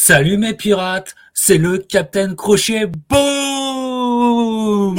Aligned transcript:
Salut 0.00 0.38
mes 0.38 0.54
pirates, 0.54 1.16
c'est 1.34 1.58
le 1.58 1.78
Captain 1.78 2.36
Crochet. 2.36 2.86
Boum 2.86 4.94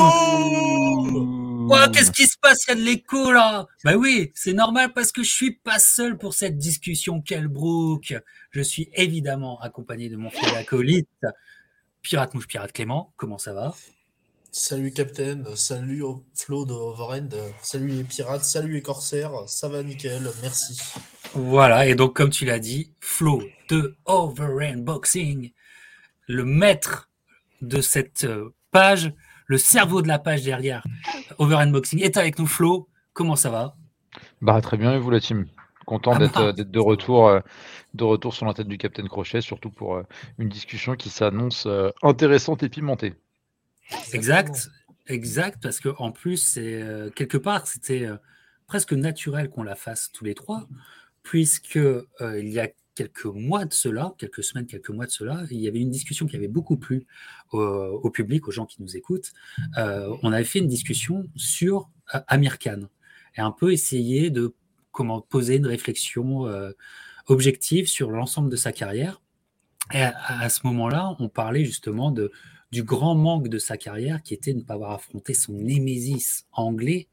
Qu'est-ce 1.93 2.11
qui 2.11 2.27
se 2.27 2.37
passe 2.37 2.65
Il 2.67 2.71
y 2.71 2.73
a 2.73 2.75
de 2.75 2.81
l'écho 2.81 3.31
là? 3.31 3.65
Bah 3.85 3.95
oui, 3.95 4.33
c'est 4.35 4.51
normal 4.51 4.91
parce 4.91 5.13
que 5.13 5.23
je 5.23 5.31
suis 5.31 5.53
pas 5.53 5.79
seul 5.79 6.17
pour 6.17 6.33
cette 6.33 6.57
discussion, 6.57 7.21
Kelbrook. 7.21 8.13
Je 8.51 8.61
suis 8.61 8.89
évidemment 8.93 9.57
accompagné 9.61 10.09
de 10.09 10.17
mon 10.17 10.29
frère 10.29 10.57
acolyte, 10.57 11.07
Pirate 12.01 12.33
Mouche 12.33 12.47
Pirate 12.47 12.73
Clément. 12.73 13.13
Comment 13.15 13.37
ça 13.37 13.53
va? 13.53 13.73
Salut 14.51 14.91
Captain, 14.91 15.43
salut 15.53 16.01
Flo 16.33 16.65
de 16.65 16.73
Overend, 16.73 17.29
salut 17.61 17.89
les 17.89 18.03
pirates, 18.03 18.43
salut 18.43 18.73
les 18.73 18.81
corsaires, 18.81 19.31
ça 19.45 19.69
va 19.69 19.83
nickel, 19.83 20.23
merci. 20.41 20.81
Voilà, 21.35 21.85
et 21.85 21.93
donc 21.93 22.15
comme 22.15 22.31
tu 22.31 22.45
l'as 22.45 22.57
dit, 22.57 22.91
Flo 22.99 23.43
de 23.69 23.95
Overend 24.05 24.79
Boxing, 24.79 25.51
le 26.27 26.45
maître 26.45 27.11
de 27.61 27.79
cette 27.79 28.23
euh, 28.23 28.55
page, 28.71 29.13
le 29.45 29.59
cerveau 29.59 30.01
de 30.01 30.07
la 30.07 30.17
page 30.17 30.41
derrière 30.41 30.83
Overend 31.37 31.69
Boxing, 31.69 32.01
est 32.01 32.17
avec 32.17 32.39
nous. 32.39 32.47
Flo, 32.47 32.89
comment 33.13 33.35
ça 33.35 33.51
va? 33.51 33.75
Bah 34.41 34.59
très 34.61 34.77
bien, 34.77 34.95
et 34.95 34.99
vous 34.99 35.11
la 35.11 35.19
team? 35.19 35.45
Content 35.85 36.13
ah 36.15 36.19
d'être 36.19 36.33
bah. 36.33 36.53
d'être 36.53 36.71
de 36.71 36.79
retour, 36.79 37.27
euh, 37.27 37.39
de 37.93 38.03
retour 38.03 38.33
sur 38.33 38.47
la 38.47 38.55
tête 38.55 38.67
du 38.67 38.79
Captain 38.79 39.05
Crochet, 39.05 39.41
surtout 39.41 39.69
pour 39.69 39.95
euh, 39.95 40.03
une 40.39 40.49
discussion 40.49 40.95
qui 40.95 41.11
s'annonce 41.11 41.67
intéressante 42.01 42.63
et 42.63 42.69
pimentée. 42.69 43.13
Exact, 44.13 44.69
exact, 45.07 45.61
parce 45.61 45.79
que 45.79 45.89
en 45.97 46.11
plus, 46.11 46.55
euh, 46.57 47.09
quelque 47.11 47.37
part, 47.37 47.67
c'était 47.67 48.05
euh, 48.05 48.17
presque 48.67 48.93
naturel 48.93 49.49
qu'on 49.49 49.63
la 49.63 49.75
fasse 49.75 50.11
tous 50.11 50.25
les 50.25 50.35
trois, 50.35 50.67
puisque 51.23 51.77
euh, 51.77 52.05
il 52.39 52.49
y 52.49 52.59
a 52.59 52.69
quelques 52.95 53.25
mois 53.25 53.65
de 53.65 53.73
cela, 53.73 54.13
quelques 54.17 54.43
semaines, 54.43 54.65
quelques 54.65 54.89
mois 54.89 55.05
de 55.05 55.11
cela, 55.11 55.43
il 55.51 55.59
y 55.59 55.67
avait 55.67 55.79
une 55.79 55.89
discussion 55.89 56.27
qui 56.27 56.35
avait 56.35 56.49
beaucoup 56.49 56.75
plu 56.75 57.07
au, 57.53 58.09
public, 58.09 58.47
aux 58.47 58.51
gens 58.51 58.65
qui 58.65 58.81
nous 58.81 58.97
écoutent. 58.97 59.31
on 59.77 60.33
avait 60.33 60.43
fait 60.43 60.59
une 60.59 60.67
discussion 60.67 61.23
sur 61.37 61.89
Amir 62.27 62.59
Khan 62.59 62.89
et 63.37 63.41
un 63.41 63.51
peu 63.51 63.71
essayer 63.71 64.31
de 64.31 64.53
poser 65.29 65.55
une 65.55 65.67
réflexion 65.67 66.45
objective 67.27 67.87
sur 67.87 68.11
l'ensemble 68.11 68.49
de 68.49 68.57
sa 68.57 68.73
carrière. 68.73 69.21
Et 69.93 70.01
à 70.01 70.49
ce 70.49 70.67
moment-là, 70.67 71.15
on 71.19 71.29
parlait 71.29 71.63
justement 71.63 72.11
de 72.11 72.33
du 72.71 72.83
grand 72.83 73.15
manque 73.15 73.47
de 73.47 73.57
sa 73.57 73.77
carrière 73.77 74.21
qui 74.21 74.33
était 74.33 74.53
de 74.53 74.59
ne 74.59 74.63
pas 74.63 74.75
avoir 74.75 74.91
affronté 74.91 75.33
son 75.33 75.53
némésis 75.53 76.45
anglais, 76.53 77.07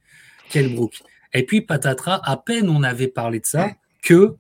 Kelbrook. 0.51 1.03
Et 1.35 1.45
puis, 1.45 1.61
patatras, 1.61 2.21
à 2.25 2.37
peine 2.37 2.69
on 2.69 2.83
avait 2.83 3.09
parlé 3.09 3.41
de 3.41 3.47
ça 3.47 3.71
que 4.03 4.37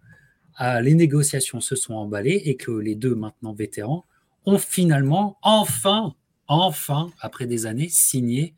euh, 0.60 0.80
les 0.80 0.94
négociations 0.94 1.60
se 1.60 1.76
sont 1.76 1.94
emballées 1.94 2.42
et 2.44 2.56
que 2.56 2.70
les 2.70 2.94
deux 2.94 3.14
maintenant 3.14 3.52
vétérans 3.52 4.04
ont 4.46 4.58
finalement, 4.58 5.38
enfin, 5.42 6.14
enfin, 6.46 7.10
après 7.20 7.46
des 7.46 7.66
années, 7.66 7.88
signé 7.88 8.54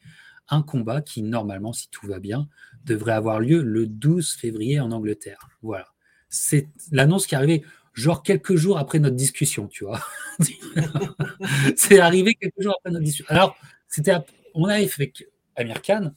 un 0.48 0.62
combat 0.62 1.00
qui, 1.00 1.22
normalement, 1.22 1.72
si 1.72 1.88
tout 1.90 2.06
va 2.06 2.18
bien, 2.18 2.48
devrait 2.84 3.12
avoir 3.12 3.40
lieu 3.40 3.62
le 3.62 3.86
12 3.86 4.32
février 4.32 4.80
en 4.80 4.92
Angleterre. 4.92 5.50
Voilà. 5.62 5.88
C'est 6.30 6.68
l'annonce 6.92 7.26
qui 7.26 7.34
est 7.34 7.38
arrivée 7.38 7.64
genre 8.00 8.22
quelques 8.22 8.56
jours 8.56 8.78
après 8.78 8.98
notre 8.98 9.16
discussion, 9.16 9.68
tu 9.68 9.84
vois. 9.84 10.00
c'est 11.76 12.00
arrivé 12.00 12.34
quelques 12.34 12.60
jours 12.60 12.74
après 12.78 12.90
notre 12.90 13.04
discussion. 13.04 13.26
Alors, 13.28 13.56
c'était, 13.88 14.14
on 14.54 14.64
avait 14.64 14.86
fait 14.86 15.12
Amir 15.56 15.82
Khan, 15.82 16.12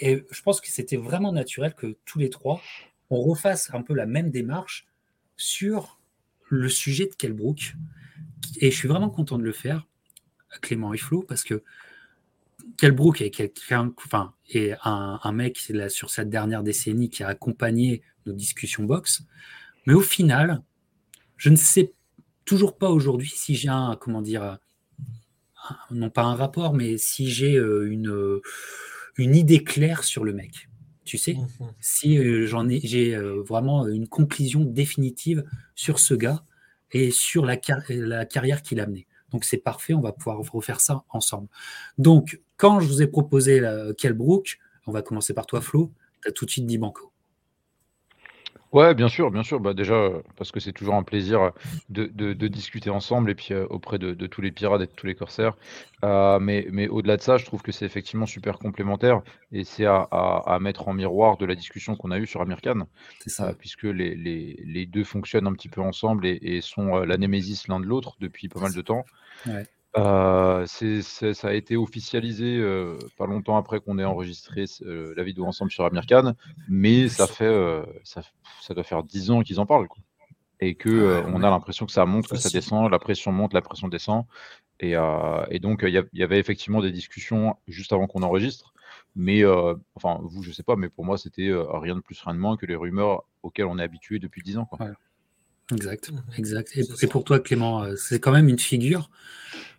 et 0.00 0.24
je 0.30 0.42
pense 0.42 0.60
que 0.60 0.68
c'était 0.68 0.96
vraiment 0.96 1.32
naturel 1.32 1.74
que 1.74 1.96
tous 2.04 2.18
les 2.18 2.30
trois, 2.30 2.60
on 3.10 3.20
refasse 3.22 3.70
un 3.72 3.82
peu 3.82 3.94
la 3.94 4.06
même 4.06 4.30
démarche 4.30 4.86
sur 5.36 6.00
le 6.48 6.68
sujet 6.68 7.06
de 7.06 7.14
Kelbrook. 7.14 7.74
Et 8.60 8.70
je 8.70 8.76
suis 8.76 8.88
vraiment 8.88 9.10
content 9.10 9.38
de 9.38 9.42
le 9.42 9.52
faire, 9.52 9.86
Clément 10.60 10.92
et 10.92 10.98
Flo, 10.98 11.22
parce 11.22 11.44
que 11.44 11.62
Kelbrook 12.78 13.20
est 13.20 13.30
quelqu'un, 13.30 13.92
enfin, 14.04 14.34
est 14.50 14.74
un, 14.84 15.32
mec 15.32 15.58
sur 15.88 16.10
cette 16.10 16.28
dernière 16.28 16.62
décennie 16.62 17.10
qui 17.10 17.22
a 17.22 17.28
accompagné 17.28 18.02
nos 18.26 18.32
discussions 18.32 18.84
box. 18.84 19.22
Mais 19.86 19.94
au 19.94 20.00
final, 20.00 20.62
je 21.36 21.50
ne 21.50 21.56
sais 21.56 21.92
toujours 22.44 22.78
pas 22.78 22.90
aujourd'hui 22.90 23.32
si 23.34 23.54
j'ai 23.54 23.68
un, 23.68 23.96
comment 24.00 24.22
dire, 24.22 24.58
non 25.90 26.10
pas 26.10 26.22
un 26.22 26.34
rapport, 26.34 26.74
mais 26.74 26.98
si 26.98 27.30
j'ai 27.30 27.56
euh, 27.56 27.90
une, 27.90 28.10
euh, 28.10 28.42
une 29.16 29.34
idée 29.34 29.62
claire 29.62 30.04
sur 30.04 30.24
le 30.24 30.32
mec. 30.32 30.68
Tu 31.04 31.18
sais, 31.18 31.34
mmh 31.34 31.46
si 31.80 32.18
euh, 32.18 32.46
j'en 32.46 32.68
ai, 32.68 32.80
j'ai 32.82 33.16
vraiment 33.16 33.86
une 33.86 34.08
conclusion 34.08 34.64
définitive 34.64 35.44
sur 35.74 35.98
ce 35.98 36.14
gars 36.14 36.42
et 36.90 37.10
sur 37.10 37.46
la, 37.46 37.56
la 37.88 38.26
carrière 38.26 38.62
qu'il 38.62 38.80
a 38.80 38.86
menée. 38.86 39.06
Donc 39.30 39.44
c'est 39.44 39.58
parfait, 39.58 39.94
on 39.94 40.00
va 40.00 40.12
pouvoir 40.12 40.38
refaire 40.38 40.80
ça 40.80 41.04
ensemble. 41.10 41.48
Donc 41.98 42.40
quand 42.56 42.80
je 42.80 42.88
vous 42.88 43.02
ai 43.02 43.06
proposé 43.06 43.62
Kelbrook, 43.98 44.58
on 44.86 44.92
va 44.92 45.02
commencer 45.02 45.34
par 45.34 45.46
toi 45.46 45.60
Flo, 45.60 45.92
tu 46.22 46.28
as 46.28 46.32
tout 46.32 46.44
de 46.44 46.50
suite 46.50 46.66
dit 46.66 46.78
Banco. 46.78 47.12
Ouais, 48.76 48.94
bien 48.94 49.08
sûr, 49.08 49.30
bien 49.30 49.42
sûr. 49.42 49.58
Bah, 49.58 49.72
déjà, 49.72 50.10
parce 50.36 50.52
que 50.52 50.60
c'est 50.60 50.72
toujours 50.74 50.96
un 50.96 51.02
plaisir, 51.02 51.52
de 51.88 52.06
de 52.08 52.46
discuter 52.48 52.90
ensemble 52.90 53.30
et 53.30 53.34
puis, 53.34 53.54
auprès 53.54 53.98
de 53.98 54.12
de 54.12 54.26
tous 54.26 54.42
les 54.42 54.52
pirates 54.52 54.82
et 54.82 54.86
de 54.86 54.92
tous 54.92 55.06
les 55.06 55.14
corsaires. 55.14 55.54
mais 56.02 56.66
mais 56.70 56.86
au-delà 56.88 57.16
de 57.16 57.22
ça, 57.22 57.38
je 57.38 57.46
trouve 57.46 57.62
que 57.62 57.72
c'est 57.72 57.86
effectivement 57.86 58.26
super 58.26 58.58
complémentaire 58.58 59.22
et 59.50 59.64
c'est 59.64 59.86
à 59.86 60.02
à 60.02 60.58
mettre 60.60 60.88
en 60.88 60.92
miroir 60.92 61.38
de 61.38 61.46
la 61.46 61.54
discussion 61.54 61.96
qu'on 61.96 62.10
a 62.10 62.18
eue 62.18 62.26
sur 62.26 62.42
Amir 62.42 62.60
Khan, 62.60 62.82
C'est 63.18 63.30
ça. 63.30 63.54
puisque 63.58 63.84
les 63.84 64.14
les 64.14 64.62
les 64.66 64.86
2 64.86 65.04
fonctionnent 65.04 65.46
un 65.46 65.54
petit 65.54 65.70
peu 65.70 65.80
ensemble 65.80 66.26
et 66.26 66.38
et 66.42 66.60
sont, 66.60 66.98
la 66.98 67.16
némésis 67.16 67.68
l'un 67.68 67.80
de 67.80 67.86
l'autre 67.86 68.16
depuis 68.20 68.48
pas 68.50 68.60
mal 68.60 68.74
de 68.74 68.82
temps. 68.82 69.04
Ouais. 69.46 69.66
Euh, 69.96 70.66
ça 70.66 71.48
a 71.48 71.52
été 71.54 71.76
officialisé 71.76 72.58
euh, 72.58 72.98
pas 73.16 73.26
longtemps 73.26 73.56
après 73.56 73.80
qu'on 73.80 73.98
ait 73.98 74.04
enregistré 74.04 74.64
euh, 74.82 75.14
la 75.16 75.22
vidéo 75.22 75.46
ensemble 75.46 75.70
sur 75.70 75.84
Amir 75.84 76.04
Khan, 76.06 76.34
mais 76.68 77.08
ça 77.08 77.26
fait 77.26 77.82
ça, 78.04 78.22
ça, 78.60 78.74
doit 78.74 78.84
faire 78.84 79.02
10 79.02 79.30
ans 79.30 79.42
qu'ils 79.42 79.58
en 79.58 79.66
parlent. 79.66 79.88
Quoi. 79.88 80.02
Et 80.60 80.74
que 80.74 81.22
on 81.26 81.42
a 81.42 81.50
l'impression 81.50 81.86
que 81.86 81.92
ça 81.92 82.04
monte, 82.04 82.28
que 82.28 82.36
ça 82.36 82.50
descend, 82.50 82.90
la 82.90 82.98
pression 82.98 83.32
monte, 83.32 83.54
la 83.54 83.62
pression 83.62 83.88
descend. 83.88 84.24
Et, 84.80 84.94
et 85.50 85.58
donc 85.60 85.82
il 85.86 86.04
y, 86.12 86.22
avait 86.22 86.38
effectivement 86.38 86.82
des 86.82 86.92
discussions 86.92 87.56
juste 87.66 87.92
avant 87.92 88.06
qu'on 88.06 88.22
enregistre. 88.22 88.74
Mais 89.14 89.44
enfin, 89.94 90.18
vous, 90.22 90.42
je 90.42 90.52
sais 90.52 90.62
pas, 90.62 90.76
mais 90.76 90.90
pour 90.90 91.04
moi, 91.06 91.16
c'était 91.16 91.50
rien 91.52 91.94
de 91.94 92.00
plus, 92.00 92.20
rien 92.22 92.34
de 92.34 92.38
moins 92.40 92.56
que 92.56 92.66
les 92.66 92.76
rumeurs 92.76 93.24
auxquelles 93.42 93.66
on 93.66 93.78
est 93.78 93.82
habitué 93.82 94.18
depuis 94.18 94.42
10 94.42 94.58
ans. 94.58 94.66
Quoi. 94.66 94.88
Exact, 95.72 96.12
mmh 96.12 96.20
exact. 96.38 96.76
et, 96.76 97.06
pour 97.06 97.24
toi, 97.24 97.40
Clément, 97.40 97.84
c'est 97.96 98.20
quand 98.20 98.32
même 98.32 98.48
une 98.48 98.58
figure 98.58 99.10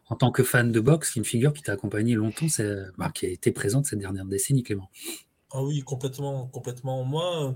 en 0.10 0.16
tant 0.16 0.32
que 0.32 0.44
fan 0.44 0.72
de 0.72 0.80
boxe, 0.80 1.16
une 1.16 1.26
figure 1.26 1.54
qui 1.54 1.64
t'a 1.64 1.74
accompagné 1.74 2.16
longtemps, 2.16 2.48
c'est, 2.50 2.76
bah, 2.98 3.12
qui 3.14 3.26
a 3.26 3.30
été 3.30 3.52
présente 3.52 3.86
cette 3.86 4.00
dernière 4.00 4.26
décennie, 4.26 4.64
Clément. 4.64 4.90
Ah 5.52 5.64
oui, 5.64 5.82
complètement, 5.82 6.48
complètement. 6.48 7.04
Moi, 7.04 7.56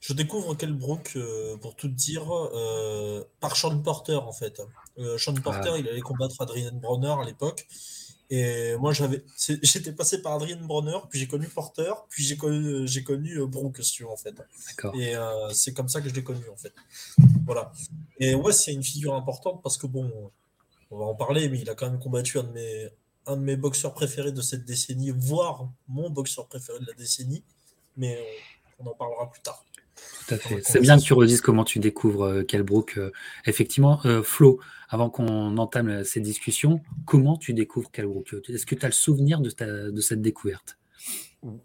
je 0.00 0.12
découvre 0.12 0.54
Kell 0.54 0.72
Brook, 0.72 1.12
euh, 1.16 1.56
pour 1.58 1.76
tout 1.76 1.88
dire, 1.88 2.32
euh, 2.32 3.22
par 3.40 3.56
Sean 3.56 3.78
Porter, 3.80 4.16
en 4.16 4.32
fait. 4.32 4.60
Euh, 4.98 5.18
Sean 5.18 5.34
ah. 5.36 5.40
Porter, 5.40 5.78
il 5.78 5.88
allait 5.88 6.00
combattre 6.00 6.40
Adrian 6.40 6.74
Bronner 6.74 7.14
à 7.20 7.24
l'époque. 7.24 7.66
Et 8.32 8.76
moi, 8.76 8.92
j'avais, 8.92 9.24
j'étais 9.36 9.92
passé 9.92 10.22
par 10.22 10.34
Adrian 10.34 10.64
Bronner, 10.64 10.98
puis 11.10 11.18
j'ai 11.18 11.26
connu 11.26 11.48
Porter, 11.48 11.92
puis 12.08 12.22
j'ai 12.22 12.36
connu, 12.36 12.86
j'ai 12.86 13.02
connu 13.02 13.44
Brook, 13.46 13.80
en 14.08 14.16
fait. 14.16 14.34
Et 14.94 15.14
c'est 15.52 15.74
comme 15.74 15.88
ça 15.88 16.00
que 16.00 16.08
je 16.08 16.14
l'ai 16.14 16.22
connu, 16.22 16.48
en 16.48 16.56
fait. 16.56 16.72
Voilà. 17.44 17.72
Et 18.20 18.36
ouais, 18.36 18.52
c'est 18.52 18.72
une 18.72 18.84
figure 18.84 19.14
importante 19.16 19.60
parce 19.64 19.76
que 19.76 19.88
bon, 19.88 20.30
on 20.90 20.98
va 20.98 21.04
en 21.04 21.14
parler, 21.14 21.48
mais 21.48 21.60
il 21.60 21.70
a 21.70 21.74
quand 21.74 21.88
même 21.90 22.00
combattu 22.00 22.38
un 22.38 22.42
de 22.42 22.52
mes, 22.52 22.88
un 23.26 23.36
de 23.36 23.42
mes 23.42 23.56
boxeurs 23.56 23.94
préférés 23.94 24.32
de 24.32 24.40
cette 24.42 24.64
décennie, 24.64 25.12
voire 25.16 25.68
mon 25.88 26.10
boxeur 26.10 26.46
préféré 26.46 26.80
de 26.80 26.86
la 26.86 26.94
décennie. 26.94 27.44
Mais 27.96 28.18
on, 28.78 28.86
en 28.86 28.94
parlera 28.94 29.30
plus 29.30 29.42
tard. 29.42 29.64
Tout 30.26 30.34
à 30.34 30.38
fait. 30.38 30.60
C'est 30.62 30.80
bien 30.80 30.96
que 30.96 31.02
tu 31.02 31.12
redises 31.12 31.40
comment 31.40 31.64
tu 31.64 31.78
découvres 31.78 32.24
euh, 32.24 32.42
Kelbrook. 32.42 32.96
Euh, 32.96 33.12
effectivement, 33.44 34.00
euh, 34.06 34.22
Flo, 34.22 34.60
avant 34.88 35.10
qu'on 35.10 35.58
entame 35.58 36.04
ces 36.04 36.20
discussions, 36.20 36.80
comment 37.04 37.36
tu 37.36 37.52
découvres 37.52 37.90
Kelbrook? 37.90 38.34
Est-ce 38.48 38.64
que 38.64 38.74
tu 38.74 38.84
as 38.84 38.88
le 38.88 38.94
souvenir 38.94 39.40
de, 39.40 39.90
de 39.90 40.00
cette 40.00 40.22
découverte? 40.22 40.78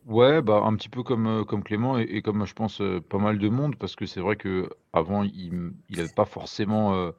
Ouais, 0.05 0.41
bah, 0.41 0.61
un 0.63 0.75
petit 0.75 0.87
peu 0.87 1.03
comme, 1.03 1.45
comme 1.45 1.63
Clément 1.63 1.97
et, 1.97 2.21
comme 2.21 2.45
je 2.45 2.53
pense 2.53 2.81
pas 3.09 3.17
mal 3.17 3.37
de 3.37 3.49
monde, 3.49 3.75
parce 3.75 3.95
que 3.95 4.05
c'est 4.05 4.21
vrai 4.21 4.37
qu'avant, 4.37 5.23
il 5.23 5.73
n'avait 5.89 6.07
pas 6.07 6.25
forcément 6.25 6.95
euh, 6.95 7.11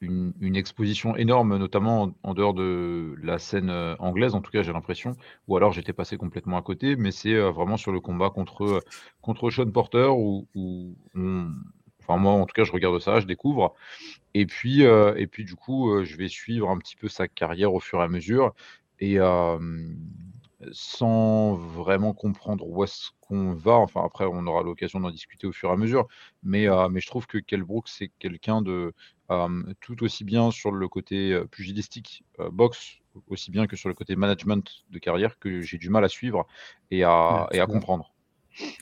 une, 0.00 0.56
exposition 0.56 1.16
énorme, 1.16 1.56
notamment 1.56 2.14
en, 2.22 2.34
dehors 2.34 2.54
de 2.54 3.16
la 3.22 3.38
scène 3.38 3.70
euh, 3.70 3.96
anglaise, 3.98 4.34
en 4.34 4.40
tout 4.40 4.50
cas 4.50 4.62
j'ai 4.62 4.72
l'impression, 4.72 5.16
ou 5.48 5.56
alors 5.56 5.72
j'étais 5.72 5.92
passé 5.92 6.16
complètement 6.16 6.56
à 6.56 6.62
côté, 6.62 6.96
mais 6.96 7.10
c'est 7.10 7.34
euh, 7.34 7.50
vraiment 7.50 7.76
sur 7.76 7.92
le 7.92 8.00
combat 8.00 8.30
contre, 8.30 8.82
contre 9.20 9.50
Sean 9.50 9.70
Porter, 9.70 10.08
où, 10.10 10.46
enfin 12.00 12.16
moi 12.16 12.32
en 12.32 12.46
tout 12.46 12.54
cas 12.54 12.64
je 12.64 12.72
regarde 12.72 12.98
ça, 13.00 13.20
je 13.20 13.26
découvre, 13.26 13.74
et 14.34 14.46
puis, 14.46 14.82
et 14.82 15.26
puis 15.26 15.44
du 15.44 15.56
coup 15.56 16.04
je 16.04 16.16
vais 16.16 16.28
suivre 16.28 16.70
un 16.70 16.78
petit 16.78 16.96
peu 16.96 17.08
sa 17.08 17.26
carrière 17.26 17.74
au 17.74 17.80
fur 17.80 18.00
et 18.00 18.04
à 18.04 18.08
mesure, 18.08 18.54
et 19.00 19.18
sans 20.72 21.54
vraiment 21.54 22.12
comprendre 22.12 22.66
où 22.66 22.84
est-ce 22.84 23.10
qu'on 23.20 23.52
va. 23.52 23.74
Enfin, 23.74 24.02
après, 24.04 24.24
on 24.24 24.46
aura 24.46 24.62
l'occasion 24.62 25.00
d'en 25.00 25.10
discuter 25.10 25.46
au 25.46 25.52
fur 25.52 25.70
et 25.70 25.72
à 25.72 25.76
mesure. 25.76 26.06
Mais, 26.42 26.66
mais 26.90 27.00
je 27.00 27.06
trouve 27.06 27.26
que 27.26 27.38
Kell 27.38 27.64
c'est 27.86 28.10
quelqu'un 28.18 28.62
de 28.62 28.92
tout 29.80 30.02
aussi 30.02 30.24
bien 30.24 30.50
sur 30.50 30.70
le 30.70 30.88
côté 30.88 31.40
pugilistique, 31.50 32.24
boxe, 32.52 32.98
aussi 33.28 33.50
bien 33.50 33.66
que 33.66 33.76
sur 33.76 33.88
le 33.88 33.94
côté 33.94 34.16
management 34.16 34.84
de 34.90 34.98
carrière, 34.98 35.38
que 35.38 35.60
j'ai 35.60 35.78
du 35.78 35.90
mal 35.90 36.04
à 36.04 36.08
suivre 36.08 36.46
et 36.90 37.04
à, 37.04 37.48
et 37.52 37.60
à 37.60 37.66
comprendre. 37.66 38.12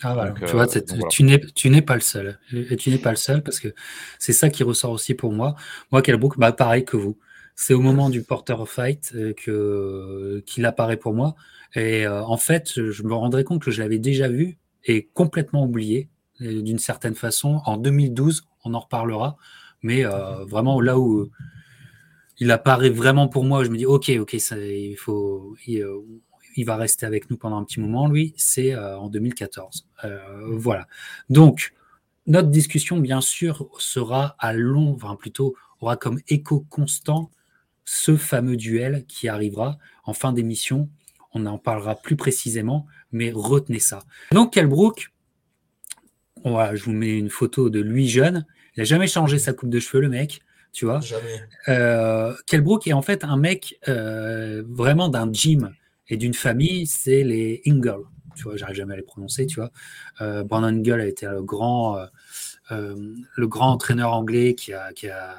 Ah, 0.02 0.34
tu 0.38 0.52
vois, 0.52 0.66
tu 0.66 1.22
n'es 1.70 1.82
pas 1.82 1.94
le 1.94 2.00
seul. 2.00 2.38
Et 2.52 2.76
tu 2.76 2.90
n'es 2.90 2.98
pas 2.98 3.10
le 3.10 3.16
seul 3.16 3.42
parce 3.42 3.58
que 3.60 3.74
c'est 4.18 4.32
ça 4.34 4.50
qui 4.50 4.64
ressort 4.64 4.90
aussi 4.90 5.14
pour 5.14 5.32
moi. 5.32 5.54
Moi, 5.90 6.02
Kelbrook, 6.02 6.38
bah, 6.38 6.52
pareil 6.52 6.84
que 6.84 6.96
vous. 6.96 7.18
C'est 7.54 7.74
au 7.74 7.80
moment 7.80 8.10
du 8.10 8.22
Porter 8.22 8.54
of 8.54 8.70
Fight 8.70 9.14
que 9.36 10.42
qu'il 10.46 10.64
apparaît 10.64 10.96
pour 10.96 11.14
moi. 11.14 11.34
Et 11.74 12.06
en 12.08 12.36
fait, 12.36 12.72
je 12.90 13.02
me 13.02 13.14
rendrais 13.14 13.44
compte 13.44 13.62
que 13.62 13.70
je 13.70 13.80
l'avais 13.80 13.98
déjà 13.98 14.28
vu 14.28 14.58
et 14.84 15.08
complètement 15.14 15.64
oublié 15.64 16.08
d'une 16.40 16.78
certaine 16.78 17.14
façon. 17.14 17.60
En 17.64 17.76
2012, 17.76 18.44
on 18.64 18.74
en 18.74 18.80
reparlera. 18.80 19.36
Mais 19.82 20.04
vraiment 20.46 20.80
là 20.80 20.98
où 20.98 21.30
il 22.38 22.50
apparaît 22.50 22.90
vraiment 22.90 23.28
pour 23.28 23.44
moi, 23.44 23.64
je 23.64 23.70
me 23.70 23.76
dis 23.76 23.86
ok, 23.86 24.10
ok, 24.18 24.36
ça, 24.38 24.58
il 24.58 24.96
faut, 24.96 25.56
il 26.56 26.64
va 26.64 26.76
rester 26.76 27.06
avec 27.06 27.30
nous 27.30 27.36
pendant 27.36 27.58
un 27.58 27.64
petit 27.64 27.80
moment, 27.80 28.08
lui, 28.08 28.34
c'est 28.36 28.74
euh, 28.74 28.98
en 28.98 29.08
2014. 29.08 29.86
Euh, 30.04 30.18
voilà. 30.56 30.86
Donc, 31.30 31.74
notre 32.26 32.48
discussion, 32.48 32.98
bien 32.98 33.20
sûr, 33.20 33.68
sera 33.78 34.36
à 34.38 34.52
long, 34.52 34.92
enfin 34.94 35.16
plutôt, 35.16 35.54
aura 35.80 35.96
comme 35.96 36.20
écho 36.28 36.64
constant 36.68 37.30
ce 37.94 38.16
fameux 38.16 38.56
duel 38.56 39.04
qui 39.06 39.28
arrivera 39.28 39.78
en 40.04 40.14
fin 40.14 40.32
d'émission. 40.32 40.88
On 41.34 41.46
en 41.46 41.58
parlera 41.58 41.94
plus 41.94 42.16
précisément, 42.16 42.86
mais 43.10 43.32
retenez 43.34 43.78
ça. 43.78 44.00
Donc, 44.32 44.54
Kelbrook, 44.54 45.12
voilà, 46.44 46.74
je 46.74 46.84
vous 46.84 46.92
mets 46.92 47.18
une 47.18 47.30
photo 47.30 47.70
de 47.70 47.80
lui 47.80 48.08
jeune. 48.08 48.46
Il 48.76 48.80
n'a 48.80 48.84
jamais 48.84 49.06
changé 49.06 49.38
sa 49.38 49.52
coupe 49.52 49.70
de 49.70 49.80
cheveux, 49.80 50.02
le 50.02 50.08
mec 50.08 50.40
tu 50.74 50.86
vois. 50.86 51.00
Jamais. 51.00 51.42
Euh, 51.68 52.32
Kelbrook 52.46 52.86
est 52.86 52.94
en 52.94 53.02
fait 53.02 53.24
un 53.24 53.36
mec 53.36 53.78
vraiment 53.86 55.10
d'un 55.10 55.30
gym 55.30 55.70
et 56.08 56.16
d'une 56.16 56.34
famille, 56.34 56.86
c'est 56.86 57.24
les 57.24 57.62
Ingle. 57.66 58.04
Tu 58.36 58.44
vois, 58.44 58.56
j'arrive 58.56 58.76
jamais 58.76 58.94
à 58.94 58.96
les 58.96 59.02
prononcer, 59.02 59.46
tu 59.46 59.56
vois. 59.56 59.70
Euh, 60.20 60.42
Brandon 60.44 60.68
Ingle 60.68 61.00
a 61.00 61.06
été 61.06 61.26
le 61.26 61.42
grand, 61.42 61.98
euh, 61.98 62.04
euh, 62.04 62.06
le 62.72 63.46
grand 63.46 63.72
entraîneur 63.72 64.12
anglais 64.12 64.54
qui 64.54 64.72
a, 64.72 64.92
qui 64.92 65.08
a, 65.08 65.34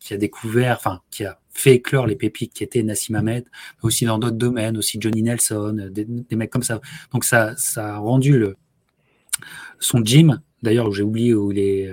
qui 0.00 0.14
a 0.14 0.16
découvert, 0.16 0.76
enfin, 0.76 1.00
qui 1.10 1.24
a 1.24 1.38
fait 1.50 1.74
éclore 1.74 2.06
les 2.06 2.16
pépites 2.16 2.52
qui 2.52 2.64
étaient 2.64 2.82
Nassim 2.82 3.14
Ahmed, 3.14 3.44
mais 3.44 3.86
aussi 3.86 4.04
dans 4.04 4.18
d'autres 4.18 4.36
domaines, 4.36 4.76
aussi 4.76 4.98
Johnny 5.00 5.22
Nelson, 5.22 5.90
des, 5.90 6.36
mecs 6.36 6.50
comme 6.50 6.62
ça. 6.62 6.80
Donc 7.12 7.24
ça, 7.24 7.54
ça 7.56 7.94
a 7.94 7.98
rendu 7.98 8.38
le, 8.38 8.56
son 9.78 10.04
gym, 10.04 10.40
d'ailleurs, 10.62 10.92
j'ai 10.92 11.02
oublié 11.02 11.34
où 11.34 11.52
il 11.52 11.58
est, 11.58 11.90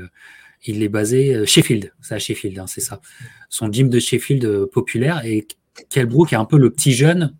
il 0.66 0.84
est 0.84 0.90
basé, 0.90 1.46
Sheffield, 1.46 1.94
c'est 2.02 2.16
à 2.16 2.20
Sheffield, 2.20 2.58
hein, 2.60 2.68
c'est 2.68 2.82
ça. 2.82 3.02
Son 3.50 3.72
gym 3.72 3.90
de 3.90 4.00
Sheffield 4.00 4.66
populaire 4.68 5.26
et 5.26 5.48
Kelbrook 5.90 6.34
est 6.34 6.38
un 6.38 6.46
peu 6.46 6.58
le 6.58 6.72
petit 6.72 6.94
jeune 6.94 7.36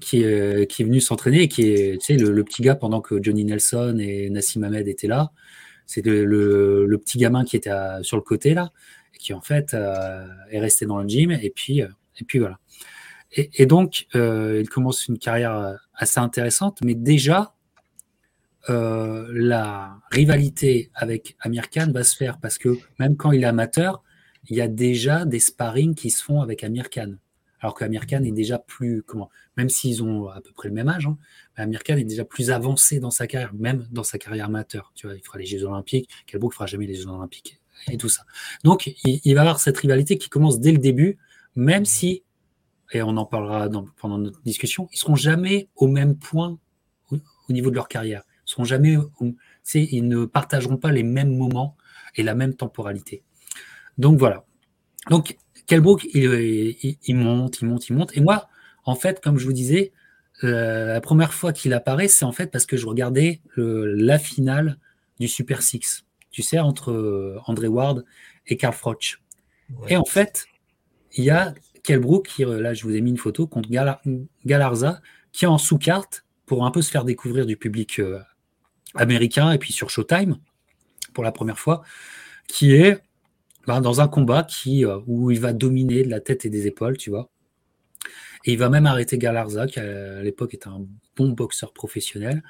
qui 0.00 0.22
est, 0.22 0.70
qui 0.70 0.82
est 0.82 0.84
venu 0.84 1.00
s'entraîner 1.00 1.42
et 1.42 1.48
qui 1.48 1.62
est 1.70 2.00
tu 2.00 2.06
sais, 2.06 2.16
le, 2.16 2.44
petit 2.44 2.62
gars 2.62 2.74
pendant 2.74 3.00
que 3.00 3.22
Johnny 3.22 3.44
Nelson 3.44 3.98
et 4.00 4.30
Nassim 4.30 4.64
Ahmed 4.64 4.88
étaient 4.88 5.06
là. 5.06 5.32
C'est 5.86 6.04
le, 6.04 6.96
petit 6.98 7.18
gamin 7.18 7.44
qui 7.44 7.56
était 7.56 7.72
sur 8.02 8.16
le 8.16 8.22
côté 8.22 8.54
là, 8.54 8.72
et 9.14 9.18
qui 9.18 9.34
en 9.34 9.40
fait 9.40 9.74
euh, 9.74 10.26
est 10.50 10.60
resté 10.60 10.86
dans 10.86 10.98
le 10.98 11.08
gym. 11.08 11.30
Et 11.30 11.50
puis, 11.50 11.82
euh, 11.82 11.88
et 12.18 12.24
puis 12.24 12.38
voilà. 12.38 12.58
Et, 13.34 13.64
donc, 13.64 14.08
euh, 14.14 14.60
il 14.60 14.68
commence 14.68 15.08
une 15.08 15.18
carrière 15.18 15.78
assez 15.94 16.20
intéressante, 16.20 16.80
mais 16.84 16.94
déjà, 16.94 17.54
la 18.68 19.98
rivalité 20.10 20.90
avec 20.94 21.34
Amir 21.40 21.70
Khan 21.70 21.90
va 21.94 22.04
se 22.04 22.14
faire 22.14 22.38
parce 22.38 22.58
que 22.58 22.76
même 22.98 23.16
quand 23.16 23.32
il 23.32 23.42
est 23.42 23.46
amateur, 23.46 24.02
il 24.50 24.56
y 24.56 24.60
a 24.60 24.68
déjà 24.68 25.24
des 25.24 25.40
sparring 25.40 25.94
qui 25.94 26.10
se 26.10 26.22
font 26.22 26.42
avec 26.42 26.62
Amir 26.62 26.90
Khan 26.90 27.14
alors 27.62 27.74
qu'Amir 27.74 28.06
Khan 28.06 28.22
est 28.24 28.32
déjà 28.32 28.58
plus, 28.58 29.02
comment, 29.04 29.30
même 29.56 29.68
s'ils 29.68 30.02
ont 30.02 30.28
à 30.28 30.40
peu 30.40 30.50
près 30.52 30.68
le 30.68 30.74
même 30.74 30.88
âge, 30.88 31.06
hein, 31.06 31.16
Amir 31.56 31.84
Khan 31.84 31.96
est 31.96 32.04
déjà 32.04 32.24
plus 32.24 32.50
avancé 32.50 32.98
dans 32.98 33.10
sa 33.10 33.26
carrière, 33.26 33.54
même 33.54 33.86
dans 33.92 34.02
sa 34.02 34.18
carrière 34.18 34.46
amateur. 34.46 34.92
Tu 34.94 35.06
vois, 35.06 35.16
il 35.16 35.22
fera 35.22 35.38
les 35.38 35.46
Jeux 35.46 35.64
Olympiques, 35.64 36.10
ne 36.34 36.50
fera 36.50 36.66
jamais 36.66 36.86
les 36.86 36.94
Jeux 36.94 37.06
Olympiques 37.06 37.60
et 37.88 37.96
tout 37.96 38.08
ça. 38.08 38.24
Donc, 38.64 38.92
il, 39.04 39.34
va 39.34 39.42
avoir 39.42 39.60
cette 39.60 39.78
rivalité 39.78 40.18
qui 40.18 40.28
commence 40.28 40.60
dès 40.60 40.72
le 40.72 40.78
début, 40.78 41.18
même 41.54 41.84
si, 41.84 42.24
et 42.92 43.02
on 43.02 43.16
en 43.16 43.24
parlera 43.24 43.68
pendant 43.96 44.18
notre 44.18 44.42
discussion, 44.42 44.88
ils 44.92 44.98
seront 44.98 45.16
jamais 45.16 45.68
au 45.76 45.86
même 45.86 46.16
point 46.16 46.58
au, 47.10 47.18
niveau 47.52 47.70
de 47.70 47.76
leur 47.76 47.88
carrière. 47.88 48.22
Ils 48.46 48.50
seront 48.50 48.64
jamais, 48.64 48.96
ils 49.74 50.08
ne 50.08 50.24
partageront 50.24 50.76
pas 50.76 50.90
les 50.90 51.04
mêmes 51.04 51.34
moments 51.36 51.76
et 52.16 52.22
la 52.22 52.34
même 52.34 52.54
temporalité. 52.54 53.22
Donc 53.98 54.18
voilà. 54.18 54.44
Donc 55.10 55.36
Kelbrook, 55.66 56.04
il, 56.12 56.96
il, 57.02 57.16
monte, 57.16 57.60
il 57.60 57.68
monte, 57.68 57.88
il 57.88 57.96
monte. 57.96 58.16
Et 58.16 58.20
moi, 58.20 58.48
en 58.84 58.94
fait, 58.94 59.20
comme 59.20 59.38
je 59.38 59.46
vous 59.46 59.52
disais, 59.52 59.92
euh, 60.44 60.86
la 60.86 61.00
première 61.00 61.32
fois 61.32 61.52
qu'il 61.52 61.72
apparaît, 61.72 62.08
c'est 62.08 62.24
en 62.24 62.32
fait 62.32 62.50
parce 62.50 62.66
que 62.66 62.76
je 62.76 62.86
regardais 62.86 63.40
la 63.56 64.18
finale 64.18 64.78
du 65.20 65.28
Super 65.28 65.62
Six, 65.62 66.04
tu 66.30 66.42
sais, 66.42 66.58
entre 66.58 66.90
euh, 66.90 67.38
André 67.46 67.68
Ward 67.68 68.04
et 68.46 68.56
Karl 68.56 68.74
Froch. 68.74 69.20
Et 69.88 69.96
en 69.96 70.04
fait, 70.04 70.46
il 71.14 71.24
y 71.24 71.30
a 71.30 71.54
Kelbrook, 71.82 72.26
qui, 72.26 72.44
euh, 72.44 72.60
là 72.60 72.74
je 72.74 72.82
vous 72.84 72.94
ai 72.94 73.00
mis 73.00 73.10
une 73.10 73.18
photo, 73.18 73.46
contre 73.46 73.70
Galarza, 74.44 75.00
qui 75.32 75.44
est 75.44 75.48
en 75.48 75.58
sous-carte 75.58 76.24
pour 76.44 76.66
un 76.66 76.70
peu 76.70 76.82
se 76.82 76.90
faire 76.90 77.04
découvrir 77.04 77.46
du 77.46 77.56
public 77.56 78.00
américain 78.94 79.52
et 79.52 79.58
puis 79.58 79.72
sur 79.72 79.88
Showtime 79.88 80.36
pour 81.14 81.24
la 81.24 81.32
première 81.32 81.58
fois, 81.58 81.82
qui 82.48 82.74
est 82.74 83.00
bah, 83.66 83.80
dans 83.80 84.00
un 84.00 84.08
combat 84.08 84.42
qui, 84.42 84.84
euh, 84.84 84.98
où 85.06 85.30
il 85.30 85.40
va 85.40 85.52
dominer 85.52 86.04
de 86.04 86.10
la 86.10 86.20
tête 86.20 86.44
et 86.44 86.50
des 86.50 86.66
épaules, 86.66 86.96
tu 86.96 87.10
vois. 87.10 87.30
Et 88.44 88.52
il 88.52 88.58
va 88.58 88.68
même 88.68 88.86
arrêter 88.86 89.18
Galarza, 89.18 89.66
qui 89.66 89.78
à 89.78 90.22
l'époque 90.22 90.54
était 90.54 90.68
un 90.68 90.84
bon 91.16 91.30
boxeur 91.30 91.72
professionnel. 91.72 92.42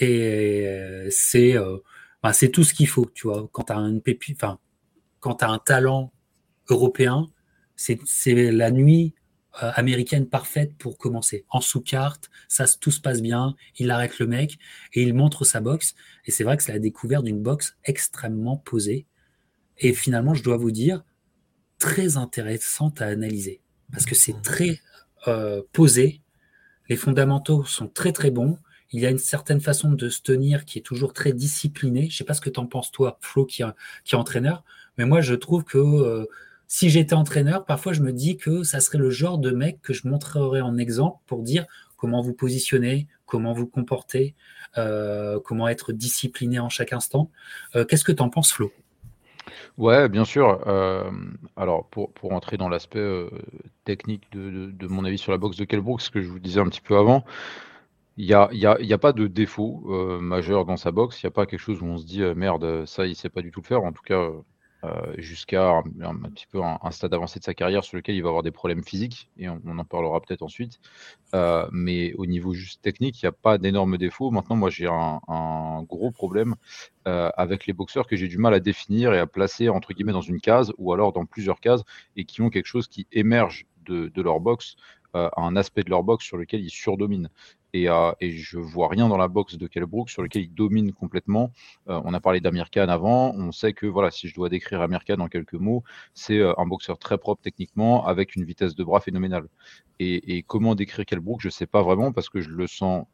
Et 0.00 0.66
c'est 1.10 1.56
euh, 1.56 1.78
bah, 2.22 2.32
c'est 2.32 2.48
tout 2.48 2.64
ce 2.64 2.72
qu'il 2.74 2.88
faut, 2.88 3.10
tu 3.14 3.26
vois. 3.28 3.48
Quand 3.52 3.64
tu 3.64 3.72
as 3.72 3.76
as 3.76 5.50
un 5.50 5.58
talent 5.58 6.12
européen, 6.70 7.26
c'est 7.76 7.98
la 8.50 8.70
nuit 8.70 9.14
euh, 9.62 9.70
américaine 9.74 10.26
parfaite 10.26 10.76
pour 10.78 10.98
commencer. 10.98 11.44
En 11.50 11.60
sous-carte, 11.60 12.30
ça 12.48 12.64
tout 12.80 12.90
se 12.90 13.00
passe 13.00 13.22
bien, 13.22 13.54
il 13.78 13.90
arrête 13.90 14.18
le 14.18 14.26
mec 14.26 14.58
et 14.94 15.02
il 15.02 15.14
montre 15.14 15.44
sa 15.44 15.60
boxe. 15.60 15.94
Et 16.24 16.30
c'est 16.30 16.44
vrai 16.44 16.56
que 16.56 16.62
c'est 16.62 16.72
la 16.72 16.78
découverte 16.78 17.24
d'une 17.24 17.42
boxe 17.42 17.76
extrêmement 17.84 18.56
posée 18.56 19.06
et 19.78 19.92
finalement, 19.92 20.34
je 20.34 20.42
dois 20.42 20.56
vous 20.56 20.70
dire, 20.70 21.02
très 21.78 22.16
intéressante 22.16 23.02
à 23.02 23.06
analyser, 23.06 23.60
parce 23.92 24.06
que 24.06 24.14
c'est 24.14 24.40
très 24.42 24.80
euh, 25.28 25.62
posé, 25.72 26.20
les 26.88 26.96
fondamentaux 26.96 27.64
sont 27.64 27.88
très 27.88 28.12
très 28.12 28.30
bons, 28.30 28.58
il 28.92 29.00
y 29.00 29.06
a 29.06 29.10
une 29.10 29.18
certaine 29.18 29.60
façon 29.60 29.92
de 29.92 30.08
se 30.08 30.22
tenir 30.22 30.64
qui 30.64 30.78
est 30.78 30.82
toujours 30.82 31.12
très 31.12 31.32
disciplinée. 31.32 32.08
Je 32.10 32.16
sais 32.16 32.24
pas 32.24 32.34
ce 32.34 32.40
que 32.40 32.50
tu 32.50 32.60
en 32.60 32.66
penses 32.66 32.92
toi, 32.92 33.18
Flo, 33.20 33.44
qui, 33.44 33.62
est 33.62 34.14
entraîneur, 34.14 34.62
mais 34.96 35.04
moi 35.04 35.20
je 35.20 35.34
trouve 35.34 35.64
que 35.64 35.78
euh, 35.78 36.26
si 36.68 36.90
j'étais 36.90 37.14
entraîneur, 37.14 37.64
parfois 37.64 37.92
je 37.92 38.02
me 38.02 38.12
dis 38.12 38.36
que 38.36 38.62
ça 38.62 38.80
serait 38.80 38.98
le 38.98 39.10
genre 39.10 39.38
de 39.38 39.50
mec 39.50 39.80
que 39.82 39.92
je 39.92 40.06
montrerais 40.06 40.60
en 40.60 40.76
exemple 40.76 41.18
pour 41.26 41.42
dire 41.42 41.66
comment 41.96 42.20
vous 42.20 42.34
positionnez, 42.34 43.08
comment 43.26 43.52
vous 43.52 43.66
comportez, 43.66 44.36
euh, 44.78 45.40
comment 45.40 45.66
être 45.66 45.92
discipliné 45.92 46.60
en 46.60 46.68
chaque 46.68 46.92
instant. 46.92 47.30
Qu'est-ce 47.88 48.04
que 48.04 48.12
tu 48.12 48.22
en 48.22 48.28
penses, 48.28 48.52
Flo? 48.52 48.70
Ouais, 49.78 50.08
bien 50.08 50.24
sûr. 50.24 50.60
alors 51.56 51.86
pour 51.90 52.12
pour 52.12 52.32
entrer 52.32 52.56
dans 52.56 52.68
l'aspect, 52.68 53.00
technique 53.84 54.30
de 54.32 54.86
mon 54.86 55.04
avis 55.04 55.18
sur 55.18 55.32
la 55.32 55.38
boxe 55.38 55.56
de 55.56 55.64
Kell 55.64 55.82
ce 55.98 56.10
que 56.10 56.20
je 56.22 56.28
vous 56.28 56.38
disais 56.38 56.60
un 56.60 56.68
petit 56.68 56.80
peu 56.80 56.96
avant, 56.96 57.24
il 58.18 58.26
y 58.26 58.34
a 58.34 58.48
y 58.52 58.66
a 58.94 58.98
pas 58.98 59.12
de 59.12 59.26
défaut, 59.28 59.82
majeur 60.20 60.66
dans 60.66 60.76
sa 60.78 60.92
boxe. 60.92 61.22
Il 61.22 61.26
y 61.26 61.28
a 61.28 61.32
pas 61.32 61.46
quelque 61.46 61.60
chose 61.60 61.82
où 61.82 61.86
on 61.86 61.98
se 61.98 62.06
dit: 62.06 62.22
«Merde, 62.36 62.86
ça 62.86 63.06
il 63.06 63.16
sait 63.16 63.30
pas 63.30 63.42
du 63.42 63.50
tout 63.52 63.60
le 63.62 63.66
faire». 63.66 63.82
En 63.84 63.92
tout 63.92 64.02
cas, 64.04 64.16
euh, 64.20 64.32
jusqu'à 65.18 65.70
un, 65.70 65.82
petit 66.30 66.46
peu 66.46 66.62
un, 66.62 66.90
stade 66.90 67.14
avancé 67.14 67.38
de 67.38 67.44
sa 67.44 67.54
carrière 67.54 67.84
sur 67.84 67.96
lequel 67.96 68.14
il 68.14 68.22
va 68.22 68.28
avoir 68.28 68.42
des 68.42 68.50
problèmes 68.50 68.82
physiques, 68.82 69.30
et 69.38 69.48
on, 69.48 69.60
en 69.66 69.84
parlera 69.84 70.20
peut-être 70.20 70.42
ensuite. 70.42 70.80
Euh, 71.34 71.66
mais 71.72 72.14
au 72.14 72.26
niveau 72.26 72.52
juste 72.54 72.82
technique, 72.82 73.22
il 73.22 73.24
n'y 73.26 73.28
a 73.28 73.32
pas 73.32 73.58
d'énormes 73.58 73.98
défauts. 73.98 74.30
Maintenant, 74.30 74.56
moi, 74.56 74.70
j'ai 74.70 74.86
un, 74.86 75.82
gros 75.88 76.10
problème 76.10 76.54
euh, 77.06 77.30
avec 77.36 77.66
les 77.66 77.72
boxeurs 77.72 78.06
que 78.06 78.16
j'ai 78.16 78.28
du 78.28 78.38
mal 78.38 78.54
à 78.54 78.60
définir 78.60 79.12
et 79.12 79.18
à 79.18 79.26
placer 79.26 79.68
entre 79.68 79.92
guillemets 79.92 80.12
dans 80.12 80.20
une 80.20 80.40
case 80.40 80.72
ou 80.78 80.92
alors 80.92 81.12
dans 81.12 81.26
plusieurs 81.26 81.60
cases 81.60 81.82
et 82.16 82.24
qui 82.24 82.42
ont 82.42 82.50
quelque 82.50 82.66
chose 82.66 82.88
qui 82.88 83.06
émerge 83.12 83.66
de, 83.86 84.10
leur 84.22 84.40
boxe, 84.40 84.76
un 85.12 85.56
aspect 85.56 85.84
de 85.84 85.90
leur 85.90 86.02
boxe 86.02 86.24
sur 86.24 86.36
lequel 86.36 86.62
ils 86.62 86.70
surdominent. 86.70 87.28
Et, 87.74 87.88
euh, 87.88 88.12
et 88.20 88.30
je 88.30 88.56
vois 88.56 88.88
rien 88.88 89.08
dans 89.08 89.16
la 89.16 89.26
boxe 89.26 89.58
de 89.58 89.66
Kell 89.66 89.84
Brook 89.84 90.08
sur 90.08 90.22
lequel 90.22 90.42
il 90.42 90.54
domine 90.54 90.92
complètement. 90.92 91.50
Euh, 91.88 92.00
on 92.04 92.14
a 92.14 92.20
parlé 92.20 92.40
d'Amir 92.40 92.70
Khan 92.70 92.88
avant. 92.88 93.34
On 93.34 93.50
sait 93.50 93.72
que 93.72 93.86
voilà, 93.86 94.12
si 94.12 94.28
je 94.28 94.34
dois 94.34 94.48
décrire 94.48 94.80
Amir 94.80 95.04
Khan 95.04 95.18
en 95.18 95.26
quelques 95.26 95.54
mots, 95.54 95.82
c'est 96.14 96.38
euh, 96.38 96.54
un 96.56 96.66
boxeur 96.66 97.00
très 97.00 97.18
propre 97.18 97.42
techniquement 97.42 98.06
avec 98.06 98.36
une 98.36 98.44
vitesse 98.44 98.76
de 98.76 98.84
bras 98.84 99.00
phénoménale. 99.00 99.48
Et, 99.98 100.36
et 100.36 100.44
comment 100.44 100.76
décrire 100.76 101.04
Kell 101.04 101.18
Brook, 101.18 101.40
je 101.40 101.48
sais 101.48 101.66
pas 101.66 101.82
vraiment 101.82 102.12
parce 102.12 102.28
que 102.28 102.40
je 102.40 102.50
le 102.50 102.68
sens 102.68 103.06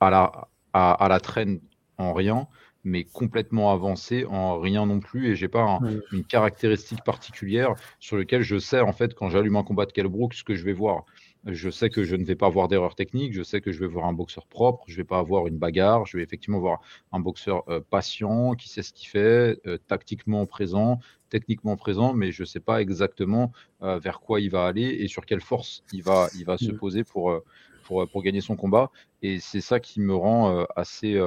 à 0.00 0.10
la, 0.10 0.48
à, 0.72 0.92
à 0.94 1.08
la 1.08 1.20
traîne 1.20 1.60
en 1.96 2.12
rien 2.12 2.48
mais 2.84 3.04
complètement 3.04 3.72
avancé 3.72 4.24
en 4.24 4.58
rien 4.58 4.86
non 4.86 5.00
plus 5.00 5.28
et 5.28 5.36
j'ai 5.36 5.48
pas 5.48 5.78
une 6.10 6.24
caractéristique 6.24 7.04
particulière 7.04 7.74
sur 8.00 8.16
lequel 8.16 8.42
je 8.42 8.58
sais 8.58 8.80
en 8.80 8.92
fait 8.92 9.14
quand 9.14 9.30
j'allume 9.30 9.56
un 9.56 9.62
combat 9.62 9.86
de 9.86 9.92
Kell 9.92 10.08
Brook 10.08 10.34
ce 10.34 10.42
que 10.42 10.54
je 10.54 10.64
vais 10.64 10.72
voir. 10.72 11.04
Je 11.44 11.70
sais 11.70 11.90
que 11.90 12.04
je 12.04 12.14
ne 12.14 12.24
vais 12.24 12.36
pas 12.36 12.46
avoir 12.46 12.68
d'erreur 12.68 12.94
technique, 12.94 13.32
je 13.32 13.42
sais 13.42 13.60
que 13.60 13.72
je 13.72 13.80
vais 13.80 13.88
voir 13.88 14.06
un 14.06 14.12
boxeur 14.12 14.46
propre, 14.46 14.84
je 14.86 14.96
vais 14.96 15.04
pas 15.04 15.18
avoir 15.18 15.48
une 15.48 15.58
bagarre, 15.58 16.06
je 16.06 16.16
vais 16.16 16.22
effectivement 16.22 16.60
voir 16.60 16.80
un 17.10 17.18
boxeur 17.18 17.64
euh, 17.68 17.80
patient 17.80 18.54
qui 18.54 18.68
sait 18.68 18.82
ce 18.82 18.92
qu'il 18.92 19.08
fait, 19.08 19.58
euh, 19.66 19.76
tactiquement 19.88 20.46
présent, 20.46 21.00
techniquement 21.30 21.76
présent, 21.76 22.14
mais 22.14 22.30
je 22.30 22.44
sais 22.44 22.60
pas 22.60 22.80
exactement 22.80 23.50
euh, 23.82 23.98
vers 23.98 24.20
quoi 24.20 24.40
il 24.40 24.50
va 24.50 24.66
aller 24.66 24.84
et 25.00 25.08
sur 25.08 25.26
quelle 25.26 25.40
force 25.40 25.82
il 25.92 26.02
va, 26.02 26.28
il 26.38 26.44
va 26.44 26.58
se 26.58 26.70
mm. 26.70 26.76
poser 26.76 27.02
pour, 27.02 27.36
pour, 27.84 28.08
pour, 28.08 28.22
gagner 28.22 28.40
son 28.40 28.54
combat. 28.54 28.92
Et 29.22 29.40
c'est 29.40 29.60
ça 29.60 29.80
qui 29.80 30.00
me 30.00 30.14
rend 30.14 30.64
assez 30.76 31.20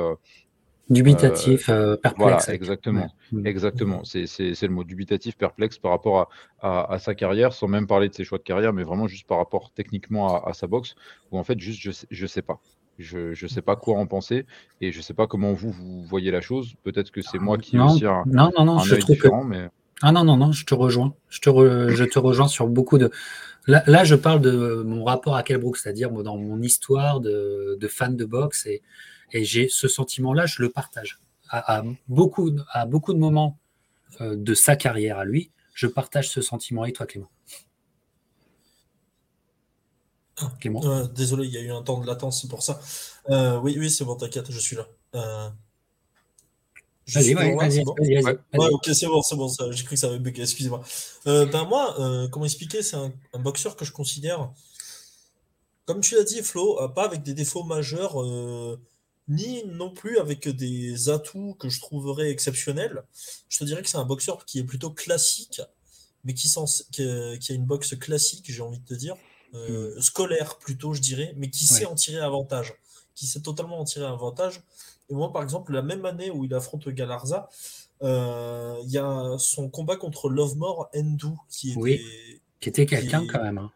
Dubitatif, 0.89 1.69
euh, 1.69 1.93
euh, 1.93 1.97
perplexe. 1.97 2.45
Voilà, 2.45 2.53
exactement. 2.53 3.09
Mm. 3.31 3.47
Exactement. 3.47 4.03
C'est 4.03 4.27
le 4.27 4.67
mot 4.69 4.83
dubitatif, 4.83 5.35
perplexe 5.35 5.79
par 5.79 5.91
rapport 5.91 6.29
à, 6.61 6.93
à, 6.93 6.99
sa 6.99 7.15
carrière, 7.15 7.53
sans 7.53 7.67
même 7.67 7.87
parler 7.87 8.07
de 8.07 8.13
ses 8.13 8.23
choix 8.23 8.37
de 8.37 8.43
carrière, 8.43 8.71
mais 8.71 8.83
vraiment 8.83 9.07
juste 9.07 9.27
par 9.27 9.39
rapport 9.39 9.71
techniquement 9.73 10.45
à, 10.45 10.53
sa 10.53 10.67
boxe, 10.67 10.95
où 11.31 11.39
en 11.39 11.43
fait, 11.43 11.59
juste, 11.59 11.81
je, 11.81 11.91
je 12.09 12.27
sais 12.27 12.43
pas. 12.43 12.59
Je 12.99 13.29
ne 13.29 13.49
sais 13.49 13.61
pas 13.61 13.75
quoi 13.75 13.97
en 13.97 14.05
penser 14.05 14.45
et 14.79 14.93
je 14.93 15.01
sais 15.01 15.13
pas 15.13 15.27
comment 15.27 15.51
vous, 15.51 15.71
vous 15.71 16.03
voyez 16.03 16.31
la 16.31 16.39
chose. 16.39 16.75
Peut-être 16.83 17.11
que 17.11 17.21
c'est 17.21 17.39
moi 17.39 17.57
qui 17.57 17.75
ai 17.75 17.79
aussi 17.79 18.05
un, 18.05 18.23
non, 18.25 18.51
non, 18.57 18.63
non, 18.63 18.79
je 18.79 18.95
différent, 18.95 19.43
mais... 19.43 19.69
Ah 20.01 20.11
non, 20.11 20.23
non, 20.23 20.37
non, 20.37 20.51
je 20.51 20.65
te 20.65 20.73
rejoins. 20.73 21.13
Je 21.29 21.39
te, 21.39 21.89
je 21.89 22.03
te 22.03 22.19
rejoins 22.19 22.47
sur 22.47 22.67
beaucoup 22.67 22.97
de... 22.97 23.09
Là, 23.67 23.83
là, 23.87 24.03
je 24.03 24.15
parle 24.15 24.39
de 24.39 24.83
mon 24.85 25.03
rapport 25.03 25.35
à 25.35 25.43
Kell 25.43 25.61
c'est-à-dire 25.73 26.11
dans 26.11 26.37
mon 26.37 26.61
histoire 26.61 27.19
de, 27.19 27.77
de 27.79 27.87
fan 27.87 28.15
de 28.15 28.23
boxe 28.23 28.65
et, 28.65 28.81
et 29.31 29.43
j'ai 29.43 29.69
ce 29.69 29.87
sentiment-là, 29.87 30.45
je 30.45 30.61
le 30.61 30.69
partage. 30.69 31.19
À, 31.49 31.83
beaucoup, 32.07 32.51
à 32.71 32.85
beaucoup 32.85 33.13
de 33.13 33.19
moments 33.19 33.59
euh, 34.21 34.35
de 34.35 34.53
sa 34.53 34.75
carrière 34.75 35.19
à 35.19 35.25
lui, 35.25 35.51
je 35.73 35.87
partage 35.87 36.29
ce 36.29 36.41
sentiment. 36.41 36.85
Et 36.85 36.91
toi, 36.91 37.05
Clément? 37.05 37.29
Clément? 40.59 40.83
Euh, 40.85 41.07
Désolé, 41.07 41.47
il 41.47 41.53
y 41.53 41.57
a 41.57 41.61
eu 41.61 41.71
un 41.71 41.81
temps 41.83 41.99
de 41.99 42.07
latence, 42.07 42.41
c'est 42.41 42.47
pour 42.47 42.63
ça. 42.63 42.79
Euh, 43.29 43.59
oui, 43.59 43.75
oui, 43.77 43.89
c'est 43.91 44.03
bon, 44.03 44.15
t'inquiète, 44.15 44.51
je 44.51 44.59
suis 44.59 44.75
là. 44.75 44.87
Vas-y, 47.07 47.33
vas-y, 47.35 47.83
vas-y. 47.83 48.37
ok, 48.53 48.89
c'est 48.93 49.05
bon, 49.05 49.21
c'est 49.21 49.35
bon, 49.35 49.47
j'ai 49.69 49.83
cru 49.83 49.93
que 49.93 49.99
ça 49.99 50.07
avait 50.07 50.17
bugué, 50.17 50.41
excusez-moi. 50.41 50.81
ben 51.25 51.65
moi, 51.65 52.27
comment 52.31 52.45
expliquer, 52.45 52.81
c'est 52.81 52.95
un, 52.95 53.13
un, 53.33 53.39
boxeur 53.39 53.75
que 53.75 53.85
je 53.85 53.91
considère, 53.91 54.51
comme 55.85 56.01
tu 56.01 56.15
l'as 56.15 56.23
dit, 56.23 56.41
Flo, 56.41 56.79
pas 56.95 57.05
avec 57.05 57.21
des 57.21 57.35
défauts 57.35 57.63
majeurs 57.63 58.17
ni 59.27 59.63
non 59.65 59.91
plus 59.91 60.19
avec 60.19 60.47
des 60.47 61.09
atouts 61.09 61.55
que 61.59 61.69
je 61.69 61.79
trouverais 61.79 62.29
exceptionnels. 62.29 63.03
Je 63.49 63.59
te 63.59 63.63
dirais 63.63 63.81
que 63.81 63.89
c'est 63.89 63.97
un 63.97 64.05
boxeur 64.05 64.45
qui 64.45 64.59
est 64.59 64.63
plutôt 64.63 64.91
classique, 64.91 65.61
mais 66.23 66.33
qui, 66.33 66.53
qui, 66.91 67.01
a 67.03 67.55
une 67.55 67.65
boxe 67.65 67.95
classique, 67.95 68.45
j'ai 68.47 68.61
envie 68.61 68.79
de 68.79 68.85
te 68.85 68.93
dire, 68.93 69.15
euh, 69.53 69.95
hmm. 69.95 70.01
scolaire 70.01 70.57
plutôt, 70.57 70.93
je 70.93 71.01
dirais, 71.01 71.33
mais 71.37 71.49
qui 71.49 71.65
sait 71.65 71.85
en 71.85 71.95
tirer 71.95 72.21
avantage, 72.21 72.73
qui 73.15 73.25
sait 73.25 73.41
totalement 73.41 73.79
en 73.79 73.83
tirer 73.83 74.05
avantage. 74.05 74.61
Et 75.09 75.13
moi, 75.13 75.31
par 75.31 75.43
exemple, 75.43 75.73
la 75.73 75.81
même 75.81 76.05
année 76.05 76.31
où 76.31 76.43
il 76.43 76.53
affronte 76.53 76.87
Galarza, 76.89 77.49
euh, 78.03 78.75
il 78.83 78.91
y 78.91 78.97
a 78.97 79.37
son 79.37 79.69
combat 79.69 79.95
contre 79.95 80.29
Lovemore 80.29 80.89
Endou, 80.95 81.39
qui 81.49 81.71
était, 81.71 82.01
qui 82.59 82.69
était 82.69 82.85
quelqu'un 82.85 83.25
quand 83.27 83.41
même. 83.41 83.57
Hein 83.57 83.71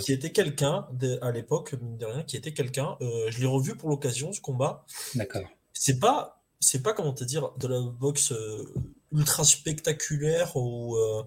qui 0.00 0.12
était 0.12 0.32
quelqu'un 0.32 0.86
à 1.20 1.30
l'époque, 1.30 1.74
mine 1.80 1.98
de 1.98 2.06
rien, 2.06 2.22
qui 2.22 2.36
était 2.36 2.52
quelqu'un. 2.52 2.96
Euh, 3.00 3.30
je 3.30 3.40
l'ai 3.40 3.46
revu 3.46 3.76
pour 3.76 3.88
l'occasion, 3.88 4.32
ce 4.32 4.40
combat. 4.40 4.84
D'accord. 5.14 5.42
C'est 5.72 5.98
pas, 5.98 6.42
c'est 6.60 6.82
pas 6.82 6.92
comment 6.92 7.12
te 7.12 7.24
dire, 7.24 7.52
de 7.58 7.68
la 7.68 7.80
boxe 7.80 8.32
euh, 8.32 8.72
ultra 9.12 9.44
spectaculaire 9.44 10.56
ou, 10.56 10.96
euh, 10.96 11.22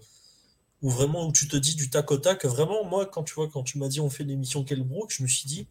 ou 0.81 0.89
vraiment 0.89 1.27
où 1.27 1.31
tu 1.31 1.47
te 1.47 1.57
dis 1.57 1.75
du 1.75 1.89
tac 1.89 2.11
au 2.11 2.17
tac. 2.17 2.45
Vraiment, 2.45 2.83
moi, 2.85 3.05
quand 3.05 3.23
tu 3.23 3.33
vois, 3.33 3.49
quand 3.49 3.63
tu 3.63 3.77
m'as 3.77 3.87
dit 3.87 3.99
on 3.99 4.09
fait 4.09 4.23
l'émission 4.23 4.63
Kelbrook, 4.63 5.11
je 5.11 5.23
me 5.23 5.27
suis 5.27 5.47
dit, 5.47 5.67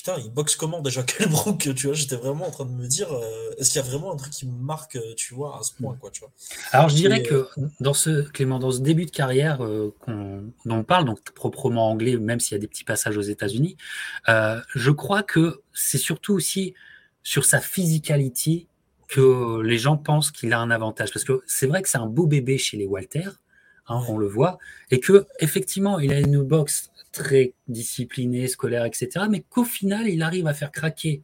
putain, 0.00 0.16
il 0.18 0.30
boxe 0.30 0.56
comment 0.56 0.80
déjà? 0.80 1.02
Quel 1.06 1.28
Brook, 1.28 1.68
tu 1.74 1.86
vois, 1.86 1.94
j'étais 1.94 2.16
vraiment 2.16 2.46
en 2.46 2.50
train 2.50 2.64
de 2.64 2.70
me 2.70 2.86
dire, 2.86 3.12
euh, 3.12 3.54
est-ce 3.58 3.70
qu'il 3.70 3.82
y 3.82 3.84
a 3.84 3.86
vraiment 3.86 4.12
un 4.12 4.16
truc 4.16 4.32
qui 4.32 4.46
me 4.46 4.58
marque, 4.58 4.96
euh, 4.96 5.14
tu 5.14 5.34
vois, 5.34 5.58
à 5.58 5.62
ce 5.62 5.74
point, 5.74 5.94
quoi, 6.00 6.10
tu 6.10 6.20
vois? 6.20 6.30
Alors 6.72 6.88
je 6.88 6.94
dirais 6.94 7.22
que 7.22 7.46
dans 7.80 7.92
ce, 7.92 8.22
Clément, 8.30 8.58
dans 8.58 8.70
ce 8.70 8.80
début 8.80 9.04
de 9.04 9.10
carrière 9.10 9.62
euh, 9.62 9.94
dont 10.06 10.52
on 10.76 10.84
parle, 10.84 11.04
donc 11.04 11.20
proprement 11.32 11.90
anglais, 11.90 12.16
même 12.16 12.40
s'il 12.40 12.54
y 12.54 12.58
a 12.58 12.60
des 12.60 12.66
petits 12.66 12.84
passages 12.84 13.18
aux 13.18 13.22
États-Unis, 13.22 13.76
je 14.26 14.90
crois 14.90 15.22
que 15.22 15.60
c'est 15.74 15.98
surtout 15.98 16.32
aussi 16.32 16.74
sur 17.22 17.44
sa 17.44 17.60
physicalité 17.60 18.68
que 19.08 19.60
les 19.60 19.76
gens 19.76 19.98
pensent 19.98 20.30
qu'il 20.30 20.52
a 20.54 20.60
un 20.60 20.70
avantage, 20.70 21.12
parce 21.12 21.24
que 21.24 21.42
c'est 21.46 21.66
vrai 21.66 21.82
que 21.82 21.88
c'est 21.88 21.98
un 21.98 22.06
beau 22.06 22.26
bébé 22.26 22.56
chez 22.56 22.78
les 22.78 22.86
Walter, 22.86 23.28
hein, 23.88 24.02
on 24.08 24.16
le 24.16 24.28
voit, 24.28 24.58
et 24.90 25.00
que 25.00 25.26
effectivement 25.40 25.98
il 25.98 26.12
a 26.12 26.20
une 26.20 26.42
boxe 26.42 26.89
très 27.12 27.54
discipliné, 27.68 28.48
scolaire, 28.48 28.84
etc. 28.84 29.26
Mais 29.30 29.44
qu'au 29.48 29.64
final, 29.64 30.08
il 30.08 30.22
arrive 30.22 30.46
à 30.46 30.54
faire 30.54 30.72
craquer 30.72 31.22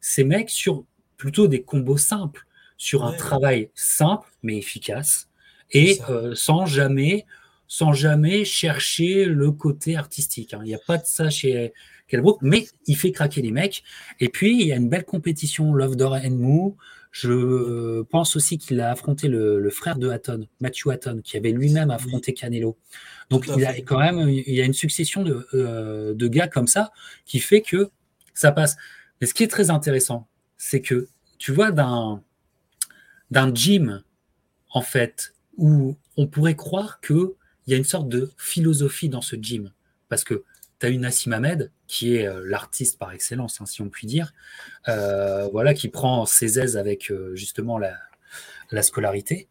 ces 0.00 0.24
mecs 0.24 0.50
sur 0.50 0.84
plutôt 1.16 1.48
des 1.48 1.62
combos 1.62 1.96
simples, 1.98 2.46
sur 2.76 3.04
un 3.04 3.12
travail 3.12 3.70
simple 3.74 4.28
mais 4.42 4.56
efficace, 4.56 5.28
et 5.72 5.98
euh, 6.08 6.34
sans 6.34 6.66
jamais 6.66 7.26
sans 7.68 7.92
jamais 7.92 8.46
chercher 8.46 9.26
le 9.26 9.52
côté 9.52 9.96
artistique. 9.96 10.54
Hein. 10.54 10.60
Il 10.64 10.68
n'y 10.68 10.74
a 10.74 10.80
pas 10.86 10.96
de 10.96 11.04
ça 11.04 11.28
chez 11.28 11.74
Kelbrook, 12.08 12.38
mais 12.40 12.66
il 12.86 12.96
fait 12.96 13.12
craquer 13.12 13.42
les 13.42 13.52
mecs. 13.52 13.84
Et 14.18 14.30
puis, 14.30 14.58
il 14.58 14.66
y 14.66 14.72
a 14.72 14.76
une 14.76 14.88
belle 14.88 15.04
compétition, 15.04 15.74
Love, 15.74 15.94
Door 15.94 16.14
and 16.24 16.30
Moo. 16.30 16.76
Je 17.20 18.02
pense 18.02 18.36
aussi 18.36 18.58
qu'il 18.58 18.80
a 18.80 18.92
affronté 18.92 19.26
le, 19.26 19.68
frère 19.70 19.98
de 19.98 20.08
Hatton, 20.08 20.46
Matthew 20.60 20.90
Hatton, 20.90 21.20
qui 21.24 21.36
avait 21.36 21.50
lui-même 21.50 21.90
affronté 21.90 22.32
Canelo. 22.32 22.78
Donc 23.28 23.46
il 23.48 23.60
y 23.60 23.66
a 23.66 23.74
quand 23.80 23.98
même 23.98 24.28
il 24.28 24.54
y 24.54 24.60
a 24.60 24.64
une 24.64 24.72
succession 24.72 25.24
euh, 25.52 26.14
de, 26.14 26.28
gars 26.28 26.46
comme 26.46 26.68
ça 26.68 26.92
qui 27.24 27.40
fait 27.40 27.60
que 27.60 27.90
ça 28.34 28.52
passe. 28.52 28.76
Mais 29.20 29.26
ce 29.26 29.34
qui 29.34 29.42
est 29.42 29.48
très 29.48 29.70
intéressant, 29.70 30.28
c'est 30.58 30.80
que 30.80 31.08
tu 31.38 31.50
vois 31.50 31.72
d'un 31.72 32.22
d'un 33.32 33.52
gym 33.52 34.02
en 34.70 34.82
fait 34.82 35.34
où 35.56 35.96
on 36.16 36.28
pourrait 36.28 36.56
croire 36.56 37.00
que 37.00 37.34
il 37.66 37.72
y 37.72 37.74
a 37.74 37.76
une 37.76 37.84
sorte 37.84 38.08
de 38.08 38.30
philosophie 38.38 39.08
dans 39.08 39.22
ce 39.22 39.34
gym 39.34 39.72
parce 40.08 40.22
que 40.22 40.44
tu 40.80 40.86
as 40.86 40.88
une 40.88 41.02
Nassim 41.02 41.32
Ahmed 41.32 41.70
qui 41.86 42.16
est 42.16 42.26
euh, 42.26 42.42
l'artiste 42.44 42.98
par 42.98 43.12
excellence, 43.12 43.60
hein, 43.60 43.66
si 43.66 43.82
on 43.82 43.88
peut 43.88 44.06
dire, 44.06 44.32
euh, 44.88 45.48
voilà, 45.48 45.74
qui 45.74 45.88
prend 45.88 46.26
ses 46.26 46.58
aises 46.58 46.76
avec 46.76 47.12
justement 47.34 47.78
la, 47.78 47.94
la 48.70 48.82
scolarité. 48.82 49.48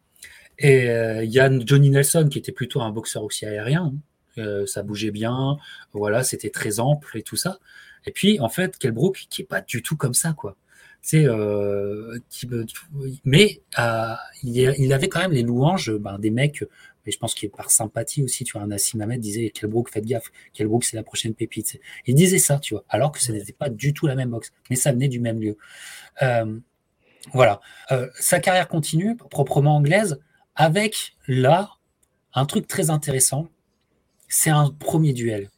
Et 0.58 0.90
euh, 0.90 1.22
il 1.24 1.30
y 1.30 1.38
a 1.38 1.50
Johnny 1.64 1.90
Nelson 1.90 2.28
qui 2.30 2.38
était 2.38 2.52
plutôt 2.52 2.80
un 2.80 2.90
boxeur 2.90 3.22
aussi 3.22 3.46
aérien. 3.46 3.92
Hein. 3.94 3.98
Euh, 4.38 4.66
ça 4.66 4.82
bougeait 4.82 5.10
bien, 5.10 5.56
voilà, 5.92 6.22
c'était 6.22 6.50
très 6.50 6.78
ample 6.78 7.18
et 7.18 7.22
tout 7.22 7.36
ça. 7.36 7.58
Et 8.06 8.12
puis 8.12 8.38
en 8.40 8.48
fait, 8.48 8.78
Kelbrook 8.78 9.26
qui 9.30 9.42
est 9.42 9.46
pas 9.46 9.60
du 9.60 9.82
tout 9.82 9.96
comme 9.96 10.14
ça, 10.14 10.32
quoi. 10.32 10.56
C'est, 11.00 11.26
euh, 11.26 12.18
mais 13.24 13.62
euh, 13.78 14.14
il, 14.42 14.92
avait 14.92 15.08
quand 15.08 15.20
même 15.20 15.32
les 15.32 15.42
louanges 15.42 15.92
ben, 15.92 16.18
des 16.18 16.30
mecs. 16.30 16.64
Mais 17.08 17.12
je 17.12 17.18
pense 17.18 17.34
qu'il 17.34 17.46
est 17.46 17.56
par 17.56 17.70
sympathie 17.70 18.22
aussi, 18.22 18.44
tu 18.44 18.52
vois, 18.52 18.66
Nassim 18.66 19.00
Ahmed 19.00 19.18
disait 19.18 19.48
Kelbrook, 19.48 19.88
faites 19.88 20.04
gaffe, 20.04 20.30
Kelbrook 20.52 20.84
c'est 20.84 20.94
la 20.94 21.02
prochaine 21.02 21.32
pépite. 21.32 21.80
Il 22.04 22.14
disait 22.14 22.36
ça, 22.38 22.58
tu 22.58 22.74
vois, 22.74 22.84
alors 22.90 23.12
que 23.12 23.18
ce 23.18 23.32
n'était 23.32 23.54
pas 23.54 23.70
du 23.70 23.94
tout 23.94 24.06
la 24.06 24.14
même 24.14 24.28
boxe, 24.28 24.52
mais 24.68 24.76
ça 24.76 24.92
venait 24.92 25.08
du 25.08 25.18
même 25.18 25.40
lieu. 25.40 25.56
Euh, 26.20 26.60
voilà. 27.32 27.62
Euh, 27.92 28.10
sa 28.20 28.40
carrière 28.40 28.68
continue, 28.68 29.16
proprement 29.16 29.76
anglaise, 29.76 30.20
avec 30.54 31.16
là 31.26 31.70
un 32.34 32.44
truc 32.44 32.66
très 32.66 32.90
intéressant, 32.90 33.48
c'est 34.28 34.50
un 34.50 34.68
premier 34.68 35.14
duel. 35.14 35.48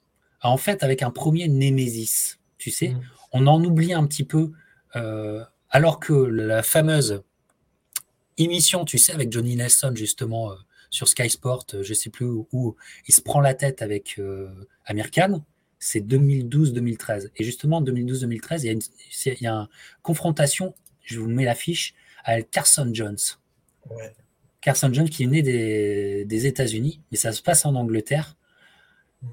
En 0.43 0.57
fait, 0.57 0.85
avec 0.85 1.03
un 1.03 1.11
premier 1.11 1.49
Némésis, 1.49 2.39
tu 2.59 2.71
sais, 2.71 2.91
mm. 2.91 3.01
on 3.33 3.49
en 3.49 3.65
oublie 3.65 3.93
un 3.93 4.07
petit 4.07 4.23
peu, 4.23 4.53
euh, 4.95 5.43
alors 5.69 5.99
que 5.99 6.13
la 6.13 6.63
fameuse 6.63 7.25
émission, 8.39 8.85
tu 8.85 8.99
sais, 8.99 9.13
avec 9.13 9.33
Johnny 9.33 9.57
Nelson, 9.57 9.91
justement, 9.97 10.53
sur 10.91 11.09
Sky 11.09 11.31
Sport, 11.31 11.67
euh, 11.75 11.83
je 11.83 11.95
sais 11.95 12.11
plus 12.11 12.27
où, 12.27 12.77
il 13.07 13.15
se 13.15 13.21
prend 13.21 13.41
la 13.41 13.55
tête 13.55 13.83
avec 13.83 14.21
Amir 14.85 15.11
Khan, 15.11 15.43
c'est 15.79 16.01
2012-2013. 16.01 17.31
Et 17.37 17.45
justement, 17.45 17.79
en 17.79 17.83
2012-2013, 17.83 18.61
il 18.63 19.43
y, 19.43 19.47
a 19.47 19.53
une, 19.53 19.69
confrontation, 20.03 20.75
je 21.03 21.19
vous 21.19 21.29
mets 21.29 21.45
l'affiche, 21.45 21.95
avec 22.25 22.51
Carson 22.51 22.91
Jones. 22.93 23.17
Ouais. 23.89 24.13
Carson 24.61 24.93
Jones 24.93 25.09
qui 25.09 25.25
est 25.25 25.27
né 25.27 25.43
des, 25.43 26.47
États-Unis, 26.47 27.01
mais 27.11 27.17
ça 27.17 27.33
se 27.33 27.43
passe 27.43 27.65
en 27.65 27.75
Angleterre. 27.75 28.37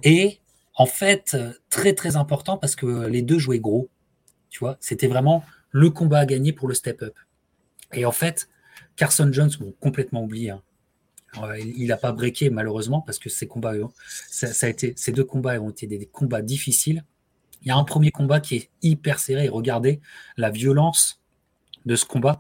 Et 0.04 0.40
en 0.76 0.86
fait, 0.86 1.36
très 1.70 1.94
très 1.94 2.16
important 2.16 2.58
parce 2.58 2.76
que 2.76 3.08
les 3.08 3.22
deux 3.22 3.40
jouaient 3.40 3.60
gros. 3.60 3.90
Tu 4.50 4.60
vois, 4.60 4.78
c'était 4.80 5.08
vraiment 5.08 5.44
le 5.72 5.90
combat 5.90 6.20
à 6.20 6.26
gagner 6.26 6.54
pour 6.54 6.68
le 6.68 6.74
step-up. 6.74 7.14
Et 7.94 8.06
en 8.06 8.12
fait, 8.12 8.48
Carson 8.96 9.30
Jones, 9.32 9.52
bon, 9.60 9.74
complètement 9.80 10.24
oublié. 10.24 10.52
Hein. 10.52 10.62
Il 11.60 11.88
n'a 11.88 11.98
pas 11.98 12.12
breaké 12.12 12.50
malheureusement 12.50 13.02
parce 13.02 13.20
que 13.20 13.30
ces 13.30 13.48
combats, 13.48 13.74
été, 14.64 14.94
ces 14.96 15.12
deux 15.12 15.24
combats 15.24 15.60
ont 15.60 15.70
été 15.70 15.88
des, 15.88 16.06
combats 16.06 16.42
difficiles. 16.42 17.04
Il 17.62 17.68
y 17.68 17.72
a 17.72 17.78
un 17.78 17.84
premier 17.84 18.12
combat 18.12 18.40
qui 18.40 18.56
est 18.56 18.70
hyper 18.82 19.20
serré. 19.20 19.50
regardez 19.50 20.00
la 20.38 20.50
violence 20.50 21.22
de 21.86 21.96
ce 21.96 22.06
combat. 22.06 22.40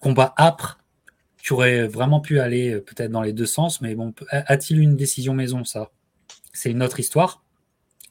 Combat 0.00 0.34
âpre, 0.38 0.78
qui 1.42 1.52
aurait 1.52 1.86
vraiment 1.86 2.20
pu 2.20 2.40
aller 2.40 2.74
euh, 2.74 2.80
peut-être 2.80 3.10
dans 3.10 3.22
les 3.22 3.32
deux 3.32 3.46
sens, 3.46 3.80
mais 3.80 3.94
bon, 3.94 4.14
a-t-il 4.30 4.80
une 4.80 4.96
décision 4.96 5.34
maison 5.34 5.64
Ça, 5.64 5.90
c'est 6.52 6.70
une 6.70 6.82
autre 6.82 7.00
histoire 7.00 7.42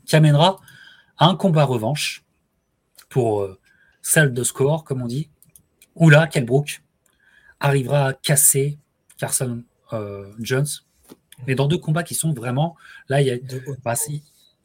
qui 0.05 0.15
amènera 0.15 0.59
à 1.17 1.27
un 1.27 1.35
combat 1.35 1.63
revanche 1.63 2.25
pour 3.09 3.41
euh, 3.41 3.59
salle 4.01 4.33
de 4.33 4.43
score, 4.43 4.83
comme 4.83 5.01
on 5.01 5.07
dit, 5.07 5.29
où 5.95 6.09
là, 6.09 6.27
Kelbrook 6.27 6.81
arrivera 7.59 8.07
à 8.07 8.13
casser 8.13 8.79
Carson 9.17 9.63
euh, 9.93 10.31
Jones, 10.39 10.67
mais 11.45 11.55
dans 11.55 11.67
deux 11.67 11.77
combats 11.77 12.03
qui 12.03 12.15
sont 12.15 12.33
vraiment, 12.33 12.75
là, 13.09 13.21
il 13.21 13.27
y 13.27 13.31
a 13.31 13.37
bah, 13.83 13.95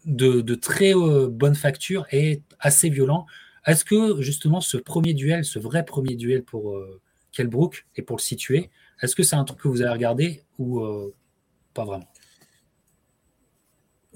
de, 0.05 0.41
de, 0.41 0.55
très 0.55 0.95
bonne 0.95 1.55
facture 1.55 2.07
et 2.13 2.43
assez 2.61 2.89
violent. 2.89 3.27
Est-ce 3.67 3.85
que 3.85 4.21
justement 4.21 4.61
ce 4.61 4.77
premier 4.77 5.15
duel, 5.15 5.45
ce 5.45 5.59
vrai 5.59 5.85
premier 5.85 6.17
duel 6.17 6.43
pour 6.43 6.77
Kelbrook 7.31 7.87
et 7.97 8.03
pour 8.03 8.17
le 8.17 8.23
situer, 8.23 8.71
est-ce 9.03 9.17
que 9.17 9.23
c'est 9.25 9.37
un 9.37 9.45
truc 9.45 9.61
que 9.61 9.69
vous 9.69 9.83
avez 9.83 9.91
regardé 9.91 10.45
ou 10.59 10.81
euh, 10.81 11.13
pas 11.75 11.85
vraiment? 11.85 12.09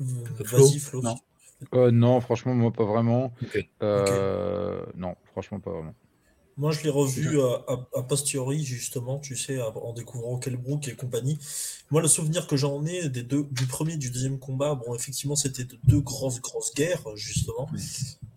Euh, 0.00 0.05
Vas-y, 0.38 0.78
Flo. 0.78 1.02
Non. 1.02 1.16
Euh, 1.75 1.90
non, 1.90 2.21
franchement, 2.21 2.55
moi, 2.55 2.71
pas 2.71 2.85
vraiment. 2.85 3.33
Non, 3.81 5.16
franchement, 5.25 5.59
pas 5.59 5.73
vraiment. 5.73 5.95
Moi, 6.58 6.72
je 6.72 6.82
l'ai 6.82 6.90
revu 6.90 7.38
à, 7.42 8.02
posteriori, 8.02 8.64
justement, 8.64 9.18
tu 9.18 9.36
sais, 9.36 9.60
en 9.60 9.92
découvrant 9.92 10.38
Kelbrook 10.38 10.88
et 10.88 10.96
compagnie. 10.96 11.38
Moi, 11.90 12.00
le 12.00 12.08
souvenir 12.08 12.46
que 12.46 12.56
j'en 12.56 12.84
ai 12.86 13.10
des 13.10 13.22
deux, 13.22 13.44
du 13.50 13.66
premier 13.66 13.94
et 13.94 13.98
du 13.98 14.10
deuxième 14.10 14.38
combat, 14.38 14.75
bon, 14.75 14.94
effectivement, 14.94 15.36
c'était 15.36 15.66
deux 15.84 16.00
grosses, 16.00 16.40
grosses 16.40 16.72
guerres, 16.75 17.04
justement. 17.14 17.68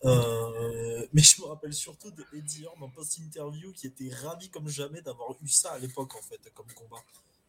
Euh, 0.04 1.08
mais 1.14 1.22
je 1.22 1.42
me 1.42 1.48
rappelle 1.48 1.74
surtout 1.74 2.12
de 2.12 2.26
Eddie 2.34 2.66
Horn 2.66 2.84
en 2.84 2.90
post-interview 2.90 3.72
qui 3.72 3.88
était 3.88 4.10
ravi 4.24 4.50
comme 4.50 4.68
jamais 4.68 5.02
d'avoir 5.02 5.32
eu 5.42 5.48
ça 5.48 5.72
à 5.72 5.80
l'époque, 5.80 6.14
en 6.16 6.22
fait, 6.22 6.40
comme 6.54 6.68
combat. 6.76 7.02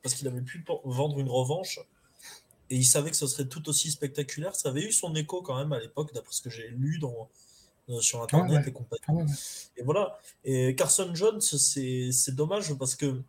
Parce 0.03 0.15
qu'il 0.15 0.29
avait 0.29 0.41
pu 0.41 0.65
vendre 0.85 1.19
une 1.19 1.29
revanche 1.29 1.81
et 2.71 2.77
il 2.77 2.87
savait 2.87 3.11
que 3.11 3.17
ce 3.17 3.27
serait 3.27 3.49
tout 3.49 3.69
aussi 3.69 3.91
spectaculaire. 3.91 4.55
Ça 4.55 4.69
avait 4.69 4.85
eu 4.85 4.93
son 4.93 5.15
écho 5.17 5.43
quand 5.43 5.57
même 5.57 5.73
à 5.73 5.81
l'époque, 5.81 6.15
d'après 6.15 6.33
ce 6.33 6.43
que 6.43 6.51
j'ai 6.51 6.69
lu 6.69 6.99
dans, 6.99 7.13
euh, 7.13 7.25
sur 8.01 8.23
Internet 8.23 8.67
et 8.67 8.73
compagnie. 8.73 9.23
Et 9.77 9.83
voilà. 9.83 10.19
Et 10.45 10.75
Carson 10.75 11.11
Jones, 11.15 11.41
c'est 11.41 12.35
dommage 12.35 12.75
parce 12.75 12.95
que 12.95 13.23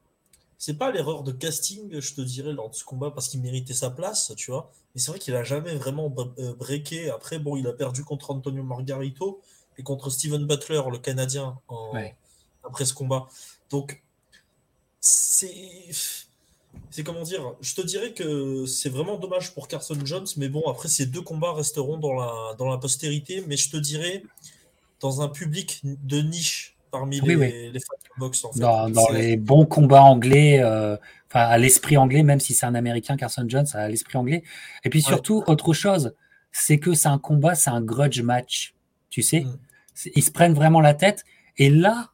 c'est 0.57 0.75
pas 0.75 0.91
l'erreur 0.91 1.23
de 1.23 1.31
casting, 1.31 1.99
je 1.99 2.13
te 2.13 2.21
dirais, 2.21 2.53
lors 2.53 2.69
de 2.69 2.75
ce 2.75 2.83
combat, 2.83 3.09
parce 3.09 3.27
qu'il 3.29 3.41
méritait 3.41 3.73
sa 3.73 3.89
place, 3.89 4.31
tu 4.37 4.51
vois. 4.51 4.71
Mais 4.93 5.01
c'est 5.01 5.09
vrai 5.09 5.19
qu'il 5.19 5.35
a 5.35 5.43
jamais 5.43 5.73
vraiment 5.73 6.13
euh, 6.37 6.53
breaké. 6.53 7.09
Après, 7.09 7.39
bon, 7.39 7.57
il 7.57 7.65
a 7.65 7.73
perdu 7.73 8.03
contre 8.03 8.29
Antonio 8.29 8.61
Margarito 8.61 9.41
et 9.79 9.83
contre 9.83 10.11
Steven 10.11 10.45
Butler, 10.45 10.83
le 10.91 10.99
Canadien, 10.99 11.57
après 12.63 12.85
ce 12.85 12.93
combat. 12.93 13.27
Donc, 13.71 14.03
c'est. 14.99 15.89
C'est 16.89 17.03
comment 17.03 17.23
dire 17.23 17.53
Je 17.61 17.73
te 17.73 17.81
dirais 17.81 18.13
que 18.13 18.65
c'est 18.65 18.89
vraiment 18.89 19.17
dommage 19.17 19.53
pour 19.53 19.67
Carson 19.67 19.97
Jones, 20.03 20.27
mais 20.37 20.49
bon, 20.49 20.63
après, 20.69 20.89
ces 20.89 21.05
deux 21.05 21.21
combats 21.21 21.53
resteront 21.53 21.97
dans 21.97 22.13
la, 22.13 22.55
dans 22.57 22.69
la 22.69 22.77
postérité. 22.77 23.43
Mais 23.47 23.57
je 23.57 23.69
te 23.69 23.77
dirais, 23.77 24.23
dans 24.99 25.21
un 25.21 25.29
public 25.29 25.81
de 25.83 26.21
niche 26.21 26.75
parmi 26.91 27.21
les, 27.21 27.71
les, 27.71 27.79
fans 27.79 27.95
de 28.03 28.19
boxe. 28.19 28.45
En 28.45 28.51
fait. 28.51 28.59
Dans, 28.59 29.09
les 29.11 29.37
bons 29.37 29.65
combats 29.65 30.03
anglais, 30.03 30.59
euh, 30.61 30.97
à 31.31 31.57
l'esprit 31.57 31.97
anglais, 31.97 32.23
même 32.23 32.39
si 32.39 32.53
c'est 32.53 32.65
un 32.65 32.75
américain, 32.75 33.15
Carson 33.17 33.45
Jones, 33.47 33.67
à 33.73 33.87
l'esprit 33.87 34.17
anglais. 34.17 34.43
Et 34.83 34.89
puis 34.89 35.01
surtout, 35.01 35.43
autre 35.47 35.73
chose, 35.73 36.13
c'est 36.51 36.77
que 36.77 36.93
c'est 36.93 37.07
un 37.07 37.17
combat, 37.17 37.55
c'est 37.55 37.69
un 37.69 37.81
grudge 37.81 38.21
match. 38.21 38.75
Tu 39.09 39.21
sais, 39.21 39.41
mm. 39.41 39.57
ils 40.15 40.23
se 40.23 40.31
prennent 40.31 40.53
vraiment 40.53 40.81
la 40.81 40.93
tête. 40.93 41.23
Et 41.57 41.69
là, 41.69 42.11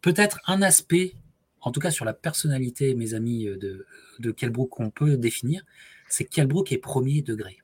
peut-être 0.00 0.40
un 0.46 0.62
aspect, 0.62 1.14
en 1.66 1.72
tout 1.72 1.80
cas 1.80 1.90
sur 1.90 2.04
la 2.04 2.14
personnalité, 2.14 2.94
mes 2.94 3.14
amis, 3.14 3.48
euh, 3.48 3.56
de, 3.56 3.86
de 4.20 4.30
Kelbrook 4.30 4.70
qu'on 4.70 4.90
peut 4.90 5.16
définir, 5.16 5.64
c'est 6.08 6.24
que 6.24 6.30
Kelbrook 6.30 6.70
est 6.70 6.78
premier 6.78 7.22
degré. 7.22 7.58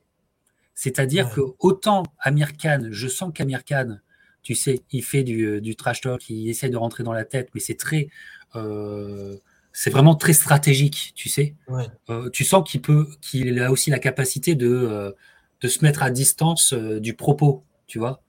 C'est-à-dire 0.75 1.31
que 1.31 1.41
autant 1.61 2.03
Amir 2.19 2.57
Khan, 2.57 2.89
je 2.91 3.07
sens 3.07 3.31
qu'Amir 3.33 3.65
Khan, 3.65 3.99
tu 4.43 4.57
sais, 4.57 4.81
il 4.91 5.05
fait 5.05 5.23
du, 5.23 5.45
euh, 5.45 5.61
du, 5.61 5.77
trash 5.77 6.01
talk, 6.01 6.29
il 6.29 6.49
essaie 6.49 6.69
de 6.69 6.77
rentrer 6.77 7.05
dans 7.05 7.13
la 7.13 7.25
tête, 7.25 7.51
mais 7.55 7.61
c'est 7.61 7.77
très, 7.77 8.09
euh, 8.57 9.37
c'est 9.73 9.91
vraiment 9.91 10.17
très 10.17 10.33
stratégique, 10.33 11.13
tu 11.15 11.29
sais. 11.29 11.55
Euh, 12.11 12.29
tu 12.31 12.43
sens 12.43 12.69
qu'il 12.69 12.83
peut, 12.83 13.07
qu'il 13.21 13.61
a 13.61 13.71
aussi 13.71 13.91
la 13.91 14.01
capacité 14.01 14.57
de, 14.57 15.15
de 15.61 15.69
se 15.69 15.85
mettre 15.85 16.03
à 16.03 16.11
distance 16.11 16.75
du 16.75 17.15
propos, 17.15 17.63
tu 17.87 18.01
vois. 18.01 18.21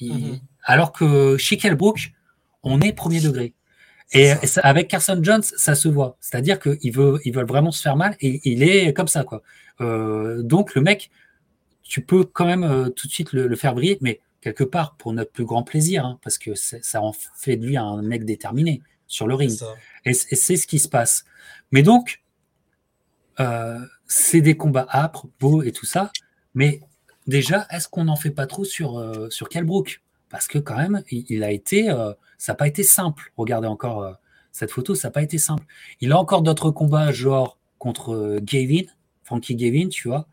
Mm-hmm. 0.00 0.38
Alors 0.62 0.92
que 0.92 1.36
chez 1.36 1.56
Kelbrook, 1.56 2.12
on 2.62 2.80
est 2.80 2.92
premier 2.92 3.20
degré. 3.20 3.55
Et 4.12 4.32
avec 4.62 4.88
Carson 4.88 5.18
Jones, 5.20 5.42
ça 5.42 5.74
se 5.74 5.88
voit. 5.88 6.16
C'est-à-dire 6.20 6.60
qu'il 6.60 6.92
veut, 6.92 7.18
ils 7.24 7.34
veulent 7.34 7.46
vraiment 7.46 7.72
se 7.72 7.82
faire 7.82 7.96
mal 7.96 8.16
et 8.20 8.40
il 8.48 8.62
est 8.62 8.92
comme 8.92 9.08
ça, 9.08 9.24
quoi. 9.24 9.42
donc 9.80 10.74
le 10.74 10.80
mec, 10.80 11.10
tu 11.82 12.02
peux 12.02 12.24
quand 12.24 12.46
même 12.46 12.92
tout 12.94 13.08
de 13.08 13.12
suite 13.12 13.32
le, 13.32 13.48
le 13.48 13.56
faire 13.56 13.74
briller, 13.74 13.98
mais 14.00 14.20
quelque 14.40 14.62
part 14.62 14.94
pour 14.96 15.12
notre 15.12 15.32
plus 15.32 15.44
grand 15.44 15.64
plaisir, 15.64 16.06
hein, 16.06 16.20
parce 16.22 16.38
que 16.38 16.54
ça 16.54 17.02
en 17.02 17.12
fait 17.12 17.56
de 17.56 17.66
lui 17.66 17.76
un 17.76 18.00
mec 18.00 18.24
déterminé 18.24 18.80
sur 19.08 19.26
le 19.26 19.34
ring. 19.34 19.50
Et, 20.04 20.12
c'est 20.12 20.56
ce 20.56 20.66
qui 20.66 20.78
se 20.78 20.88
passe. 20.88 21.24
Mais 21.72 21.82
donc, 21.82 22.22
euh, 23.40 23.78
c'est 24.06 24.40
des 24.40 24.56
combats 24.56 24.86
âpres, 24.92 25.26
beaux 25.40 25.62
et 25.62 25.72
tout 25.72 25.86
ça. 25.86 26.10
Mais 26.54 26.80
déjà, 27.26 27.66
est-ce 27.70 27.88
qu'on 27.88 28.04
n'en 28.04 28.16
fait 28.16 28.30
pas 28.30 28.46
trop 28.46 28.64
sur, 28.64 28.98
euh, 28.98 29.28
sur 29.30 29.48
Kelbrook? 29.48 30.02
Parce 30.28 30.46
que 30.46 30.58
quand 30.58 30.76
même, 30.76 31.02
il, 31.10 31.42
a 31.44 31.50
été, 31.50 31.90
euh, 31.90 32.12
ça 32.38 32.52
n'a 32.52 32.56
pas 32.56 32.68
été 32.68 32.82
simple. 32.82 33.32
Regardez 33.36 33.68
encore 33.68 34.18
cette 34.52 34.70
photo, 34.70 34.94
ça 34.94 35.08
n'a 35.08 35.12
pas 35.12 35.22
été 35.22 35.38
simple. 35.38 35.64
Il 36.00 36.12
a 36.12 36.18
encore 36.18 36.42
d'autres 36.42 36.70
combats, 36.70 37.12
genre 37.12 37.58
contre 37.78 38.38
Gavin, 38.42 38.86
Frankie 39.24 39.56
Gavin, 39.56 39.88
tu 39.88 40.08
vois, 40.08 40.26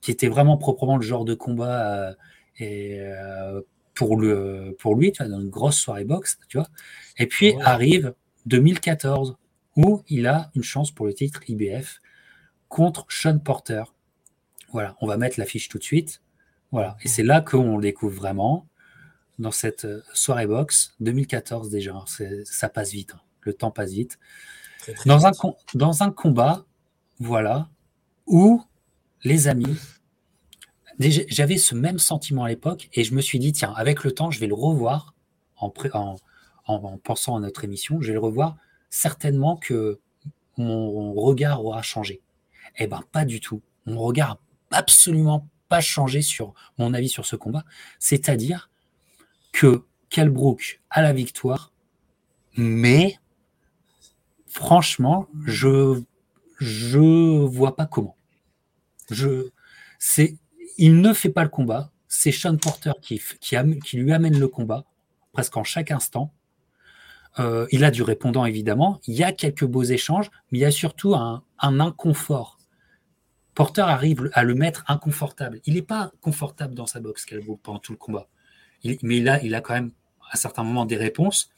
qui 0.00 0.10
était 0.10 0.28
vraiment 0.28 0.56
proprement 0.56 0.96
le 0.96 1.02
genre 1.02 1.24
de 1.24 1.34
combat 1.34 2.14
et 2.58 3.00
euh, 3.00 3.60
pour, 3.94 4.16
le, 4.16 4.76
pour 4.78 4.94
lui, 4.94 5.12
tu 5.12 5.22
vois, 5.22 5.30
dans 5.30 5.40
une 5.40 5.50
grosse 5.50 5.76
soirée 5.76 6.04
boxe, 6.04 6.38
tu 6.48 6.58
vois. 6.58 6.68
Et 7.18 7.26
puis 7.26 7.54
arrive 7.60 8.14
2014, 8.46 9.36
où 9.76 10.02
il 10.08 10.26
a 10.26 10.50
une 10.54 10.62
chance 10.62 10.90
pour 10.90 11.06
le 11.06 11.14
titre 11.14 11.40
IBF 11.48 12.00
contre 12.68 13.06
Sean 13.08 13.38
Porter. 13.38 13.84
Voilà, 14.72 14.96
on 15.00 15.06
va 15.06 15.16
mettre 15.16 15.38
l'affiche 15.38 15.68
tout 15.68 15.78
de 15.78 15.84
suite. 15.84 16.22
Voilà, 16.72 16.96
et 17.02 17.08
c'est 17.08 17.22
là 17.22 17.40
qu'on 17.40 17.76
le 17.76 17.82
découvre 17.82 18.14
vraiment, 18.14 18.66
dans 19.38 19.50
cette 19.50 19.84
euh, 19.84 20.02
soirée 20.12 20.46
boxe, 20.46 20.94
2014 21.00 21.70
déjà. 21.70 21.94
Ça 22.44 22.68
passe 22.68 22.92
vite, 22.92 23.12
hein. 23.14 23.20
le 23.40 23.54
temps 23.54 23.70
passe 23.70 23.92
vite. 23.92 24.18
dans, 25.06 25.26
Un, 25.26 25.32
dans 25.74 26.02
un 26.02 26.10
combat, 26.10 26.64
voilà, 27.18 27.68
où 28.26 28.62
les 29.24 29.48
amis 29.48 29.76
j'avais 30.98 31.58
ce 31.58 31.74
même 31.74 31.98
sentiment 31.98 32.44
à 32.44 32.48
l'époque 32.48 32.88
et 32.92 33.04
je 33.04 33.14
me 33.14 33.20
suis 33.20 33.38
dit, 33.38 33.52
tiens, 33.52 33.72
avec 33.76 34.02
le 34.04 34.12
temps, 34.12 34.30
je 34.30 34.40
vais 34.40 34.48
le 34.48 34.54
revoir 34.54 35.14
en, 35.56 35.72
en, 36.66 36.98
pensant 36.98 37.36
à 37.36 37.40
notre 37.40 37.64
émission, 37.64 38.00
je 38.00 38.08
vais 38.08 38.14
le 38.14 38.18
revoir 38.18 38.56
certainement 38.90 39.56
que 39.56 40.00
mon 40.56 41.12
regard 41.12 41.64
aura 41.64 41.82
changé. 41.82 42.20
Eh 42.76 42.86
ben, 42.86 43.02
pas 43.12 43.24
du 43.24 43.38
tout. 43.40 43.62
Mon 43.86 44.00
regard 44.00 44.38
n'a 44.72 44.78
absolument 44.78 45.48
pas 45.68 45.80
changé 45.80 46.20
sur 46.20 46.54
mon 46.78 46.94
avis 46.94 47.08
sur 47.08 47.26
ce 47.26 47.36
combat. 47.36 47.64
C'est-à-dire 48.00 48.70
que 49.58 49.82
Kelbrook 50.08 50.80
a 50.88 51.02
la 51.02 51.12
victoire, 51.12 51.72
mais 52.56 53.18
franchement, 54.46 55.26
je 55.46 56.00
je 56.60 57.00
vois 57.44 57.74
pas 57.74 57.86
comment. 57.86 58.16
Je 59.10 59.48
c'est 59.98 60.36
il 60.76 61.00
ne 61.00 61.12
fait 61.12 61.30
pas 61.30 61.42
le 61.42 61.48
combat. 61.48 61.90
C'est 62.06 62.30
Sean 62.30 62.56
Porter 62.56 62.92
qui, 63.02 63.20
qui, 63.40 63.96
lui 63.96 64.12
amène 64.12 64.38
le 64.38 64.46
combat, 64.46 64.84
presque 65.32 65.56
en 65.56 65.64
chaque 65.64 65.90
instant. 65.90 66.32
Euh, 67.40 67.66
il 67.72 67.84
a 67.84 67.90
du 67.90 68.04
répondant, 68.04 68.44
évidemment. 68.44 69.00
Il 69.08 69.14
y 69.14 69.24
a 69.24 69.32
quelques 69.32 69.66
beaux 69.66 69.82
échanges, 69.82 70.30
mais 70.52 70.58
il 70.58 70.62
y 70.62 70.66
a 70.66 70.70
surtout 70.70 71.16
un, 71.16 71.42
inconfort. 71.58 72.58
Porter 73.54 73.82
arrive 73.82 74.30
à 74.34 74.44
le 74.44 74.54
mettre 74.54 74.84
inconfortable. 74.86 75.60
Il 75.66 75.74
n'est 75.74 75.82
pas 75.82 76.12
confortable 76.20 76.74
dans 76.74 76.86
sa 76.86 77.00
boxe 77.00 77.26
pendant 77.64 77.80
tout 77.80 77.92
le 77.92 77.98
combat. 77.98 78.28
Mais 78.84 79.18
il 79.18 79.28
a, 79.28 79.42
il 79.42 79.54
a 79.54 79.60
quand 79.60 79.74
même 79.74 79.92
à 80.30 80.36
certains 80.36 80.62
moments 80.62 80.86
des 80.86 80.96
réponses, 80.96 81.50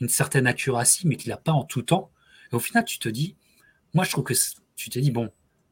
une 0.00 0.08
certaine 0.08 0.46
accuracy, 0.46 1.06
mais 1.06 1.16
qu'il 1.16 1.30
n'a 1.30 1.36
pas 1.36 1.52
en 1.52 1.64
tout 1.64 1.82
temps. 1.82 2.10
Et 2.52 2.54
au 2.54 2.58
final, 2.58 2.84
tu 2.84 2.98
te 2.98 3.08
dis, 3.08 3.36
moi 3.92 4.04
je 4.04 4.10
trouve 4.10 4.24
que 4.24 4.34
tu 4.76 4.90
te 4.90 4.98
dis, 4.98 5.10
bon, 5.10 5.30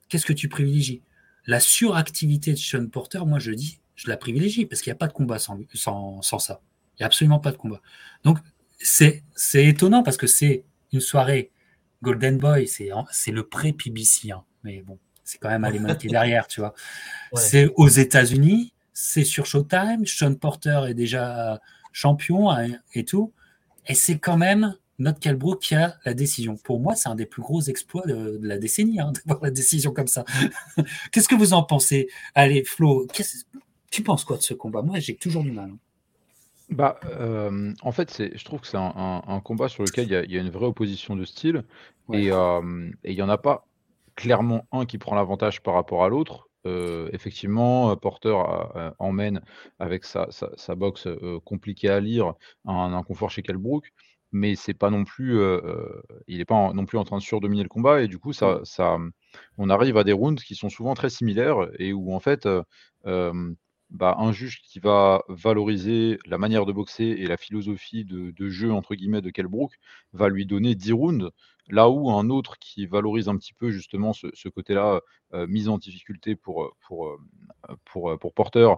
qu'est-ce 0.09 0.27
que 0.27 0.33
tu 0.33 0.49
privilégies? 0.49 1.03
La 1.47 1.61
suractivité 1.61 2.53
de 2.53 2.59
Sean 2.59 2.87
Porter, 2.87 3.25
moi 3.27 3.39
je 3.39 3.53
dis, 3.53 3.81
je 3.97 4.09
la 4.09 4.17
privilégie 4.17 4.67
parce 4.67 4.81
qu'il 4.81 4.91
n'y 4.91 4.97
a 4.97 4.99
pas 4.99 5.09
de 5.09 5.13
combat 5.13 5.39
sans, 5.39 5.59
sans, 5.75 6.39
ça. 6.39 6.61
Il 6.95 7.03
n'y 7.03 7.05
a 7.05 7.07
absolument 7.07 7.39
pas 7.39 7.53
de 7.53 7.57
combat. 7.57 7.81
Donc, 8.25 8.39
c'est 8.79 9.23
étonnant 9.55 10.03
parce 10.03 10.17
que 10.17 10.27
c'est 10.27 10.65
une 10.93 11.01
soirée 11.01 11.51
Golden 12.03 12.39
Boy, 12.39 12.67
c'est 12.67 13.31
le 13.31 13.43
pré-PBC. 13.47 14.33
Hein. 14.33 14.45
Mais 14.65 14.83
bon, 14.83 14.99
c'est 15.25 15.39
quand 15.39 15.49
même 15.49 15.65
alimenté 15.65 16.09
derrière, 16.09 16.47
tu 16.47 16.61
vois. 16.61 16.75
C'est 17.35 17.71
aux 17.77 17.89
États-Unis, 17.89 18.75
c'est 18.93 19.25
sur 19.25 19.47
Showtime. 19.47 20.07
Sean 20.07 20.35
Porter 20.35 20.83
est 20.89 20.95
déjà 20.95 21.61
champion 21.93 22.51
hein, 22.51 22.69
et 22.95 23.05
tout. 23.05 23.33
Et 23.87 23.95
c'est 23.95 24.19
quand 24.19 24.37
même 24.37 24.77
notre 24.99 25.19
Calbrook 25.19 25.61
qui 25.61 25.75
a 25.75 25.97
la 26.05 26.15
décision. 26.15 26.57
Pour 26.57 26.81
moi, 26.81 26.95
c'est 26.95 27.09
un 27.09 27.15
des 27.15 27.27
plus 27.27 27.43
gros 27.43 27.61
exploits 27.63 28.07
de, 28.07 28.39
la 28.43 28.59
décennie, 28.59 29.01
hein, 29.01 29.13
d'avoir 29.27 29.45
la 29.45 29.51
décision 29.51 29.93
comme 29.93 30.07
ça. 30.07 30.25
Qu'est-ce 31.13 31.29
que 31.29 31.35
vous 31.35 31.53
en 31.53 31.63
pensez? 31.63 32.09
Allez, 32.35 32.65
Flo, 32.65 33.07
tu 33.91 34.03
penses 34.03 34.25
quoi 34.25 34.37
de 34.37 34.43
ce 34.43 34.55
combat? 34.55 34.83
Moi, 34.83 34.99
j'ai 35.01 35.17
toujours 35.17 35.43
du 35.43 35.53
mal. 35.53 35.71
Hein. 35.71 35.79
Bah, 36.71 36.99
euh, 37.05 37.75
en 37.83 37.93
fait, 37.93 38.11
c'est, 38.11 38.37
je 38.37 38.45
trouve 38.45 38.61
que 38.61 38.67
c'est 38.67 38.79
un, 38.79 39.41
combat 39.45 39.69
sur 39.69 39.83
lequel 39.83 40.07
il 40.07 40.33
y, 40.33 40.39
a, 40.39 40.41
une 40.41 40.51
vraie 40.51 40.67
opposition 40.67 41.17
de 41.17 41.25
style. 41.25 41.65
Euh, 42.11 42.91
et 43.05 43.13
il 43.13 43.15
n'y 43.15 43.23
en 43.23 43.29
a 43.29 43.39
pas 43.39 43.67
clairement 44.17 44.67
un 44.73 44.87
qui 44.87 44.99
prend 44.99 45.15
l'avantage 45.15 45.63
par 45.63 45.75
rapport 45.75 46.05
à 46.05 46.09
l'autre. 46.09 46.49
Euh, 46.67 47.09
effectivement, 47.13 47.97
Porter 47.97 48.37
emmène 48.99 49.43
avec 49.79 50.05
sa, 50.05 50.29
sa, 50.31 50.75
boxe 50.75 51.09
compliquée 51.45 51.89
à 51.89 52.01
lire 52.01 52.35
un 52.65 52.93
inconfort 52.93 53.31
chez 53.31 53.43
Kelbrook 53.43 53.93
mais 54.35 54.55
c'est 54.55 54.73
pas 54.73 54.89
non 54.89 55.05
plus, 55.05 55.39
il 56.27 56.39
n'est 56.39 56.47
pas 56.47 56.73
non 56.73 56.87
plus 56.87 56.97
en 56.97 57.05
train 57.05 57.19
de 57.19 57.23
surdominer 57.23 57.63
le 57.63 57.69
combat 57.69 58.01
et 58.01 58.09
du 58.09 58.19
coup 58.19 58.33
ça, 58.33 58.61
ça, 58.65 58.97
on 59.59 59.69
arrive 59.69 59.99
à 59.99 60.05
des 60.05 60.13
rounds 60.13 60.43
qui 60.43 60.55
sont 60.55 60.71
souvent 60.71 60.95
très 60.95 61.11
similaires 61.11 61.69
et 61.79 61.93
où 61.93 62.15
en 62.15 62.21
fait 62.21 62.49
bah, 63.93 64.17
un 64.19 64.33
juge 64.33 64.63
qui 64.63 64.81
va 64.81 65.23
valoriser 65.29 66.19
la 66.27 66.39
manière 66.39 66.67
de 66.67 66.73
boxer 66.73 67.05
et 67.05 67.27
la 67.27 67.37
philosophie 67.37 68.05
de, 68.05 68.49
jeu 68.49 68.73
entre 68.73 68.95
guillemets 68.95 69.23
de 69.23 69.31
Kelbrook 69.31 69.73
va 70.13 70.29
lui 70.29 70.47
donner 70.47 70.75
10 70.75 70.93
rounds 70.93 71.31
Là 71.69 71.89
où 71.89 72.11
un 72.11 72.29
autre 72.29 72.59
qui 72.59 72.87
valorise 72.87 73.29
un 73.29 73.37
petit 73.37 73.55
peu 73.55 73.71
justement 73.71 74.13
ce, 74.13 74.49
côté-là, 74.49 75.01
euh, 75.33 75.47
mise 75.47 75.69
en 75.69 75.79
difficulté 75.79 76.33
euh, 76.33 76.37
pour, 76.81 77.09
euh, 77.09 78.17
pour 78.17 78.35
Porter, 78.35 78.69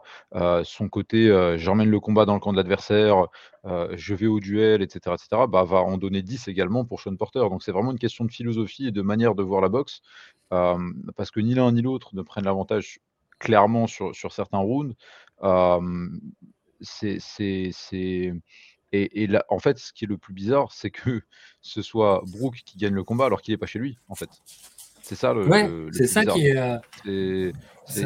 son 0.64 0.88
côté 0.88 1.28
j'emmène 1.56 1.90
le 1.90 2.00
combat 2.00 2.26
dans 2.26 2.34
le 2.34 2.40
camp 2.40 2.52
de 2.52 2.58
l'adversaire, 2.58 3.26
je 3.64 4.14
vais 4.14 4.26
au 4.26 4.38
duel, 4.38 4.82
etc., 4.82 5.14
etc., 5.14 5.42
bah, 5.48 5.64
va 5.64 5.78
en 5.78 5.96
donner 5.96 6.22
10 6.22 6.48
également 6.48 6.84
pour 6.84 7.00
Sean 7.00 7.16
Porter. 7.16 7.40
Donc 7.50 7.62
c'est 7.62 7.72
vraiment 7.72 7.92
une 7.92 7.98
question 7.98 8.24
de 8.24 8.30
philosophie 8.30 8.88
et 8.88 8.92
de 8.92 9.02
manière 9.02 9.34
de 9.34 9.42
voir 9.42 9.60
la 9.62 9.70
boxe, 9.70 10.02
parce 10.50 11.30
que 11.32 11.40
ni 11.40 11.54
l'un 11.54 11.72
ni 11.72 11.82
l'autre 11.82 12.14
ne 12.14 12.22
prennent 12.22 12.44
l'avantage 12.44 13.00
clairement 13.44 13.86
sur, 13.86 14.14
sur 14.14 14.32
certains 14.32 14.58
rounds. 14.58 14.94
c'est 16.80 17.18
et, 18.96 19.26
là, 19.26 19.44
en 19.48 19.58
fait, 19.58 19.78
ce 19.78 19.92
qui 19.92 20.04
est 20.04 20.08
le 20.08 20.18
plus 20.18 20.34
bizarre, 20.34 20.70
c'est 20.70 20.90
que 20.90 21.20
ce 21.60 21.82
soit 21.82 22.22
Brooke 22.26 22.62
qui 22.64 22.78
gagne 22.78 22.94
le 22.94 23.04
combat 23.04 23.26
alors 23.26 23.42
qu'il 23.42 23.52
n'est 23.52 23.58
pas 23.58 23.66
chez 23.66 23.78
lui, 23.78 23.98
en 24.08 24.14
fait. 24.14 24.30
C'est 25.02 25.16
ça 25.16 25.34
le. 25.34 25.46
Ouais, 25.46 25.70
c'est 25.92 26.06
ça 26.06 26.24
qui 26.24 26.46
est. 26.46 26.56
Euh, 27.06 27.52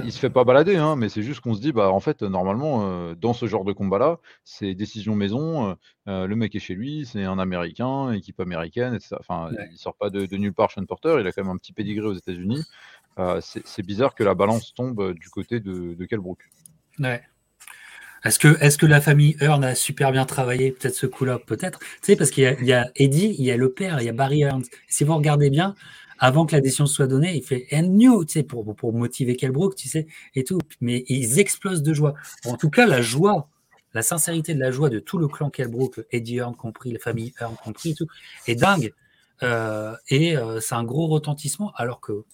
il 0.04 0.12
se 0.12 0.18
fait 0.18 0.30
pas 0.30 0.42
balader, 0.42 0.76
hein, 0.76 0.96
mais 0.96 1.08
c'est 1.08 1.22
juste 1.22 1.40
qu'on 1.40 1.54
se 1.54 1.60
dit, 1.60 1.70
bah 1.70 1.92
en 1.92 2.00
fait, 2.00 2.22
normalement, 2.22 2.80
euh, 2.82 3.14
dans 3.14 3.32
ce 3.32 3.46
genre 3.46 3.64
de 3.64 3.72
combat-là, 3.72 4.18
c'est 4.42 4.74
décision 4.74 5.14
maison. 5.14 5.76
Euh, 6.08 6.26
le 6.26 6.34
mec 6.34 6.56
est 6.56 6.58
chez 6.58 6.74
lui, 6.74 7.06
c'est 7.06 7.22
un 7.22 7.38
Américain, 7.38 8.10
équipe 8.10 8.40
américaine, 8.40 8.94
etc. 8.94 9.14
Enfin, 9.20 9.50
il 9.70 9.78
sort 9.78 9.94
pas 9.94 10.10
de, 10.10 10.36
nulle 10.36 10.52
part, 10.52 10.72
Sean 10.72 10.84
Porter. 10.86 11.18
Il 11.20 11.26
a 11.28 11.30
quand 11.30 11.44
même 11.44 11.52
un 11.52 11.58
petit 11.58 11.72
pédigré 11.72 12.04
aux 12.04 12.14
États-Unis. 12.14 12.64
C'est 13.40 13.82
bizarre 13.82 14.14
que 14.14 14.24
la 14.24 14.34
balance 14.34 14.74
tombe 14.74 15.12
du 15.12 15.28
côté 15.28 15.60
de, 15.60 15.94
de 15.94 16.16
Brooke. 16.16 16.44
Ouais. 16.98 17.22
Est-ce 18.24 18.38
que, 18.38 18.60
est 18.60 18.76
que 18.76 18.86
la 18.86 19.00
famille 19.00 19.36
Hearn 19.40 19.62
a 19.62 19.74
super 19.74 20.10
bien 20.10 20.24
travaillé 20.24 20.72
peut-être 20.72 20.94
ce 20.94 21.06
coup-là 21.06 21.38
Peut-être? 21.38 21.78
Tu 21.78 21.86
sais, 22.02 22.16
parce 22.16 22.30
qu'il 22.30 22.56
y, 22.62 22.72
a 22.72 22.90
Eddie, 22.96 23.36
il 23.38 23.44
y 23.44 23.50
a 23.50 23.56
le 23.56 23.72
père, 23.72 24.00
il 24.00 24.06
y 24.06 24.08
a 24.08 24.12
Barry 24.12 24.42
Hearn. 24.42 24.62
Si 24.88 25.04
vous 25.04 25.14
regardez 25.14 25.50
bien, 25.50 25.76
avant 26.18 26.44
que 26.44 26.54
la 26.54 26.60
décision 26.60 26.86
soit 26.86 27.06
donnée, 27.06 27.36
il 27.36 27.44
fait 27.44 27.68
and 27.72 27.82
new, 27.82 28.24
tu 28.24 28.32
sais, 28.32 28.42
pour, 28.42 28.74
pour 28.74 28.92
motiver 28.92 29.36
Kelbrook, 29.36 29.76
tu 29.76 29.88
sais, 29.88 30.08
et 30.34 30.42
tout. 30.42 30.58
Mais 30.80 31.04
ils 31.08 31.38
explosent 31.38 31.82
de 31.82 31.94
joie. 31.94 32.14
En 32.44 32.56
tout 32.56 32.70
cas, 32.70 32.86
la 32.86 33.02
joie, 33.02 33.48
la 33.94 34.02
sincérité 34.02 34.52
de 34.52 34.60
la 34.60 34.72
joie 34.72 34.90
de 34.90 34.98
tout 34.98 35.18
le 35.18 35.28
clan 35.28 35.48
Kelbrook, 35.48 36.04
Eddie 36.10 36.38
Hearn 36.38 36.56
compris, 36.56 36.90
la 36.90 36.98
famille 36.98 37.32
Hearn 37.40 37.54
compris, 37.62 37.90
et 37.90 37.94
tout, 37.94 38.08
est 38.48 38.56
dingue. 38.56 38.92
Euh, 39.44 39.94
et 40.08 40.36
euh, 40.36 40.58
c'est 40.60 40.74
un 40.74 40.82
gros 40.82 41.06
retentissement, 41.06 41.72
alors 41.76 42.00
que 42.00 42.24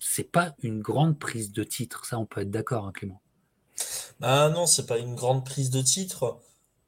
c'est 0.00 0.32
pas 0.32 0.54
une 0.62 0.80
grande 0.80 1.18
prise 1.18 1.52
de 1.52 1.62
titre. 1.62 2.06
Ça, 2.06 2.18
on 2.18 2.26
peut 2.26 2.40
être 2.40 2.50
d'accord, 2.50 2.86
hein, 2.86 2.92
Clément. 2.92 3.20
Ah 4.22 4.48
non, 4.48 4.66
c'est 4.66 4.86
pas 4.86 4.98
une 4.98 5.14
grande 5.14 5.44
prise 5.44 5.70
de 5.70 5.80
titre. 5.80 6.38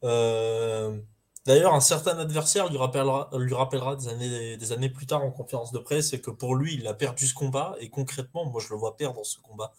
Euh, 0.02 0.98
d'ailleurs, 1.46 1.74
un 1.74 1.80
certain 1.80 2.18
adversaire 2.18 2.68
lui 2.68 2.78
rappellera, 2.78 3.30
lui 3.34 3.54
rappellera 3.54 3.96
des 3.96 4.08
années, 4.08 4.56
des 4.56 4.72
années 4.72 4.88
plus 4.88 5.06
tard 5.06 5.22
en 5.22 5.30
conférence 5.30 5.72
de 5.72 5.78
presse 5.78 6.10
que 6.18 6.30
pour 6.30 6.56
lui, 6.56 6.74
il 6.74 6.86
a 6.88 6.94
perdu 6.94 7.26
ce 7.26 7.34
combat 7.34 7.76
et 7.80 7.88
concrètement, 7.88 8.46
moi 8.46 8.60
je 8.60 8.70
le 8.70 8.76
vois 8.78 8.96
perdre 8.96 9.24
ce 9.24 9.38
combat. 9.38 9.72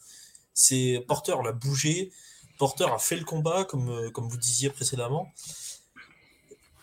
C'est 0.53 1.03
Porter 1.07 1.35
l'a 1.43 1.51
bougé, 1.51 2.11
Porter 2.57 2.85
a 2.91 2.99
fait 2.99 3.17
le 3.17 3.25
combat 3.25 3.65
comme, 3.65 4.11
comme 4.11 4.27
vous 4.29 4.37
disiez 4.37 4.69
précédemment. 4.69 5.31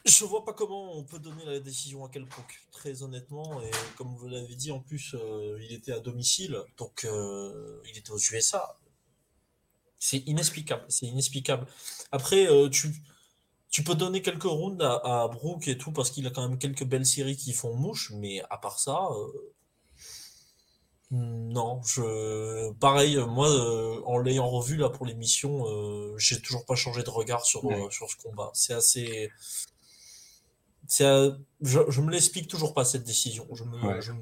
Je 0.06 0.24
vois 0.24 0.44
pas 0.44 0.54
comment 0.54 0.96
on 0.96 1.04
peut 1.04 1.18
donner 1.18 1.44
la 1.44 1.60
décision 1.60 2.04
à 2.04 2.08
quel 2.08 2.26
très 2.72 3.02
honnêtement. 3.02 3.60
Et 3.62 3.70
comme 3.96 4.14
vous 4.16 4.28
l'avez 4.28 4.54
dit, 4.54 4.72
en 4.72 4.80
plus, 4.80 5.14
euh, 5.14 5.58
il 5.62 5.72
était 5.72 5.92
à 5.92 6.00
domicile, 6.00 6.58
donc 6.78 7.04
euh, 7.04 7.80
il 7.88 7.98
était 7.98 8.10
aux 8.10 8.18
USA. 8.18 8.78
C'est 9.98 10.18
inexplicable. 10.26 10.84
C'est 10.88 11.06
inexplicable. 11.06 11.66
Après, 12.12 12.46
euh, 12.48 12.70
tu, 12.70 12.94
tu 13.70 13.84
peux 13.84 13.94
donner 13.94 14.22
quelques 14.22 14.44
rounds 14.44 14.82
à, 14.82 15.24
à 15.24 15.28
Brooke 15.28 15.68
et 15.68 15.76
tout 15.76 15.92
parce 15.92 16.10
qu'il 16.10 16.26
a 16.26 16.30
quand 16.30 16.48
même 16.48 16.58
quelques 16.58 16.84
belles 16.84 17.06
séries 17.06 17.36
qui 17.36 17.52
font 17.52 17.74
mouche, 17.76 18.12
mais 18.16 18.42
à 18.50 18.56
part 18.56 18.78
ça, 18.80 19.08
euh, 19.12 19.52
non. 21.10 21.82
Je, 21.82 22.72
pareil, 22.74 23.16
moi, 23.28 23.48
euh, 23.50 24.00
en 24.06 24.18
l'ayant 24.18 24.48
revu 24.48 24.76
là 24.76 24.88
pour 24.88 25.06
l'émission, 25.06 25.64
j'ai 26.18 26.40
toujours 26.40 26.64
pas 26.64 26.76
changé 26.76 27.02
de 27.02 27.10
regard 27.10 27.44
sur, 27.44 27.62
sur 27.92 28.08
ce 28.10 28.16
combat. 28.16 28.50
C'est 28.54 28.74
assez. 28.74 29.30
C'est, 30.90 31.04
je, 31.62 31.78
je 31.88 32.00
me 32.00 32.10
l'explique 32.10 32.48
toujours 32.48 32.74
pas 32.74 32.84
cette 32.84 33.04
décision. 33.04 33.46
Je 33.54 33.62
me, 33.62 34.00
je 34.00 34.12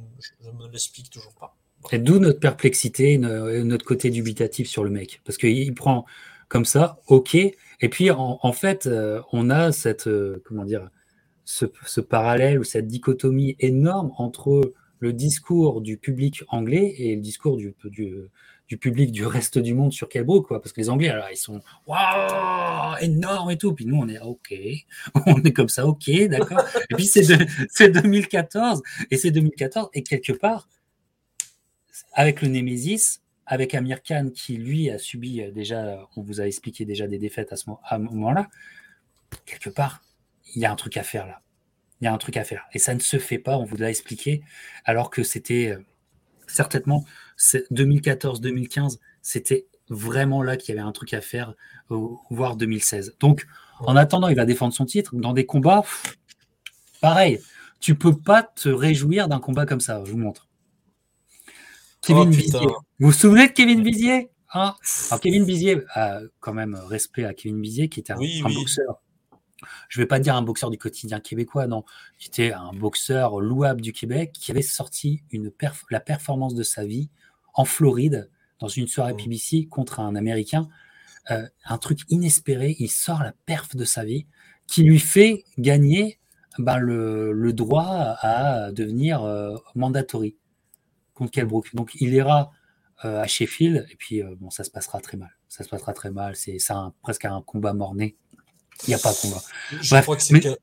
me 0.50 0.70
l'explique 0.70 1.08
toujours 1.08 1.32
pas. 1.32 1.56
Et 1.92 1.98
d'où 1.98 2.18
notre 2.18 2.40
perplexité, 2.40 3.16
notre 3.16 3.86
côté 3.86 4.10
dubitatif 4.10 4.68
sur 4.68 4.84
le 4.84 4.90
mec. 4.90 5.22
Parce 5.24 5.38
qu'il 5.38 5.74
prend 5.74 6.04
comme 6.48 6.66
ça, 6.66 7.00
ok. 7.06 7.34
Et 7.34 7.88
puis, 7.88 8.10
en, 8.10 8.52
fait, 8.52 8.86
euh, 8.86 9.22
on 9.32 9.48
a 9.48 9.72
cette, 9.72 10.08
euh, 10.08 10.42
comment 10.44 10.64
dire, 10.64 10.90
ce, 11.44 12.00
parallèle 12.00 12.58
ou 12.58 12.64
cette 12.64 12.86
dichotomie 12.86 13.56
énorme 13.60 14.12
entre 14.18 14.74
le 14.98 15.12
discours 15.14 15.80
du 15.80 15.96
public 15.96 16.44
anglais 16.48 16.94
et 16.98 17.14
le 17.14 17.22
discours 17.22 17.56
du, 17.56 17.74
du, 17.84 18.14
public 18.76 19.12
du 19.12 19.24
reste 19.24 19.58
du 19.58 19.74
monde 19.74 19.92
sur 19.92 20.08
Kelbrook, 20.08 20.46
quoi. 20.46 20.60
Parce 20.60 20.72
que 20.72 20.80
les 20.80 20.90
Anglais, 20.90 21.08
alors, 21.08 21.28
ils 21.30 21.36
sont 21.36 21.60
waouh, 21.86 22.96
énorme 23.00 23.50
et 23.50 23.56
tout. 23.56 23.72
Puis 23.74 23.86
nous, 23.86 23.96
on 23.96 24.08
est 24.08 24.20
ok, 24.20 24.54
on 25.26 25.42
est 25.42 25.52
comme 25.52 25.68
ça, 25.68 25.86
ok, 25.86 26.10
d'accord. 26.28 26.62
et 26.90 26.94
puis 26.94 27.06
c'est 27.06 27.88
2014 27.88 28.82
et 29.10 29.16
c'est 29.16 29.30
2014 29.30 29.88
et 29.94 30.02
quelque 30.02 30.32
part, 30.32 30.68
avec 32.12 32.42
le 32.42 32.48
Nemesis, 32.48 33.20
avec 33.46 33.74
Amir 33.74 34.02
Khan 34.02 34.30
qui 34.34 34.56
lui 34.56 34.90
a 34.90 34.98
subi 34.98 35.40
euh, 35.40 35.50
déjà, 35.50 36.06
on 36.16 36.22
vous 36.22 36.40
a 36.40 36.46
expliqué 36.46 36.84
déjà 36.84 37.06
des 37.06 37.18
défaites 37.18 37.52
à 37.52 37.56
ce 37.56 37.70
moment-là, 37.90 38.48
quelque 39.46 39.70
part, 39.70 40.02
il 40.54 40.62
y 40.62 40.66
a 40.66 40.72
un 40.72 40.76
truc 40.76 40.96
à 40.96 41.02
faire 41.02 41.26
là. 41.26 41.40
Il 42.00 42.04
y 42.04 42.08
a 42.08 42.12
un 42.12 42.18
truc 42.18 42.36
à 42.36 42.44
faire. 42.44 42.66
Et 42.72 42.78
ça 42.78 42.94
ne 42.94 43.00
se 43.00 43.18
fait 43.18 43.38
pas, 43.38 43.56
on 43.56 43.64
vous 43.64 43.76
l'a 43.76 43.90
expliqué, 43.90 44.42
alors 44.84 45.10
que 45.10 45.22
c'était 45.22 45.70
euh, 45.70 45.84
certainement 46.46 47.04
2014-2015, 47.38 48.98
c'était 49.22 49.66
vraiment 49.88 50.42
là 50.42 50.56
qu'il 50.56 50.74
y 50.74 50.78
avait 50.78 50.86
un 50.86 50.92
truc 50.92 51.14
à 51.14 51.20
faire, 51.20 51.54
voire 52.30 52.56
2016. 52.56 53.16
Donc, 53.20 53.46
en 53.80 53.96
attendant, 53.96 54.28
il 54.28 54.36
va 54.36 54.44
défendre 54.44 54.74
son 54.74 54.84
titre. 54.84 55.14
Dans 55.14 55.32
des 55.32 55.46
combats, 55.46 55.82
pareil, 57.00 57.40
tu 57.80 57.94
peux 57.94 58.16
pas 58.16 58.42
te 58.42 58.68
réjouir 58.68 59.28
d'un 59.28 59.40
combat 59.40 59.66
comme 59.66 59.80
ça. 59.80 60.02
Je 60.04 60.12
vous 60.12 60.18
montre. 60.18 60.48
Kevin 62.02 62.32
oh, 62.54 62.58
Vous 62.98 63.06
vous 63.06 63.12
souvenez 63.12 63.48
de 63.48 63.52
Kevin 63.52 63.82
Bizier 63.82 64.30
hein? 64.54 64.74
Kevin 65.20 65.44
Bizier, 65.44 65.78
quand 66.40 66.54
même 66.54 66.74
respect 66.74 67.24
à 67.24 67.34
Kevin 67.34 67.60
Bizier, 67.60 67.88
qui 67.88 68.00
était 68.00 68.12
un, 68.12 68.16
boxeur. 68.16 69.02
Je 69.88 69.98
ne 69.98 70.04
vais 70.04 70.06
pas 70.06 70.20
dire 70.20 70.36
un 70.36 70.42
boxeur 70.42 70.70
du 70.70 70.78
quotidien 70.78 71.20
québécois, 71.20 71.66
non. 71.66 71.84
Qui 72.18 72.28
était 72.28 72.52
un 72.52 72.72
boxeur 72.72 73.40
louable 73.40 73.80
du 73.80 73.92
Québec, 73.92 74.32
qui 74.32 74.50
avait 74.50 74.62
sorti 74.62 75.22
une 75.30 75.52
la 75.90 76.00
performance 76.00 76.54
de 76.54 76.62
sa 76.62 76.84
vie 76.84 77.10
en 77.58 77.64
Floride, 77.64 78.30
dans 78.60 78.68
une 78.68 78.86
soirée 78.86 79.12
mmh. 79.12 79.16
PBC 79.16 79.66
contre 79.68 79.98
un 79.98 80.14
Américain. 80.14 80.68
Euh, 81.32 81.46
un 81.66 81.76
truc 81.76 82.00
inespéré, 82.08 82.76
il 82.78 82.88
sort 82.88 83.22
la 83.22 83.34
perf 83.46 83.74
de 83.76 83.84
sa 83.84 84.04
vie, 84.04 84.26
qui 84.68 84.84
lui 84.84 85.00
fait 85.00 85.44
gagner 85.58 86.20
ben, 86.58 86.78
le, 86.78 87.52
droit 87.52 88.16
à 88.20 88.70
devenir 88.70 89.24
euh, 89.24 89.56
mandatory 89.74 90.36
contre 91.14 91.32
Kelbrook. 91.32 91.74
Donc 91.74 91.96
il 91.96 92.14
ira 92.14 92.52
euh, 93.04 93.20
à 93.20 93.26
Sheffield 93.26 93.86
et 93.90 93.96
puis 93.96 94.22
bon, 94.38 94.50
ça 94.50 94.62
se 94.62 94.70
passera 94.70 95.00
très 95.00 95.16
mal. 95.16 95.30
Ça 95.48 95.64
se 95.64 95.68
passera 95.68 95.92
très 95.92 96.12
mal. 96.12 96.36
C'est 96.36 96.58
presque 97.02 97.24
un 97.24 97.42
combat 97.42 97.74
morné. 97.74 98.16
Il 98.86 98.90
n'y 98.90 98.94
a 98.94 98.98
pas 98.98 99.12
de 99.12 99.18
combat. 99.20 99.42
Je 99.82 100.00
crois 100.00 100.14
que 100.14 100.22
c'est 100.22 100.58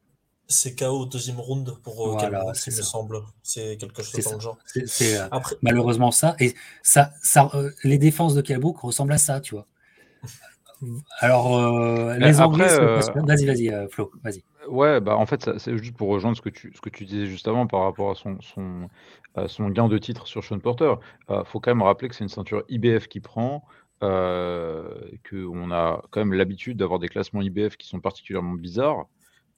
c'est 0.48 0.76
KO 0.76 1.02
au 1.02 1.06
deuxième 1.06 1.40
round 1.40 1.78
pour 1.84 2.08
euh, 2.08 2.12
voilà, 2.12 2.44
il 2.68 2.76
me 2.76 2.82
semble. 2.82 3.22
C'est 3.42 3.78
quelque 3.78 4.04
chose 4.04 4.24
dans 4.26 4.34
le 4.34 4.40
genre. 4.40 4.58
C'est 4.86 5.18
euh, 5.18 5.28
malheureusement 5.62 6.12
ça. 6.12 6.36
Et 6.40 6.54
ça, 6.84 7.12
ça, 7.22 7.50
euh, 7.56 7.72
les 7.84 7.98
défenses 7.98 8.36
de 8.36 8.42
Kelbrook 8.42 8.80
ressemblent 8.80 9.14
à 9.14 9.18
ça, 9.18 9.40
tu 9.42 9.56
vois. 9.56 9.66
Alors, 11.20 11.60
les 12.18 12.42
Anglais 12.42 12.68
Vas-y, 13.16 13.46
vas-y, 13.46 13.88
Flo, 13.90 14.12
vas-y. 14.24 14.44
Ouais, 14.68 15.00
bah 15.00 15.16
en 15.16 15.26
fait, 15.26 15.58
c'est 15.58 15.78
juste 15.78 15.96
pour 15.96 16.10
rejoindre 16.10 16.36
ce 16.36 16.42
que 16.42 16.50
tu, 16.50 16.74
ce 16.76 16.82
que 16.82 16.90
tu 16.90 17.06
disais 17.06 17.28
juste 17.28 17.48
avant 17.48 17.66
par 17.66 17.82
rapport 17.82 18.12
à 18.12 18.16
son, 18.16 18.38
son, 18.42 18.90
son 19.48 19.70
gain 19.70 19.88
de 19.88 19.98
titre 19.98 20.28
sur 20.28 20.44
Sean 20.44 20.60
Porter. 20.60 20.96
Il 21.30 21.44
faut 21.46 21.60
quand 21.60 21.72
même 21.72 21.82
rappeler 21.82 22.10
que 22.10 22.16
c'est 22.16 22.24
une 22.24 22.30
ceinture 22.30 22.64
IBF 22.68 23.08
qui 23.08 23.20
prend. 23.20 23.64
qu'on 24.02 25.72
a 25.72 26.02
quand 26.12 26.20
même 26.20 26.34
l'habitude 26.34 26.78
d'avoir 26.78 27.00
des 27.00 27.08
classements 27.08 27.42
IBF 27.42 27.78
qui 27.78 27.88
sont 27.88 28.00
particulièrement 28.00 28.54
bizarres. 28.54 29.08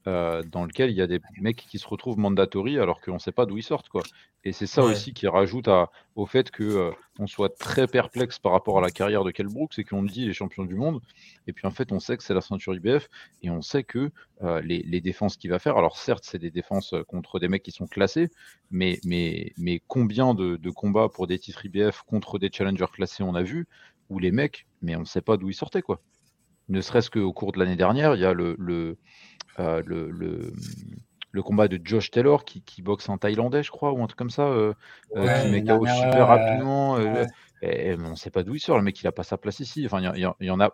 Euh, 0.08 0.41
dans 0.41 0.63
lequel 0.63 0.89
il 0.89 0.96
y 0.96 1.02
a 1.02 1.08
des 1.08 1.20
mecs 1.41 1.65
qui 1.70 1.80
se 1.80 1.88
retrouvent 1.88 2.17
mandatory 2.17 2.80
alors 2.80 3.02
qu'on 3.02 3.15
ne 3.15 3.20
sait 3.20 3.34
pas 3.34 3.46
d'où 3.46 3.58
ils 3.58 3.63
sortent. 3.63 3.89
Quoi. 3.89 4.04
Et 4.46 4.54
c'est 4.54 4.65
ça 4.65 4.82
aussi 4.82 5.13
qui 5.13 5.28
rajoute 5.28 5.67
au 6.15 6.26
fait 6.26 6.50
qu'on 6.50 6.63
euh, 6.63 6.91
on 7.20 7.28
soit 7.28 7.58
très 7.58 7.88
perplexe 7.88 8.39
par 8.39 8.54
rapport 8.54 8.78
à 8.78 8.82
la 8.82 8.89
carrière 8.89 9.26
de 9.26 9.32
Kell 9.32 9.48
Brooks, 9.48 9.74
c'est 9.74 9.84
qu'on 9.84 10.04
dit 10.04 10.26
les 10.26 10.32
champions 10.32 10.63
du 10.63 10.76
monde, 10.76 11.02
et 11.46 11.52
puis 11.52 11.67
en 11.67 11.72
fait 11.72 11.91
on 11.91 12.00
sait 12.00 12.15
que 12.15 12.24
c'est 12.24 12.34
la 12.34 12.39
ceinture 12.39 12.74
IBF, 12.74 13.10
et 13.41 13.50
on 13.50 13.62
sait 13.62 13.84
que 13.84 14.12
euh, 14.43 14.62
les, 14.62 15.02
défenses 15.02 15.36
qu'il 15.36 15.50
va 15.50 15.60
faire, 15.60 15.76
alors 15.76 15.98
certes 15.98 16.24
c'est 16.24 16.39
des 16.39 16.52
défenses 16.52 16.93
contre 17.10 17.39
des 17.39 17.50
mecs 17.50 17.63
qui 17.63 17.72
sont 17.72 17.88
classés, 17.88 18.30
mais, 18.72 19.00
mais, 19.04 19.52
mais 19.58 19.82
combien 19.88 20.34
de, 20.34 20.70
combats 20.70 21.10
pour 21.10 21.28
des 21.28 21.38
titres 21.38 21.65
IBF 21.65 22.04
contre 22.04 22.39
des 22.39 22.50
challengers 22.50 22.93
classés 22.93 23.24
on 23.24 23.36
a 23.36 23.43
vu, 23.43 23.67
où 24.10 24.20
les 24.20 24.32
mecs, 24.32 24.67
mais 24.82 24.96
on 24.96 25.02
ne 25.02 25.06
sait 25.06 25.22
pas 25.22 25.36
d'où 25.36 25.50
ils 25.50 25.54
sortaient. 25.54 25.82
quoi. 25.82 26.00
Ne 26.70 26.80
serait-ce 26.80 27.10
qu'au 27.10 27.34
cours 27.34 27.52
de 27.52 27.60
l'année 27.60 27.76
dernière, 27.76 28.15
il 28.15 28.22
y 28.22 28.26
a 28.26 28.34
le 28.34 28.98
euh, 29.60 29.82
le, 29.86 30.12
le, 31.32 31.43
combat 31.43 31.67
de 31.67 31.80
Josh 31.84 32.10
Taylor 32.10 32.46
qui, 32.46 32.62
qui, 32.62 32.82
boxe 32.82 33.10
en 33.10 33.17
thaïlandais, 33.17 33.62
je 33.62 33.70
crois, 33.70 33.91
ou 33.91 34.02
un 34.04 34.08
truc 34.08 34.17
comme 34.17 34.32
ça, 34.32 34.48
euh, 34.48 34.74
euh, 35.15 35.41
qui 35.41 35.52
met 35.52 35.63
KO 35.63 35.86
super 35.86 36.28
rapidement. 36.28 36.98
Et, 37.62 37.96
on 37.96 38.12
ne 38.12 38.15
sait 38.15 38.32
pas 38.32 38.43
d'où 38.43 38.56
il 38.56 38.60
sort. 38.60 38.78
Le 38.78 38.84
mec, 38.84 39.00
il 39.02 39.06
n'a 39.06 39.12
pas 39.12 39.24
sa 39.24 39.38
place 39.38 39.60
ici. 39.60 39.86
Enfin, 39.86 40.02
il 40.15 40.20
y, 40.39 40.50
en 40.50 40.60
a. 40.60 40.72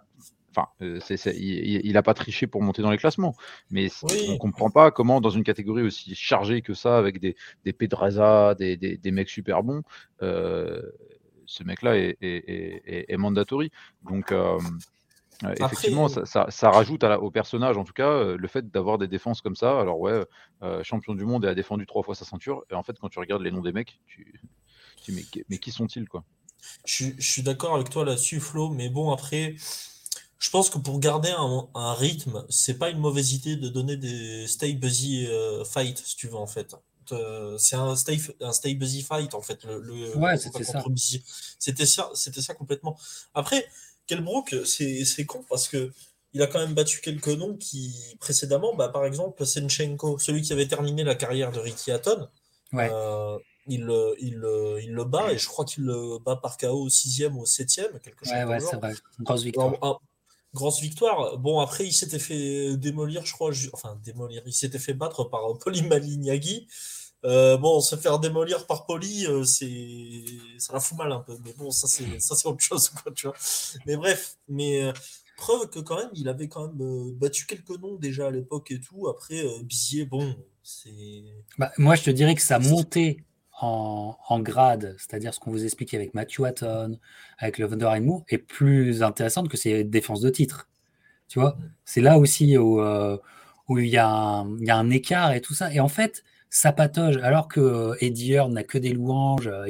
Enfin, 0.56 0.67
il 0.80 1.91
n'a 1.93 2.04
pas 2.04 2.13
triché 2.13 2.48
pour 2.48 2.62
monter 2.62 2.82
dans 2.82 2.91
les 2.91 2.98
classements. 2.98 3.36
Mais 3.72 3.89
on 4.04 4.34
ne 4.34 4.38
comprend 4.38 4.69
pas 4.69 4.91
comment, 4.91 5.19
dans 5.19 5.30
une 5.30 5.43
catégorie 5.43 5.84
aussi 5.84 6.15
chargée 6.15 6.62
que 6.62 6.74
ça, 6.74 6.98
avec 6.98 7.19
des, 7.19 7.36
des 7.65 7.74
Pedraza, 7.74 8.56
des, 8.56 8.78
des, 8.78 8.98
des 8.98 9.12
mecs 9.12 9.30
super 9.30 9.63
bons, 9.63 9.84
ce 10.22 11.63
mec-là 11.65 11.98
est, 11.98 12.17
est, 12.22 13.12
est, 13.12 13.17
mandatory. 13.17 13.69
Donc, 14.04 14.34
effectivement, 15.51 16.08
euh, 16.17 16.25
ça, 16.25 16.69
rajoute 16.69 17.03
au 17.03 17.32
personnage, 17.32 17.77
en 17.77 17.84
tout 17.84 17.93
cas, 17.93 18.10
euh, 18.10 18.38
le 18.38 18.47
fait 18.47 18.69
d'avoir 18.69 18.97
des 18.97 19.08
défenses 19.08 19.41
comme 19.41 19.56
ça. 19.56 19.79
Alors, 19.79 19.99
ouais, 19.99 20.23
euh, 20.62 20.84
champion 20.84 21.15
du 21.15 21.25
monde 21.25 21.45
et 21.45 21.47
a 21.47 21.56
défendu 21.56 21.86
trois 21.86 22.03
fois 22.03 22.15
sa 22.15 22.25
ceinture. 22.25 22.63
Et 22.71 22.73
en 22.73 22.84
fait, 22.84 22.97
quand 22.99 23.10
tu 23.10 23.19
regardes 23.19 23.41
les 23.41 23.51
noms 23.51 23.62
des 23.62 23.71
mecs, 23.71 23.99
tu, 24.06 24.39
tu 25.03 25.12
mais, 25.12 25.23
mais 25.49 25.58
qui 25.58 25.71
sont-ils, 25.71 26.08
quoi? 26.08 26.23
Je, 26.86 27.12
suis 27.19 27.43
d'accord 27.43 27.75
avec 27.75 27.89
toi 27.89 28.06
là-dessus, 28.06 28.39
Flo. 28.39 28.69
Mais 28.69 28.89
bon, 28.89 29.12
après, 29.12 29.56
je 30.39 30.49
pense 30.49 30.69
que 30.69 30.77
pour 30.77 30.99
garder 30.99 31.32
un, 31.38 31.67
un 31.75 31.93
rythme, 31.93 32.45
c'est 32.49 32.77
pas 32.77 32.89
une 32.89 32.99
mauvaise 32.99 33.34
idée 33.34 33.58
de 33.58 33.69
donner 33.69 33.97
des 33.97 34.47
stay 34.47 34.73
busy 34.73 35.27
fight, 35.65 35.97
si 35.97 36.15
tu 36.15 36.27
veux, 36.27 36.38
en 36.38 36.47
fait. 36.47 36.75
c'est 37.58 37.75
un 37.75 37.95
stay, 37.95 38.17
un 38.39 38.53
stay 38.53 38.75
busy 38.75 39.01
fight, 39.01 39.34
en 39.34 39.41
fait. 39.41 39.65
Le, 39.65 40.17
ouais, 40.17 40.38
c'était 40.38 40.63
ça. 40.63 40.84
C'était 41.60 41.86
ça, 41.86 42.12
ça 42.13 42.53
complètement. 42.53 42.97
Après, 43.34 43.65
Kelbrook, 44.08 44.56
c'est 44.66 45.26
con 45.26 45.44
parce 45.50 45.68
que 45.68 45.92
il 46.34 46.42
a 46.42 46.48
quand 46.48 46.60
même 46.60 46.74
battu 46.74 47.00
quelques 47.00 47.28
noms 47.28 47.56
qui, 47.56 48.18
précédemment, 48.20 48.74
bah, 48.76 48.89
par 48.89 49.06
exemple, 49.06 49.46
Senchenko, 49.46 50.18
celui 50.18 50.42
qui 50.42 50.52
avait 50.52 50.68
terminé 50.68 51.04
la 51.04 51.13
carrière 51.13 51.52
de 51.52 51.60
Ricky 51.60 51.92
Hatton, 51.92 52.28
euh, 52.74 53.38
il, 53.68 53.88
il, 54.20 54.44
il, 54.82 54.92
le 54.92 55.04
bat 55.04 55.32
et 55.32 55.38
je 55.38 55.48
crois 55.48 55.63
qu'il 55.63 55.84
le 55.84 56.18
bat 56.20 56.36
par 56.36 56.58
KO 56.58 56.86
au 56.86 56.89
sixième 56.89 57.38
ou 57.38 57.44
au 57.44 57.46
septième, 57.46 58.00
quelque 58.00 58.26
chose 58.26 58.34
ouais, 58.34 58.46
ouais, 58.46 58.60
c'est 58.60 58.76
vrai. 58.78 58.94
grosse 59.20 59.44
victoire. 59.44 60.02
grosse 60.56 60.82
victoire. 60.82 61.38
Bon, 61.38 61.60
après, 61.60 61.86
il 61.86 61.94
s'était 61.94 62.20
fait 62.20 62.76
démolir, 62.78 63.26
je 63.26 63.34
crois, 63.34 63.52
enfin, 63.74 64.00
démolir, 64.04 64.42
il 64.48 64.54
s'était 64.54 64.80
fait 64.80 64.96
battre 64.96 65.26
par 65.26 65.42
Poli 65.60 65.84
Malignagui. 65.84 66.68
Euh, 67.25 67.55
bon, 67.57 67.79
se 67.79 67.95
faire 67.95 68.19
démolir 68.19 68.65
par 68.65 68.86
Poli, 68.86 69.25
euh, 69.27 69.45
c'est 69.45 70.25
ça 70.57 70.73
la 70.73 70.79
fout 70.79 70.97
mal 70.97 71.12
un 71.12 71.19
peu. 71.19 71.38
Mais 71.45 71.53
bon, 71.57 71.71
ça 71.71 71.88
c'est 71.88 72.19
ça 72.19 72.36
c'est 72.36 72.47
autre 72.47 72.62
chose, 72.62 72.89
quoi, 72.89 73.12
tu 73.13 73.27
vois. 73.27 73.36
Mais 73.86 73.95
bref, 73.95 74.38
mais 74.49 74.83
euh, 74.83 74.91
preuve 75.38 75.69
que 75.69 75.79
quand 75.79 75.97
même, 75.97 76.09
il 76.15 76.27
avait 76.27 76.49
quand 76.49 76.67
même 76.67 77.12
battu 77.13 77.45
quelques 77.45 77.79
noms 77.79 77.95
déjà 77.95 78.27
à 78.27 78.31
l'époque 78.31 78.71
et 78.71 78.79
tout. 78.81 79.07
Après, 79.07 79.41
Bizier, 79.63 80.05
bon, 80.05 80.36
c'est. 80.63 80.89
Bah, 81.57 81.71
moi, 81.77 81.95
je 81.95 82.03
te 82.03 82.09
dirais 82.09 82.36
que 82.36 82.41
ça 82.41 82.59
montait 82.59 83.23
en, 83.62 84.17
en 84.27 84.39
grade, 84.41 84.95
c'est-à-dire 84.97 85.33
ce 85.33 85.39
qu'on 85.39 85.51
vous 85.51 85.63
expliquait 85.63 85.95
avec 85.95 86.13
Matthew 86.13 86.43
Hatton, 86.43 86.99
avec 87.38 87.57
le 87.57 87.69
Thunder 87.69 88.01
Moore, 88.01 88.23
est 88.27 88.38
plus 88.38 89.01
intéressante 89.01 89.47
que 89.47 89.55
ses 89.55 89.86
défenses 89.86 90.19
de 90.19 90.29
titre. 90.29 90.67
Tu 91.29 91.39
vois, 91.39 91.51
mm. 91.51 91.71
c'est 91.86 92.01
là 92.01 92.17
aussi 92.17 92.57
où, 92.57 92.81
où 92.81 93.77
il, 93.79 93.88
y 93.88 93.97
a 93.97 94.09
un, 94.09 94.57
il 94.57 94.65
y 94.65 94.71
a 94.71 94.77
un 94.77 94.89
écart 94.89 95.31
et 95.31 95.39
tout 95.39 95.53
ça. 95.53 95.73
Et 95.73 95.79
en 95.79 95.88
fait, 95.88 96.25
ça 96.54 96.76
alors 97.24 97.48
que 97.48 97.60
euh, 97.60 97.96
Eddie 98.00 98.34
Hearn 98.34 98.54
n'a 98.54 98.63
que 98.63 98.78
des 98.78 98.94
louanges, 98.94 99.48
euh, 99.48 99.66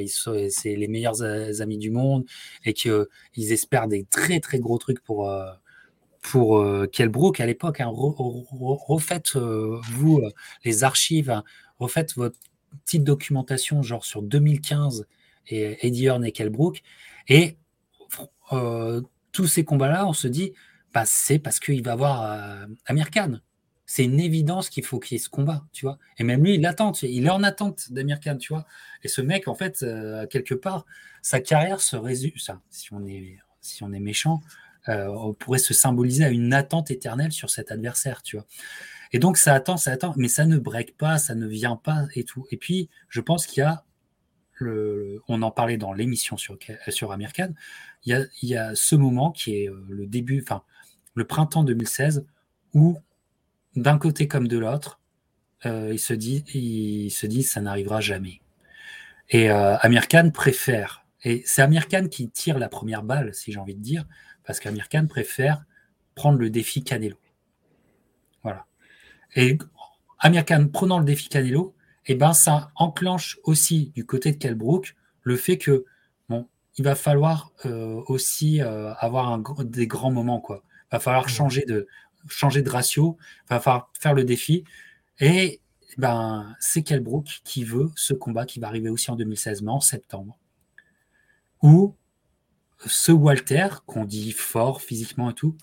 c'est 0.50 0.76
les 0.76 0.86
meilleurs 0.86 1.22
amis 1.62 1.78
du 1.78 1.90
monde, 1.90 2.26
et 2.66 2.74
qu'ils 2.74 3.06
espèrent 3.36 3.88
des 3.88 4.04
très 4.04 4.38
très 4.38 4.58
gros 4.58 4.76
trucs 4.76 5.02
pour, 5.02 5.30
euh, 5.30 5.50
pour 6.20 6.62
Kelbrook 6.92 7.40
à 7.40 7.46
l'époque. 7.46 7.80
Hein, 7.80 7.90
refaites, 7.90 9.34
vous, 9.34 10.20
les 10.64 10.84
archives, 10.84 11.30
hein, 11.30 11.42
refaites 11.78 12.14
votre 12.16 12.38
petite 12.84 13.04
documentation, 13.04 13.82
genre 13.82 14.04
sur 14.04 14.20
2015, 14.20 15.06
et 15.48 15.86
Eddie 15.86 16.04
Hearn 16.04 16.22
et 16.22 16.32
Kelbrook, 16.32 16.82
et 17.28 17.56
tous 19.32 19.46
ces 19.46 19.64
combats-là, 19.64 20.06
on 20.06 20.12
se 20.12 20.28
dit, 20.28 20.52
bah, 20.92 21.04
c'est 21.06 21.38
parce 21.38 21.60
qu'il 21.60 21.82
va 21.82 21.92
avoir 21.92 22.66
Amir 22.86 23.10
Khan 23.10 23.38
c'est 23.86 24.04
une 24.04 24.20
évidence 24.20 24.70
qu'il 24.70 24.84
faut 24.84 24.98
qu'il 24.98 25.16
y 25.16 25.20
ait 25.20 25.22
ce 25.22 25.28
combat, 25.28 25.64
tu 25.72 25.84
vois. 25.84 25.98
Et 26.18 26.24
même 26.24 26.42
lui, 26.42 26.54
il 26.54 26.66
attend, 26.66 26.92
il 27.02 27.26
est 27.26 27.30
en 27.30 27.42
attente 27.42 27.92
d'Amir 27.92 28.20
Khan, 28.20 28.36
tu 28.36 28.52
vois. 28.52 28.66
Et 29.02 29.08
ce 29.08 29.20
mec, 29.20 29.48
en 29.48 29.54
fait, 29.54 29.82
euh, 29.82 30.26
quelque 30.26 30.54
part, 30.54 30.86
sa 31.22 31.40
carrière 31.40 31.80
se 31.80 31.96
résume, 31.96 32.36
ça, 32.36 32.60
si 32.70 32.92
on 32.92 33.06
est, 33.06 33.38
si 33.60 33.82
on 33.82 33.92
est 33.92 34.00
méchant, 34.00 34.42
euh, 34.88 35.08
on 35.08 35.34
pourrait 35.34 35.58
se 35.58 35.74
symboliser 35.74 36.24
à 36.24 36.30
une 36.30 36.52
attente 36.52 36.90
éternelle 36.90 37.32
sur 37.32 37.50
cet 37.50 37.70
adversaire, 37.70 38.22
tu 38.22 38.36
vois. 38.36 38.46
Et 39.12 39.18
donc, 39.18 39.36
ça 39.36 39.54
attend, 39.54 39.76
ça 39.76 39.92
attend, 39.92 40.14
mais 40.16 40.28
ça 40.28 40.44
ne 40.46 40.58
break 40.58 40.96
pas, 40.96 41.18
ça 41.18 41.34
ne 41.34 41.46
vient 41.46 41.76
pas 41.76 42.06
et 42.14 42.24
tout. 42.24 42.46
Et 42.50 42.56
puis, 42.56 42.88
je 43.08 43.20
pense 43.20 43.46
qu'il 43.46 43.60
y 43.60 43.64
a, 43.64 43.84
on 45.28 45.42
en 45.42 45.50
parlait 45.50 45.76
dans 45.76 45.92
l'émission 45.92 46.36
sur, 46.36 46.58
sur 46.88 47.12
Amir 47.12 47.32
Khan, 47.32 47.50
il 48.04 48.10
y, 48.10 48.14
a, 48.14 48.24
il 48.42 48.48
y 48.48 48.56
a 48.56 48.74
ce 48.74 48.94
moment 48.94 49.30
qui 49.30 49.56
est 49.56 49.68
euh, 49.68 49.84
le 49.88 50.06
début, 50.06 50.42
enfin, 50.42 50.62
le 51.14 51.24
printemps 51.24 51.64
2016, 51.64 52.26
où 52.74 52.98
d'un 53.76 53.98
côté 53.98 54.28
comme 54.28 54.48
de 54.48 54.58
l'autre, 54.58 55.00
euh, 55.66 55.90
il 55.92 55.98
se 55.98 56.14
dit, 56.14 56.44
il 56.54 57.10
se 57.10 57.26
dit, 57.26 57.42
ça 57.42 57.60
n'arrivera 57.60 58.00
jamais. 58.00 58.40
Et 59.30 59.50
euh, 59.50 59.76
Amir 59.78 60.08
Khan 60.08 60.30
préfère, 60.32 61.06
et 61.22 61.42
c'est 61.46 61.62
Amir 61.62 61.88
Khan 61.88 62.06
qui 62.10 62.28
tire 62.28 62.58
la 62.58 62.68
première 62.68 63.02
balle, 63.02 63.34
si 63.34 63.52
j'ai 63.52 63.58
envie 63.58 63.74
de 63.74 63.80
dire, 63.80 64.04
parce 64.44 64.60
qu'Amir 64.60 64.88
Khan 64.88 65.06
préfère 65.08 65.64
prendre 66.14 66.38
le 66.38 66.50
défi 66.50 66.84
Canelo. 66.84 67.16
Voilà. 68.42 68.66
Et 69.34 69.58
Amir 70.18 70.44
Khan 70.44 70.68
prenant 70.72 70.98
le 70.98 71.04
défi 71.04 71.28
Canelo, 71.28 71.74
et 72.06 72.12
eh 72.12 72.14
ben 72.16 72.34
ça 72.34 72.70
enclenche 72.74 73.38
aussi 73.44 73.90
du 73.94 74.04
côté 74.04 74.30
de 74.30 74.36
Kelbrook 74.36 74.94
le 75.22 75.36
fait 75.38 75.56
que 75.56 75.86
bon, 76.28 76.46
il 76.76 76.84
va 76.84 76.94
falloir 76.94 77.50
euh, 77.64 78.02
aussi 78.08 78.60
avoir 78.60 79.32
un, 79.32 79.42
des 79.64 79.86
grands 79.86 80.12
moments 80.12 80.38
quoi. 80.38 80.62
Il 80.66 80.96
va 80.96 81.00
falloir 81.00 81.24
mmh. 81.24 81.28
changer 81.28 81.64
de, 81.66 81.88
changer 82.28 82.62
de 82.62 82.70
ratio, 82.70 83.16
va 83.48 83.88
faire 83.98 84.14
le 84.14 84.24
défi. 84.24 84.64
Et 85.20 85.60
ben, 85.96 86.54
c'est 86.58 86.82
Kelbrook 86.82 87.40
qui 87.44 87.64
veut 87.64 87.90
ce 87.94 88.14
combat 88.14 88.46
qui 88.46 88.60
va 88.60 88.68
arriver 88.68 88.90
aussi 88.90 89.10
en 89.10 89.16
2016, 89.16 89.62
mais 89.62 89.70
en 89.70 89.80
septembre, 89.80 90.38
où 91.62 91.94
ce 92.86 93.12
Walter, 93.12 93.68
qu'on 93.86 94.04
dit 94.04 94.32
fort 94.32 94.82
physiquement 94.82 95.30
et 95.30 95.34
tout, 95.34 95.56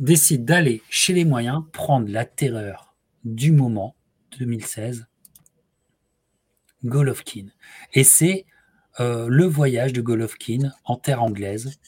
décide 0.00 0.44
d'aller 0.44 0.82
chez 0.90 1.12
les 1.12 1.24
moyens, 1.24 1.62
prendre 1.72 2.08
la 2.08 2.24
terreur 2.24 2.94
du 3.24 3.52
moment 3.52 3.94
2016, 4.38 5.06
Golovkin. 6.84 7.46
Et 7.94 8.04
c'est 8.04 8.46
euh, 9.00 9.28
le 9.28 9.44
voyage 9.44 9.92
de 9.92 10.00
Golovkin 10.00 10.72
en 10.84 10.96
terre 10.96 11.22
anglaise, 11.22 11.78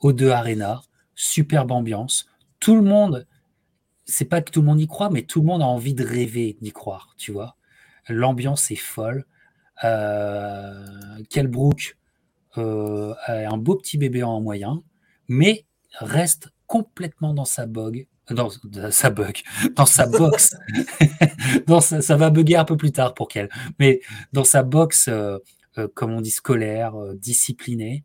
aux 0.00 0.12
deux 0.12 0.30
Arena, 0.30 0.82
superbe 1.14 1.72
ambiance, 1.72 2.28
tout 2.60 2.76
le 2.76 2.82
monde, 2.82 3.26
c'est 4.04 4.24
pas 4.24 4.40
que 4.42 4.50
tout 4.50 4.60
le 4.60 4.66
monde 4.66 4.80
y 4.80 4.86
croit, 4.86 5.10
mais 5.10 5.22
tout 5.22 5.40
le 5.40 5.46
monde 5.46 5.62
a 5.62 5.66
envie 5.66 5.94
de 5.94 6.04
rêver 6.04 6.56
d'y 6.60 6.72
croire, 6.72 7.14
tu 7.16 7.32
vois. 7.32 7.56
L'ambiance 8.08 8.70
est 8.70 8.76
folle. 8.76 9.26
Euh, 9.84 11.22
Kelbrook 11.30 11.96
euh, 12.56 13.14
a 13.26 13.48
un 13.48 13.58
beau 13.58 13.76
petit 13.76 13.98
bébé 13.98 14.22
en 14.22 14.40
moyen, 14.40 14.82
mais 15.28 15.66
reste 15.98 16.50
complètement 16.66 17.34
dans 17.34 17.44
sa 17.44 17.66
bogue 17.66 18.06
dans 18.30 18.50
sa 18.90 19.10
bug, 19.10 19.42
dans 19.76 19.86
sa 19.86 20.06
box, 20.06 20.56
dans 21.66 21.80
ça 21.80 22.16
va 22.16 22.30
bugger 22.30 22.56
un 22.56 22.64
peu 22.64 22.76
plus 22.76 22.92
tard 22.92 23.14
pour 23.14 23.28
qu'elle, 23.28 23.48
mais 23.78 24.00
dans 24.32 24.44
sa 24.44 24.62
box, 24.62 25.08
euh, 25.08 25.38
euh, 25.78 25.88
comme 25.94 26.12
on 26.12 26.20
dit, 26.20 26.30
scolaire, 26.30 26.94
disciplinée, 27.14 28.04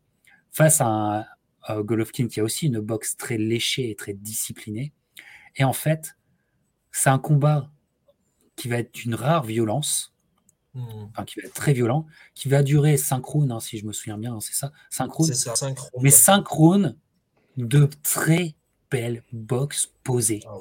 face 0.50 0.80
à 0.80 0.86
un 0.86 1.24
Golovkin 1.70 2.28
qui 2.28 2.40
a 2.40 2.44
aussi 2.44 2.66
une 2.66 2.80
box 2.80 3.16
très 3.16 3.38
léchée 3.38 3.90
et 3.90 3.94
très 3.94 4.12
disciplinée. 4.12 4.92
Et 5.56 5.64
en 5.64 5.72
fait, 5.72 6.16
c'est 6.92 7.10
un 7.10 7.18
combat 7.18 7.70
qui 8.56 8.68
va 8.68 8.78
être 8.78 8.94
d'une 8.94 9.14
rare 9.14 9.44
violence, 9.44 10.14
hmm. 10.74 11.06
enfin, 11.10 11.24
qui 11.24 11.40
va 11.40 11.46
être 11.46 11.54
très 11.54 11.72
violent, 11.72 12.06
qui 12.34 12.48
va 12.48 12.62
durer 12.62 12.96
5 12.96 13.24
rounds, 13.24 13.52
hein, 13.52 13.60
si 13.60 13.78
je 13.78 13.86
me 13.86 13.92
souviens 13.92 14.18
bien, 14.18 14.34
hein, 14.34 14.40
c'est 14.40 14.54
ça 14.54 14.72
5 14.90 15.10
rounds. 15.10 15.34
Ça, 15.34 15.54
Mais 16.00 16.10
5 16.10 16.46
rounds 16.46 16.96
de 17.56 17.88
très 18.02 18.54
belle 18.90 19.22
boxe 19.32 19.92
posée. 20.02 20.40
Ah 20.46 20.56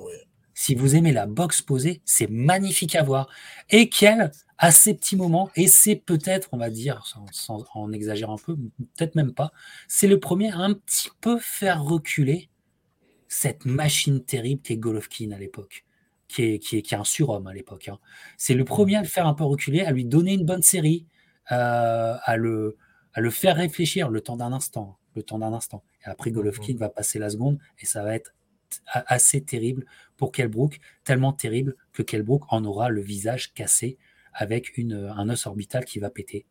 si 0.55 0.75
vous 0.75 0.95
aimez 0.95 1.11
la 1.11 1.25
boxe 1.25 1.61
posée, 1.61 2.01
c'est 2.05 2.29
magnifique 2.29 2.95
à 2.95 3.03
voir. 3.03 3.27
Et 3.69 3.89
qu'elle, 3.89 4.31
à 4.63 4.71
ces 4.71 4.93
petits 4.93 5.17
moments, 5.17 5.49
et 5.57 5.67
c'est 5.67 5.97
peut-être, 5.97 6.47
on 6.53 6.57
va 6.57 6.69
dire, 6.69 7.05
sans, 7.33 7.65
en 7.73 7.91
exagérer 7.91 8.31
un 8.31 8.37
peu, 8.37 8.55
peut-être 8.95 9.13
même 9.15 9.33
pas, 9.33 9.51
c'est 9.89 10.07
le 10.07 10.21
premier 10.21 10.53
à 10.53 10.59
un 10.59 10.73
petit 10.73 11.09
peu 11.19 11.37
faire 11.37 11.83
reculer 11.83 12.49
cette 13.27 13.65
machine 13.65 14.23
terrible 14.23 14.61
qu'est 14.61 14.77
Golovkin 14.77 15.31
à 15.31 15.37
l'époque, 15.37 15.83
qui 16.29 16.43
est, 16.43 16.59
qui, 16.59 16.77
est, 16.77 16.81
qui 16.81 16.95
est 16.95 16.97
un 16.97 17.03
surhomme 17.03 17.47
à 17.47 17.53
l'époque. 17.53 17.89
Hein. 17.89 17.99
C'est 18.37 18.53
le 18.53 18.63
premier 18.63 18.95
à 18.95 19.01
le 19.01 19.07
faire 19.07 19.27
un 19.27 19.33
peu 19.33 19.43
reculer, 19.43 19.81
à 19.81 19.91
lui 19.91 20.05
donner 20.05 20.35
une 20.35 20.45
bonne 20.45 20.63
série, 20.63 21.07
euh, 21.51 22.15
à, 22.23 22.37
le, 22.37 22.77
à 23.13 23.19
le 23.19 23.31
faire 23.31 23.57
réfléchir 23.57 24.07
le 24.07 24.21
temps 24.21 24.37
d'un 24.37 24.53
instant. 24.53 24.97
Le 25.13 25.23
temps 25.23 25.39
d'un 25.39 25.51
instant. 25.51 25.83
Et 26.05 26.09
après, 26.09 26.31
Golovkin 26.31 26.77
va 26.77 26.87
passer 26.87 27.19
la 27.19 27.29
seconde 27.29 27.59
et 27.79 27.85
ça 27.85 28.01
va 28.01 28.15
être 28.15 28.33
assez 28.93 29.43
terrible 29.43 29.85
pour 30.15 30.31
Kelbrook, 30.31 30.79
tellement 31.03 31.33
terrible 31.33 31.75
que 31.91 32.01
Kelbrook 32.01 32.43
en 32.47 32.63
aura 32.63 32.87
le 32.87 33.01
visage 33.01 33.53
cassé 33.53 33.97
avec 34.33 34.77
un 34.77 35.29
os 35.29 35.45
orbital 35.45 35.85
qui 35.85 35.99
va 35.99 36.09
péter 36.09 36.45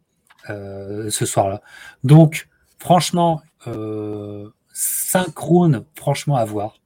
euh, 0.50 1.10
ce 1.10 1.26
soir-là. 1.26 1.62
Donc, 2.04 2.48
franchement, 2.78 3.42
euh, 3.66 4.50
synchrone, 4.72 5.84
franchement, 5.94 6.36
à 6.36 6.44
voir. 6.44 6.80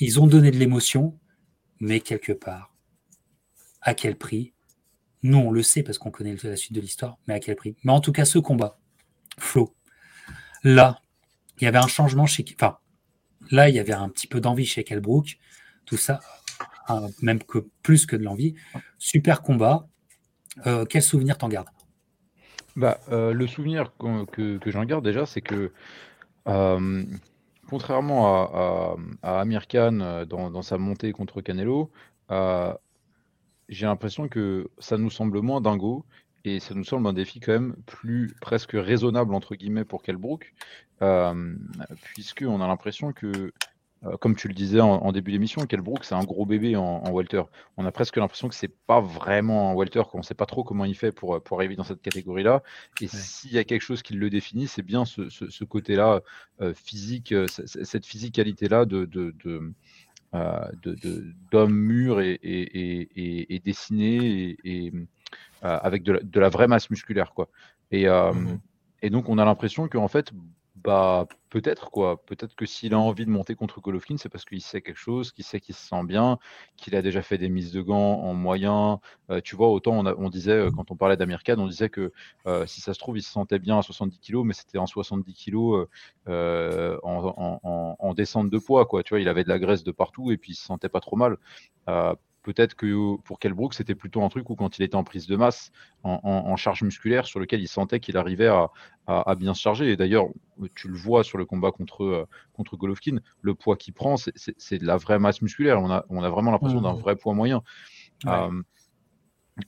Ils 0.00 0.20
ont 0.20 0.26
donné 0.26 0.50
de 0.50 0.58
l'émotion, 0.58 1.18
mais 1.80 2.00
quelque 2.00 2.32
part, 2.32 2.74
à 3.80 3.94
quel 3.94 4.16
prix? 4.16 4.52
Nous, 5.22 5.38
on 5.38 5.50
le 5.50 5.62
sait 5.62 5.82
parce 5.82 5.98
qu'on 5.98 6.10
connaît 6.10 6.36
la 6.42 6.56
suite 6.56 6.74
de 6.74 6.80
l'histoire, 6.80 7.16
mais 7.26 7.34
à 7.34 7.40
quel 7.40 7.56
prix? 7.56 7.76
Mais 7.84 7.92
en 7.92 8.00
tout 8.00 8.12
cas, 8.12 8.24
ce 8.24 8.38
combat, 8.38 8.78
Flo, 9.38 9.74
là, 10.62 11.00
il 11.58 11.64
y 11.64 11.66
avait 11.66 11.78
un 11.78 11.86
changement 11.86 12.26
chez. 12.26 12.44
Enfin, 12.54 12.78
là, 13.50 13.68
il 13.68 13.74
y 13.74 13.78
avait 13.78 13.92
un 13.92 14.08
petit 14.08 14.26
peu 14.26 14.40
d'envie 14.40 14.66
chez 14.66 14.84
Kelbrook. 14.84 15.38
Tout 15.86 15.96
ça, 15.96 16.20
même 17.22 17.42
que 17.42 17.66
plus 17.82 18.06
que 18.06 18.16
de 18.16 18.22
l'envie. 18.22 18.54
Super 18.98 19.42
combat. 19.42 19.86
Euh, 20.66 20.84
quel 20.84 21.02
souvenir 21.02 21.38
t'en 21.38 21.48
gardes? 21.48 21.68
Bah, 22.76 23.00
euh, 23.10 23.32
Le 23.32 23.46
souvenir 23.46 23.92
que, 23.98 24.58
j'en 24.66 24.84
garde 24.84 25.04
déjà, 25.04 25.26
c'est 25.26 25.40
que 25.40 25.72
euh, 26.48 27.04
contrairement 27.68 28.96
à, 29.22 29.40
Amir 29.40 29.66
Khan 29.66 30.26
dans, 30.28 30.62
sa 30.62 30.78
montée 30.78 31.12
contre 31.12 31.40
Canelo, 31.40 31.90
j'ai 33.68 33.86
l'impression 33.86 34.28
que 34.28 34.68
ça 34.78 34.98
nous 34.98 35.10
semble 35.10 35.40
moins 35.40 35.60
dingo 35.60 36.04
et 36.44 36.60
ça 36.60 36.74
nous 36.74 36.84
semble 36.84 37.08
un 37.08 37.12
défi 37.12 37.40
quand 37.40 37.52
même 37.52 37.76
plus 37.86 38.34
presque 38.40 38.72
raisonnable 38.74 39.34
entre 39.34 39.54
guillemets 39.54 39.84
pour 39.84 40.02
Kelbrook, 40.02 40.52
euh, 41.02 41.54
puisqu'on 42.04 42.60
a 42.60 42.66
l'impression 42.66 43.12
que, 43.12 43.52
comme 44.20 44.36
tu 44.36 44.48
le 44.48 44.54
disais 44.54 44.80
en, 44.80 45.12
début 45.12 45.32
d'émission, 45.32 45.64
Kelbrook 45.66 46.04
c'est 46.04 46.14
un 46.14 46.24
gros 46.24 46.46
bébé 46.46 46.76
en, 46.76 46.82
en, 46.82 47.12
welter. 47.12 47.42
On 47.76 47.86
a 47.86 47.92
presque 47.92 48.16
l'impression 48.16 48.48
que 48.48 48.54
c'est 48.54 48.74
pas 48.86 49.00
vraiment 49.00 49.70
un 49.70 49.74
welter, 49.74 50.02
qu'on 50.10 50.22
sait 50.22 50.34
pas 50.34 50.46
trop 50.46 50.64
comment 50.64 50.84
il 50.84 50.94
fait 50.94 51.12
pour, 51.12 51.42
pour 51.42 51.58
arriver 51.58 51.76
dans 51.76 51.84
cette 51.84 52.02
catégorie-là. 52.02 52.62
Et 53.00 53.08
s'il 53.08 53.52
y 53.52 53.58
a 53.58 53.64
quelque 53.64 53.82
chose 53.82 54.02
qui 54.02 54.14
le 54.14 54.30
définit, 54.30 54.66
c'est 54.66 54.82
bien 54.82 55.04
ce, 55.04 55.64
côté-là 55.64 56.20
euh, 56.60 56.74
physique, 56.74 57.34
cette 57.48 58.06
physicalité-là 58.06 58.84
de, 58.84 59.04
de, 59.04 59.34
de 59.40 59.72
d'hommes 61.50 61.74
mûrs 61.74 62.20
et, 62.20 62.38
et, 62.42 63.54
et, 63.54 63.58
dessinés 63.60 64.56
et, 64.64 64.92
euh, 65.64 65.78
avec 65.82 66.02
de 66.02 66.40
la, 66.40 66.48
vraie 66.48 66.66
masse 66.66 66.90
musculaire, 66.90 67.32
quoi. 67.32 67.48
Et, 67.90 68.08
euh, 68.08 68.32
mmh 68.32 68.58
et 69.02 69.10
donc, 69.10 69.28
on 69.28 69.36
a 69.36 69.44
l'impression 69.44 69.86
qu'en 69.86 70.08
fait, 70.08 70.32
bah, 70.84 71.26
peut-être 71.48 71.90
quoi. 71.90 72.22
Peut-être 72.26 72.54
que 72.54 72.66
s'il 72.66 72.92
a 72.94 72.98
envie 72.98 73.24
de 73.24 73.30
monter 73.30 73.54
contre 73.54 73.80
Golovkin, 73.80 74.16
c'est 74.18 74.28
parce 74.28 74.44
qu'il 74.44 74.60
sait 74.60 74.82
quelque 74.82 74.98
chose, 74.98 75.32
qu'il 75.32 75.44
sait 75.44 75.60
qu'il 75.60 75.74
se 75.74 75.86
sent 75.86 76.04
bien, 76.04 76.38
qu'il 76.76 76.94
a 76.94 77.02
déjà 77.02 77.22
fait 77.22 77.38
des 77.38 77.48
mises 77.48 77.72
de 77.72 77.80
gants 77.80 78.20
en 78.20 78.34
moyen. 78.34 79.00
Euh, 79.30 79.40
tu 79.40 79.56
vois, 79.56 79.68
autant 79.70 80.04
on, 80.04 80.28
disait, 80.28 80.68
quand 80.76 80.90
on 80.90 80.96
parlait 80.96 81.16
d'Amir 81.16 81.40
on 81.56 81.66
disait 81.66 81.88
que 81.88 82.12
si 82.66 82.80
ça 82.82 82.92
se 82.94 82.98
trouve, 82.98 83.16
il 83.16 83.22
se 83.22 83.30
sentait 83.30 83.58
bien 83.58 83.78
à 83.78 83.82
70 83.82 84.20
kg, 84.20 84.44
mais 84.44 84.54
c'était 84.54 84.78
en 84.78 84.86
70 84.86 85.34
kg 85.34 85.86
en, 87.02 88.14
descente 88.14 88.50
de 88.50 88.58
poids, 88.58 88.86
quoi. 88.86 89.02
Tu 89.02 89.14
vois, 89.14 89.20
il 89.20 89.28
avait 89.28 89.44
de 89.44 89.48
la 89.48 89.58
graisse 89.58 89.84
de 89.84 89.92
partout 89.92 90.30
et 90.32 90.36
puis 90.36 90.52
il 90.52 90.56
se 90.56 90.64
sentait 90.64 90.88
pas 90.90 91.00
trop 91.00 91.16
mal. 91.16 91.38
Peut-être 92.44 92.74
que 92.74 93.16
pour 93.22 93.38
Kelbrook, 93.38 93.72
c'était 93.72 93.94
plutôt 93.94 94.22
un 94.22 94.28
truc 94.28 94.50
où 94.50 94.54
quand 94.54 94.78
il 94.78 94.82
était 94.82 94.96
en 94.96 95.02
prise 95.02 95.26
de 95.26 95.34
masse, 95.34 95.72
en, 96.02 96.56
charge 96.56 96.82
musculaire, 96.82 97.24
sur 97.24 97.40
lequel 97.40 97.62
il 97.62 97.68
sentait 97.68 98.00
qu'il 98.00 98.18
arrivait 98.18 98.50
à, 99.06 99.34
bien 99.34 99.54
se 99.54 99.62
charger. 99.62 99.90
Et 99.90 99.96
d'ailleurs, 99.96 100.26
tu 100.74 100.88
le 100.88 100.94
vois 100.94 101.24
sur 101.24 101.38
le 101.38 101.46
combat 101.46 101.72
contre, 101.72 102.04
euh, 102.04 102.28
contre 102.52 102.76
Golovkin, 102.76 103.20
le 103.40 103.54
poids 103.54 103.76
qu'il 103.76 103.94
prend, 103.94 104.16
c'est 104.18 104.78
de 104.78 104.86
la 104.86 104.98
vraie 104.98 105.18
masse 105.18 105.40
musculaire. 105.40 105.80
On 105.80 105.90
a, 105.90 106.04
on 106.10 106.22
a 106.22 106.28
vraiment 106.28 106.50
l'impression 106.50 106.82
d'un 106.82 106.92
mmh. 106.92 107.00
vrai 107.00 107.16
poids 107.16 107.32
moyen. 107.32 107.62
Euh, 108.26 108.62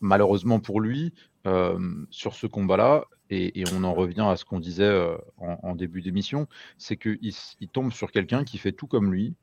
malheureusement 0.02 0.60
pour 0.60 0.82
lui, 0.82 1.14
euh, 1.46 2.04
sur 2.10 2.34
ce 2.34 2.46
combat-là, 2.46 3.06
et, 3.30 3.64
on 3.74 3.84
en 3.84 3.94
revient 3.94 4.26
à 4.28 4.36
ce 4.36 4.44
qu'on 4.44 4.60
disait 4.60 5.16
en, 5.38 5.74
début 5.74 6.02
d'émission, 6.02 6.46
c'est 6.76 6.98
qu'il 6.98 7.18
il 7.22 7.68
tombe 7.68 7.90
sur 7.90 8.12
quelqu'un 8.12 8.44
qui 8.44 8.58
fait 8.58 8.72
tout 8.72 8.86
comme 8.86 9.10
lui, 9.10 9.34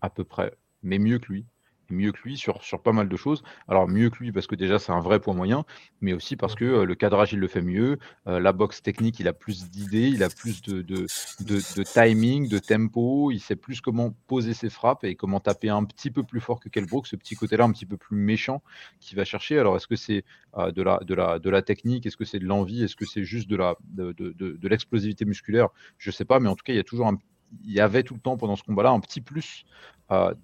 à 0.00 0.08
peu 0.08 0.24
près, 0.24 0.56
mais 0.82 0.98
mieux 0.98 1.18
que 1.18 1.30
lui 1.30 1.46
mieux 1.90 2.12
que 2.12 2.20
lui 2.24 2.36
sur, 2.36 2.62
sur 2.62 2.82
pas 2.82 2.92
mal 2.92 3.08
de 3.08 3.16
choses. 3.16 3.42
Alors 3.68 3.88
mieux 3.88 4.10
que 4.10 4.18
lui 4.18 4.32
parce 4.32 4.46
que 4.46 4.54
déjà 4.54 4.78
c'est 4.78 4.92
un 4.92 5.00
vrai 5.00 5.20
point 5.20 5.34
moyen, 5.34 5.64
mais 6.00 6.12
aussi 6.12 6.36
parce 6.36 6.54
que 6.54 6.64
euh, 6.64 6.84
le 6.84 6.94
cadrage 6.94 7.32
il 7.32 7.38
le 7.38 7.48
fait 7.48 7.62
mieux, 7.62 7.98
euh, 8.26 8.40
la 8.40 8.52
boxe 8.52 8.82
technique 8.82 9.20
il 9.20 9.28
a 9.28 9.32
plus 9.32 9.70
d'idées, 9.70 10.08
il 10.08 10.22
a 10.22 10.28
plus 10.28 10.62
de, 10.62 10.82
de, 10.82 11.06
de, 11.40 11.82
timing, 11.82 12.48
de 12.48 12.58
tempo, 12.58 13.30
il 13.30 13.40
sait 13.40 13.56
plus 13.56 13.80
comment 13.80 14.14
poser 14.26 14.54
ses 14.54 14.70
frappes 14.70 15.04
et 15.04 15.14
comment 15.14 15.40
taper 15.40 15.68
un 15.68 15.84
petit 15.84 16.10
peu 16.10 16.22
plus 16.22 16.40
fort 16.40 16.60
que 16.60 16.68
Kelbrook, 16.68 17.06
ce 17.06 17.16
petit 17.16 17.34
côté-là 17.34 17.64
un 17.64 17.72
petit 17.72 17.86
peu 17.86 17.96
plus 17.96 18.16
méchant 18.16 18.62
qu'il 19.00 19.16
va 19.16 19.24
chercher. 19.24 19.58
Alors 19.58 19.76
est-ce 19.76 19.86
que 19.86 19.96
c'est 19.96 20.24
euh, 20.56 20.72
de, 20.72 20.82
la, 20.82 20.98
de, 20.98 21.14
la, 21.14 21.38
de 21.38 21.50
la 21.50 21.62
technique, 21.62 22.06
est-ce 22.06 22.16
que 22.16 22.24
c'est 22.24 22.38
de 22.38 22.46
l'envie, 22.46 22.82
est-ce 22.82 22.96
que 22.96 23.06
c'est 23.06 23.24
juste 23.24 23.48
de 23.48 23.56
la 23.56 23.76
de, 23.84 24.12
de, 24.12 24.68
l'explosivité 24.68 25.24
musculaire? 25.24 25.68
Je 25.98 26.10
sais 26.10 26.24
pas, 26.24 26.40
mais 26.40 26.48
en 26.48 26.56
tout 26.56 26.64
cas 26.64 26.72
il 26.72 26.76
y 26.76 26.80
a 26.80 26.84
toujours 26.84 27.06
un 27.06 27.18
il 27.62 27.72
y 27.72 27.80
avait 27.80 28.02
tout 28.02 28.14
le 28.14 28.20
temps 28.20 28.36
pendant 28.36 28.56
ce 28.56 28.62
combat-là 28.62 28.90
un 28.90 29.00
petit 29.00 29.20
plus 29.20 29.64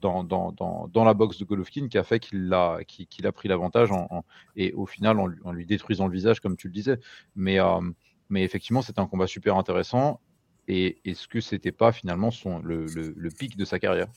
dans, 0.00 0.24
dans, 0.24 1.04
la 1.04 1.14
boxe 1.14 1.38
de 1.38 1.44
Golovkin 1.44 1.88
qui 1.88 1.98
a 1.98 2.04
fait 2.04 2.20
qu'il 2.20 2.52
a, 2.52 2.78
pris 3.33 3.48
l'avantage 3.48 3.90
en, 3.92 4.24
et 4.56 4.72
au 4.72 4.87
final 4.87 5.18
en, 5.18 5.52
lui 5.52 5.66
détruisant 5.66 6.06
le 6.06 6.12
visage, 6.12 6.40
comme 6.40 6.56
tu 6.56 6.68
le 6.68 6.72
disais. 6.72 6.98
Mais, 7.37 7.61
euh, 7.61 7.80
effectivement, 8.35 8.83
c'était 8.83 9.00
un 9.00 9.06
combat 9.06 9.26
super 9.26 9.56
intéressant. 9.56 10.20
Et 10.68 11.00
est-ce 11.04 11.26
que 11.26 11.40
c'était 11.40 11.72
pas 11.72 11.92
finalement 11.92 12.30
le, 12.62 13.28
pic 13.30 13.56
de 13.56 13.64
sa 13.64 13.78
carrière? 13.78 14.09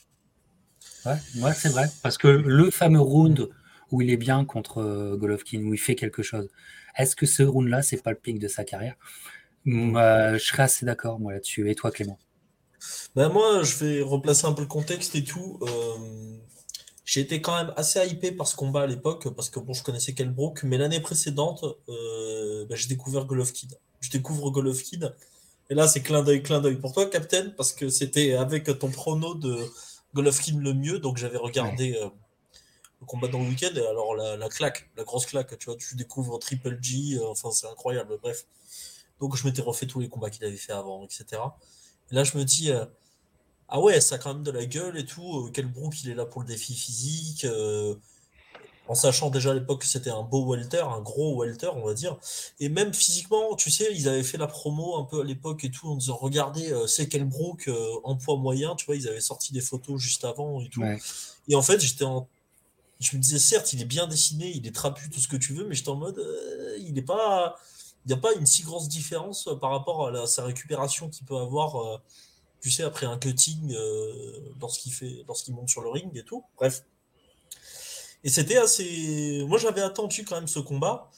Ouais, 1.06 1.16
ouais 1.40 1.52
c'est 1.54 1.70
vrai. 1.70 1.86
Parce 2.02 2.18
que 2.18 2.28
le 2.28 2.70
fameux 2.70 3.00
round 3.00 3.48
où 3.90 4.02
il 4.02 4.10
est 4.10 4.16
bien 4.16 4.44
contre 4.44 4.78
euh, 4.78 5.16
Golovkin, 5.16 5.62
où 5.64 5.74
il 5.74 5.78
fait 5.78 5.94
quelque 5.94 6.22
chose, 6.22 6.48
est-ce 6.96 7.16
que 7.16 7.26
ce 7.26 7.42
round-là, 7.42 7.82
c'est 7.82 8.02
pas 8.02 8.10
le 8.10 8.16
pic 8.16 8.38
de 8.38 8.48
sa 8.48 8.64
carrière? 8.64 8.96
Je 9.66 10.38
serais 10.38 10.64
assez 10.64 10.86
d'accord, 10.86 11.18
moi, 11.18 11.32
là-dessus. 11.32 11.68
Et 11.70 11.74
toi, 11.74 11.90
Clément? 11.90 12.18
Ben 13.16 13.28
moi, 13.28 13.62
je 13.62 13.76
vais 13.76 14.02
replacer 14.02 14.46
un 14.46 14.52
peu 14.52 14.62
le 14.62 14.68
contexte 14.68 15.14
et 15.14 15.24
tout. 15.24 15.58
Euh, 15.62 16.38
j'ai 17.04 17.20
été 17.20 17.40
quand 17.40 17.56
même 17.56 17.72
assez 17.76 18.04
hypé 18.06 18.32
par 18.32 18.48
ce 18.48 18.56
combat 18.56 18.82
à 18.82 18.86
l'époque, 18.86 19.28
parce 19.34 19.50
que 19.50 19.60
bon, 19.60 19.72
je 19.72 19.82
connaissais 19.82 20.14
Kelbrook, 20.14 20.62
mais 20.64 20.78
l'année 20.78 21.00
précédente, 21.00 21.64
euh, 21.88 22.64
ben, 22.66 22.76
j'ai 22.76 22.88
découvert 22.88 23.26
Golovkin. 23.26 23.68
Je 24.00 24.10
découvre 24.10 24.50
Golovkin, 24.50 25.12
et 25.70 25.74
là, 25.74 25.86
c'est 25.86 26.02
clin 26.02 26.22
d'œil, 26.22 26.42
clin 26.42 26.60
d'œil 26.60 26.76
pour 26.76 26.92
toi, 26.92 27.06
Captain, 27.06 27.50
parce 27.56 27.72
que 27.72 27.88
c'était 27.88 28.34
avec 28.34 28.78
ton 28.78 28.90
prono 28.90 29.34
de 29.34 29.56
Golovkin 30.14 30.58
le 30.58 30.74
mieux, 30.74 30.98
donc 30.98 31.16
j'avais 31.18 31.38
regardé 31.38 31.94
euh, 31.94 32.08
le 33.00 33.06
combat 33.06 33.28
dans 33.28 33.38
le 33.38 33.48
week-end, 33.48 33.74
et 33.74 33.86
alors 33.86 34.14
la, 34.14 34.48
claque, 34.48 34.90
la 34.96 35.04
grosse 35.04 35.26
claque, 35.26 35.58
tu 35.58 35.66
vois, 35.66 35.76
tu 35.76 35.94
découvres 35.96 36.38
Triple 36.38 36.78
G, 36.80 37.18
enfin, 37.28 37.50
c'est 37.50 37.66
incroyable, 37.66 38.18
bref. 38.22 38.46
Donc 39.20 39.36
je 39.36 39.46
m'étais 39.46 39.62
refait 39.62 39.86
tous 39.86 40.00
les 40.00 40.08
combats 40.08 40.30
qu'il 40.30 40.44
avait 40.44 40.56
fait 40.56 40.72
avant, 40.72 41.04
etc. 41.04 41.40
Et 42.10 42.14
là, 42.14 42.24
je 42.24 42.36
me 42.36 42.44
dis, 42.44 42.70
euh, 42.70 42.84
ah 43.68 43.80
ouais, 43.80 44.00
ça 44.00 44.16
a 44.16 44.18
quand 44.18 44.34
même 44.34 44.42
de 44.42 44.50
la 44.50 44.66
gueule 44.66 44.96
et 44.98 45.04
tout. 45.04 45.46
Euh, 45.46 45.50
quel 45.52 45.66
Brook, 45.66 46.02
il 46.02 46.10
est 46.10 46.14
là 46.14 46.26
pour 46.26 46.42
le 46.42 46.46
défi 46.46 46.74
physique. 46.74 47.44
Euh, 47.44 47.94
en 48.86 48.94
sachant 48.94 49.30
déjà 49.30 49.52
à 49.52 49.54
l'époque 49.54 49.80
que 49.80 49.86
c'était 49.86 50.10
un 50.10 50.22
beau 50.22 50.44
welter, 50.44 50.84
un 50.84 51.00
gros 51.00 51.40
welter, 51.40 51.70
on 51.74 51.86
va 51.86 51.94
dire. 51.94 52.18
Et 52.60 52.68
même 52.68 52.92
physiquement, 52.92 53.56
tu 53.56 53.70
sais, 53.70 53.88
ils 53.94 54.08
avaient 54.08 54.22
fait 54.22 54.36
la 54.36 54.46
promo 54.46 54.98
un 54.98 55.04
peu 55.04 55.22
à 55.22 55.24
l'époque 55.24 55.64
et 55.64 55.70
tout, 55.70 55.88
en 55.88 55.96
disant 55.96 56.16
regardez, 56.16 56.70
c'est 56.86 57.08
quel 57.08 57.24
Brook 57.24 57.70
en 58.02 58.16
poids 58.16 58.36
moyen, 58.36 58.76
tu 58.76 58.84
vois, 58.84 58.96
ils 58.96 59.08
avaient 59.08 59.22
sorti 59.22 59.54
des 59.54 59.62
photos 59.62 59.98
juste 59.98 60.26
avant 60.26 60.60
et 60.60 60.68
tout. 60.68 60.82
Et 61.48 61.54
en 61.54 61.62
fait, 61.62 61.80
j'étais 61.80 62.04
en. 62.04 62.28
Je 63.00 63.16
me 63.16 63.20
disais, 63.22 63.38
certes, 63.38 63.72
il 63.72 63.82
est 63.82 63.86
bien 63.86 64.06
dessiné, 64.06 64.52
il 64.54 64.66
est 64.66 64.74
trapu, 64.74 65.10
tout 65.10 65.20
ce 65.20 65.28
que 65.28 65.36
tu 65.36 65.52
veux, 65.52 65.66
mais 65.66 65.74
j'étais 65.74 65.88
en 65.88 65.96
mode, 65.96 66.18
euh, 66.18 66.76
il 66.78 66.92
n'est 66.94 67.02
pas. 67.02 67.56
Il 68.04 68.08
n'y 68.08 68.14
a 68.14 68.18
pas 68.18 68.34
une 68.34 68.46
si 68.46 68.62
grosse 68.62 68.88
différence 68.88 69.48
par 69.60 69.70
rapport 69.70 70.08
à 70.08 70.26
sa 70.26 70.44
récupération 70.44 71.08
qu'il 71.08 71.26
peut 71.26 71.36
avoir, 71.36 72.02
tu 72.60 72.70
sais, 72.70 72.82
après 72.82 73.06
un 73.06 73.16
cutting, 73.16 73.74
lorsqu'il 74.60 74.92
fait, 74.92 75.24
lorsqu'il 75.26 75.54
monte 75.54 75.70
sur 75.70 75.80
le 75.80 75.88
ring 75.88 76.14
et 76.16 76.24
tout. 76.24 76.44
Bref. 76.56 76.84
Et 78.24 78.28
c'était 78.28 78.58
assez. 78.58 79.44
Moi, 79.48 79.58
j'avais 79.58 79.82
attendu 79.82 80.24
quand 80.24 80.34
même 80.34 80.48
ce 80.48 80.58
combat. 80.58 81.10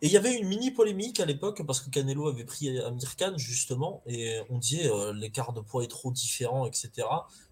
Et 0.00 0.06
il 0.06 0.12
y 0.12 0.16
avait 0.16 0.34
une 0.36 0.46
mini 0.46 0.70
polémique 0.70 1.18
à 1.18 1.24
l'époque 1.24 1.64
parce 1.66 1.80
que 1.80 1.90
Canelo 1.90 2.28
avait 2.28 2.44
pris 2.44 2.78
Amir 2.78 3.16
Khan 3.16 3.34
justement 3.36 4.02
et 4.06 4.40
on 4.48 4.58
disait 4.58 4.88
euh, 4.88 5.12
l'écart 5.12 5.52
de 5.52 5.60
poids 5.60 5.82
est 5.82 5.88
trop 5.88 6.12
différent, 6.12 6.66
etc. 6.66 7.08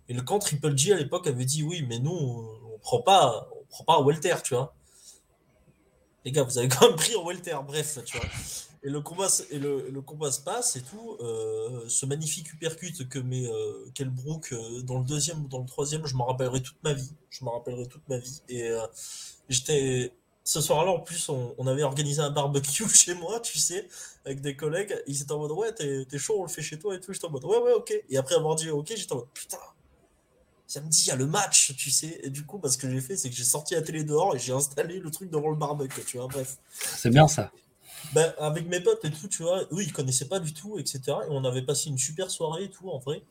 Et 0.08 0.14
le 0.14 0.22
camp 0.22 0.38
Triple 0.38 0.76
G 0.76 0.92
à 0.92 0.96
l'époque 0.96 1.26
avait 1.26 1.44
dit 1.44 1.64
oui, 1.64 1.84
mais 1.88 1.98
nous 1.98 2.12
on 2.12 2.78
prend 2.78 3.02
pas, 3.02 3.48
on 3.60 3.64
prend 3.64 3.84
pas 3.84 4.40
tu 4.44 4.54
vois. 4.54 4.75
Les 6.26 6.32
gars, 6.32 6.42
vous 6.42 6.58
avez 6.58 6.66
quand 6.68 6.88
même 6.88 6.96
pris 6.96 7.14
en 7.14 7.24
welter, 7.24 7.56
bref, 7.64 8.00
tu 8.04 8.18
vois. 8.18 8.26
Et 8.82 8.90
le 8.90 9.00
combat, 9.00 9.28
et 9.50 9.58
le, 9.58 10.00
combat 10.02 10.32
se 10.32 10.40
passe 10.40 10.74
et 10.74 10.82
tout. 10.82 11.16
Euh, 11.20 11.88
ce 11.88 12.04
magnifique 12.04 12.52
uppercut 12.52 13.08
que 13.08 13.20
met 13.20 13.46
euh, 13.46 13.88
Kelbrook 13.94 14.52
euh, 14.52 14.82
dans 14.82 14.98
le 14.98 15.04
deuxième 15.04 15.44
ou 15.44 15.48
dans 15.48 15.60
le 15.60 15.66
troisième, 15.66 16.04
je 16.04 16.14
m'en 16.16 16.26
rappellerai 16.26 16.62
toute 16.62 16.82
ma 16.82 16.92
vie. 16.92 17.12
Je 17.30 17.44
m'en 17.44 17.52
rappellerai 17.52 17.86
toute 17.86 18.06
ma 18.08 18.18
vie. 18.18 18.42
Et 18.48 18.68
j'étais. 19.48 20.12
Ce 20.42 20.60
soir-là, 20.60 20.92
en 20.92 21.00
plus, 21.00 21.28
on, 21.28 21.66
avait 21.66 21.82
organisé 21.82 22.20
un 22.20 22.30
barbecue 22.30 22.88
chez 22.94 23.14
moi, 23.14 23.40
tu 23.40 23.58
sais, 23.58 23.88
avec 24.24 24.40
des 24.40 24.54
collègues. 24.54 24.96
Ils 25.08 25.22
étaient 25.22 25.32
en 25.32 25.38
mode 25.38 25.52
Ouais, 25.52 25.72
t'es 25.72 26.18
chaud, 26.18 26.36
on 26.38 26.42
le 26.42 26.48
fait 26.48 26.62
chez 26.62 26.78
toi 26.78 26.94
et 26.94 27.00
tout. 27.00 27.12
J'étais 27.12 27.26
en 27.26 27.30
mode 27.30 27.44
Ouais, 27.44 27.58
ouais, 27.58 27.72
ok. 27.72 27.92
Et 28.08 28.16
après 28.16 28.34
avoir 28.34 28.56
dit 28.56 28.70
Ok, 28.70 28.92
j'étais 28.96 29.12
en 29.12 29.16
mode 29.16 29.30
Putain, 29.32 29.58
samedi, 30.66 31.04
il 31.06 31.08
y 31.08 31.10
a 31.10 31.16
le 31.16 31.26
match, 31.26 31.74
tu 31.76 31.90
sais. 31.90 32.20
Et 32.22 32.30
du 32.30 32.44
coup, 32.44 32.58
parce 32.58 32.76
bah, 32.76 32.82
que 32.82 32.90
j'ai 32.90 33.00
fait, 33.00 33.16
c'est 33.16 33.30
que 33.30 33.36
j'ai 33.36 33.44
sorti 33.44 33.74
la 33.74 33.82
télé 33.82 34.04
dehors 34.04 34.34
et 34.34 34.38
j'ai 34.38 34.52
installé 34.52 34.98
le 35.00 35.10
truc 35.10 35.30
devant 35.30 35.50
le 35.50 35.56
barbecue, 35.56 36.02
tu 36.04 36.18
vois. 36.18 36.28
Bref. 36.28 36.56
C'est 36.70 37.10
bien 37.10 37.28
ça. 37.28 37.50
Ben, 38.12 38.32
avec 38.38 38.68
mes 38.68 38.80
potes 38.80 39.04
et 39.04 39.10
tout, 39.10 39.28
tu 39.28 39.42
vois, 39.42 39.62
eux, 39.72 39.82
ils 39.82 39.92
connaissaient 39.92 40.28
pas 40.28 40.38
du 40.38 40.52
tout, 40.52 40.78
etc. 40.78 41.00
Et 41.06 41.30
on 41.30 41.44
avait 41.44 41.62
passé 41.62 41.88
une 41.88 41.98
super 41.98 42.30
soirée 42.30 42.64
et 42.64 42.70
tout, 42.70 42.88
en 42.90 42.98
vrai. 42.98 43.22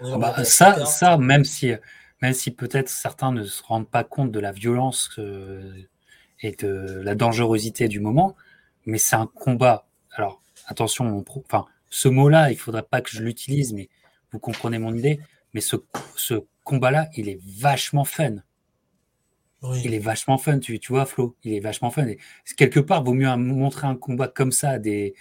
Ah 0.00 0.16
bah, 0.16 0.44
ça, 0.44 0.84
ça, 0.86 1.16
même 1.16 1.44
si, 1.44 1.72
même 2.22 2.34
si 2.34 2.50
peut-être 2.50 2.88
certains 2.88 3.32
ne 3.32 3.44
se 3.44 3.62
rendent 3.62 3.88
pas 3.88 4.04
compte 4.04 4.30
de 4.30 4.40
la 4.40 4.52
violence 4.52 5.10
et 6.40 6.52
de 6.52 7.00
la 7.02 7.14
dangerosité 7.14 7.88
du 7.88 8.00
moment, 8.00 8.36
mais 8.86 8.98
c'est 8.98 9.16
un 9.16 9.26
combat. 9.26 9.86
Alors, 10.12 10.40
attention, 10.66 11.24
enfin, 11.44 11.66
ce 11.90 12.08
mot-là, 12.08 12.50
il 12.50 12.58
faudrait 12.58 12.82
pas 12.82 13.00
que 13.00 13.10
je 13.10 13.22
l'utilise, 13.22 13.72
mais 13.72 13.88
vous 14.30 14.38
comprenez 14.38 14.78
mon 14.78 14.94
idée. 14.94 15.20
Mais 15.54 15.60
ce, 15.60 15.76
ce 16.16 16.44
combat-là, 16.68 17.08
il 17.16 17.28
est 17.28 17.40
vachement 17.60 18.04
fun. 18.04 18.36
Il 19.82 19.94
est 19.94 19.98
vachement 19.98 20.38
fun, 20.38 20.58
tu, 20.60 20.78
tu 20.78 20.92
vois, 20.92 21.06
Flo. 21.06 21.36
Il 21.42 21.54
est 21.54 21.60
vachement 21.60 21.90
fun. 21.90 22.06
Et 22.06 22.18
quelque 22.56 22.78
part, 22.78 23.02
vaut 23.02 23.14
mieux 23.14 23.34
montrer 23.36 23.86
un 23.88 23.96
combat 23.96 24.28
comme 24.28 24.52
ça 24.52 24.70
à 24.70 24.78
des, 24.78 25.14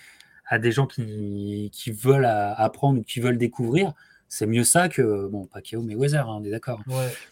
à 0.45 0.59
des 0.59 0.71
gens 0.71 0.85
qui, 0.85 1.71
qui 1.73 1.91
veulent 1.91 2.25
apprendre 2.25 2.99
ou 2.99 3.03
qui 3.03 3.19
veulent 3.19 3.37
découvrir. 3.37 3.93
C'est 4.29 4.45
mieux 4.45 4.63
ça 4.63 4.89
que, 4.89 5.27
bon, 5.27 5.45
pas 5.45 5.55
Pacquiao, 5.55 5.81
mais 5.81 5.95
Weather, 5.95 6.29
hein, 6.29 6.39
on 6.41 6.43
est 6.43 6.51
d'accord. 6.51 6.81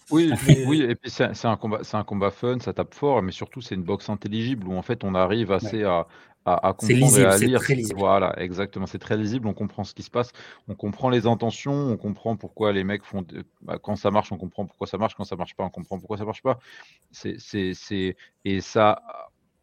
Oui, 0.09 0.31
oui, 0.65 0.81
et 0.81 0.95
puis 0.95 1.11
c'est 1.11 1.45
un, 1.45 1.57
combat, 1.57 1.81
un 1.91 2.03
combat 2.03 2.31
fun, 2.31 2.59
ça 2.59 2.73
tape 2.73 2.93
fort, 2.93 3.21
mais 3.21 3.31
surtout 3.31 3.61
c'est 3.61 3.75
une 3.75 3.83
boxe 3.83 4.09
intelligible 4.09 4.67
où 4.67 4.73
en 4.75 4.81
fait 4.81 5.03
on 5.03 5.13
arrive 5.13 5.51
assez 5.51 5.83
à, 5.83 6.07
à, 6.45 6.73
comprendre 6.73 7.19
et 7.19 7.25
à 7.25 7.37
lire. 7.37 7.61
Voilà, 7.95 8.39
exactement. 8.39 8.85
C'est 8.85 8.99
très 8.99 9.17
lisible. 9.17 9.47
On 9.47 9.53
comprend 9.53 9.83
ce 9.83 9.93
qui 9.93 10.03
se 10.03 10.11
passe. 10.11 10.31
On 10.67 10.75
comprend 10.75 11.09
les 11.09 11.25
intentions. 11.25 11.73
On 11.73 11.97
comprend 11.97 12.35
pourquoi 12.35 12.71
les 12.71 12.83
mecs 12.83 13.03
font. 13.03 13.25
Bah, 13.61 13.79
quand 13.81 13.95
ça 13.95 14.11
marche, 14.11 14.31
on 14.31 14.37
comprend 14.37 14.65
pourquoi 14.65 14.85
ça 14.85 14.97
marche. 14.97 15.15
Quand 15.15 15.23
ça 15.23 15.35
marche 15.35 15.55
pas, 15.55 15.63
on 15.63 15.69
comprend 15.69 15.97
pourquoi 15.97 16.17
ça 16.17 16.25
marche 16.25 16.43
pas. 16.43 16.59
C'est, 17.11 17.37
c'est, 17.39 18.15
et 18.45 18.61
ça, 18.61 19.01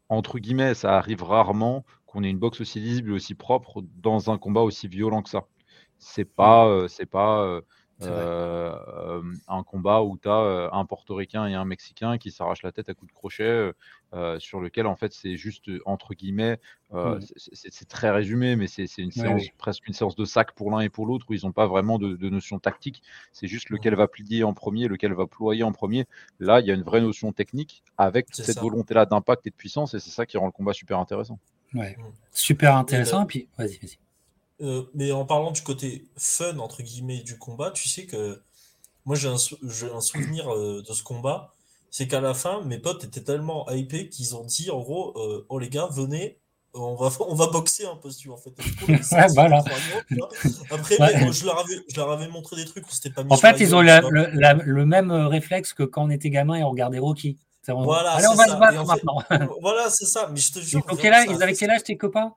entre 0.09 0.39
guillemets, 0.39 0.75
ça 0.75 0.97
arrive 0.97 1.23
rarement 1.23 1.85
qu'on 2.07 2.25
ait 2.25 2.31
une 2.31 2.39
boxe 2.39 2.61
aussi 2.61 2.81
lisible 2.81 3.11
et 3.11 3.15
aussi 3.15 3.35
propre 3.35 3.83
dans 4.03 4.31
un 4.31 4.39
combat 4.39 4.63
aussi 4.63 4.89
violent 4.89 5.23
que 5.23 5.31
ça. 5.31 5.45
C'est 6.03 6.25
pas, 6.25 6.67
euh, 6.67 6.89
c'est 6.89 7.07
pas. 7.07 7.43
Euh, 7.45 7.61
euh, 8.05 9.23
un 9.47 9.63
combat 9.63 10.03
où 10.03 10.19
tu 10.19 10.29
as 10.29 10.71
un 10.73 10.85
portoricain 10.87 11.47
et 11.47 11.55
un 11.55 11.65
mexicain 11.65 12.19
qui 12.19 12.33
s'arrachent 12.33 12.65
la 12.65 12.73
tête 12.73 12.89
à 12.89 12.95
coups 12.95 13.13
de 13.13 13.17
crochet, 13.17 13.71
sur 14.41 14.59
lequel 14.61 14.89
en 14.89 14.97
fait 14.97 15.13
c'est 15.13 15.37
juste 15.37 15.71
entre 15.85 16.15
guillemets, 16.15 16.59
mmh. 16.91 17.21
c'est 17.37 17.87
très 17.87 18.11
résumé, 18.11 18.57
mais 18.57 18.67
c'est 18.67 18.89
une 18.99 19.13
séance, 19.13 19.45
presque 19.57 19.87
une 19.87 19.95
séance 19.95 20.17
de 20.17 20.25
sac 20.25 20.51
pour 20.51 20.73
l'un 20.73 20.81
et 20.81 20.89
pour 20.89 21.07
l'autre 21.07 21.27
où 21.31 21.35
ils 21.35 21.45
n'ont 21.45 21.53
pas 21.53 21.69
vraiment 21.69 22.01
de, 22.01 22.29
notion 22.29 22.59
tactique. 22.59 23.05
C'est 23.33 23.47
juste 23.47 23.71
lequel 23.71 23.95
va 23.95 24.09
plier 24.09 24.43
en 24.43 24.53
premier, 24.53 24.89
lequel 24.89 25.13
va 25.13 25.29
ployer 25.29 25.63
en 25.63 25.71
premier. 25.71 26.07
Là, 26.41 26.59
il 26.59 26.67
y 26.67 26.73
a 26.73 26.75
une 26.75 26.83
vraie 26.83 27.03
notion 27.03 27.31
technique 27.31 27.85
avec 27.99 28.27
cette 28.33 28.59
volonté-là 28.59 29.07
d'impact 29.07 29.47
et 29.47 29.51
de 29.51 29.55
puissance, 29.55 29.95
et 29.95 30.01
c'est 30.01 30.11
ça 30.11 30.27
qui 30.27 30.39
rend 30.39 30.47
le 30.47 30.53
combat 30.53 30.73
super 30.73 30.99
intéressant. 30.99 31.39
Ouais. 31.73 31.97
Mmh. 31.97 32.03
Super 32.33 32.75
intéressant. 32.75 33.27
Puis, 33.27 33.47
vas-y, 33.57 33.79
vas-y. 33.79 33.99
Euh, 34.61 34.83
mais 34.95 35.13
en 35.13 35.25
parlant 35.25 35.51
du 35.51 35.63
côté 35.63 36.07
fun, 36.17 36.59
entre 36.59 36.83
guillemets, 36.83 37.23
du 37.23 37.39
combat, 37.39 37.71
tu 37.71 37.89
sais 37.89 38.07
que 38.07 38.41
moi 39.05 39.17
j'ai 39.17 39.29
un, 39.29 39.35
un, 39.35 40.01
souvenir 40.01 40.53
euh, 40.53 40.83
de 40.87 40.93
ce 40.93 41.03
combat, 41.03 41.53
c'est 41.91 42.07
qu'à 42.07 42.21
la 42.21 42.35
fin, 42.35 42.63
mes 42.63 42.79
potes 42.79 43.05
étaient 43.05 43.23
tellement 43.23 43.69
hypés 43.71 44.09
qu'ils 44.09 44.37
ont 44.37 44.45
dit 44.45 44.71
en 44.71 44.81
gros, 44.81 45.19
euh, 45.19 45.47
oh 45.49 45.59
les 45.59 45.69
gars, 45.69 45.89
venez, 45.91 46.39
on 46.75 46.95
va, 46.95 47.11
on 47.29 47.35
va 47.35 47.49
boxer 47.49 47.87
un 47.87 47.97
peu 47.97 48.11
si 48.11 48.29
en 48.29 48.37
fait. 48.37 48.53
voilà. 49.35 49.65
Après, 50.71 50.97
je, 50.97 51.45
leur 51.45 51.59
avais, 51.59 51.81
je, 51.89 51.97
leur 51.97 52.11
avais, 52.11 52.29
montré 52.29 52.57
des 52.57 52.65
trucs 52.65 52.87
où 52.87 52.93
c'était 52.93 53.11
pas 53.11 53.25
En 53.29 53.37
fait, 53.37 53.59
ils 53.59 53.75
ont 53.75 53.83
le 53.83 54.85
même 54.85 55.11
réflexe 55.11 55.73
que 55.73 55.83
quand 55.83 56.05
on 56.05 56.11
était 56.11 56.31
gamin 56.31 56.55
et 56.57 56.63
on 56.63 56.71
regardait 56.71 56.99
Rocky. 56.99 57.39
Voilà, 57.69 58.13
Allez, 58.13 58.27
on 58.27 58.35
va 58.35 58.49
se 58.49 58.57
battre 58.57 58.85
maintenant. 58.85 59.23
voilà, 59.61 59.89
c'est 59.89 60.07
ça. 60.07 60.29
Mais 60.33 60.41
je 60.41 60.53
te 60.53 60.59
jure. 60.59 60.83
Ils 61.03 61.43
avaient 61.43 61.55
quel 61.55 61.71
âge 61.71 61.85
tes 61.85 61.97
copains? 61.97 62.35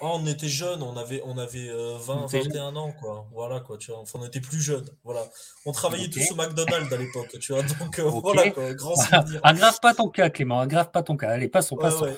Oh, 0.00 0.12
on 0.14 0.26
était 0.26 0.48
jeunes, 0.48 0.82
on 0.82 0.96
avait, 0.96 1.20
on 1.24 1.36
avait 1.38 1.66
20, 1.66 1.72
euh, 1.72 2.26
21 2.26 2.76
ans, 2.76 2.92
quoi. 2.92 3.26
Voilà, 3.32 3.60
quoi, 3.60 3.78
tu 3.78 3.90
vois. 3.90 4.00
Enfin, 4.00 4.20
on 4.22 4.26
était 4.26 4.40
plus 4.40 4.60
jeunes, 4.60 4.88
voilà. 5.02 5.24
On 5.66 5.72
travaillait 5.72 6.08
tous 6.08 6.30
au 6.30 6.36
McDonald's 6.36 6.92
à 6.92 6.96
l'époque, 6.96 7.36
tu 7.40 7.52
vois. 7.52 7.62
Donc, 7.62 7.98
euh, 7.98 8.04
voilà, 8.04 8.50
quoi, 8.50 8.74
grand 8.74 8.94
souvenir. 8.94 9.40
Aggrave 9.42 9.78
pas 9.80 9.94
ton 9.94 10.08
cas, 10.08 10.30
Clément, 10.30 10.60
aggrave 10.60 10.90
pas 10.90 11.02
ton 11.02 11.16
cas. 11.16 11.30
Allez, 11.30 11.48
passons, 11.48 11.76
passons. 11.76 12.16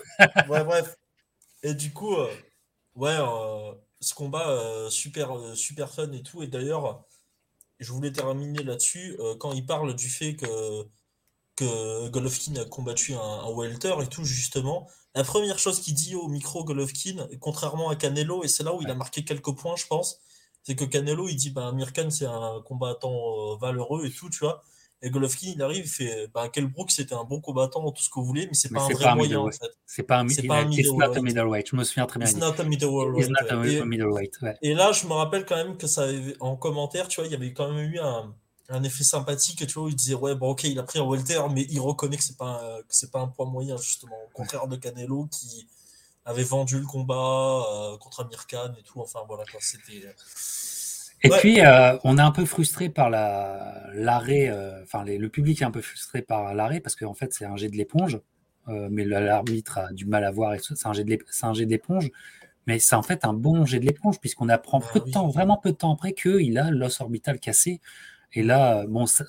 Ouais, 0.48 0.64
bref. 0.64 0.96
Et 1.62 1.74
du 1.74 1.92
coup, 1.92 2.14
euh, 2.14 2.30
ouais, 2.96 3.16
ce 4.00 4.14
combat, 4.14 4.88
super, 4.90 5.32
super 5.54 5.90
fun 5.90 6.10
et 6.12 6.22
tout. 6.22 6.42
Et 6.42 6.46
d'ailleurs, 6.46 7.04
je 7.78 7.92
voulais 7.92 8.12
terminer 8.12 8.62
là-dessus, 8.62 9.18
quand 9.38 9.52
il 9.52 9.64
parle 9.64 9.94
du 9.94 10.08
fait 10.08 10.36
que, 10.36 10.46
que 11.64 12.08
Golovkin 12.08 12.56
a 12.56 12.64
combattu 12.64 13.14
un, 13.14 13.18
un 13.18 13.50
welter 13.50 13.94
et 14.02 14.06
tout, 14.06 14.24
justement 14.24 14.88
la 15.14 15.24
première 15.24 15.58
chose 15.58 15.80
qu'il 15.80 15.94
dit 15.94 16.14
au 16.14 16.28
micro 16.28 16.64
Golovkin, 16.64 17.26
contrairement 17.40 17.90
à 17.90 17.96
Canelo, 17.96 18.44
et 18.44 18.48
c'est 18.48 18.62
là 18.62 18.74
où 18.74 18.80
il 18.80 18.90
a 18.90 18.94
marqué 18.94 19.24
quelques 19.24 19.54
points, 19.54 19.74
je 19.76 19.86
pense, 19.86 20.20
c'est 20.62 20.76
que 20.76 20.84
Canelo, 20.84 21.28
il 21.28 21.36
dit, 21.36 21.50
bah, 21.50 21.72
Mirkan, 21.72 22.10
c'est 22.10 22.26
un 22.26 22.62
combattant 22.64 23.12
euh, 23.12 23.56
valeureux 23.56 24.06
et 24.06 24.10
tout, 24.10 24.30
tu 24.30 24.38
vois. 24.38 24.62
Et 25.02 25.10
Golovkin, 25.10 25.52
il 25.54 25.62
arrive, 25.62 25.84
il 25.86 25.88
fait, 25.88 26.28
bah, 26.32 26.48
Kelbrook, 26.48 26.90
c'était 26.90 27.14
un 27.14 27.24
bon 27.24 27.40
combattant, 27.40 27.90
tout 27.90 28.02
ce 28.02 28.10
que 28.10 28.20
vous 28.20 28.26
voulez, 28.26 28.46
mais 28.46 28.54
c'est 28.54 28.68
pas 28.68 28.82
un 28.82 28.88
vrai 28.88 29.14
moyen, 29.14 29.40
en 29.40 29.50
fait. 29.50 29.70
C'est 29.86 30.02
pas 30.02 30.18
un, 30.18 30.26
pas 30.46 30.58
un 30.58 30.66
middleweight. 30.66 31.70
Je 31.70 31.76
me 31.76 31.82
souviens 31.84 32.06
très 32.06 32.20
bien. 32.20 32.28
It's 32.28 32.38
not 32.38 32.60
a 32.60 32.64
middleweight. 32.64 34.38
Et, 34.62 34.74
là, 34.74 34.92
je 34.92 35.06
me 35.06 35.14
rappelle 35.14 35.46
quand 35.46 35.56
même 35.56 35.76
que 35.76 35.86
ça 35.86 36.06
en 36.38 36.56
commentaire, 36.56 37.08
tu 37.08 37.20
vois, 37.20 37.26
il 37.26 37.32
y 37.32 37.34
avait 37.34 37.52
quand 37.54 37.72
même 37.72 37.90
eu 37.90 37.98
un, 37.98 38.34
un 38.70 38.82
effet 38.82 39.04
sympathique, 39.04 39.66
tu 39.66 39.78
vois, 39.78 39.90
il 39.90 39.96
disait 39.96 40.14
ouais 40.14 40.34
bon 40.34 40.50
ok 40.50 40.64
il 40.64 40.78
a 40.78 40.82
pris 40.82 40.98
un 40.98 41.04
welter 41.04 41.40
mais 41.52 41.66
il 41.70 41.80
reconnaît 41.80 42.16
que 42.16 42.22
c'est 42.22 42.36
pas 42.36 42.60
un, 42.62 42.78
que 42.82 42.90
c'est 42.90 43.10
pas 43.10 43.20
un 43.20 43.28
poids 43.28 43.46
moyen 43.46 43.76
justement. 43.76 44.16
Au 44.26 44.30
contraire 44.32 44.66
de 44.68 44.76
Canelo 44.76 45.26
qui 45.26 45.66
avait 46.24 46.44
vendu 46.44 46.78
le 46.78 46.86
combat 46.86 47.64
euh, 47.72 47.98
contre 47.98 48.20
Amir 48.20 48.46
Khan 48.46 48.72
et 48.78 48.82
tout. 48.82 49.00
Enfin 49.00 49.20
voilà 49.26 49.44
quoi 49.50 49.60
c'était 49.60 50.06
euh, 50.06 50.12
et 51.22 51.28
puis 51.28 51.60
euh, 51.60 51.98
on 52.04 52.16
est 52.16 52.22
un 52.22 52.30
peu 52.30 52.46
frustré 52.46 52.88
par 52.88 53.10
la 53.10 53.88
l'arrêt 53.92 54.50
enfin 54.82 55.04
le 55.04 55.28
public 55.28 55.60
est 55.60 55.66
un 55.66 55.70
peu 55.70 55.82
frustré 55.82 56.22
par 56.22 56.54
l'arrêt 56.54 56.80
parce 56.80 56.96
qu'en 56.96 57.14
fait 57.14 57.32
c'est 57.34 57.44
un 57.44 57.56
jet 57.56 57.68
de 57.68 57.76
l'éponge. 57.76 58.20
Mais 58.68 59.04
l'arbitre 59.04 59.78
a 59.78 59.92
du 59.92 60.06
mal 60.06 60.22
à 60.22 60.30
voir 60.30 60.54
et 60.54 60.60
c'est 60.62 60.86
un 60.86 60.92
jet 60.92 61.02
de 61.02 61.18
c'est 61.28 61.46
un 61.46 61.54
jet 61.54 61.66
d'éponge 61.66 62.08
mais 62.66 62.78
c'est 62.78 62.94
en 62.94 63.02
fait 63.02 63.24
un 63.24 63.32
bon 63.32 63.64
jet 63.64 63.80
de 63.80 63.86
l'éponge 63.86 64.20
puisqu'on 64.20 64.48
apprend 64.48 64.78
bah 64.78 64.86
peu 64.92 65.00
de 65.00 65.10
temps 65.10 65.28
vraiment 65.28 65.56
peu 65.56 65.72
de 65.72 65.76
temps 65.76 65.92
après 65.92 66.12
qu'il 66.12 66.56
a 66.56 66.70
l'os 66.70 67.00
orbital 67.00 67.40
cassé 67.40 67.80
et 68.32 68.42
là, 68.42 68.86
bon, 68.86 69.06
ça, 69.06 69.24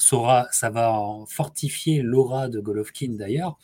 ça 0.52 0.70
va 0.70 1.00
fortifier 1.28 2.02
l'aura 2.02 2.50
de 2.50 2.60
Golovkin 2.60 3.14
d'ailleurs. 3.14 3.58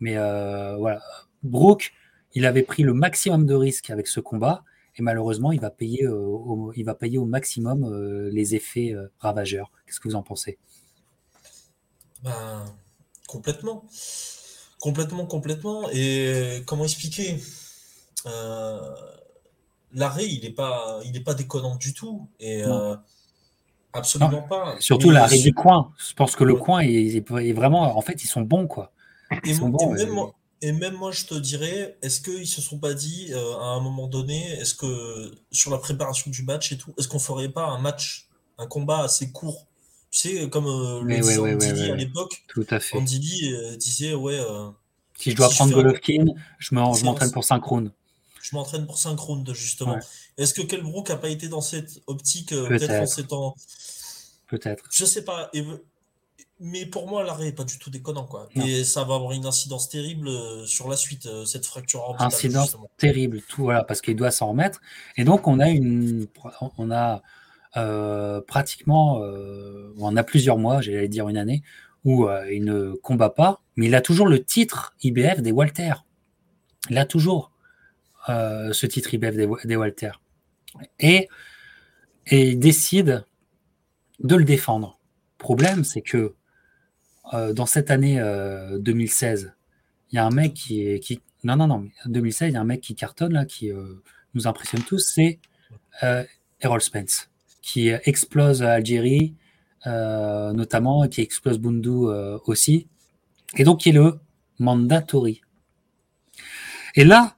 Mais 0.00 0.16
euh, 0.16 0.76
voilà, 0.76 1.02
Brooke, 1.42 1.92
il 2.34 2.46
avait 2.46 2.62
pris 2.62 2.82
le 2.82 2.94
maximum 2.94 3.46
de 3.46 3.54
risques 3.54 3.90
avec 3.90 4.06
ce 4.06 4.20
combat. 4.20 4.64
Et 4.96 5.02
malheureusement, 5.02 5.50
il 5.50 5.60
va 5.60 5.70
payer, 5.70 6.04
euh, 6.04 6.14
au, 6.14 6.72
il 6.76 6.84
va 6.84 6.94
payer 6.94 7.18
au 7.18 7.24
maximum 7.24 7.84
euh, 7.84 8.30
les 8.30 8.54
effets 8.54 8.94
ravageurs. 9.18 9.72
Qu'est-ce 9.86 9.98
que 9.98 10.08
vous 10.08 10.14
en 10.14 10.22
pensez? 10.22 10.58
Ben, 12.22 12.64
Complètement. 13.26 13.84
Complètement, 14.78 15.26
complètement. 15.26 15.88
Et 15.92 16.62
comment 16.66 16.84
expliquer? 16.84 17.40
L'arrêt, 19.92 20.26
il 20.26 20.42
n'est 20.42 20.50
pas, 20.50 21.00
il 21.04 21.16
est 21.16 21.22
pas 21.24 21.34
déconnant 21.34 21.76
du 21.76 21.94
tout. 21.94 22.28
Et 22.38 22.62
absolument 23.94 24.42
pas. 24.42 24.76
Surtout 24.80 25.10
l'arrêt 25.10 25.38
du 25.38 25.54
coin. 25.54 25.92
Je 25.98 26.14
pense 26.14 26.36
que 26.36 26.44
le 26.44 26.54
coin 26.54 26.80
est, 26.80 27.16
est, 27.16 27.52
vraiment, 27.52 27.96
en 27.96 28.00
fait, 28.00 28.22
ils 28.22 28.28
sont 28.28 28.42
bons 28.42 28.66
quoi. 28.66 28.92
et, 30.60 30.72
même 30.72 30.94
moi, 30.94 31.10
je 31.10 31.24
te 31.26 31.34
dirais, 31.34 31.96
est-ce 32.02 32.20
qu'ils 32.20 32.46
se 32.46 32.60
sont 32.60 32.78
pas 32.78 32.94
dit 32.94 33.32
à 33.34 33.64
un 33.66 33.80
moment 33.80 34.06
donné, 34.06 34.52
est-ce 34.52 34.74
que 34.74 35.32
sur 35.52 35.70
la 35.70 35.78
préparation 35.78 36.30
du 36.30 36.42
match 36.42 36.72
et 36.72 36.78
tout, 36.78 36.92
est-ce 36.98 37.08
qu'on 37.08 37.18
ferait 37.18 37.48
pas 37.48 37.66
un 37.66 37.78
match, 37.78 38.28
un 38.58 38.66
combat 38.66 39.04
assez 39.04 39.32
court? 39.32 39.66
Tu 40.14 40.28
sais, 40.28 40.48
comme 40.48 40.66
euh, 40.66 41.02
le 41.02 41.16
disait 41.16 41.38
Andy 41.38 41.90
à 41.90 41.96
l'époque, 41.96 42.44
Tout 42.46 42.64
à 42.70 42.78
fait. 42.78 42.96
Andy 42.96 43.18
Lee 43.18 43.52
euh, 43.52 43.76
disait 43.76 44.14
Ouais. 44.14 44.38
Euh, 44.38 44.68
si 45.18 45.32
je 45.32 45.36
dois 45.36 45.48
prendre 45.48 45.72
Golovkin, 45.74 46.26
je 46.60 46.72
m'entraîne 46.72 47.32
pour 47.32 47.42
5 47.42 47.62
rounds. 47.64 47.90
Je 48.44 48.54
m'entraîne 48.54 48.84
pour 48.84 48.98
5 48.98 49.18
rounds, 49.18 49.54
justement. 49.54 49.98
Est-ce 50.36 50.52
que 50.52 50.60
Kelbrook 50.60 51.08
n'a 51.08 51.16
pas 51.16 51.30
été 51.30 51.48
dans 51.48 51.62
cette 51.62 52.02
optique, 52.06 52.50
peut-être 52.50 53.02
en 53.02 53.06
ces 53.06 53.26
temps 53.26 53.54
Peut-être. 54.48 54.84
Je 54.92 55.06
sais 55.06 55.24
pas. 55.24 55.50
Mais 56.60 56.84
pour 56.84 57.08
moi, 57.08 57.24
l'arrêt 57.24 57.46
n'est 57.46 57.52
pas 57.52 57.64
du 57.64 57.78
tout 57.78 57.88
déconnant. 57.88 58.26
Quoi. 58.26 58.48
Et 58.54 58.84
ça 58.84 59.02
va 59.04 59.14
avoir 59.14 59.32
une 59.32 59.46
incidence 59.46 59.88
terrible 59.88 60.28
sur 60.66 60.90
la 60.90 60.96
suite, 60.96 61.26
cette 61.46 61.64
fracture 61.64 62.00
orbitale. 62.00 62.26
Incidence 62.26 62.76
terrible, 62.98 63.40
tout, 63.48 63.62
voilà, 63.62 63.82
parce 63.82 64.02
qu'il 64.02 64.14
doit 64.14 64.30
s'en 64.30 64.50
remettre. 64.50 64.82
Et 65.16 65.24
donc, 65.24 65.48
on 65.48 65.58
a 65.58 65.70
une. 65.70 66.26
On 66.76 66.90
a 66.90 67.22
euh, 67.76 68.40
pratiquement, 68.40 69.20
euh, 69.22 69.92
on 69.98 70.16
a 70.16 70.22
plusieurs 70.22 70.58
mois, 70.58 70.80
j'allais 70.80 71.08
dire 71.08 71.28
une 71.28 71.36
année, 71.36 71.62
où 72.04 72.28
euh, 72.28 72.52
il 72.52 72.64
ne 72.64 72.92
combat 73.02 73.30
pas, 73.30 73.62
mais 73.76 73.86
il 73.86 73.94
a 73.94 74.00
toujours 74.00 74.28
le 74.28 74.44
titre 74.44 74.94
IBF 75.02 75.40
des 75.40 75.50
Walter. 75.50 75.94
Il 76.90 76.98
a 76.98 77.04
toujours 77.04 77.50
ce 78.26 78.86
titre 78.86 79.12
IBF 79.14 79.36
des, 79.64 79.76
Walter. 79.76 80.12
Et, 80.98 81.28
et 82.26 82.50
il 82.50 82.58
décide 82.58 83.24
de 84.20 84.36
le 84.36 84.44
défendre. 84.44 84.98
Problème, 85.38 85.84
c'est 85.84 86.02
que 86.02 86.34
dans 87.32 87.66
cette 87.66 87.90
année 87.90 88.20
2016, 88.78 89.54
il 90.10 90.16
y 90.16 90.18
a 90.18 90.26
un 90.26 90.30
mec 90.30 90.54
qui. 90.54 90.98
Qui, 91.00 91.20
non, 91.42 91.56
non, 91.56 91.66
non, 91.66 91.88
2016, 92.06 92.50
il 92.50 92.54
y 92.54 92.56
a 92.56 92.60
un 92.60 92.64
mec 92.64 92.80
qui 92.80 92.94
cartonne, 92.94 93.34
là, 93.34 93.44
qui 93.44 93.70
nous 94.34 94.46
impressionne 94.46 94.82
tous, 94.82 95.00
c'est 95.00 95.38
Errol 96.60 96.80
Spence 96.80 97.28
qui 97.64 97.88
explose 97.88 98.62
Algérie, 98.62 99.34
euh, 99.86 100.52
notamment, 100.52 101.08
qui 101.08 101.22
explose 101.22 101.58
Bundu 101.58 101.88
euh, 101.88 102.38
aussi, 102.44 102.88
et 103.56 103.64
donc 103.64 103.80
qui 103.80 103.88
est 103.88 103.92
le 103.92 104.20
mandatory. 104.58 105.40
Et 106.94 107.04
là, 107.04 107.33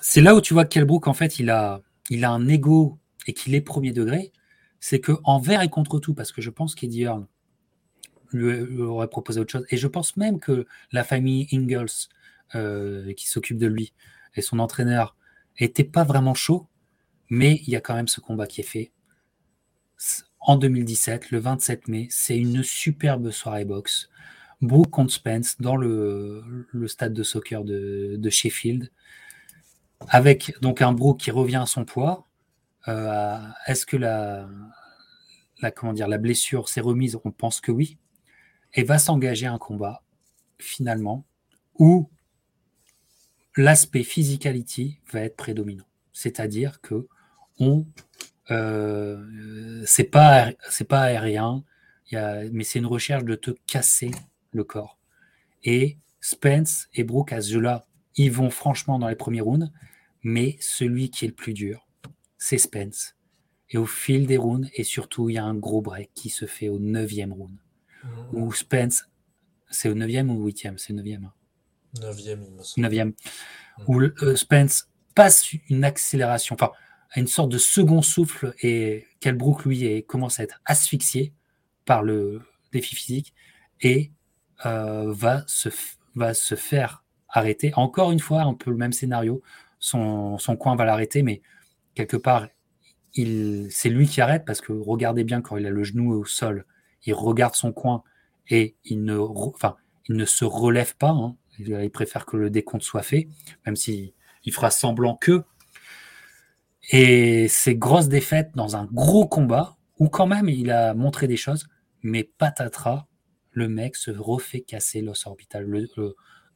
c'est 0.00 0.20
là 0.20 0.34
où 0.34 0.40
tu 0.40 0.54
vois 0.54 0.64
qu'Elbrook, 0.64 1.06
en 1.06 1.14
fait, 1.14 1.38
il 1.38 1.50
a, 1.50 1.82
il 2.10 2.24
a 2.24 2.30
un 2.30 2.48
ego 2.48 2.98
et 3.26 3.32
qu'il 3.32 3.54
est 3.54 3.60
premier 3.60 3.92
degré, 3.92 4.32
c'est 4.80 5.00
que 5.00 5.12
envers 5.24 5.62
et 5.62 5.68
contre 5.68 5.98
tout, 5.98 6.14
parce 6.14 6.32
que 6.32 6.40
je 6.40 6.50
pense 6.50 6.74
qu'Eddie 6.74 7.02
Earn 7.02 7.26
lui, 8.32 8.80
aurait 8.82 9.08
proposé 9.08 9.40
autre 9.40 9.52
chose, 9.52 9.66
et 9.70 9.76
je 9.76 9.86
pense 9.86 10.16
même 10.16 10.40
que 10.40 10.66
la 10.92 11.04
famille 11.04 11.48
Ingalls, 11.52 12.08
euh, 12.54 13.12
qui 13.14 13.28
s'occupe 13.28 13.58
de 13.58 13.66
lui, 13.66 13.92
et 14.34 14.42
son 14.42 14.58
entraîneur, 14.58 15.16
n'était 15.60 15.84
pas 15.84 16.04
vraiment 16.04 16.34
chaud, 16.34 16.66
mais 17.30 17.60
il 17.66 17.70
y 17.70 17.76
a 17.76 17.80
quand 17.80 17.94
même 17.94 18.08
ce 18.08 18.20
combat 18.20 18.46
qui 18.46 18.60
est 18.60 18.64
fait. 18.64 18.92
En 20.40 20.56
2017, 20.56 21.30
le 21.30 21.38
27 21.38 21.88
mai, 21.88 22.06
c'est 22.10 22.38
une 22.38 22.62
superbe 22.62 23.30
soirée 23.30 23.64
boxe. 23.64 24.08
Brooke 24.62 24.90
contre 24.90 25.12
Spence 25.12 25.60
dans 25.60 25.76
le, 25.76 26.66
stade 26.86 27.12
de 27.12 27.22
soccer 27.22 27.64
de, 27.64 28.30
Sheffield, 28.30 28.90
avec 30.08 30.54
donc 30.60 30.82
un 30.82 30.92
Brooke 30.92 31.20
qui 31.20 31.30
revient 31.30 31.56
à 31.56 31.66
son 31.66 31.84
poids. 31.84 32.26
Euh, 32.88 33.38
est-ce 33.66 33.86
que 33.86 33.96
la, 33.96 34.48
comment 35.74 35.92
dire, 35.92 36.08
la 36.08 36.18
blessure 36.18 36.68
s'est 36.68 36.80
remise? 36.80 37.18
On 37.24 37.30
pense 37.30 37.60
que 37.60 37.72
oui. 37.72 37.98
Et 38.74 38.82
va 38.82 38.98
s'engager 38.98 39.46
un 39.46 39.58
combat, 39.58 40.02
finalement, 40.58 41.24
où 41.78 42.10
l'aspect 43.56 44.02
physicality 44.02 45.00
va 45.12 45.20
être 45.20 45.36
prédominant. 45.36 45.86
C'est-à-dire 46.12 46.80
que 46.80 47.08
on 47.58 47.86
euh, 48.50 49.82
c'est 49.86 50.04
pas 50.04 50.52
pas 50.88 51.00
aérien, 51.00 51.64
mais 52.12 52.64
c'est 52.64 52.78
une 52.78 52.86
recherche 52.86 53.24
de 53.24 53.34
te 53.34 53.50
casser 53.66 54.10
le 54.52 54.64
corps. 54.64 54.98
Et 55.64 55.98
Spence 56.20 56.88
et 56.94 57.04
Brooke 57.04 57.32
à 57.32 57.40
ce 57.40 57.58
là 57.58 57.86
ils 58.16 58.32
vont 58.32 58.50
franchement 58.50 58.98
dans 58.98 59.08
les 59.08 59.16
premiers 59.16 59.40
rounds, 59.40 59.70
mais 60.22 60.56
celui 60.60 61.10
qui 61.10 61.24
est 61.24 61.28
le 61.28 61.34
plus 61.34 61.52
dur, 61.52 61.86
c'est 62.38 62.58
Spence. 62.58 63.14
Et 63.70 63.78
au 63.78 63.86
fil 63.86 64.26
des 64.26 64.36
rounds, 64.36 64.68
et 64.74 64.84
surtout, 64.84 65.28
il 65.28 65.34
y 65.34 65.38
a 65.38 65.44
un 65.44 65.54
gros 65.54 65.82
break 65.82 66.10
qui 66.14 66.30
se 66.30 66.46
fait 66.46 66.68
au 66.68 66.78
neuvième 66.78 67.32
round. 67.32 67.56
Mmh. 68.04 68.08
Où 68.32 68.52
Spence, 68.52 69.04
c'est 69.70 69.88
au 69.88 69.94
neuvième 69.94 70.30
ou 70.30 70.40
au 70.40 70.46
huitième? 70.46 70.78
C'est 70.78 70.92
au 70.92 70.96
neuvième. 70.96 71.24
Hein. 71.24 71.32
Neuvième, 72.00 72.44
il 72.44 72.52
me 72.52 72.62
semble. 72.62 72.84
Neuvième. 72.84 73.08
Mmh. 73.08 73.82
Où 73.88 74.00
euh, 74.00 74.36
Spence 74.36 74.88
passe 75.14 75.52
une 75.68 75.84
accélération. 75.84 76.54
Enfin, 76.54 76.72
une 77.16 77.26
sorte 77.26 77.50
de 77.50 77.58
second 77.58 78.02
souffle 78.02 78.54
et 78.62 79.06
Kelbrook, 79.20 79.64
lui, 79.64 80.04
commence 80.04 80.38
à 80.38 80.44
être 80.44 80.60
asphyxié 80.64 81.32
par 81.84 82.02
le 82.02 82.42
défi 82.72 82.94
physique 82.94 83.34
et 83.80 84.12
euh, 84.64 85.12
va, 85.12 85.44
se, 85.46 85.68
va 86.14 86.34
se 86.34 86.54
faire 86.54 87.04
arrêter. 87.36 87.72
Encore 87.76 88.12
une 88.12 88.20
fois, 88.20 88.42
un 88.42 88.54
peu 88.54 88.70
le 88.70 88.76
même 88.76 88.92
scénario. 88.92 89.42
Son, 89.78 90.38
coin 90.58 90.74
va 90.74 90.84
l'arrêter, 90.84 91.22
mais 91.22 91.42
quelque 91.94 92.16
part, 92.16 92.48
c'est 93.14 93.88
lui 93.88 94.06
qui 94.08 94.20
arrête 94.20 94.44
parce 94.44 94.60
que 94.60 94.72
regardez 94.72 95.24
bien 95.24 95.40
quand 95.40 95.56
il 95.56 95.66
a 95.66 95.70
le 95.70 95.84
genou 95.84 96.12
au 96.12 96.24
sol, 96.24 96.64
il 97.04 97.14
regarde 97.14 97.54
son 97.54 97.72
coin 97.72 98.02
et 98.48 98.76
il 98.84 99.04
ne, 99.04 99.16
enfin, 99.16 99.76
il 100.08 100.16
ne 100.16 100.24
se 100.24 100.44
relève 100.44 100.96
pas. 100.96 101.10
Hein. 101.10 101.36
Il, 101.58 101.90
préfère 101.90 102.26
que 102.26 102.36
le 102.36 102.50
décompte 102.50 102.82
soit 102.82 103.02
fait, 103.02 103.28
même 103.64 103.76
s'il 103.76 104.12
il 104.44 104.52
fera 104.52 104.70
semblant 104.70 105.16
que. 105.16 105.44
Et 106.90 107.48
ces 107.48 107.74
grosses 107.74 108.08
défaites 108.08 108.50
dans 108.54 108.76
un 108.76 108.84
gros 108.86 109.26
combat 109.26 109.76
où 109.98 110.08
quand 110.08 110.26
même 110.26 110.48
il 110.48 110.70
a 110.70 110.94
montré 110.94 111.26
des 111.26 111.36
choses, 111.36 111.68
mais 112.02 112.24
patatras, 112.24 113.06
le 113.50 113.68
mec 113.68 113.96
se 113.96 114.10
refait 114.10 114.60
casser 114.60 115.00
l'os 115.00 115.26
orbital 115.26 115.64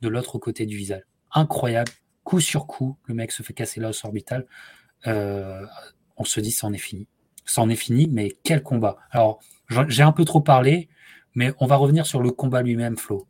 de 0.01 0.09
l'autre 0.09 0.39
côté 0.39 0.67
du 0.67 0.77
visage. 0.77 1.03
Incroyable, 1.33 1.93
coup 2.25 2.41
sur 2.41 2.67
coup, 2.67 2.97
le 3.05 3.15
mec 3.15 3.33
se 3.33 3.43
fait 3.43 3.53
casser 3.53 3.81
l'os 3.81 4.05
orbital. 4.05 4.47
Euh, 5.07 5.65
on 6.17 6.25
se 6.25 6.41
dit, 6.41 6.51
c'en 6.51 6.73
est 6.73 6.79
fini. 6.79 7.07
C'en 7.45 7.69
est 7.69 7.77
fini, 7.77 8.09
mais 8.11 8.37
quel 8.45 8.63
combat. 8.63 8.99
Alors, 9.11 9.41
j'ai 9.89 10.03
un 10.03 10.13
peu 10.13 10.25
trop 10.25 10.41
parlé, 10.41 10.89
mais 11.35 11.53
on 11.59 11.67
va 11.67 11.77
revenir 11.77 12.07
sur 12.07 12.23
le 12.23 12.31
combat 12.31 12.63
lui-même, 12.63 12.97
Flo. 12.97 13.27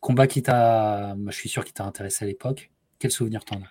Combat 0.00 0.26
qui 0.26 0.42
t'a, 0.42 1.16
je 1.26 1.36
suis 1.36 1.48
sûr 1.48 1.64
qu'il 1.64 1.74
t'a 1.74 1.84
intéressé 1.84 2.24
à 2.24 2.28
l'époque. 2.28 2.70
Quel 2.98 3.10
souvenir 3.10 3.44
t'en 3.44 3.56
as? 3.56 3.68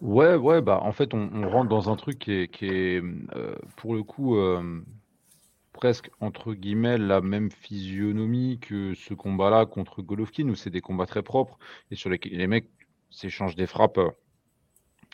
Ouais, 0.00 0.34
ouais, 0.34 0.60
bah, 0.60 0.80
en 0.82 0.92
fait, 0.92 1.14
on 1.14 1.48
rentre 1.48 1.68
dans 1.68 1.88
un 1.88 1.96
truc 1.96 2.18
qui 2.18 2.32
est 2.32 2.48
qui 2.48 2.66
euh, 2.68 3.54
pour 3.76 3.94
le 3.94 4.02
coup, 4.02 4.36
presque 5.72 6.10
entre 6.20 6.54
guillemets 6.54 6.98
«la 6.98 7.20
même 7.20 7.50
physionomie» 7.50 8.58
que 8.60 8.94
ce 8.94 9.14
combat-là 9.14 9.66
contre 9.66 10.02
Golovkin, 10.02 10.48
où 10.48 10.54
c'est 10.54 10.70
des 10.70 10.80
combats 10.80 11.06
très 11.06 11.22
propres 11.22 11.58
et 11.90 11.96
sur 11.96 12.10
lesquels 12.10 12.36
les 12.36 12.46
mecs 12.46 12.68
s'échangent 13.10 13.56
des 13.56 13.66
frappes, 13.66 13.98
euh, 13.98 14.10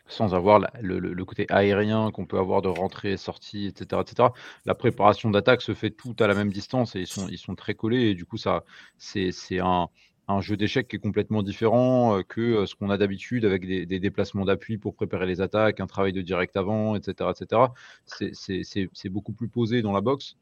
sans 0.06 0.34
avoir 0.34 0.60
le 0.80 1.24
côté 1.24 1.46
aérien 1.50 2.10
qu'on 2.10 2.24
peut 2.24 2.38
avoir 2.38 2.62
de 2.62 2.68
rentrée, 2.68 3.16
sortie 3.18 3.66
etc., 3.66 4.02
etc. 4.02 4.30
La 4.64 4.74
préparation 4.74 5.30
d'attaque 5.30 5.60
se 5.60 5.74
fait 5.74 5.90
tout 5.90 6.16
à 6.18 6.26
la 6.26 6.34
même 6.34 6.50
distance 6.50 6.96
et 6.96 7.04
ils 7.30 7.38
sont 7.38 7.54
très 7.54 7.74
collés 7.74 8.10
et 8.10 8.14
du 8.14 8.24
coup 8.24 8.38
ça 8.38 8.64
c'est 8.96 9.30
un 9.58 9.88
un 10.28 10.40
jeu 10.42 10.56
d'échecs 10.56 10.88
qui 10.88 10.96
est 10.96 11.00
complètement 11.00 11.42
différent 11.42 12.22
que 12.22 12.66
ce 12.66 12.74
qu'on 12.74 12.90
a 12.90 12.98
d'habitude 12.98 13.46
avec 13.46 13.66
des, 13.66 13.86
déplacements 13.98 14.44
d'appui 14.44 14.76
pour 14.76 14.94
préparer 14.94 15.26
les 15.26 15.40
attaques, 15.40 15.80
un 15.80 15.86
travail 15.86 16.12
de 16.12 16.20
direct 16.20 16.56
avant, 16.56 16.94
etc. 16.94 17.30
etc. 17.30 17.62
C'est 18.06 19.08
beaucoup 19.08 19.32
plus 19.32 19.48
posé 19.48 19.80
dans 19.80 19.92
la 19.92 20.02
boxe. 20.02 20.36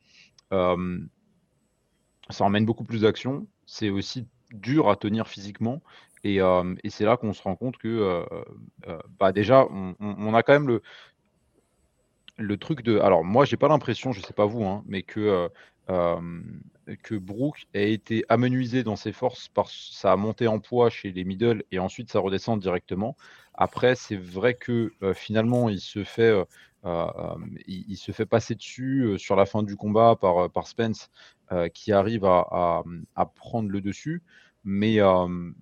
ça 0.51 0.77
emmène 2.41 2.67
beaucoup 2.67 2.85
plus 2.85 3.03
d'action. 3.03 3.47
C'est 3.65 3.91
aussi 3.91 4.27
dur 4.53 4.91
à 4.91 4.97
tenir 4.97 5.29
physiquement. 5.29 5.81
Et, 6.25 6.41
c'est 6.89 7.05
là 7.05 7.17
qu'on 7.17 7.33
se 7.33 7.43
rend 7.43 7.55
compte 7.55 7.79
que 7.79 8.27
bah 9.21 9.31
déjà, 9.31 9.67
on, 9.71 10.35
a 10.35 10.43
quand 10.43 10.53
même 10.53 10.67
le, 10.67 10.83
le 12.39 12.57
truc 12.57 12.83
de. 12.83 12.99
Alors, 12.99 13.25
moi, 13.25 13.45
j'ai 13.45 13.57
pas 13.57 13.69
l'impression, 13.69 14.11
je 14.11 14.21
sais 14.21 14.35
pas 14.35 14.47
vous, 14.47 14.65
hein, 14.65 14.83
mais 14.89 15.05
que 15.05 15.49
que 17.03 17.15
Brooke 17.15 17.67
a 17.75 17.81
été 17.81 18.25
amenuisé 18.29 18.83
dans 18.83 18.97
ses 18.97 19.13
forces 19.13 19.49
par 19.49 19.69
sa 19.71 20.17
montée 20.17 20.47
en 20.47 20.61
poids 20.61 20.91
chez 20.91 21.13
les 21.13 21.25
middle 21.25 21.65
et 21.73 21.79
ensuite 21.79 22.11
sa 22.11 22.21
redescente 22.21 22.61
directement. 22.61 23.17
Après, 23.55 23.95
c'est 23.95 24.17
vrai 24.17 24.55
que 24.55 24.93
finalement, 25.15 25.69
il 25.69 25.81
se 25.81 26.05
fait, 26.05 26.35
il, 27.67 27.97
se 27.97 28.13
fait 28.13 28.27
passer 28.27 28.55
dessus 28.55 29.15
sur 29.19 29.35
la 29.35 29.47
fin 29.47 29.63
du 29.63 29.77
combat 29.77 30.17
par, 30.21 30.51
par 30.51 30.67
Spence, 30.67 31.11
qui 31.73 31.93
arrive 31.93 32.25
à, 32.25 32.85
à, 33.15 33.27
prendre 33.27 33.71
le 33.71 33.81
dessus. 33.81 34.23
Mais, 34.69 34.99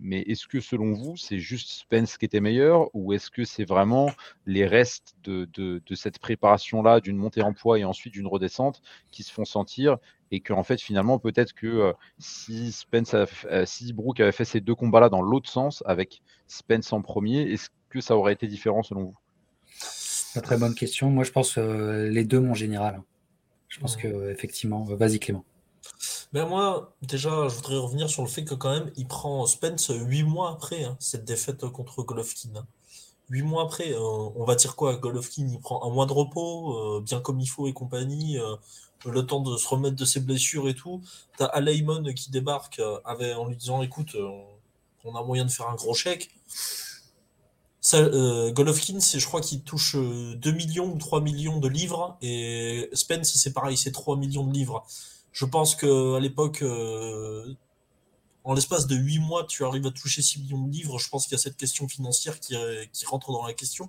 mais 0.01 0.23
est-ce 0.23 0.49
que 0.49 0.61
selon 0.61 0.95
vous, 0.95 1.19
c'est 1.19 1.39
juste 1.39 1.71
Spence 1.71 2.17
qui 2.17 2.25
était 2.25 2.41
meilleur 2.41 2.89
ou 2.95 3.13
est-ce 3.13 3.31
que 3.31 3.45
c'est 3.45 3.67
vraiment 3.67 4.11
les 4.47 4.67
restes 4.67 5.15
de, 5.25 5.45
de, 5.55 5.95
cette 5.95 6.19
préparation-là, 6.19 7.01
d'une 7.01 7.19
montée 7.19 7.43
en 7.43 7.53
poids 7.53 7.79
et 7.79 7.85
ensuite 7.85 8.15
d'une 8.15 8.27
redescente 8.27 8.81
qui 9.11 9.23
se 9.23 9.31
font 9.31 9.45
sentir 9.45 9.99
et 10.35 10.41
que 10.41 10.53
en 10.53 10.63
fait 10.63 10.81
finalement 10.81 11.19
peut-être 11.19 11.53
que 11.53 11.93
si 12.19 12.73
Spence, 12.73 13.15
si 13.65 13.93
Brooke 13.93 14.21
avait 14.21 14.33
fait 14.33 14.45
ces 14.45 14.61
deux 14.61 14.75
combats-là 14.75 15.09
dans 15.09 15.23
l'autre 15.23 15.49
sens 15.49 15.83
avec 15.87 16.23
Spence 16.47 16.93
en 16.93 17.03
premier, 17.03 17.43
est-ce 17.43 17.71
que 17.89 18.01
ça 18.01 18.17
aurait 18.17 18.33
été 18.33 18.47
différent 18.47 18.83
selon 18.83 19.05
vous? 19.05 19.17
Très 20.43 20.57
bonne 20.59 20.75
question. 20.75 21.11
Moi, 21.11 21.25
je 21.25 21.31
pense 21.31 21.57
les 21.57 22.25
deux, 22.25 22.41
mon 22.41 22.55
général. 22.55 23.03
Je 23.69 23.81
pense 23.81 23.97
que 23.97 24.31
effectivement, 24.31 24.85
vas-y 24.85 25.19
Clément. 25.19 25.45
Ben 26.33 26.47
moi, 26.47 26.95
déjà, 27.03 27.49
je 27.49 27.55
voudrais 27.55 27.77
revenir 27.77 28.09
sur 28.09 28.23
le 28.23 28.29
fait 28.29 28.45
que 28.45 28.55
quand 28.55 28.73
même, 28.73 28.91
il 28.97 29.07
prend 29.07 29.47
Spence 29.47 29.93
huit 29.95 30.25
mois 30.25 30.51
après 30.51 30.83
hein, 30.83 30.97
cette 30.99 31.25
défaite 31.25 31.65
contre 31.69 32.03
Golovkin. 32.03 32.51
Hein. 32.57 32.67
Huit 33.31 33.43
mois 33.43 33.63
après, 33.63 33.93
euh, 33.93 34.01
on 34.01 34.45
va 34.45 34.55
dire 34.55 34.77
quoi? 34.77 34.97
Golovkin, 34.97 35.47
il 35.49 35.61
prend 35.61 35.85
un 35.89 35.91
mois 35.93 36.07
de 36.07 36.13
repos, 36.13 36.97
euh, 36.97 37.01
bien 37.01 37.21
comme 37.21 37.41
il 37.41 37.47
faut 37.47 37.69
et 37.69 37.73
compagnie, 37.73 38.39
euh, 38.39 38.57
le 39.11 39.27
temps 39.27 39.41
de 39.41 39.57
se 39.57 39.69
remettre 39.69 39.97
de 39.97 40.05
ses 40.05 40.21
blessures 40.21 40.69
et 40.69 40.75
tout. 40.75 41.03
T'as 41.37 41.47
Aleimon 41.47 42.05
qui 42.15 42.31
débarque 42.31 42.81
avec, 43.05 43.37
en 43.37 43.47
lui 43.47 43.57
disant, 43.57 43.83
écoute, 43.83 44.17
on 45.05 45.15
a 45.15 45.23
moyen 45.23 45.45
de 45.45 45.51
faire 45.51 45.69
un 45.69 45.75
gros 45.75 45.95
chèque. 45.95 46.31
Golovkin, 47.93 49.01
c'est, 49.01 49.19
je 49.19 49.27
crois 49.27 49.41
qu'il 49.41 49.63
touche 49.63 49.95
2 49.97 50.51
millions 50.53 50.93
ou 50.93 50.99
3 50.99 51.21
millions 51.21 51.59
de 51.59 51.69
livres, 51.69 52.17
et 52.23 52.89
Spence, 52.95 53.35
c'est 53.35 53.53
pareil, 53.53 53.77
c'est 53.77 53.93
3 53.93 54.17
millions 54.17 54.47
de 54.47 54.53
livres. 54.53 54.87
Je 55.33 55.45
pense 55.45 55.75
qu'à 55.75 56.19
l'époque, 56.21 56.63
euh, 56.63 57.55
en 58.45 58.55
l'espace 58.55 58.87
de 58.87 58.97
8 58.97 59.19
mois, 59.19 59.45
tu 59.45 59.65
arrives 59.65 59.87
à 59.87 59.91
toucher 59.91 60.23
6 60.23 60.41
millions 60.41 60.63
de 60.63 60.71
livres. 60.71 60.99
Je 60.99 61.09
pense 61.09 61.25
qu'il 61.25 61.33
y 61.33 61.35
a 61.35 61.39
cette 61.39 61.57
question 61.57 61.89
financière 61.89 62.41
qui, 62.41 62.55
rentre 63.05 63.33
dans 63.33 63.45
la 63.45 63.53
question. 63.53 63.89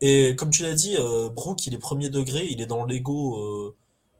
Et 0.00 0.34
comme 0.36 0.50
tu 0.50 0.62
l'as 0.62 0.74
dit, 0.74 0.96
euh, 0.96 1.28
Brooke, 1.28 1.66
il 1.66 1.74
est 1.74 1.78
premier 1.78 2.10
degré, 2.10 2.46
il 2.50 2.60
est 2.60 2.66
dans 2.66 2.84
l'ego, 2.84 3.38
euh, 3.38 3.76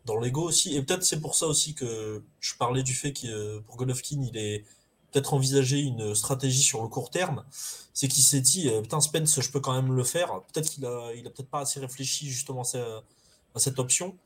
dans 0.07 0.19
l'ego 0.19 0.43
aussi. 0.43 0.77
Et 0.77 0.83
peut-être 0.83 1.03
c'est 1.03 1.21
pour 1.21 1.35
ça 1.35 1.47
aussi 1.47 1.75
que 1.75 2.23
je 2.41 2.55
parlais 2.55 2.83
du 2.83 2.95
fait 2.95 3.13
que 3.13 3.59
pour 3.61 3.77
Golovkin, 3.77 4.23
il 4.23 4.37
est 4.39 4.65
peut-être 5.13 5.35
envisagé 5.35 5.81
une 5.81 6.15
stratégie 6.15 6.63
sur 6.63 6.83
le 6.83 6.89
court 6.89 7.11
terme. 7.11 7.45
C'est 7.93 8.09
qu'il 8.09 8.23
s'est 8.23 8.41
dit, 8.41 8.71
putain, 8.83 9.01
Spence, 9.01 9.41
je 9.41 9.51
peux 9.51 9.61
quand 9.61 9.75
même 9.75 9.95
le 9.95 10.05
faire. 10.05 10.41
Peut-être 10.53 10.71
qu'il 10.71 10.85
a, 10.87 11.13
il 11.15 11.27
a 11.27 11.31
peut-être 11.31 11.49
pas 11.49 11.61
assez 11.61 11.81
réfléchi 11.81 12.29
justement 12.29 12.63
à 12.63 13.59
cette 13.59 13.79
option. 13.79 14.17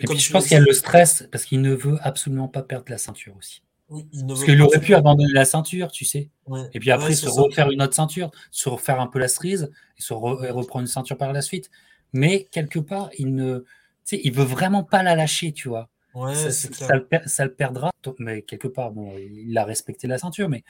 Et 0.00 0.06
puis 0.06 0.18
je 0.18 0.32
pense 0.32 0.44
qu'il 0.44 0.54
y 0.54 0.60
a 0.60 0.60
le 0.60 0.72
stress 0.72 1.26
parce 1.30 1.44
qu'il 1.44 1.60
ne 1.60 1.72
veut 1.72 1.98
absolument 2.02 2.48
pas 2.48 2.62
perdre 2.62 2.86
la 2.88 2.98
ceinture 2.98 3.36
aussi. 3.38 3.62
parce 3.88 4.44
qu'il 4.44 4.60
aurait 4.60 4.80
pu 4.80 4.94
abandonner 4.94 5.32
la 5.32 5.44
ceinture, 5.44 5.92
tu 5.92 6.04
sais. 6.04 6.30
Et 6.72 6.80
puis 6.80 6.90
après, 6.90 7.14
se 7.14 7.28
refaire 7.28 7.70
une 7.70 7.80
autre 7.82 7.94
ceinture, 7.94 8.30
se 8.50 8.68
refaire 8.68 9.00
un 9.00 9.06
peu 9.06 9.20
la 9.20 9.28
cerise 9.28 9.70
et 9.96 10.02
se 10.02 10.12
reprendre 10.12 10.80
une 10.80 10.86
ceinture 10.88 11.16
par 11.16 11.32
la 11.32 11.42
suite. 11.42 11.70
Mais 12.12 12.48
quelque 12.50 12.78
part, 12.78 13.10
il 13.18 13.34
ne, 13.34 13.64
il 14.12 14.32
veut 14.32 14.44
vraiment 14.44 14.84
pas 14.84 15.02
la 15.02 15.14
lâcher, 15.14 15.52
tu 15.52 15.68
vois. 15.68 15.88
ça, 16.14 16.50
ça, 16.50 17.44
le 17.44 17.54
perdra, 17.54 17.90
mais 18.18 18.42
quelque 18.42 18.68
part, 18.68 18.92
bon, 18.92 19.16
il 19.18 19.56
a 19.58 19.64
respecté 19.64 20.06
la 20.06 20.18
ceinture, 20.18 20.48
mais 20.48 20.62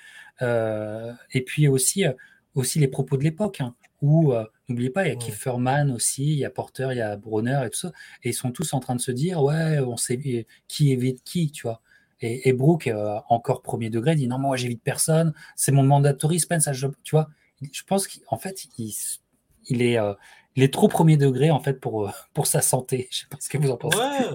euh, 0.43 1.12
et 1.32 1.43
puis 1.43 1.68
aussi, 1.68 2.07
euh, 2.07 2.12
aussi 2.55 2.78
les 2.78 2.89
propos 2.89 3.16
de 3.16 3.24
l'époque. 3.24 3.61
Hein 3.61 3.74
où, 4.05 4.35
euh, 4.35 4.45
n'oubliez 4.68 4.91
pas, 4.91 5.07
il 5.07 5.09
y 5.09 5.12
a 5.12 5.16
Kieferman 5.16 5.91
aussi, 5.91 6.24
il 6.24 6.39
y 6.39 6.45
a 6.45 6.51
Porter, 6.51 6.89
il 6.91 6.99
y 6.99 7.01
a 7.01 7.16
Brunner 7.16 7.62
et 7.64 7.70
tout 7.70 7.78
ça, 7.78 7.93
et 8.22 8.30
ils 8.30 8.35
sont 8.35 8.53
tous 8.53 8.74
en 8.74 8.80
train 8.80 8.95
de 8.95 9.01
se 9.01 9.11
dire, 9.11 9.43
ouais, 9.43 9.80
on 9.80 9.97
sait 9.97 10.47
qui 10.68 10.93
évite 10.93 11.22
qui, 11.24 11.51
tu 11.51 11.62
vois. 11.62 11.80
Et, 12.20 12.49
et 12.49 12.53
Brooke, 12.53 12.87
euh, 12.87 13.18
encore 13.30 13.62
premier 13.62 13.89
degré, 13.89 14.14
dit, 14.14 14.28
non, 14.28 14.39
moi, 14.39 14.57
j'évite 14.57 14.82
personne, 14.82 15.32
c'est 15.57 15.72
mon 15.72 15.82
mandatory, 15.82 16.39
Spence, 16.39 16.68
tu 17.03 17.14
vois. 17.14 17.28
Je 17.72 17.82
pense 17.85 18.07
qu'en 18.07 18.37
fait, 18.37 18.66
il, 18.78 18.95
il 19.68 19.80
est, 19.80 19.99
il 20.57 20.62
est 20.62 20.72
trop 20.72 20.88
premier 20.88 21.16
degré, 21.16 21.50
en 21.50 21.61
fait, 21.61 21.74
pour, 21.74 22.11
pour 22.32 22.46
sa 22.46 22.62
santé. 22.62 23.09
Je 23.11 23.20
sais 23.20 23.26
pas 23.28 23.38
ce 23.40 23.48
que 23.48 23.59
vous 23.59 23.70
en 23.70 23.76
pensez. 23.76 23.98
Ouais, 23.98 24.28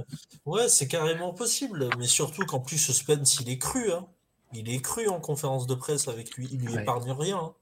ouais 0.45 0.70
c'est 0.70 0.88
carrément 0.88 1.34
possible, 1.34 1.89
mais 1.97 2.07
surtout 2.07 2.45
qu'en 2.45 2.59
plus, 2.59 2.91
Spence, 2.91 3.39
il 3.39 3.49
est 3.49 3.57
cru, 3.57 3.91
hein. 3.91 4.07
Il 4.53 4.70
est 4.70 4.82
cru 4.82 5.07
en 5.07 5.20
conférence 5.20 5.67
de 5.67 5.76
presse 5.76 6.07
avec 6.07 6.32
lui, 6.36 6.47
il 6.51 6.59
lui 6.59 6.74
épargne 6.74 7.11
rien. 7.11 7.38
Hein. 7.38 7.53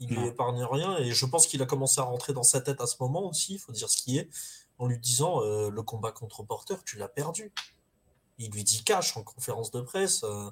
Il 0.00 0.10
lui 0.10 0.26
épargne 0.28 0.62
rien 0.62 0.96
et 0.98 1.10
je 1.10 1.26
pense 1.26 1.46
qu'il 1.46 1.60
a 1.62 1.66
commencé 1.66 2.00
à 2.00 2.04
rentrer 2.04 2.32
dans 2.32 2.44
sa 2.44 2.60
tête 2.60 2.80
à 2.80 2.86
ce 2.86 2.96
moment 3.00 3.28
aussi, 3.28 3.54
il 3.54 3.58
faut 3.58 3.72
dire 3.72 3.88
ce 3.88 3.96
qui 3.96 4.18
est, 4.18 4.28
en 4.78 4.86
lui 4.86 4.98
disant 4.98 5.42
euh, 5.42 5.70
le 5.70 5.82
combat 5.82 6.12
contre 6.12 6.44
Porter, 6.44 6.76
tu 6.84 6.98
l'as 6.98 7.08
perdu. 7.08 7.52
Il 8.38 8.52
lui 8.52 8.62
dit 8.62 8.84
cash 8.84 9.16
en 9.16 9.22
conférence 9.22 9.72
de 9.72 9.80
presse. 9.80 10.22
Euh, 10.22 10.50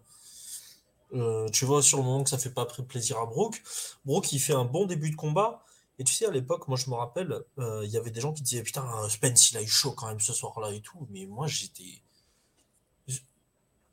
euh, 1.14 1.48
tu 1.50 1.64
vois 1.64 1.82
sur 1.82 1.98
le 1.98 2.04
moment 2.04 2.24
que 2.24 2.30
ça 2.30 2.38
fait 2.38 2.50
pas 2.50 2.66
plaisir 2.66 3.18
à 3.18 3.26
Brooke. 3.26 3.62
Brooke, 4.04 4.32
il 4.32 4.40
fait 4.40 4.54
un 4.54 4.64
bon 4.64 4.86
début 4.86 5.10
de 5.10 5.16
combat. 5.16 5.62
Et 5.98 6.04
tu 6.04 6.12
sais, 6.12 6.26
à 6.26 6.30
l'époque, 6.30 6.68
moi 6.68 6.76
je 6.76 6.90
me 6.90 6.94
rappelle, 6.94 7.42
il 7.58 7.88
y 7.88 7.96
avait 7.96 8.10
des 8.10 8.20
gens 8.20 8.32
qui 8.32 8.42
disaient 8.42 8.62
Putain, 8.62 8.86
Spence, 9.08 9.50
il 9.50 9.56
a 9.56 9.62
eu 9.62 9.66
chaud 9.66 9.92
quand 9.92 10.08
même 10.08 10.20
ce 10.20 10.32
soir-là 10.32 10.72
et 10.72 10.80
tout. 10.80 11.06
Mais 11.10 11.26
moi, 11.26 11.46
j'étais. 11.46 12.02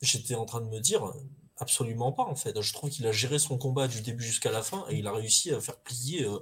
J'étais 0.01 0.35
en 0.35 0.45
train 0.45 0.59
de 0.59 0.67
me 0.67 0.79
dire 0.79 1.13
Absolument 1.57 2.11
pas, 2.11 2.23
en 2.23 2.35
fait. 2.35 2.59
Je 2.61 2.73
trouve 2.73 2.89
qu'il 2.89 3.07
a 3.07 3.11
géré 3.11 3.39
son 3.39 3.57
combat 3.57 3.87
du 3.87 4.01
début 4.01 4.23
jusqu'à 4.23 4.51
la 4.51 4.61
fin 4.61 4.85
et 4.89 4.97
il 4.97 5.07
a 5.07 5.13
réussi 5.13 5.53
à 5.53 5.61
faire 5.61 5.77
plier 5.77 6.25
euh, 6.25 6.39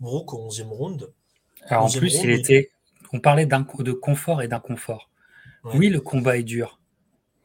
au 0.00 0.24
11e 0.24 0.68
round. 0.68 1.12
Alors 1.68 1.84
en 1.84 1.90
plus, 1.90 2.14
il 2.22 2.30
était. 2.30 2.70
On 3.12 3.20
parlait 3.20 3.46
de 3.46 3.92
confort 3.92 4.42
et 4.42 4.48
d'inconfort. 4.48 5.10
Oui, 5.64 5.88
le 5.88 6.00
combat 6.00 6.36
est 6.36 6.42
dur, 6.42 6.80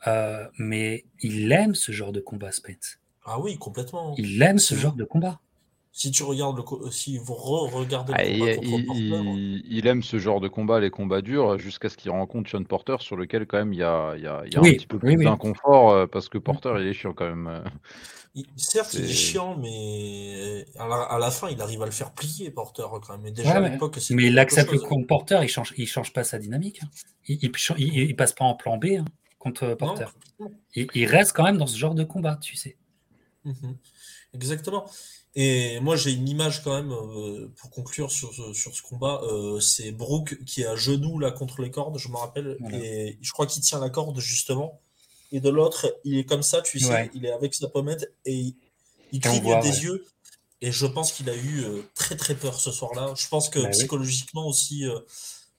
euh, 0.08 0.46
mais 0.58 1.06
il 1.22 1.52
aime 1.52 1.76
ce 1.76 1.92
genre 1.92 2.12
de 2.12 2.20
combat, 2.20 2.52
Spence. 2.52 3.00
Ah 3.24 3.40
oui, 3.40 3.58
complètement. 3.58 4.16
Il 4.18 4.42
aime 4.42 4.60
ce 4.60 4.76
genre 4.76 4.96
de 4.96 5.04
combat 5.04 5.40
si 5.92 6.12
tu 6.12 6.24
regardes 6.24 6.58
le 6.58 6.92
si 6.92 7.18
vous 7.18 7.34
regardez 7.34 8.14
le 8.14 8.20
ah, 8.20 8.24
combat 8.24 8.52
il, 8.62 8.86
Porter, 8.86 9.62
il, 9.70 9.88
aime 9.88 10.04
ce 10.04 10.20
genre 10.20 10.40
de 10.40 10.48
combat, 10.48 10.80
les 10.80 10.92
combats 10.92 11.22
durs, 11.22 11.58
jusqu'à 11.58 11.90
ce 11.90 11.98
qu'il 11.98 12.12
rencontre 12.12 12.50
Sean 12.50 12.64
Porter, 12.64 12.98
sur 13.00 13.16
lequel 13.16 13.48
quand 13.48 13.58
même 13.58 13.74
il 13.74 13.80
y 13.80 13.84
a, 13.84 14.14
il 14.16 14.24
y 14.24 14.28
a, 14.28 14.44
il 14.46 14.54
y 14.54 14.56
a 14.56 14.60
un 14.60 14.64
petit 14.64 14.88
peu 14.88 15.00
plus 15.00 15.16
d'inconfort 15.16 15.92
euh, 15.92 16.08
parce 16.08 16.30
que 16.30 16.38
Porter 16.38 16.74
il 16.80 16.88
est 16.88 16.94
chiant 16.94 17.14
quand 17.14 17.28
même. 17.28 17.48
Euh. 17.48 18.42
certes, 18.56 18.94
il 18.94 19.06
est 19.06 19.14
chiant, 19.14 19.58
mais 19.58 20.66
à 20.78 21.18
la, 21.18 21.32
fin, 21.32 21.50
il 21.50 21.60
arrive 21.60 21.82
à 21.82 21.86
le 21.86 21.92
faire 21.92 22.12
plier, 22.12 22.52
Porter, 22.52 22.86
quand 23.02 23.14
même. 23.14 23.22
Mais, 23.24 23.32
déjà, 23.32 23.58
à 23.58 23.68
l'époque, 23.68 23.98
mais 24.12 24.28
il 24.28 24.38
accepte 24.38 24.72
le 24.72 24.80
contre 24.80 25.08
Porter, 25.08 25.40
il 25.42 25.50
change, 25.50 25.74
il 25.76 25.88
change 25.88 26.14
pas 26.14 26.24
sa 26.24 26.38
dynamique. 26.38 26.82
Hein. 26.84 26.90
Il, 27.28 27.40
il, 27.78 28.16
passe 28.16 28.34
pas 28.34 28.46
en 28.46 28.56
plan 28.56 28.78
B 28.78 28.86
hein, 29.00 29.06
contre 29.40 29.74
Porter. 29.74 30.06
il, 30.76 31.06
reste 31.08 31.34
quand 31.34 31.44
même 31.44 31.58
dans 31.58 31.68
ce 31.68 31.78
genre 31.78 31.96
de 31.96 32.04
combat, 32.04 32.38
tu 32.42 32.56
sais. 32.56 32.78
Mhm. 33.44 33.76
Exactement. 34.34 34.86
Et 35.42 35.80
moi, 35.80 35.96
j'ai 35.96 36.12
une 36.12 36.28
image 36.28 36.64
quand 36.66 36.76
même 36.76 36.92
euh, 36.92 37.50
pour 37.56 37.70
conclure 37.70 38.12
sur, 38.12 38.34
sur 38.54 38.76
ce 38.76 38.82
combat. 38.82 39.22
Euh, 39.24 39.62
c'est 39.62 39.94
Brooke 39.94 40.44
qui 40.44 40.64
est 40.64 40.66
à 40.66 40.76
genoux 40.76 41.18
là 41.18 41.32
contre 41.32 41.62
les 41.62 41.72
cordes, 41.72 41.98
je 41.98 42.10
me 42.10 42.18
rappelle. 42.18 42.58
Et 42.74 43.18
je 43.22 43.32
crois 43.32 43.48
qu'il 43.48 43.64
tient 43.64 43.80
la 43.80 43.90
corde 43.90 44.20
justement. 44.20 44.82
Et 45.32 45.40
de 45.40 45.48
l'autre, 45.48 45.98
il 46.04 46.18
est 46.18 46.26
comme 46.26 46.44
ça, 46.44 46.62
tu 46.62 46.78
sais, 46.82 47.10
il 47.14 47.26
est 47.26 47.32
avec 47.32 47.54
sa 47.54 47.70
pommette 47.70 48.14
et 48.26 48.54
il, 49.14 49.22
cligne 49.22 49.62
des 49.62 49.84
yeux. 49.84 50.06
Et 50.60 50.74
je 50.74 50.86
pense 50.86 51.14
qu'il 51.14 51.30
a 51.30 51.36
eu 51.36 51.64
euh, 51.64 51.84
très 51.96 52.18
très 52.18 52.36
peur 52.36 52.60
ce 52.60 52.74
soir-là. 52.74 53.14
Je 53.16 53.30
pense 53.30 53.48
que 53.48 53.60
bah 53.60 53.70
psychologiquement 53.70 54.46
aussi, 54.46 54.84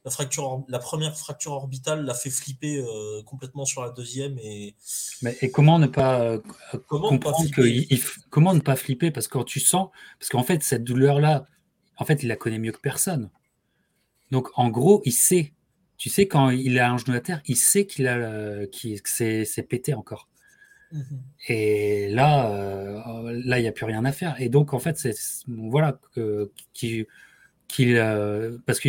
la, 0.04 0.10
fracture, 0.10 0.64
la 0.68 0.78
première 0.78 1.16
fracture 1.16 1.52
orbitale 1.52 2.04
l'a 2.04 2.14
fait 2.14 2.30
flipper 2.30 2.78
euh, 2.78 3.22
complètement 3.24 3.64
sur 3.64 3.82
la 3.82 3.90
deuxième. 3.90 4.38
Et, 4.38 4.74
Mais, 5.22 5.36
et 5.42 5.50
comment 5.50 5.78
ne 5.78 5.86
pas 5.86 6.22
euh, 6.22 6.38
comment 6.86 7.08
comprendre 7.08 7.42
ne 7.42 7.48
pas 7.48 7.54
que 7.54 8.28
comment 8.30 8.54
ne 8.54 8.60
pas 8.60 8.76
flipper? 8.76 9.10
Parce 9.10 9.28
que 9.28 9.34
quand 9.34 9.44
tu 9.44 9.60
sens, 9.60 9.90
parce 10.18 10.30
qu'en 10.30 10.42
fait, 10.42 10.62
cette 10.62 10.84
douleur-là, 10.84 11.46
en 11.96 12.04
fait, 12.04 12.22
il 12.22 12.28
la 12.28 12.36
connaît 12.36 12.58
mieux 12.58 12.72
que 12.72 12.80
personne. 12.80 13.30
Donc, 14.30 14.48
en 14.54 14.70
gros, 14.70 15.02
il 15.04 15.12
sait. 15.12 15.52
Tu 15.98 16.08
sais, 16.08 16.26
quand 16.26 16.48
il 16.48 16.78
a 16.78 16.90
un 16.90 16.96
genou 16.96 17.14
à 17.14 17.20
terre, 17.20 17.42
il 17.44 17.56
sait 17.56 17.86
qu'il 17.86 18.08
a, 18.08 18.16
euh, 18.16 18.66
que 18.66 19.44
c'est 19.44 19.66
pété 19.68 19.92
encore. 19.92 20.28
Mhm. 20.92 21.22
Et 21.48 22.08
là, 22.08 23.04
là, 23.44 23.58
il 23.58 23.62
n'y 23.62 23.68
a 23.68 23.72
plus 23.72 23.84
rien 23.84 24.04
à 24.06 24.12
faire. 24.12 24.40
Et 24.40 24.48
donc, 24.48 24.72
en 24.72 24.78
fait, 24.78 24.96
c'est 24.96 25.14
voilà 25.46 26.00
qu'il, 26.72 27.06
parce 28.66 28.80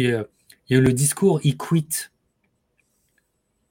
le 0.79 0.93
discours, 0.93 1.39
il 1.43 1.57
quitte. 1.57 2.11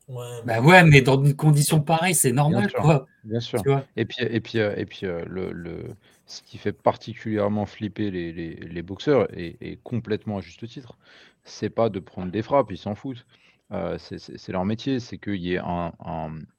Ouais, 0.09 0.43
bah 0.45 0.61
ouais, 0.61 0.83
mais 0.83 1.03
dans 1.03 1.23
une 1.25 1.37
condition 1.37 1.81
pareille, 1.81 2.15
c'est 2.15 2.33
normal. 2.33 2.69
Bien 2.69 2.81
sûr. 2.83 3.07
Bien 3.23 3.41
sûr. 3.41 3.63
et 3.97 4.05
puis, 4.05 4.25
et 4.25 4.41
puis, 4.41 4.59
euh, 4.59 4.75
et 4.77 4.85
puis 4.85 5.07
euh, 5.07 5.25
le, 5.27 5.53
le, 5.53 5.85
ce 6.27 6.43
qui 6.43 6.59
fait 6.59 6.73
particulièrement 6.73 7.65
flipper 7.65 8.11
les, 8.11 8.33
les, 8.33 8.55
les 8.57 8.83
boxeurs, 8.83 9.29
et, 9.37 9.79
complètement 9.85 10.39
à 10.39 10.41
juste 10.41 10.67
titre, 10.67 10.97
c'est 11.45 11.71
pas 11.71 11.89
de 11.91 12.01
prendre 12.01 12.33
des 12.33 12.43
frappes, 12.43 12.73
ils 12.73 12.79
s'en 12.79 12.95
foutent. 12.95 13.25
Euh, 13.73 13.99
c'est 13.99 14.49
leur 14.49 14.65
métier, 14.65 14.99
c'est 14.99 15.19
qu'il 15.19 15.37
y 15.37 15.55
ait 15.55 15.61
un, 15.63 15.93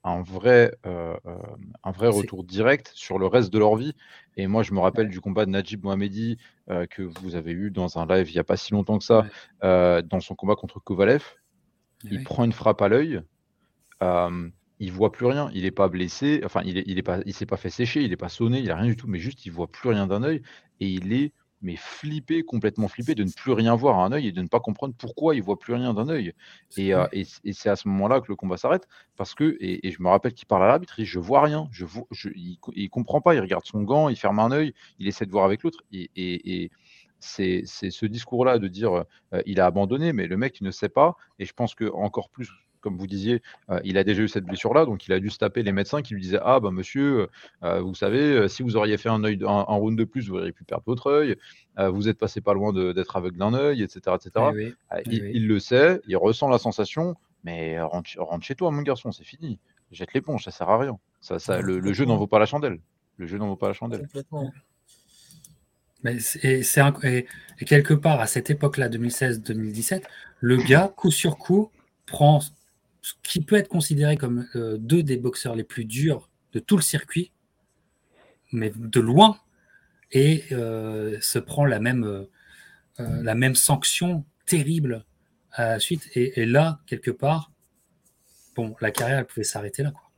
un, 0.03 0.21
vrai, 0.21 0.73
un 0.83 1.91
vrai 1.91 2.07
retour 2.07 2.43
direct 2.43 2.91
sur 2.93 3.19
le 3.19 3.27
reste 3.27 3.51
de 3.51 3.59
leur 3.59 3.75
vie. 3.75 3.93
Et 4.37 4.47
moi, 4.47 4.63
je 4.63 4.73
me 4.73 4.79
rappelle 4.79 5.09
du 5.09 5.19
combat 5.19 5.45
de 5.45 5.51
Najib 5.51 5.83
Mohamedi 5.83 6.37
que 6.89 7.01
vous 7.01 7.35
avez 7.35 7.51
eu 7.51 7.69
dans 7.69 7.97
un 7.99 8.05
live 8.05 8.29
il 8.29 8.33
n'y 8.33 8.39
a 8.39 8.45
pas 8.45 8.55
si 8.55 8.71
longtemps 8.71 8.97
que 8.97 9.03
ça, 9.03 9.25
dans 9.61 10.19
son 10.21 10.35
combat 10.35 10.55
contre 10.55 10.79
Kovalev. 10.79 11.23
il 12.03 12.23
prend 12.23 12.45
une 12.45 12.53
frappe 12.53 12.81
à 12.81 12.87
l'œil. 12.87 13.21
il 14.79 14.91
voit 14.91 15.11
plus 15.11 15.25
rien, 15.25 15.51
il 15.53 15.65
est 15.65 15.71
pas 15.71 15.89
blessé, 15.89 16.41
enfin 16.45 16.61
il 16.63 16.77
est, 16.77 16.85
il 16.87 17.33
s'est 17.33 17.45
pas 17.45 17.57
fait 17.57 17.69
sécher, 17.69 18.03
il 18.03 18.13
est 18.13 18.17
pas 18.17 18.29
sonné, 18.29 18.59
il 18.59 18.71
a 18.71 18.77
rien 18.77 18.87
du 18.87 18.95
tout, 18.95 19.07
mais 19.07 19.19
juste 19.19 19.45
il 19.45 19.51
voit 19.51 19.67
plus 19.67 19.89
rien 19.89 20.07
d'un 20.07 20.23
œil 20.23 20.41
et 20.79 20.87
il 20.87 21.11
est 21.11 21.33
mais 21.61 21.75
flippé, 21.75 22.43
complètement 22.43 22.87
flippé 22.87 23.15
de 23.15 23.23
ne 23.23 23.31
plus 23.31 23.51
rien 23.51 23.75
voir 23.75 23.99
à 23.99 24.05
un 24.05 24.11
œil 24.11 24.27
et 24.27 24.31
de 24.31 24.41
ne 24.41 24.47
pas 24.47 24.59
comprendre 24.59 24.93
pourquoi 24.97 25.35
il 25.35 25.43
voit 25.43 25.59
plus 25.59 25.73
rien 25.73 25.93
d'un 25.93 26.09
œil. 26.09 26.33
Et, 26.77 26.93
euh, 26.93 27.05
et, 27.11 27.25
c'est 27.53 27.69
à 27.69 27.75
ce 27.75 27.87
moment-là 27.87 28.21
que 28.21 28.27
le 28.29 28.35
combat 28.35 28.57
s'arrête 28.57 28.87
parce 29.17 29.35
que 29.35 29.57
et, 29.59 29.91
je 29.91 30.01
me 30.01 30.09
rappelle 30.09 30.33
qu'il 30.33 30.47
parle 30.47 30.63
à 30.63 30.67
l'arbitre, 30.67 30.95
il 30.97 31.05
dit 31.05 31.09
je 31.09 31.19
vois 31.19 31.41
rien, 31.41 31.67
je 31.71 31.85
vois, 31.85 32.05
il, 32.35 32.57
il, 32.75 32.89
comprend 32.89 33.21
pas, 33.21 33.35
il 33.35 33.39
regarde 33.39 33.65
son 33.65 33.83
gant, 33.83 34.09
il 34.09 34.15
ferme 34.15 34.39
un 34.39 34.51
œil, 34.51 34.73
il 34.99 35.07
essaie 35.07 35.25
de 35.25 35.31
voir 35.31 35.45
avec 35.45 35.63
l'autre 35.63 35.83
et, 35.91 36.71
c'est 37.23 37.65
ce 37.65 38.05
discours-là 38.07 38.57
de 38.57 38.67
dire 38.67 39.05
euh, 39.33 39.41
il 39.45 39.59
a 39.59 39.67
abandonné, 39.67 40.11
mais 40.11 40.25
le 40.25 40.37
mec 40.37 40.59
il 40.59 40.63
ne 40.63 40.71
sait 40.71 40.89
pas. 40.89 41.15
Et 41.37 41.45
je 41.45 41.53
pense 41.53 41.75
que 41.75 41.85
encore 41.93 42.29
plus 42.29 42.49
comme 42.81 42.97
vous 42.97 43.07
disiez, 43.07 43.41
euh, 43.69 43.79
il 43.83 43.97
a 43.97 44.03
déjà 44.03 44.23
eu 44.23 44.27
cette 44.27 44.43
blessure-là, 44.43 44.85
donc 44.85 45.07
il 45.07 45.13
a 45.13 45.19
dû 45.19 45.29
se 45.29 45.37
taper 45.37 45.63
les 45.63 45.71
médecins 45.71 46.01
qui 46.01 46.13
lui 46.13 46.21
disaient 46.21 46.39
Ah, 46.43 46.59
bah 46.59 46.71
monsieur, 46.71 47.29
euh, 47.63 47.79
vous 47.79 47.95
savez, 47.95 48.19
euh, 48.19 48.47
si 48.47 48.63
vous 48.63 48.75
auriez 48.75 48.97
fait 48.97 49.09
un, 49.09 49.23
œil, 49.23 49.39
un, 49.45 49.61
round 49.61 49.97
de 49.97 50.03
plus, 50.03 50.27
vous 50.27 50.35
auriez 50.35 50.51
pu 50.51 50.63
perdre 50.63 50.83
votre 50.85 51.07
œil, 51.07 51.37
vous 51.77 52.09
êtes 52.09 52.17
passé 52.17 52.41
pas 52.41 52.53
loin 52.53 52.73
d'être 52.73 53.15
aveugle 53.15 53.37
d'un 53.37 53.53
œil, 53.53 53.81
etc. 53.81 54.15
etc. 54.15 54.73
il, 55.07 55.47
le 55.47 55.59
sait, 55.59 56.01
il 56.07 56.17
ressent 56.17 56.49
la 56.49 56.59
sensation, 56.59 57.15
mais 57.43 57.81
rentre, 57.81 58.09
chez 58.41 58.55
toi, 58.55 58.71
mon 58.71 58.81
garçon, 58.81 59.11
c'est 59.11 59.23
fini. 59.23 59.57
Jette 59.91 60.13
l'éponge, 60.13 60.43
ça 60.43 60.51
sert 60.51 60.69
à 60.69 60.77
rien. 60.77 60.99
Ça, 61.21 61.39
ça, 61.39 61.59
le, 61.61 61.93
jeu 61.93 62.05
n'en 62.05 62.17
vaut 62.17 62.27
pas 62.27 62.39
la 62.39 62.45
chandelle. 62.45 62.79
Le 63.17 63.25
jeu 63.25 63.37
n'en 63.37 63.47
vaut 63.47 63.55
pas 63.55 63.67
la 63.67 63.73
chandelle. 63.73 64.01
Complètement. 64.01 64.51
Mais 66.03 66.17
et, 66.43 66.61
et, 66.61 67.65
quelque 67.65 67.93
part, 67.93 68.19
à 68.19 68.27
cette 68.27 68.49
époque-là, 68.49 68.89
2016-2017, 68.89 70.03
le 70.39 70.57
gars, 70.57 70.91
coup 70.95 71.11
sur 71.11 71.37
coup, 71.37 71.71
prend 72.05 72.41
ce 73.01 73.13
qui 73.23 73.41
peut 73.41 73.55
être 73.55 73.67
considéré 73.67 74.15
comme 74.15 74.47
euh, 74.55 74.77
deux 74.77 75.03
des 75.03 75.17
boxeurs 75.17 75.55
les 75.55 75.63
plus 75.63 75.85
durs 75.85 76.29
de 76.53 76.59
tout 76.59 76.75
le 76.75 76.83
circuit, 76.83 77.31
mais 78.51 78.71
de 78.75 78.99
loin, 78.99 79.39
et 80.11 80.43
euh, 80.51 81.19
se 81.21 81.39
prend 81.39 81.65
la 81.65 81.79
même, 81.79 82.03
euh, 82.03 82.25
la 82.97 83.33
même 83.33 83.55
sanction 83.55 84.25
terrible 84.45 85.05
à 85.51 85.69
la 85.69 85.79
suite. 85.79 86.09
Et, 86.15 86.45
là, 86.45 86.81
quelque 86.85 87.11
part, 87.11 87.51
bon, 88.55 88.75
la 88.81 88.91
carrière, 88.91 89.19
elle 89.19 89.25
pouvait 89.25 89.45
s'arrêter 89.45 89.83
là. 89.83 89.91
Quoi. 89.91 90.09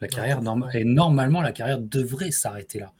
La 0.00 0.08
carrière, 0.08 0.40
et 0.74 0.84
normalement, 0.84 1.40
la 1.40 1.52
carrière 1.52 1.78
devrait 1.78 2.30
s'arrêter 2.30 2.78
là. 2.78 2.92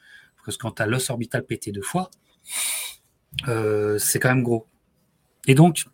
Parce 0.45 0.59
que 0.59 0.62
quand 0.62 0.72
tu 0.72 0.82
as 0.82 0.87
l'os 0.87 1.09
orbital 1.11 1.45
pété 1.45 1.72
deux 1.72 1.82
fois, 1.82 2.11
c'est 3.47 4.18
quand 4.20 4.28
même 4.28 4.43
gros. 4.43 4.66
Et 5.47 5.55
donc, 5.55 5.87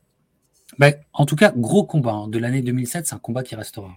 bah, 0.78 0.92
en 1.12 1.26
tout 1.26 1.36
cas, 1.36 1.52
gros 1.56 1.84
combat 1.84 2.12
hein. 2.12 2.28
de 2.28 2.38
l'année 2.38 2.62
2007, 2.62 3.06
c'est 3.06 3.14
un 3.14 3.18
combat 3.18 3.42
qui 3.42 3.54
restera. 3.54 3.96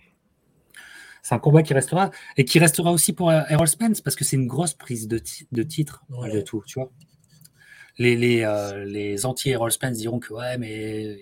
C'est 1.21 1.35
un 1.35 1.39
combat 1.39 1.63
qui 1.63 1.73
restera 1.73 2.11
et 2.35 2.43
qui 2.43 2.59
restera 2.59 2.91
aussi 2.91 3.13
pour 3.13 3.31
Errol 3.31 3.67
Spence 3.67 4.01
parce 4.01 4.15
que 4.15 4.25
c'est 4.25 4.35
une 4.35 4.47
grosse 4.47 4.73
prise 4.73 5.07
de, 5.07 5.21
de 5.51 5.63
titre 5.63 6.03
malgré 6.09 6.43
tout, 6.43 6.63
tu 6.65 6.79
vois. 6.79 6.91
Les, 7.97 8.17
les, 8.17 8.41
euh, 8.43 8.83
les 8.85 9.25
anti-Errol 9.25 9.71
Spence 9.71 9.97
diront 9.97 10.19
que 10.19 10.33
ouais, 10.33 10.57
mais 10.57 11.17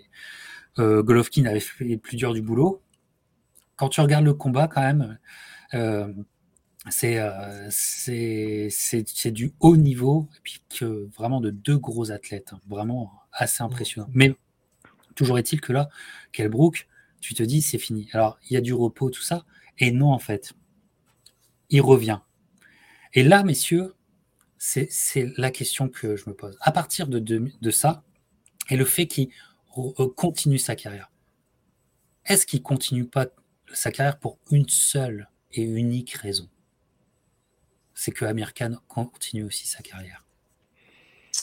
euh, 0.79 1.03
Golovkin 1.03 1.45
avait 1.45 1.59
fait 1.59 1.97
plus 1.97 2.17
dur 2.17 2.33
du 2.33 2.41
boulot. 2.41 2.81
Quand 3.75 3.89
tu 3.89 4.01
regardes 4.01 4.25
le 4.25 4.33
combat, 4.33 4.67
quand 4.67 4.81
même, 4.81 5.19
euh, 5.73 6.11
euh 6.87 7.67
c'est 7.69 9.31
du 9.31 9.53
haut 9.59 9.77
niveau 9.77 10.29
et 10.35 10.39
puis 10.43 10.63
que 10.69 11.09
vraiment 11.15 11.41
de 11.41 11.51
deux 11.51 11.77
gros 11.77 12.11
athlètes, 12.11 12.53
hein. 12.53 12.59
vraiment 12.67 13.11
assez 13.33 13.61
impressionnant. 13.61 14.07
Mais 14.13 14.35
Toujours 15.15 15.37
est-il 15.39 15.61
que 15.61 15.73
là, 15.73 15.89
Kelbrook, 16.31 16.87
tu 17.19 17.33
te 17.33 17.43
dis, 17.43 17.61
c'est 17.61 17.77
fini. 17.77 18.09
Alors, 18.13 18.39
il 18.49 18.53
y 18.53 18.57
a 18.57 18.61
du 18.61 18.73
repos, 18.73 19.09
tout 19.09 19.21
ça. 19.21 19.45
Et 19.77 19.91
non, 19.91 20.11
en 20.11 20.19
fait, 20.19 20.53
il 21.69 21.81
revient. 21.81 22.19
Et 23.13 23.23
là, 23.23 23.43
messieurs, 23.43 23.95
c'est 24.57 24.89
la 25.37 25.51
question 25.51 25.89
que 25.89 26.15
je 26.15 26.29
me 26.29 26.35
pose. 26.35 26.57
À 26.61 26.71
partir 26.71 27.07
de, 27.07 27.19
de, 27.19 27.71
ça, 27.71 28.03
et 28.69 28.75
le 28.75 28.85
fait 28.85 29.07
qu'il 29.07 29.29
continue 30.15 30.59
sa 30.59 30.75
carrière, 30.75 31.11
est-ce 32.25 32.45
qu'il 32.45 32.61
continue 32.61 33.05
pas 33.05 33.27
sa 33.73 33.91
carrière 33.91 34.19
pour 34.19 34.37
une 34.51 34.69
seule 34.69 35.29
et 35.51 35.63
unique 35.63 36.13
raison? 36.13 36.47
C'est 37.95 38.11
que 38.11 38.25
Amir 38.25 38.53
Khan 38.53 38.75
continue 38.87 39.43
aussi 39.43 39.67
sa 39.67 39.81
carrière. 39.81 40.25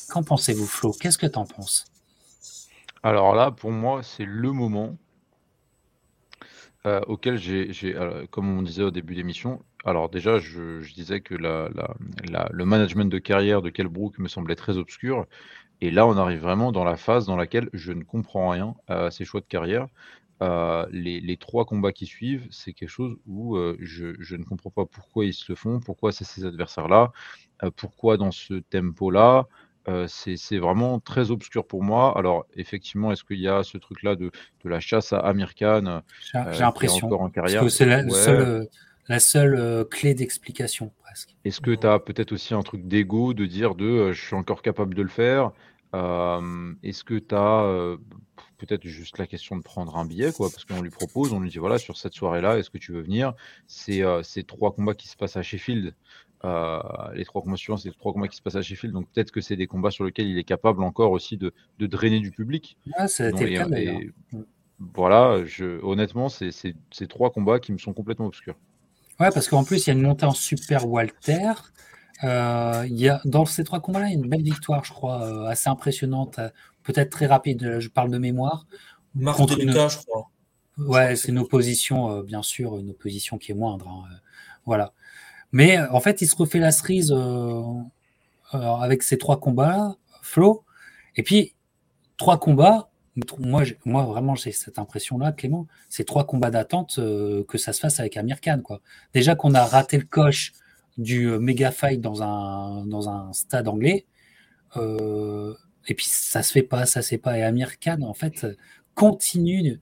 Qu'en 0.08 0.22
pensez-vous, 0.22 0.66
Flo? 0.66 0.92
Qu'est-ce 0.92 1.18
que 1.18 1.26
tu 1.26 1.38
en 1.38 1.44
penses? 1.44 1.86
Alors 3.02 3.34
là, 3.34 3.50
pour 3.50 3.70
moi, 3.70 4.02
c'est 4.02 4.24
le 4.24 4.52
moment 4.52 4.96
euh, 6.86 7.00
auquel 7.06 7.38
j'ai, 7.38 7.72
comme 8.30 8.56
on 8.56 8.62
disait 8.62 8.82
au 8.82 8.90
début 8.90 9.14
de 9.14 9.18
l'émission, 9.18 9.62
alors 9.84 10.08
déjà, 10.08 10.38
je, 10.38 10.80
disais 10.94 11.20
que 11.20 11.34
le 11.34 12.64
management 12.64 13.10
de 13.10 13.18
carrière 13.18 13.62
de 13.62 13.70
Kelbrook 13.70 14.18
me 14.18 14.28
semblait 14.28 14.56
très 14.56 14.76
obscur. 14.76 15.26
Et 15.80 15.90
là, 15.90 16.06
on 16.06 16.16
arrive 16.16 16.40
vraiment 16.40 16.72
dans 16.72 16.84
la 16.84 16.96
phase 16.96 17.26
dans 17.26 17.36
laquelle 17.36 17.70
je 17.72 17.92
ne 17.92 18.02
comprends 18.02 18.50
rien 18.50 18.74
à 18.88 19.10
ces 19.10 19.24
choix 19.24 19.40
de 19.40 19.46
carrière. 19.46 19.86
Euh, 20.42 20.86
les, 20.90 21.36
trois 21.36 21.64
combats 21.64 21.92
qui 21.92 22.06
suivent, 22.06 22.46
c'est 22.50 22.72
quelque 22.72 22.88
chose 22.88 23.16
où 23.26 23.56
euh, 23.56 23.76
je, 23.80 24.36
ne 24.36 24.44
comprends 24.44 24.70
pas 24.70 24.86
pourquoi 24.86 25.24
ils 25.24 25.34
se 25.34 25.54
font, 25.54 25.80
pourquoi 25.80 26.12
c'est 26.12 26.24
ces 26.24 26.44
adversaires-là, 26.44 27.12
pourquoi 27.76 28.16
dans 28.16 28.30
ce 28.30 28.54
tempo-là. 28.54 29.46
Euh, 29.88 30.06
c'est 30.08 30.58
vraiment 30.58 31.00
très 31.00 31.30
obscur 31.30 31.66
pour 31.66 31.82
moi. 31.82 32.16
Alors, 32.16 32.46
effectivement, 32.54 33.12
est-ce 33.12 33.24
qu'il 33.24 33.40
y 33.40 33.48
a 33.48 33.62
ce 33.62 33.78
truc-là 33.78 34.16
de, 34.16 34.30
la 34.64 34.80
chasse 34.80 35.12
à 35.12 35.18
Amir 35.18 35.54
Khan 35.54 36.02
J'ai 36.32 36.38
euh, 36.38 36.58
l'impression. 36.58 37.10
en 37.10 37.30
carrière 37.30 37.62
que 37.62 37.68
c'est 37.68 37.86
la, 37.86 39.20
seule, 39.20 39.86
clé 39.90 40.12
d'explication, 40.12 40.92
presque. 41.02 41.34
Est-ce 41.44 41.62
que 41.62 41.74
tu 41.74 41.86
as 41.86 41.98
peut-être 41.98 42.32
aussi 42.32 42.52
un 42.52 42.62
truc 42.62 42.86
d'ego 42.86 43.32
de 43.32 43.46
dire 43.46 43.74
de 43.74 44.12
je 44.12 44.22
suis 44.22 44.36
encore 44.36 44.60
capable 44.60 44.94
de 44.94 45.02
le 45.02 45.08
faire? 45.08 45.52
Est-ce 45.94 47.04
que 47.04 47.18
tu 47.18 47.34
as 47.34 47.96
peut-être 48.58 48.86
juste 48.86 49.18
la 49.18 49.26
question 49.26 49.56
de 49.56 49.62
prendre 49.62 49.96
un 49.96 50.04
billet, 50.04 50.32
quoi, 50.32 50.50
parce 50.50 50.64
qu'on 50.64 50.82
lui 50.82 50.90
propose, 50.90 51.32
on 51.32 51.40
lui 51.40 51.50
dit 51.50 51.58
voilà, 51.58 51.78
sur 51.78 51.96
cette 51.96 52.14
soirée-là, 52.14 52.58
est-ce 52.58 52.70
que 52.70 52.78
tu 52.78 52.92
veux 52.92 53.02
venir? 53.02 53.32
C'est 53.66 54.02
ces 54.22 54.42
trois 54.44 54.72
combats 54.72 54.94
qui 54.94 55.08
se 55.08 55.16
passent 55.16 55.36
à 55.36 55.42
Sheffield. 55.42 55.94
Euh, 56.44 56.80
les 57.14 57.24
trois 57.24 57.42
combats 57.42 57.56
suivants, 57.56 57.76
c'est 57.76 57.88
les 57.88 57.94
trois 57.94 58.12
combats 58.12 58.28
qui 58.28 58.36
se 58.36 58.42
passent 58.42 58.54
à 58.56 58.62
Sheffield, 58.62 58.94
donc 58.94 59.08
peut-être 59.12 59.32
que 59.32 59.40
c'est 59.40 59.56
des 59.56 59.66
combats 59.66 59.90
sur 59.90 60.04
lesquels 60.04 60.28
il 60.28 60.38
est 60.38 60.44
capable 60.44 60.84
encore 60.84 61.10
aussi 61.10 61.36
de, 61.36 61.52
de 61.78 61.86
drainer 61.86 62.20
du 62.20 62.30
public. 62.30 62.76
Ah, 62.94 63.08
ça 63.08 63.30
et, 63.30 64.10
voilà, 64.78 65.44
je, 65.44 65.82
honnêtement, 65.82 66.28
c'est 66.28 66.50
ces 66.52 67.06
trois 67.08 67.30
combats 67.30 67.58
qui 67.58 67.72
me 67.72 67.78
sont 67.78 67.92
complètement 67.92 68.26
obscurs. 68.26 68.54
Ouais, 69.18 69.30
parce 69.34 69.48
qu'en 69.48 69.64
plus, 69.64 69.84
il 69.84 69.90
y 69.90 69.90
a 69.90 69.94
une 69.94 70.02
montée 70.02 70.26
en 70.26 70.32
Super 70.32 70.88
Walter. 70.88 71.52
Euh, 72.22 72.84
il 72.88 72.96
y 72.96 73.08
a, 73.08 73.20
dans 73.24 73.44
ces 73.44 73.64
trois 73.64 73.80
combats-là, 73.80 74.06
il 74.06 74.12
y 74.12 74.16
a 74.16 74.18
une 74.18 74.28
belle 74.28 74.42
victoire, 74.42 74.84
je 74.84 74.92
crois, 74.92 75.22
euh, 75.22 75.46
assez 75.46 75.68
impressionnante, 75.68 76.38
peut-être 76.88 77.10
très 77.10 77.26
rapide, 77.26 77.78
je 77.78 77.88
parle 77.88 78.10
de 78.10 78.18
mémoire. 78.18 78.66
Marc 79.14 79.36
contre 79.36 79.60
une... 79.60 79.72
je 79.72 79.98
crois. 79.98 80.30
Ouais, 80.78 81.16
c'est 81.16 81.28
une 81.28 81.38
opposition, 81.38 82.22
bien 82.22 82.42
sûr, 82.42 82.78
une 82.78 82.90
opposition 82.90 83.36
qui 83.36 83.52
est 83.52 83.54
moindre. 83.54 83.88
Hein, 83.88 84.04
voilà. 84.64 84.92
Mais 85.52 85.78
euh, 85.78 85.86
en 85.92 86.00
fait, 86.00 86.22
il 86.22 86.28
se 86.28 86.36
refait 86.36 86.58
la 86.58 86.72
cerise 86.72 87.12
euh, 87.12 87.62
euh, 88.54 88.58
avec 88.58 89.02
ces 89.02 89.18
trois 89.18 89.40
combats, 89.40 89.96
Flo. 90.22 90.64
Et 91.16 91.22
puis, 91.22 91.54
trois 92.16 92.38
combats, 92.38 92.90
moi, 93.38 93.62
moi 93.84 94.04
vraiment, 94.04 94.34
j'ai 94.34 94.52
cette 94.52 94.78
impression-là, 94.78 95.32
Clément, 95.32 95.66
c'est 95.88 96.04
trois 96.04 96.24
combats 96.24 96.50
d'attente 96.50 96.96
que 96.96 97.58
ça 97.58 97.72
se 97.72 97.80
fasse 97.80 97.98
avec 97.98 98.16
Amir 98.16 98.40
Khan. 98.40 98.60
Quoi. 98.62 98.80
Déjà 99.12 99.34
qu'on 99.34 99.54
a 99.54 99.64
raté 99.64 99.98
le 99.98 100.04
coche 100.04 100.52
du 100.96 101.26
méga 101.38 101.72
fight 101.72 102.00
dans 102.00 102.22
un, 102.22 102.86
dans 102.86 103.08
un 103.08 103.32
stade 103.32 103.66
anglais. 103.66 104.06
Et 105.88 105.94
puis 105.94 106.06
ça 106.06 106.42
se 106.42 106.52
fait 106.52 106.62
pas, 106.62 106.86
ça 106.86 107.02
se 107.02 107.08
fait 107.08 107.18
pas. 107.18 107.38
Et 107.38 107.42
Amir 107.42 107.80
Khan, 107.80 108.02
en 108.02 108.14
fait, 108.14 108.46
continue, 108.94 109.80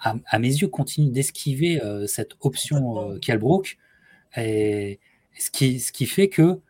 à, 0.00 0.38
mes 0.38 0.48
yeux, 0.48 0.68
continue 0.68 1.10
d'esquiver 1.10 1.80
cette 2.06 2.36
option 2.40 3.12
euh, 3.12 3.64
et 4.36 5.00
ce 5.38 5.50
qui, 5.50 5.80
ce 5.80 5.92
qui 5.92 6.06
fait 6.06 6.28
que 6.28 6.60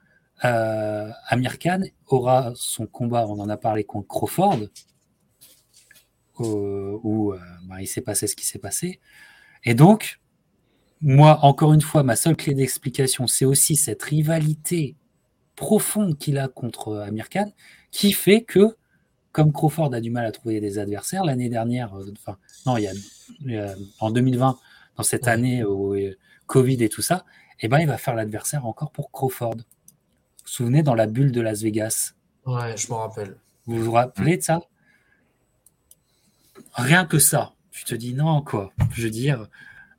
euh, 0.44 1.10
Amir 1.26 1.58
Khan 1.58 1.80
aura 2.06 2.52
son 2.54 2.86
combat, 2.86 3.26
on 3.26 3.40
en 3.40 3.48
a 3.48 3.56
parlé 3.56 3.84
contre 3.84 4.06
Crawford, 4.06 4.60
où, 6.38 7.32
euh, 7.32 7.38
bah, 7.64 7.80
il 7.80 7.88
s'est 7.88 8.00
passé 8.00 8.26
ce 8.28 8.36
qui 8.36 8.46
s'est 8.46 8.60
passé. 8.60 9.00
Et 9.64 9.74
donc, 9.74 10.20
moi, 11.00 11.40
encore 11.42 11.72
une 11.72 11.80
fois, 11.80 12.02
ma 12.02 12.16
seule 12.16 12.36
clé 12.36 12.54
d'explication, 12.54 13.26
c'est 13.26 13.44
aussi 13.44 13.74
cette 13.76 14.02
rivalité 14.02 14.94
profonde 15.58 16.16
qu'il 16.16 16.38
a 16.38 16.48
contre 16.48 16.98
Amir 16.98 17.28
Khan, 17.28 17.52
qui 17.90 18.12
fait 18.12 18.42
que, 18.42 18.76
comme 19.32 19.52
Crawford 19.52 19.92
a 19.92 20.00
du 20.00 20.10
mal 20.10 20.24
à 20.24 20.32
trouver 20.32 20.60
des 20.60 20.78
adversaires, 20.78 21.24
l'année 21.24 21.48
dernière, 21.48 21.94
euh, 21.94 22.12
enfin, 22.16 22.38
non, 22.64 22.76
il 22.76 22.84
y 22.84 23.58
a, 23.58 23.74
en 24.00 24.10
2020, 24.10 24.58
dans 24.96 25.02
cette 25.02 25.28
année 25.28 25.64
où 25.64 25.94
Covid 26.46 26.82
et 26.82 26.88
tout 26.88 27.02
ça, 27.02 27.24
eh 27.60 27.68
ben, 27.68 27.78
il 27.80 27.86
va 27.86 27.98
faire 27.98 28.14
l'adversaire 28.14 28.66
encore 28.66 28.92
pour 28.92 29.10
Crawford. 29.10 29.56
Vous 29.56 29.62
vous 30.44 30.48
souvenez 30.48 30.82
dans 30.82 30.94
la 30.94 31.06
bulle 31.06 31.32
de 31.32 31.40
Las 31.40 31.62
Vegas? 31.62 32.14
Ouais, 32.46 32.76
je 32.76 32.88
me 32.88 32.94
rappelle. 32.94 33.36
Vous 33.66 33.82
vous 33.82 33.92
rappelez 33.92 34.36
de 34.38 34.42
ça? 34.42 34.60
Rien 36.74 37.04
que 37.04 37.18
ça. 37.18 37.52
Tu 37.70 37.84
te 37.84 37.94
dis 37.94 38.14
non, 38.14 38.42
quoi. 38.42 38.72
Je 38.92 39.02
veux 39.02 39.10
dire, 39.10 39.46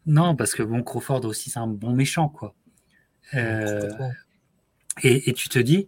Non, 0.06 0.36
parce 0.36 0.54
que 0.56 0.64
bon, 0.64 0.82
Crawford 0.82 1.26
aussi, 1.26 1.50
c'est 1.50 1.60
un 1.60 1.68
bon 1.68 1.94
méchant, 1.94 2.30
quoi. 2.30 2.56
Euh, 3.36 3.92
et, 5.04 5.34
tu 5.34 5.50
te 5.50 5.60
dis, 5.60 5.88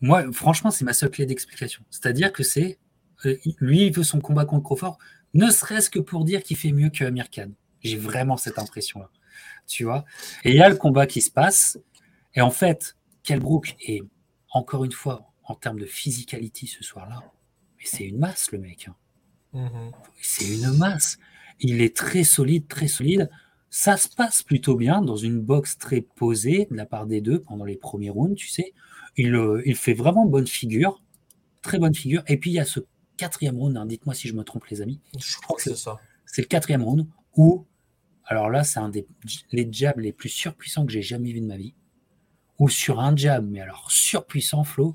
moi, 0.00 0.24
franchement, 0.32 0.70
c'est 0.70 0.84
ma 0.84 0.92
seule 0.92 1.10
clé 1.10 1.26
d'explication. 1.26 1.82
C'est-à-dire 1.90 2.32
que 2.32 2.42
c'est, 2.42 2.78
euh, 3.26 3.36
lui, 3.60 3.86
il 3.86 3.92
veut 3.92 4.02
son 4.02 4.20
combat 4.20 4.44
contre 4.44 4.64
Crawford, 4.64 4.98
ne 5.34 5.50
serait-ce 5.50 5.90
que 5.90 5.98
pour 5.98 6.24
dire 6.24 6.42
qu'il 6.42 6.56
fait 6.56 6.72
mieux 6.72 6.90
que 6.90 7.04
Amir 7.04 7.30
Khan. 7.30 7.50
J'ai 7.82 7.96
vraiment 7.96 8.36
cette 8.36 8.58
impression-là. 8.58 9.10
Tu 9.66 9.84
vois? 9.84 10.04
Et 10.44 10.50
il 10.50 10.56
y 10.56 10.62
a 10.62 10.68
le 10.68 10.76
combat 10.76 11.06
qui 11.06 11.20
se 11.20 11.30
passe. 11.30 11.78
Et 12.34 12.40
en 12.40 12.50
fait, 12.50 12.96
Kelbrook 13.22 13.76
est, 13.86 14.02
encore 14.50 14.84
une 14.84 14.92
fois, 14.92 15.32
en 15.44 15.54
termes 15.54 15.78
de 15.78 15.86
physicalité 15.86 16.66
ce 16.66 16.82
soir-là, 16.84 17.22
mais 17.78 17.84
c'est 17.84 18.04
une 18.04 18.18
masse, 18.18 18.52
le 18.52 18.58
mec. 18.58 18.88
Hein. 18.88 18.96
Mm-hmm. 19.54 19.92
C'est 20.20 20.48
une 20.48 20.76
masse. 20.76 21.18
Il 21.60 21.80
est 21.82 21.96
très 21.96 22.24
solide, 22.24 22.68
très 22.68 22.88
solide. 22.88 23.30
Ça 23.70 23.96
se 23.96 24.08
passe 24.08 24.42
plutôt 24.42 24.74
bien 24.74 25.00
dans 25.00 25.16
une 25.16 25.40
boxe 25.40 25.78
très 25.78 26.00
posée 26.00 26.66
de 26.70 26.76
la 26.76 26.86
part 26.86 27.06
des 27.06 27.20
deux 27.20 27.40
pendant 27.40 27.64
les 27.64 27.76
premiers 27.76 28.10
rounds, 28.10 28.34
tu 28.34 28.48
sais. 28.48 28.74
Il, 29.16 29.34
euh, 29.34 29.62
il 29.64 29.76
fait 29.76 29.94
vraiment 29.94 30.26
bonne 30.26 30.48
figure, 30.48 31.00
très 31.62 31.78
bonne 31.78 31.94
figure. 31.94 32.24
Et 32.26 32.36
puis 32.36 32.50
il 32.50 32.54
y 32.54 32.60
a 32.60 32.64
ce 32.64 32.80
quatrième 33.16 33.56
round, 33.56 33.76
hein, 33.76 33.86
dites-moi 33.86 34.14
si 34.14 34.26
je 34.26 34.34
me 34.34 34.42
trompe 34.42 34.66
les 34.66 34.80
amis. 34.80 35.00
Je 35.18 35.36
crois 35.38 35.56
que 35.56 35.62
c'est 35.62 35.76
ça. 35.76 36.00
C'est 36.26 36.42
le 36.42 36.48
quatrième 36.48 36.82
round 36.82 37.06
où, 37.36 37.64
alors 38.24 38.50
là, 38.50 38.64
c'est 38.64 38.80
un 38.80 38.88
des 38.88 39.06
les 39.52 39.68
jabs 39.70 39.98
les 39.98 40.12
plus 40.12 40.28
surpuissants 40.28 40.84
que 40.84 40.92
j'ai 40.92 41.02
jamais 41.02 41.32
vu 41.32 41.40
de 41.40 41.46
ma 41.46 41.56
vie. 41.56 41.74
Ou 42.58 42.68
sur 42.68 43.00
un 43.00 43.14
jab, 43.16 43.48
mais 43.48 43.60
alors 43.60 43.90
surpuissant, 43.90 44.64
Flo, 44.64 44.94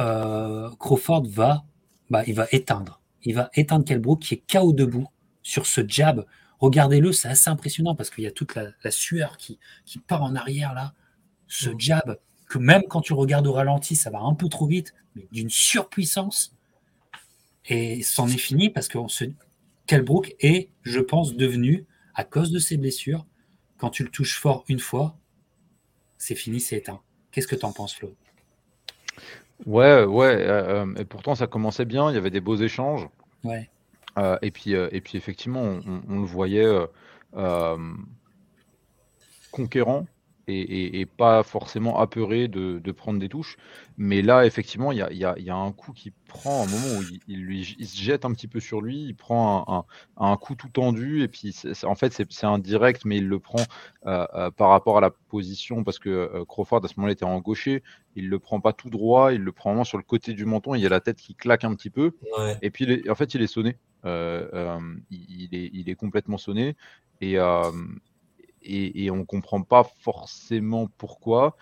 euh, 0.00 0.70
Crawford 0.78 1.26
va, 1.26 1.64
bah, 2.10 2.24
il 2.26 2.34
va 2.34 2.46
éteindre. 2.52 3.00
Il 3.22 3.34
va 3.34 3.50
éteindre 3.54 3.84
Kelbrook 3.84 4.20
qui 4.20 4.34
est 4.34 4.42
KO 4.50 4.72
debout 4.72 5.06
sur 5.42 5.66
ce 5.66 5.82
jab 5.86 6.24
Regardez-le, 6.58 7.12
c'est 7.12 7.28
assez 7.28 7.50
impressionnant 7.50 7.94
parce 7.94 8.10
qu'il 8.10 8.24
y 8.24 8.26
a 8.26 8.30
toute 8.30 8.54
la, 8.54 8.90
sueur 8.90 9.36
qui, 9.36 9.58
qui, 9.84 9.98
part 9.98 10.22
en 10.22 10.34
arrière 10.34 10.74
là. 10.74 10.94
Ce 11.48 11.70
mm. 11.70 11.80
jab, 11.80 12.18
que 12.48 12.58
même 12.58 12.82
quand 12.88 13.00
tu 13.00 13.12
regardes 13.12 13.46
au 13.46 13.52
ralenti, 13.52 13.96
ça 13.96 14.10
va 14.10 14.20
un 14.20 14.34
peu 14.34 14.48
trop 14.48 14.66
vite, 14.66 14.94
mais 15.14 15.28
d'une 15.32 15.50
surpuissance. 15.50 16.54
Et 17.66 18.02
c'en 18.02 18.28
est 18.28 18.38
fini 18.38 18.70
parce 18.70 18.88
que 18.88 18.98
se... 19.08 19.24
Kelbrook 19.86 20.34
est, 20.40 20.70
je 20.82 21.00
pense, 21.00 21.34
devenu, 21.34 21.86
à 22.14 22.24
cause 22.24 22.50
de 22.50 22.58
ses 22.58 22.76
blessures, 22.76 23.26
quand 23.78 23.90
tu 23.90 24.02
le 24.02 24.10
touches 24.10 24.38
fort 24.38 24.64
une 24.68 24.78
fois, 24.78 25.16
c'est 26.18 26.34
fini, 26.34 26.60
c'est 26.60 26.76
éteint. 26.76 27.00
Qu'est-ce 27.30 27.46
que 27.46 27.56
tu 27.56 27.64
en 27.64 27.72
penses, 27.72 27.94
Flo? 27.94 28.14
Ouais, 29.64 30.04
ouais. 30.04 30.36
Euh, 30.46 30.92
et 30.96 31.04
pourtant, 31.04 31.34
ça 31.34 31.46
commençait 31.46 31.84
bien. 31.84 32.10
Il 32.10 32.14
y 32.14 32.18
avait 32.18 32.30
des 32.30 32.40
beaux 32.40 32.56
échanges. 32.56 33.08
Ouais. 33.44 33.70
Euh, 34.18 34.38
et, 34.42 34.50
puis, 34.50 34.74
euh, 34.74 34.88
et 34.92 35.00
puis 35.00 35.18
effectivement, 35.18 35.62
on, 35.62 36.20
le 36.20 36.26
voyait 36.26 36.86
euh, 37.36 37.94
conquérant 39.50 40.06
et, 40.48 41.06
pas 41.06 41.42
forcément 41.42 41.98
apeuré 41.98 42.48
de, 42.48 42.92
prendre 42.92 43.18
des 43.18 43.28
touches. 43.28 43.56
Mais 43.98 44.22
là, 44.22 44.46
effectivement, 44.46 44.92
il 44.92 44.98
y 44.98 45.24
a, 45.24 45.56
un 45.56 45.72
coup 45.72 45.92
qui 45.92 46.12
prend 46.28 46.64
un 46.64 46.66
moment 46.66 47.00
où 47.00 47.02
il, 47.28 47.42
lui, 47.42 47.64
se 47.64 47.96
jette 48.00 48.24
un 48.24 48.32
petit 48.32 48.48
peu 48.48 48.60
sur 48.60 48.80
lui, 48.80 49.02
il 49.02 49.14
prend 49.14 49.86
un, 50.16 50.36
coup 50.36 50.54
tout 50.54 50.68
tendu, 50.68 51.22
et 51.22 51.28
puis 51.28 51.54
en 51.84 51.94
fait, 51.94 52.12
c'est 52.12 52.46
un 52.46 52.58
direct, 52.58 53.04
mais 53.04 53.16
il 53.18 53.28
le 53.28 53.38
prend 53.38 53.62
par 54.02 54.70
rapport 54.70 54.98
à 54.98 55.00
la 55.00 55.10
position, 55.10 55.84
parce 55.84 55.98
que 55.98 56.44
Crawford, 56.44 56.84
à 56.84 56.88
ce 56.88 56.94
moment-là, 56.96 57.12
était 57.12 57.24
en 57.24 57.40
gaucher, 57.40 57.82
il 58.14 58.28
le 58.28 58.38
prend 58.38 58.60
pas 58.60 58.72
tout 58.72 58.90
droit, 58.90 59.32
il 59.32 59.42
le 59.42 59.52
prend 59.52 59.70
vraiment 59.70 59.84
sur 59.84 59.98
le 59.98 60.04
côté 60.04 60.32
du 60.32 60.44
menton, 60.44 60.74
il 60.74 60.80
y 60.80 60.86
a 60.86 60.90
la 60.90 61.00
tête 61.00 61.18
qui 61.18 61.34
claque 61.34 61.64
un 61.64 61.74
petit 61.74 61.90
peu, 61.90 62.12
et 62.62 62.70
puis 62.70 63.08
en 63.08 63.14
fait, 63.14 63.34
il 63.34 63.42
est 63.42 63.46
sonné. 63.46 63.76
Euh, 64.06 64.46
euh, 64.54 64.78
il, 65.10 65.48
est, 65.52 65.70
il, 65.72 65.90
est, 65.90 65.96
complètement 65.96 66.38
sonné 66.38 66.76
et, 67.20 67.38
euh, 67.38 67.72
et, 68.66 69.10
on 69.10 69.16
ne 69.16 69.24
comprend 69.24 69.62
pas 69.62 69.84
forcément 70.00 70.88
pourquoi. 70.98 71.56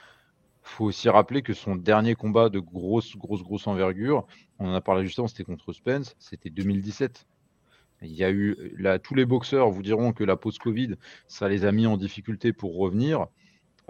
Il 0.64 0.70
faut 0.70 0.84
aussi 0.86 1.09
rappeler 1.09 1.42
que 1.42 1.52
son 1.52 1.76
dernier 1.76 2.14
combat 2.14 2.48
de 2.48 2.59
grosse, 2.59 3.16
grosse, 3.16 3.42
grosse 3.42 3.66
envergure, 3.66 4.26
on 4.59 4.68
en 4.68 4.74
a 4.74 4.80
parlé 4.80 5.05
justement, 5.05 5.28
c'était 5.28 5.44
contre 5.44 5.72
Spence, 5.72 6.16
c'était 6.18 6.50
2017. 6.50 7.26
Il 8.02 8.12
y 8.12 8.24
a 8.24 8.30
eu, 8.30 8.74
là, 8.78 8.98
tous 8.98 9.14
les 9.14 9.24
boxeurs 9.24 9.70
vous 9.70 9.82
diront 9.82 10.12
que 10.12 10.24
la 10.24 10.36
pause 10.36 10.59
Covid, 10.59 10.94
ça 11.26 11.48
les 11.48 11.64
a 11.64 11.72
mis 11.72 11.86
en 11.86 11.96
difficulté 11.96 12.52
pour 12.52 12.76
revenir. 12.76 13.26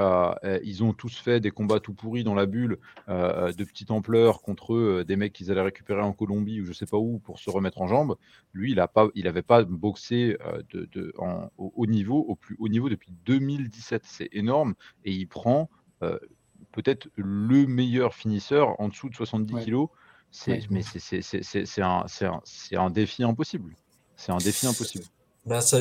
Euh, 0.00 0.34
euh, 0.44 0.58
ils 0.64 0.82
ont 0.82 0.92
tous 0.92 1.16
fait 1.16 1.40
des 1.40 1.50
combats 1.50 1.78
tout 1.78 1.94
pourris 1.94 2.24
dans 2.24 2.34
la 2.34 2.46
bulle 2.46 2.78
euh, 3.08 3.52
de 3.52 3.64
petite 3.64 3.90
ampleur 3.90 4.42
contre 4.42 4.74
eux, 4.74 5.04
des 5.06 5.16
mecs 5.16 5.32
qu'ils 5.32 5.50
allaient 5.52 5.62
récupérer 5.62 6.00
en 6.00 6.12
Colombie 6.12 6.60
ou 6.60 6.66
je 6.66 6.72
sais 6.72 6.86
pas 6.86 6.96
où 6.96 7.18
pour 7.20 7.38
se 7.38 7.50
remettre 7.50 7.80
en 7.80 7.86
jambes. 7.86 8.16
Lui, 8.52 8.72
il 8.72 8.76
n'avait 9.24 9.42
pas, 9.42 9.64
pas 9.64 9.64
boxé 9.64 10.36
de, 10.70 11.12
au 11.58 11.72
haut 11.76 11.86
niveau, 11.86 12.18
au 12.18 12.34
plus 12.34 12.56
haut 12.58 12.68
niveau 12.68 12.88
depuis 12.88 13.12
2017. 13.24 14.02
C'est 14.04 14.28
énorme 14.32 14.74
et 15.04 15.12
il 15.12 15.26
prend 15.26 15.70
peut-être 16.72 17.08
le 17.16 17.66
meilleur 17.66 18.14
finisseur 18.14 18.80
en 18.80 18.88
dessous 18.88 19.08
de 19.08 19.14
70 19.14 19.54
kg 19.54 19.64
kilos. 19.64 19.88
Mais 20.70 20.82
c'est 20.82 21.82
un, 21.82 22.04
un 22.72 22.90
défi 22.90 23.22
impossible. 23.22 23.76
C'est 24.16 24.32
un 24.32 24.38
défi 24.38 24.66
impossible. 24.66 25.04
Ben 25.46 25.60
ça, 25.60 25.78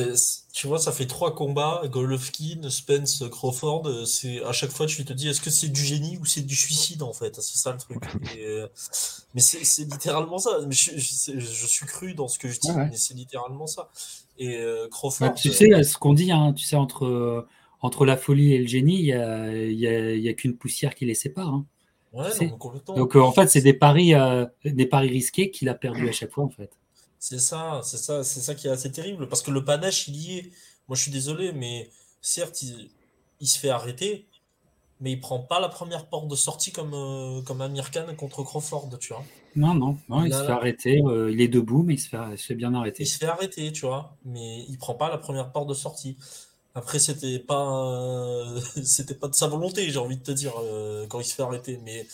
tu 0.52 0.66
vois, 0.66 0.78
ça 0.78 0.92
fait 0.92 1.06
trois 1.06 1.34
combats, 1.34 1.82
Golovkin, 1.86 2.68
Spence, 2.68 3.24
Crawford. 3.30 4.06
C'est 4.06 4.44
à 4.44 4.52
chaque 4.52 4.70
fois 4.70 4.84
tu 4.84 5.04
te 5.06 5.12
dis 5.14 5.28
est-ce 5.28 5.40
que 5.40 5.48
c'est 5.48 5.68
du 5.68 5.82
génie 5.82 6.18
ou 6.18 6.26
c'est 6.26 6.42
du 6.42 6.54
suicide 6.54 7.02
en 7.02 7.14
fait? 7.14 7.40
C'est 7.40 7.56
ça 7.56 7.72
le 7.72 7.78
truc. 7.78 8.02
Euh, 8.36 8.68
mais 9.34 9.40
c'est 9.40 9.84
littéralement 9.84 10.38
ça. 10.38 10.58
Je, 10.68 10.98
je, 10.98 11.66
suis 11.66 11.86
cru 11.86 12.14
dans 12.14 12.28
ce 12.28 12.38
que 12.38 12.48
je 12.48 12.60
dis, 12.60 12.70
mais 12.72 12.96
c'est 12.96 13.14
littéralement 13.14 13.66
ça. 13.66 13.90
Et 14.38 14.58
euh, 14.58 14.86
Crawford. 14.90 15.34
tu 15.34 15.50
sais 15.50 15.82
ce 15.82 15.96
qu'on 15.96 16.12
dit, 16.12 16.30
hein, 16.30 16.52
tu 16.52 16.64
sais 16.64 16.76
entre 16.76 17.46
entre 17.80 18.04
la 18.04 18.16
folie 18.16 18.52
et 18.54 18.58
le 18.58 18.66
génie, 18.66 18.98
il 18.98 19.06
y 19.06 19.12
a, 19.12 19.50
y 19.52 19.86
a, 19.86 20.14
y 20.14 20.28
a 20.28 20.32
qu'une 20.34 20.56
poussière 20.56 20.94
qui 20.94 21.06
les 21.06 21.14
sépare. 21.14 21.48
Hein. 21.48 21.66
Donc 22.86 23.16
euh, 23.16 23.20
en 23.20 23.32
fait, 23.32 23.48
c'est 23.48 23.60
des 23.62 23.74
paris, 23.74 24.12
des 24.64 24.86
paris 24.86 25.08
risqués 25.08 25.50
qu'il 25.50 25.70
a 25.70 25.74
perdu 25.74 26.06
à 26.08 26.12
chaque 26.12 26.32
fois 26.32 26.44
en 26.44 26.50
fait. 26.50 26.70
C'est 27.26 27.38
ça, 27.38 27.80
c'est 27.82 27.96
ça, 27.96 28.22
c'est 28.22 28.40
ça 28.40 28.54
qui 28.54 28.66
est 28.66 28.70
assez 28.70 28.92
terrible. 28.92 29.26
Parce 29.30 29.40
que 29.40 29.50
le 29.50 29.64
panache, 29.64 30.08
il 30.08 30.16
y 30.16 30.38
est. 30.38 30.42
Moi, 30.88 30.94
je 30.94 31.00
suis 31.00 31.10
désolé, 31.10 31.52
mais 31.52 31.88
certes, 32.20 32.60
il, 33.40 33.48
se 33.48 33.58
fait 33.58 33.70
arrêter, 33.70 34.28
mais 35.00 35.12
il 35.12 35.20
prend 35.20 35.38
pas 35.38 35.58
la 35.58 35.70
première 35.70 36.06
porte 36.10 36.28
de 36.28 36.36
sortie 36.36 36.70
comme, 36.70 36.92
euh, 36.92 37.40
comme 37.40 37.62
Amir 37.62 37.90
Khan 37.90 38.14
contre 38.14 38.42
Crawford, 38.42 38.90
tu 39.00 39.14
vois. 39.14 39.24
Non, 39.56 39.72
non, 39.72 39.96
non 40.10 40.26
il, 40.26 40.34
se 40.34 40.44
fait 40.44 40.52
arrêter. 40.52 41.02
Euh, 41.06 41.32
il 41.32 41.40
est 41.40 41.48
debout, 41.48 41.82
mais 41.82 41.94
il 41.94 41.98
se, 41.98 42.10
fait, 42.36 42.54
bien 42.54 42.74
arrêter. 42.74 43.04
Il 43.04 43.06
se 43.06 43.16
fait 43.16 43.24
arrêter, 43.24 43.72
tu 43.72 43.86
vois, 43.86 44.18
mais 44.26 44.66
il 44.68 44.76
prend 44.76 44.94
pas 44.94 45.08
la 45.08 45.16
première 45.16 45.50
porte 45.50 45.70
de 45.70 45.74
sortie. 45.74 46.18
Après, 46.74 46.98
c'était 46.98 47.38
pas, 47.38 48.44
c'était 48.84 49.14
pas 49.14 49.28
de 49.28 49.34
sa 49.34 49.46
volonté, 49.46 49.88
j'ai 49.88 49.98
envie 49.98 50.18
de 50.18 50.22
te 50.22 50.32
dire, 50.32 50.52
euh, 50.62 51.06
quand 51.06 51.20
il 51.20 51.24
se 51.24 51.34
fait 51.34 51.42
arrêter. 51.42 51.80
Mais, 51.86 52.06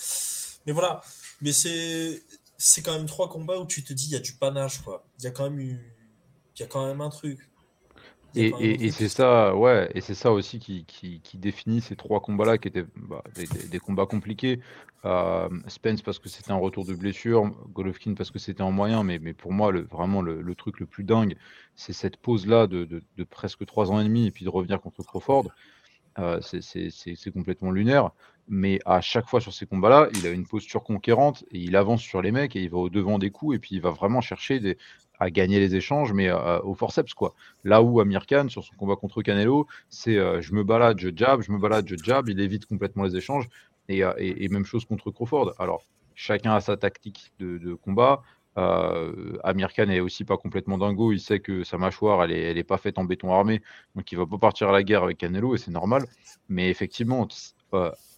mais 0.67 0.73
voilà. 0.73 1.01
Mais 1.43 1.53
c'est, 1.53 2.23
c'est 2.63 2.83
quand 2.83 2.93
même 2.93 3.07
trois 3.07 3.31
combats 3.31 3.59
où 3.59 3.67
tu 3.67 3.83
te 3.83 3.95
dis 3.95 4.07
il 4.07 4.13
y 4.13 4.17
a 4.17 4.21
du 4.21 4.35
panache 4.35 4.83
quoi. 4.83 5.07
Il 5.19 5.25
y 5.25 5.27
a 5.27 5.31
quand 5.31 5.45
même 5.45 5.59
eu... 5.59 5.81
il 6.57 6.61
y 6.61 6.63
a 6.63 6.67
quand 6.67 6.87
même 6.87 7.01
un 7.01 7.09
truc. 7.09 7.51
Et, 8.37 8.91
c'est 8.93 9.09
ça, 9.09 9.57
ouais, 9.57 9.91
et 9.95 10.01
c'est 10.01 10.15
ça 10.15 10.31
aussi 10.31 10.61
qui, 10.61 11.21
définit 11.35 11.81
ces 11.81 11.97
trois 11.97 12.21
combats-là, 12.21 12.59
qui 12.59 12.69
étaient 12.69 12.85
bah, 12.95 13.25
des, 13.71 13.79
combats 13.81 14.07
compliqués. 14.07 14.61
Euh, 15.05 15.49
Spence 15.67 16.03
parce 16.03 16.21
que 16.21 16.29
c'était 16.29 16.53
un 16.53 16.59
retour 16.59 16.85
de 16.85 16.95
blessure, 16.95 17.51
Golovkin 17.73 18.15
parce 18.15 18.31
que 18.31 18.39
c'était 18.39 18.63
en 18.63 18.71
moyen, 18.71 19.03
mais, 19.03 19.19
mais 19.19 19.33
pour 19.33 19.53
moi, 19.53 19.73
le, 19.73 19.81
vraiment 19.81 20.23
le, 20.23 20.55
truc 20.55 20.79
le 20.79 20.87
plus 20.87 21.03
dingue, 21.03 21.37
c'est 21.75 21.93
cette 21.93 22.19
pause-là 22.19 22.69
de, 22.69 23.03
presque 23.31 23.67
trois 23.67 23.91
ans 23.91 23.99
et 23.99 24.05
demi, 24.05 24.27
et 24.27 24.31
puis 24.31 24.45
de 24.45 24.51
revenir 24.51 24.81
contre 24.81 25.03
Crawford. 25.03 25.49
Euh, 26.19 26.41
c'est 26.43 27.31
complètement 27.33 27.73
lunaire 27.73 28.13
mais 28.51 28.81
à 28.85 29.01
chaque 29.01 29.29
fois 29.29 29.41
sur 29.41 29.53
ces 29.53 29.65
combats-là, 29.65 30.09
il 30.13 30.27
a 30.27 30.31
une 30.31 30.45
posture 30.45 30.83
conquérante 30.83 31.45
et 31.53 31.59
il 31.59 31.77
avance 31.77 32.03
sur 32.03 32.21
les 32.21 32.33
mecs 32.33 32.57
et 32.57 32.61
il 32.61 32.69
va 32.69 32.79
au 32.79 32.91
devant 32.91 33.19
des 33.19 33.31
coups 33.31 33.57
et 33.57 33.59
puis 33.61 33.77
il 33.77 33.81
va 33.81 33.91
vraiment 33.91 34.21
chercher 34.21 34.77
à 35.21 35.31
gagner 35.31 35.61
les 35.61 35.77
échanges, 35.77 36.13
mais 36.13 36.29
euh, 36.29 36.61
au 36.63 36.75
forceps 36.75 37.15
quoi. 37.15 37.35
Là 37.63 37.81
où 37.81 38.01
Amir 38.01 38.27
Khan 38.27 38.49
sur 38.49 38.65
son 38.65 38.75
combat 38.75 38.97
contre 38.97 39.23
Canelo, 39.23 39.69
c'est 39.89 40.17
euh, 40.17 40.41
je 40.41 40.53
me 40.53 40.65
balade, 40.65 40.99
je 40.99 41.11
jab, 41.15 41.43
je 41.43 41.53
me 41.53 41.59
balade, 41.59 41.87
je 41.87 41.95
jab, 42.03 42.29
il 42.29 42.41
évite 42.41 42.67
complètement 42.67 43.05
les 43.05 43.17
échanges 43.17 43.49
et, 43.89 44.03
euh, 44.03 44.15
même 44.51 44.65
chose 44.65 44.85
contre 44.85 45.13
Crawford. 45.13 45.55
Alors 45.61 45.85
chacun 46.17 46.53
a 46.55 46.61
sa 46.61 46.77
tactique 46.77 47.33
de, 47.39 47.75
combat. 47.75 48.23
Amir 49.45 49.73
Khan 49.73 49.89
est 49.89 50.01
aussi 50.01 50.25
pas 50.25 50.37
complètement 50.37 50.77
dingo, 50.77 51.13
il 51.13 51.21
sait 51.21 51.39
que 51.39 51.63
sa 51.65 51.79
mâchoire 51.79 52.25
elle 52.25 52.33
elle 52.33 52.59
est 52.59 52.65
pas 52.65 52.77
faite 52.79 52.99
en 52.99 53.05
béton 53.05 53.33
armé, 53.33 53.63
donc 53.95 54.11
il 54.13 54.19
va 54.19 54.27
pas 54.27 54.37
partir 54.37 54.69
à 54.69 54.73
la 54.73 54.83
guerre 54.83 55.05
avec 55.05 55.19
Canelo 55.19 55.55
et 55.55 55.59
c'est 55.59 55.71
normal. 55.71 56.05
Mais 56.49 56.69
effectivement, 56.69 57.27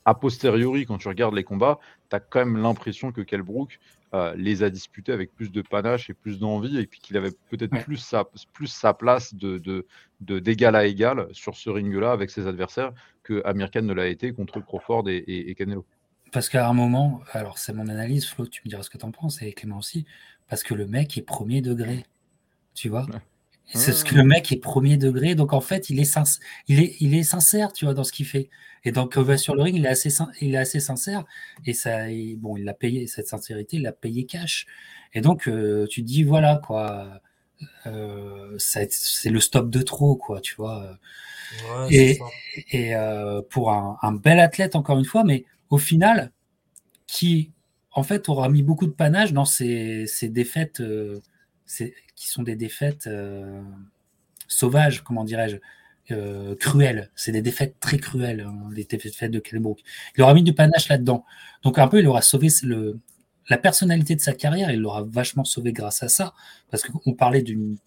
a 0.05 0.15
posteriori, 0.15 0.87
quand 0.87 0.99
tu 0.99 1.09
regardes 1.09 1.35
les 1.35 1.45
combats, 1.45 1.79
tu 2.11 2.17
as 2.17 2.21
quand 2.21 2.41
même 2.41 2.57
l'impression 2.57 3.13
que 3.13 3.21
Kelbrook 3.21 3.79
euh, 4.15 4.35
les 4.37 4.63
a 4.63 4.69
disputés 4.69 5.13
avec 5.13 5.35
plus 5.35 5.51
de 5.51 5.63
panache 5.63 6.11
et 6.11 6.15
plus 6.15 6.39
d'envie, 6.39 6.79
et 6.79 6.87
puis 6.87 7.01
qu'il 7.01 7.17
avait 7.17 7.31
peut-être 7.49 7.83
plus, 7.85 7.97
sa, 7.97 8.25
plus 8.53 8.67
sa 8.67 8.93
place 8.93 9.35
de, 9.35 9.87
d'égal 10.21 10.77
à 10.77 10.85
égal 10.85 11.29
sur 11.33 11.57
ce 11.57 11.71
ring-là 11.71 12.13
avec 12.13 12.31
ses 12.31 12.47
adversaires 12.47 12.93
que 13.23 13.41
Amir 13.47 13.71
Khan 13.71 13.83
ne 13.83 13.95
l'a 13.95 14.09
été 14.09 14.33
contre 14.33 14.61
Crawford 14.61 15.09
et, 15.09 15.55
Canelo. 15.57 15.87
Parce 16.31 16.49
qu'à 16.49 16.69
un 16.69 16.75
moment, 16.75 17.21
alors 17.33 17.59
c'est 17.59 17.73
mon 17.73 17.89
analyse, 17.89 18.27
Flo, 18.27 18.47
tu 18.47 18.63
me 18.65 18.71
diras 18.71 18.83
ce 18.83 18.91
que 18.91 18.99
tu 18.99 19.05
en 19.05 19.13
penses, 19.13 19.41
et 19.43 19.53
Clément 19.53 19.79
aussi, 19.79 20.05
parce 20.49 20.63
que 20.63 20.75
le 20.75 20.87
mec 20.87 21.17
est 21.17 21.23
premier 21.23 21.63
degré, 21.63 22.05
tu 22.75 22.89
vois? 22.89 23.07
C'est 23.75 23.93
ce 23.93 24.05
que 24.05 24.15
le 24.15 24.25
mec 24.25 24.53
est 24.53 24.57
premier 24.57 24.97
degré, 24.97 25.35
donc 25.35 25.53
en 25.53 25.61
fait, 25.61 25.91
il 25.91 25.99
est, 25.99 26.05
sincère, 26.05 26.45
il 26.69 26.81
est, 26.81 26.97
il 27.01 27.15
est 27.15 27.23
sincère, 27.23 27.73
tu 27.73 27.85
vois, 27.85 27.95
dans 27.95 28.05
ce 28.05 28.13
qu'il 28.13 28.27
fait. 28.27 28.51
Et 28.85 28.93
donc, 28.93 29.17
va 29.17 29.37
sur 29.37 29.55
le 29.55 29.63
ring, 29.63 29.77
il 29.77 29.87
est 29.87 29.89
assez, 29.89 30.11
il 30.41 30.55
est 30.55 30.59
assez 30.59 30.81
sincère. 30.81 31.25
Et 31.65 31.73
ça, 31.73 32.07
bon, 32.37 32.57
il 32.57 32.65
l'a 32.65 32.75
payé, 32.75 33.07
cette 33.07 33.29
sincérité, 33.29 33.77
il 33.77 33.83
l'a 33.83 33.93
payé 33.93 34.25
cash. 34.25 34.67
Et 35.15 35.21
donc, 35.21 35.47
euh, 35.47 35.87
tu 35.89 36.03
te 36.03 36.07
dis, 36.07 36.25
voilà, 36.25 36.61
quoi, 36.65 37.21
euh, 37.87 38.57
c'est 38.59 38.91
le 39.27 39.41
stop 39.41 39.71
de 39.71 39.83
trop, 39.83 40.17
quoi, 40.17 40.41
tu 40.41 40.55
vois. 40.57 40.99
et, 41.91 42.19
et 42.73 42.97
euh, 42.97 43.41
pour 43.49 43.71
un, 43.71 43.99
un, 44.03 44.13
bel 44.13 44.41
athlète, 44.41 44.75
encore 44.75 44.99
une 44.99 45.05
fois, 45.05 45.23
mais 45.25 45.45
au 45.71 45.79
final, 45.79 46.33
qui, 47.07 47.53
en 47.93 48.03
fait, 48.03 48.29
aura 48.29 48.49
mis 48.49 48.63
beaucoup 48.63 48.87
de 48.87 48.93
panache 48.93 49.33
dans 49.33 49.45
ses, 49.45 50.07
ses 50.07 50.29
défaites 50.29 50.83
qui 52.15 52.29
sont 52.29 52.43
des 52.43 52.57
défaites 52.57 53.07
euh, 53.07 53.63
sauvages, 54.49 55.03
comment 55.03 55.25
dirais-je, 55.25 55.57
euh, 56.11 56.57
cruelles. 56.57 57.11
C'est 57.15 57.33
des 57.33 57.43
défaites 57.43 57.79
très 57.81 57.99
cruelles, 57.99 58.41
hein, 58.41 58.69
les 58.75 58.85
défaites 58.85 59.31
de 59.31 59.39
Kelbrook. 59.39 59.81
Il 60.17 60.23
aura 60.23 60.35
mis 60.35 60.43
du 60.43 60.53
panache 60.53 60.89
là-dedans. 60.89 61.25
Donc 61.63 61.79
un 61.79 61.89
peu, 61.89 62.01
il 62.01 62.07
aura 62.07 62.23
sauvé 62.23 62.49
la 63.49 63.59
personnalité 63.59 64.15
de 64.15 64.21
sa 64.21 64.33
carrière, 64.33 64.71
il 64.71 64.81
l'aura 64.81 65.03
vachement 65.03 65.45
sauvé 65.45 65.73
grâce 65.73 66.03
à 66.03 66.09
ça, 66.09 66.35
parce 66.71 66.83
qu'on 66.83 67.15
parlait 67.15 67.43
du, 67.43 67.79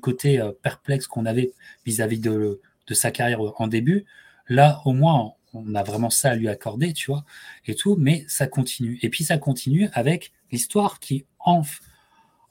côté 0.00 0.40
euh, 0.40 0.52
perplexe 0.62 1.06
qu'on 1.06 1.26
avait 1.26 1.52
vis-à-vis 1.84 2.18
de, 2.18 2.60
de, 2.86 2.94
sa 2.94 3.10
carrière 3.10 3.40
en 3.60 3.68
début. 3.68 4.04
Là, 4.48 4.80
au 4.84 4.92
moins, 4.92 5.32
on 5.54 5.74
a 5.74 5.82
vraiment 5.82 6.10
ça 6.10 6.30
à 6.30 6.34
lui 6.34 6.48
accorder, 6.48 6.92
tu 6.92 7.10
vois, 7.10 7.24
et 7.66 7.74
tout, 7.74 7.96
mais 7.98 8.24
ça 8.28 8.46
continue. 8.46 8.98
Et 9.02 9.08
puis 9.08 9.24
ça 9.24 9.38
continue 9.38 9.88
avec 9.92 10.32
l'histoire 10.52 11.00
qui, 11.00 11.24
en, 11.40 11.62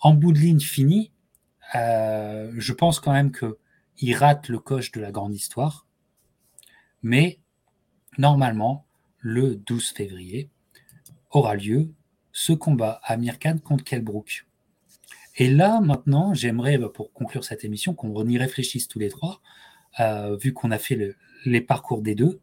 en 0.06 0.14
bout 0.14 0.34
de 0.34 0.38
ligne 0.38 0.60
fini, 0.60 1.12
euh, 1.74 2.52
je 2.56 2.74
pense 2.74 3.00
quand 3.00 3.12
même 3.12 3.32
qu'il 3.32 4.16
rate 4.16 4.50
le 4.50 4.60
coche 4.60 4.92
de 4.92 5.02
la 5.02 5.12
grande 5.12 5.34
histoire. 5.34 5.88
Mais 7.02 7.40
normalement, 8.20 8.86
le 9.18 9.56
12 9.56 9.90
février, 9.94 10.52
aura 11.32 11.56
lieu 11.56 11.92
ce 12.34 12.54
combat 12.54 13.02
Amir 13.04 13.40
Khan 13.40 13.58
contre 13.58 13.84
Kelbrook. 13.84 14.46
Et 15.38 15.50
là, 15.50 15.82
maintenant, 15.82 16.36
j'aimerais, 16.36 16.78
bah, 16.78 16.90
pour 16.94 17.12
conclure 17.12 17.44
cette 17.44 17.66
émission, 17.66 17.96
qu'on 17.96 18.28
y 18.28 18.38
réfléchisse 18.38 18.88
tous 18.88 19.00
les 19.00 19.10
trois, 19.10 19.42
euh, 20.00 20.38
vu 20.38 20.54
qu'on 20.54 20.70
a 20.70 20.78
fait 20.78 21.16
les 21.46 21.62
parcours 21.62 22.04
des 22.04 22.14
deux. 22.14 22.42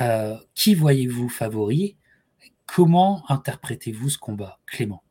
Euh, 0.00 0.38
qui 0.54 0.74
voyez-vous 0.74 1.28
favori? 1.28 1.98
Comment 2.64 3.30
interprétez-vous 3.30 4.08
ce 4.08 4.16
combat, 4.16 4.58
Clément? 4.64 5.02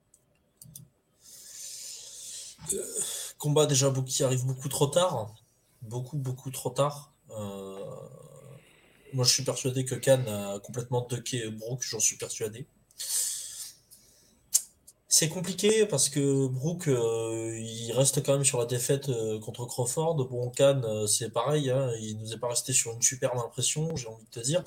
Combat 3.38 3.66
déjà 3.66 3.92
qui 4.06 4.24
arrive 4.24 4.46
beaucoup 4.46 4.70
trop 4.70 4.88
tard. 4.88 5.34
Beaucoup, 5.82 6.18
beaucoup 6.18 6.52
trop 6.52 6.70
tard. 6.70 7.14
Euh, 7.32 7.80
moi, 9.14 9.24
je 9.26 9.32
suis 9.32 9.44
persuadé 9.44 9.86
que 9.86 9.96
Khan 9.96 10.24
a 10.28 10.60
complètement 10.60 11.06
ducké 11.10 11.50
Brook, 11.50 11.82
j'en 11.88 12.00
suis 12.00 12.18
persuadé. 12.18 12.68
C'est 15.10 15.30
compliqué 15.30 15.86
parce 15.86 16.10
que 16.10 16.48
Brook, 16.48 16.88
euh, 16.88 17.58
il 17.58 17.92
reste 17.94 18.24
quand 18.24 18.34
même 18.34 18.44
sur 18.44 18.60
la 18.60 18.66
défaite 18.66 19.10
contre 19.42 19.66
Crawford. 19.66 20.16
Bon, 20.16 20.50
Khan, 20.50 21.06
c'est 21.08 21.32
pareil, 21.32 21.70
hein, 21.70 21.92
il 22.00 22.18
nous 22.20 22.34
est 22.34 22.38
pas 22.38 22.50
resté 22.50 22.74
sur 22.74 22.94
une 22.94 23.02
superbe 23.02 23.40
impression, 23.40 23.96
j'ai 23.96 24.08
envie 24.08 24.26
de 24.26 24.30
te 24.30 24.46
dire. 24.46 24.64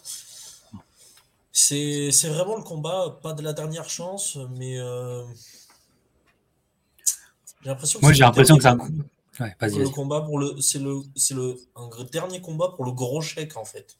C'est 1.52 2.28
vraiment 2.28 2.56
le 2.56 2.62
combat, 2.62 3.18
pas 3.22 3.32
de 3.32 3.42
la 3.42 3.52
dernière 3.52 3.90
chance, 3.90 4.38
mais 4.56 4.78
j'ai 7.62 7.68
l'impression 7.68 7.98
que 7.98 8.04
Moi, 8.04 8.12
j'ai 8.12 8.24
l'impression 8.24 8.56
que 8.56 8.62
c'est 8.62 8.68
un 8.68 8.78
ouais, 9.40 9.54
le 9.60 9.88
combat 9.88 10.20
pour 10.22 10.38
le 10.38 10.60
c'est 10.60 10.78
le 10.78 11.00
c'est 11.16 11.34
le 11.34 11.56
un 11.76 11.88
dernier 12.04 12.40
combat 12.40 12.68
pour 12.76 12.84
le 12.84 12.92
gros 12.92 13.20
chèque 13.20 13.56
en 13.56 13.64
fait. 13.64 13.98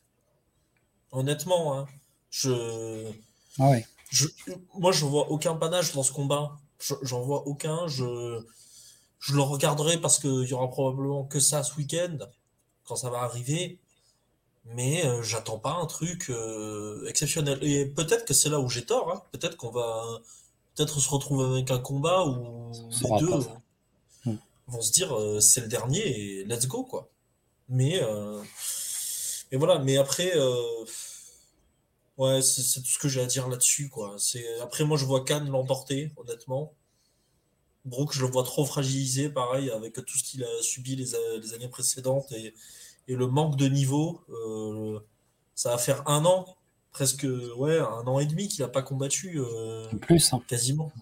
Honnêtement, 1.13 1.79
hein, 1.79 1.87
je... 2.31 3.11
Ah 3.59 3.71
ouais. 3.71 3.87
je 4.11 4.27
moi 4.75 4.93
je 4.93 5.05
vois 5.05 5.31
aucun 5.31 5.55
panache 5.57 5.93
dans 5.93 6.03
ce 6.03 6.13
combat. 6.13 6.57
J'en 7.03 7.21
vois 7.21 7.47
aucun. 7.47 7.87
Je 7.89 8.41
je 9.19 9.35
le 9.35 9.43
regarderai 9.43 10.01
parce 10.01 10.19
qu'il 10.19 10.45
y 10.45 10.53
aura 10.55 10.69
probablement 10.69 11.25
que 11.25 11.41
ça 11.41 11.63
ce 11.63 11.75
week-end 11.77 12.19
quand 12.85 12.97
ça 12.97 13.11
va 13.11 13.19
arriver. 13.21 13.79
Mais 14.65 15.05
euh, 15.05 15.23
j'attends 15.23 15.59
pas 15.59 15.73
un 15.73 15.87
truc 15.87 16.31
euh, 16.31 17.07
exceptionnel. 17.09 17.59
Et 17.63 17.87
peut-être 17.87 18.25
que 18.25 18.35
c'est 18.35 18.49
là 18.49 18.61
où 18.61 18.69
j'ai 18.69 18.85
tort. 18.85 19.11
Hein. 19.11 19.23
Peut-être 19.33 19.57
qu'on 19.57 19.71
va 19.71 20.21
peut-être 20.75 21.01
se 21.01 21.11
retrouve 21.11 21.53
avec 21.53 21.71
un 21.71 21.79
combat 21.79 22.25
où 22.25 22.73
les 23.03 23.21
deux 23.21 23.39
hmm. 24.25 24.37
vont 24.68 24.83
se 24.83 24.93
dire 24.93 25.16
euh, 25.16 25.41
c'est 25.41 25.61
le 25.61 25.68
dernier 25.68 26.01
et 26.01 26.45
let's 26.45 26.66
go 26.66 26.85
quoi. 26.85 27.11
Mais 27.68 28.03
euh, 28.03 28.43
voilà, 29.53 29.79
mais 29.79 29.97
après 29.97 30.33
euh, 30.37 30.85
ouais, 32.18 32.43
c'est 32.43 32.81
tout 32.81 32.89
ce 32.89 32.99
que 32.99 33.09
j'ai 33.09 33.21
à 33.21 33.27
dire 33.27 33.49
là-dessus 33.49 33.89
quoi. 33.89 34.16
C'est 34.18 34.61
après 34.61 34.85
moi 34.85 34.97
je 34.97 35.05
vois 35.05 35.25
Cannes 35.25 35.49
l'emporter 35.51 36.12
honnêtement. 36.16 36.75
Brooke, 37.87 38.12
je 38.12 38.21
le 38.21 38.31
vois 38.31 38.45
trop 38.45 38.66
fragilisé, 38.66 39.31
pareil, 39.31 39.71
avec 39.71 39.95
tout 39.95 40.18
ce 40.18 40.23
qu'il 40.23 40.45
a 40.45 40.62
subi 40.62 40.97
les, 40.97 41.14
années 41.55 41.68
précédentes 41.68 42.31
et, 42.33 42.53
et, 43.09 43.16
le 43.16 43.27
manque 43.27 43.57
de 43.57 43.68
niveau. 43.68 44.21
ça 45.55 45.71
va 45.71 45.79
faire 45.79 46.07
un 46.07 46.27
an 46.27 46.45
presque 46.93 47.26
ouais, 47.57 47.78
un 47.78 48.07
an 48.07 48.18
et 48.18 48.26
demi 48.26 48.49
qu'il 48.49 48.64
n'a 48.64 48.68
pas 48.68 48.82
combattu. 48.82 49.38
Euh, 49.38 49.86
plus. 50.01 50.32
Hein. 50.32 50.43
Quasiment. 50.47 50.93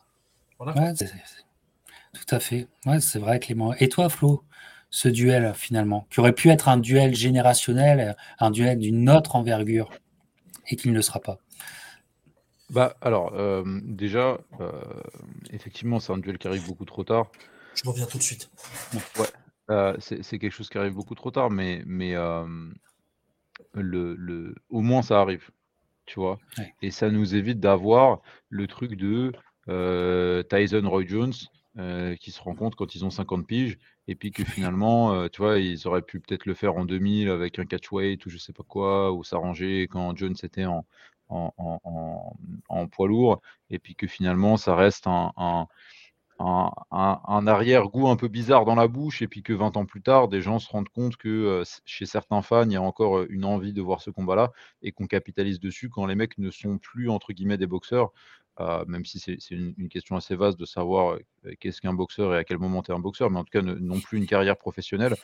Voilà. 0.58 0.92
tout 0.94 2.34
à 2.34 2.40
fait. 2.40 2.66
Ouais, 2.86 3.00
c'est 3.00 3.18
vrai, 3.18 3.38
Clément. 3.38 3.74
Et 3.74 3.88
toi, 3.88 4.08
Flo, 4.08 4.44
ce 4.90 5.08
duel, 5.08 5.52
finalement, 5.54 6.06
qui 6.10 6.20
aurait 6.20 6.32
pu 6.32 6.50
être 6.50 6.68
un 6.68 6.78
duel 6.78 7.14
générationnel, 7.14 8.16
un 8.38 8.50
duel 8.50 8.78
d'une 8.78 9.08
autre 9.08 9.36
envergure, 9.36 9.90
et 10.68 10.76
qui 10.76 10.88
ne 10.88 10.94
le 10.94 11.02
sera 11.02 11.20
pas? 11.20 11.38
Bah, 12.70 12.96
alors, 13.00 13.32
euh, 13.34 13.62
déjà, 13.84 14.38
euh, 14.60 14.72
effectivement, 15.50 16.00
c'est 16.00 16.12
un 16.12 16.18
duel 16.18 16.38
qui 16.38 16.48
arrive 16.48 16.66
beaucoup 16.66 16.84
trop 16.84 17.04
tard. 17.04 17.30
Je 17.74 17.88
reviens 17.88 18.06
tout 18.06 18.18
de 18.18 18.22
suite. 18.22 18.50
Ouais, 19.18 19.94
c'est 20.00 20.38
quelque 20.38 20.50
chose 20.50 20.68
qui 20.68 20.76
arrive 20.76 20.94
beaucoup 20.94 21.14
trop 21.14 21.30
tard, 21.30 21.50
mais, 21.50 21.82
mais 21.86 22.14
le, 23.74 24.14
le, 24.16 24.54
au 24.70 24.80
moins 24.80 25.02
ça 25.02 25.20
arrive 25.20 25.50
tu 26.08 26.18
vois. 26.18 26.38
Et 26.82 26.90
ça 26.90 27.10
nous 27.10 27.34
évite 27.34 27.60
d'avoir 27.60 28.22
le 28.48 28.66
truc 28.66 28.96
de 28.96 29.32
euh, 29.68 30.42
Tyson 30.42 30.88
Roy 30.88 31.06
Jones 31.06 31.34
euh, 31.78 32.16
qui 32.16 32.32
se 32.32 32.40
rencontrent 32.40 32.76
quand 32.76 32.94
ils 32.94 33.04
ont 33.04 33.10
50 33.10 33.46
piges 33.46 33.78
et 34.08 34.14
puis 34.14 34.32
que 34.32 34.42
finalement, 34.42 35.12
euh, 35.12 35.28
tu 35.28 35.42
vois, 35.42 35.58
ils 35.58 35.86
auraient 35.86 36.02
pu 36.02 36.18
peut-être 36.18 36.46
le 36.46 36.54
faire 36.54 36.76
en 36.76 36.86
2000 36.86 37.28
avec 37.28 37.58
un 37.58 37.66
catchweight 37.66 38.24
ou 38.24 38.30
je 38.30 38.38
sais 38.38 38.54
pas 38.54 38.64
quoi, 38.66 39.12
ou 39.12 39.22
s'arranger 39.22 39.86
quand 39.90 40.16
Jones 40.16 40.34
était 40.42 40.64
en, 40.64 40.86
en, 41.28 42.86
poids 42.90 43.08
lourd, 43.08 43.42
et 43.68 43.78
puis 43.78 43.94
que 43.94 44.06
finalement, 44.06 44.56
ça 44.56 44.74
reste 44.74 45.06
un, 45.06 45.32
un, 45.36 45.66
arrière-goût 46.40 48.08
un 48.08 48.16
peu 48.16 48.28
bizarre 48.28 48.64
dans 48.64 48.74
la 48.74 48.88
bouche, 48.88 49.22
et 49.22 49.28
puis 49.28 49.42
que 49.42 49.52
20 49.52 49.76
ans 49.76 49.86
plus 49.86 50.02
tard, 50.02 50.28
des 50.28 50.40
gens 50.40 50.58
se 50.58 50.68
rendent 50.70 50.88
compte 50.88 51.16
que 51.16 51.28
euh, 51.28 51.64
chez 51.84 52.06
certains 52.06 52.42
fans, 52.42 52.64
il 52.64 52.72
y 52.72 52.76
a 52.76 52.82
encore 52.82 53.18
euh, 53.18 53.26
une 53.30 53.44
envie 53.44 53.72
de 53.72 53.82
voir 53.82 54.00
ce 54.00 54.10
combat-là, 54.10 54.52
et 54.82 54.92
qu'on 54.92 55.06
capitalise 55.06 55.60
dessus 55.60 55.88
quand 55.88 56.06
les 56.06 56.14
mecs 56.14 56.38
ne 56.38 56.50
sont 56.50 56.78
plus, 56.78 57.10
entre 57.10 57.32
guillemets, 57.32 57.58
des 57.58 57.66
boxeurs, 57.66 58.12
euh, 58.60 58.84
même 58.86 59.04
si 59.04 59.20
c'est 59.20 59.38
une, 59.50 59.88
question 59.88 60.16
assez 60.16 60.34
vaste 60.34 60.58
de 60.58 60.64
savoir 60.64 61.18
qu'est-ce 61.60 61.80
qu'un 61.80 61.92
boxeur 61.92 62.34
et 62.34 62.38
à 62.38 62.44
quel 62.44 62.58
moment 62.58 62.82
tu 62.82 62.90
es 62.90 62.94
un 62.94 62.98
boxeur, 62.98 63.30
mais 63.30 63.38
en 63.38 63.44
tout 63.44 63.52
cas, 63.52 63.62
non 63.62 64.00
plus 64.00 64.18
une 64.18 64.26
carrière 64.26 64.56
professionnelle. 64.56 65.14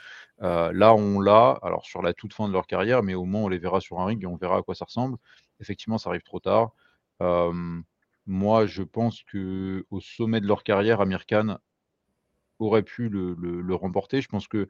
là, 0.40 0.94
on 0.94 1.20
l'a, 1.20 1.58
alors 1.62 1.84
sur 1.84 2.02
la 2.02 2.12
toute 2.12 2.32
fin 2.32 2.48
de 2.48 2.52
leur 2.52 2.66
carrière, 2.66 3.02
mais 3.02 3.14
au 3.14 3.24
moins, 3.24 3.42
on 3.42 3.48
les 3.48 3.58
verra 3.58 3.80
sur 3.80 4.00
un 4.00 4.06
ring 4.06 4.22
et 4.22 4.26
on 4.26 4.36
verra 4.36 4.58
à 4.58 4.62
quoi 4.62 4.74
ça 4.74 4.84
ressemble. 4.84 5.16
Effectivement, 5.60 5.98
ça 5.98 6.10
arrive 6.10 6.22
trop 6.22 6.40
tard. 6.40 6.72
Moi, 8.26 8.66
je 8.66 8.82
pense 8.82 9.22
que 9.22 9.86
au 9.90 10.00
sommet 10.00 10.40
de 10.40 10.46
leur 10.46 10.62
carrière, 10.64 11.00
Amir 11.00 11.26
Khan 11.26 11.58
aurait 12.58 12.82
pu 12.82 13.08
le 13.08 13.74
remporter. 13.74 14.20
Je 14.20 14.28
pense 14.28 14.48
que, 14.48 14.68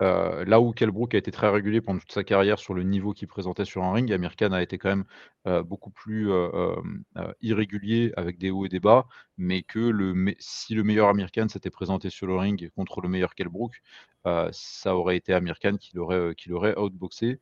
là 0.00 0.60
où 0.60 0.72
Kell 0.72 0.90
a 0.90 1.16
été 1.16 1.30
très 1.30 1.48
régulier 1.48 1.80
pendant 1.80 2.00
toute 2.00 2.12
sa 2.12 2.24
carrière 2.24 2.58
sur 2.58 2.74
le 2.74 2.82
niveau 2.82 3.12
qu'il 3.12 3.28
présentait 3.28 3.64
sur 3.64 3.84
un 3.84 3.92
ring, 3.92 4.12
Amir 4.12 4.36
Khan 4.36 4.52
a 4.52 4.62
été 4.62 4.78
quand 4.78 4.88
même, 4.88 5.04
beaucoup 5.64 5.90
plus, 5.90 6.30
irrégulier 7.40 8.12
avec 8.16 8.38
des 8.38 8.50
hauts 8.50 8.66
et 8.66 8.68
des 8.68 8.80
bas, 8.80 9.06
mais 9.36 9.62
que 9.62 9.92
si 10.38 10.74
le 10.74 10.82
meilleur 10.82 11.08
Amir 11.08 11.30
Khan 11.30 11.48
s'était 11.48 11.70
présenté 11.70 12.10
sur 12.10 12.26
le 12.26 12.36
ring 12.36 12.70
contre 12.74 13.00
le 13.00 13.08
meilleur 13.08 13.34
Kell 13.34 13.48
ça 14.50 14.96
aurait 14.96 15.16
été 15.16 15.32
Amir 15.32 15.58
Khan 15.60 15.76
qui 15.78 15.96
l'aurait 15.96 16.76
outboxé. 16.76 17.40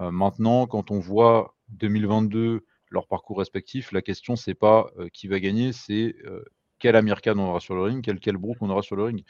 maintenant, 0.00 0.66
quand 0.66 0.90
on 0.90 0.98
voit 0.98 1.54
2022 1.68 2.64
leur 2.90 3.06
parcours 3.06 3.38
respectif, 3.38 3.92
la 3.92 4.02
question, 4.02 4.36
c'est 4.36 4.54
pas 4.54 4.90
qui 5.12 5.28
va 5.28 5.40
gagner, 5.40 5.72
c'est 5.72 6.14
quel 6.78 6.96
Amir 6.96 7.20
on 7.26 7.38
aura 7.38 7.60
sur 7.60 7.74
le 7.74 7.82
ring, 7.82 8.04
quel, 8.04 8.20
quel 8.20 8.36
Brook 8.36 8.58
on 8.60 8.70
aura 8.70 8.82
sur 8.82 8.96
le 8.96 9.04
ring. 9.04 9.24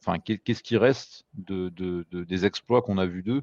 Enfin, 0.00 0.18
qu'est-ce 0.18 0.62
qui 0.62 0.76
reste 0.76 1.26
de, 1.34 2.04
des 2.12 2.46
exploits 2.46 2.82
qu'on 2.82 2.98
a 2.98 3.06
vus 3.06 3.22
d'eux? 3.22 3.42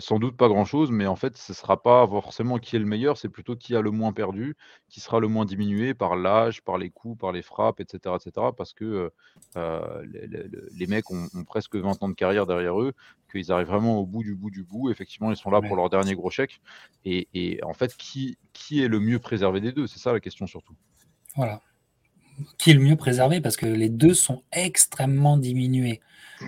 Sans 0.00 0.18
doute 0.18 0.36
pas 0.36 0.48
grand-chose, 0.48 0.90
mais 0.90 1.06
en 1.06 1.16
fait, 1.16 1.36
ce 1.36 1.54
sera 1.54 1.82
pas 1.82 2.06
forcément 2.06 2.58
qui 2.58 2.76
est 2.76 2.78
le 2.78 2.86
meilleur, 2.86 3.16
c'est 3.16 3.28
plutôt 3.28 3.54
qui 3.54 3.76
a 3.76 3.80
le 3.80 3.90
moins 3.90 4.12
perdu, 4.12 4.56
qui 4.88 5.00
sera 5.00 5.20
le 5.20 5.28
moins 5.28 5.44
diminué 5.44 5.94
par 5.94 6.16
l'âge, 6.16 6.62
par 6.62 6.76
les 6.76 6.90
coups, 6.90 7.18
par 7.18 7.32
les 7.32 7.42
frappes, 7.42 7.80
etc. 7.80 8.16
etc. 8.16 8.48
parce 8.56 8.72
que 8.72 9.12
les, 9.54 10.86
mecs 10.86 11.10
ont, 11.10 11.28
presque 11.46 11.76
20 11.76 12.02
ans 12.02 12.08
de 12.08 12.14
carrière 12.14 12.46
derrière 12.46 12.80
eux, 12.80 12.94
qu'ils 13.30 13.52
arrivent 13.52 13.68
vraiment 13.68 13.98
au 13.98 14.06
bout 14.06 14.22
du 14.22 14.34
bout 14.34 14.50
du 14.50 14.64
bout. 14.64 14.90
Effectivement, 14.90 15.30
ils 15.30 15.36
sont 15.36 15.50
là 15.50 15.60
pour 15.60 15.76
leur 15.76 15.88
dernier 15.90 16.14
gros 16.14 16.30
chèque. 16.30 16.60
Et, 17.04 17.60
en 17.62 17.74
fait, 17.74 17.96
qui, 17.96 18.38
qui 18.52 18.82
est 18.82 18.88
le 18.88 19.00
mieux 19.00 19.18
préservé 19.18 19.60
des 19.60 19.72
deux? 19.72 19.86
C'est 19.86 19.98
ça 19.98 20.12
la 20.12 20.20
question 20.20 20.46
surtout. 20.46 20.74
Voilà. 21.36 21.60
Qui 22.58 22.70
est 22.70 22.74
le 22.74 22.80
mieux 22.80 22.96
préservé 22.96 23.40
Parce 23.40 23.56
que 23.56 23.66
les 23.66 23.88
deux 23.88 24.14
sont 24.14 24.42
extrêmement 24.52 25.36
diminués 25.36 26.00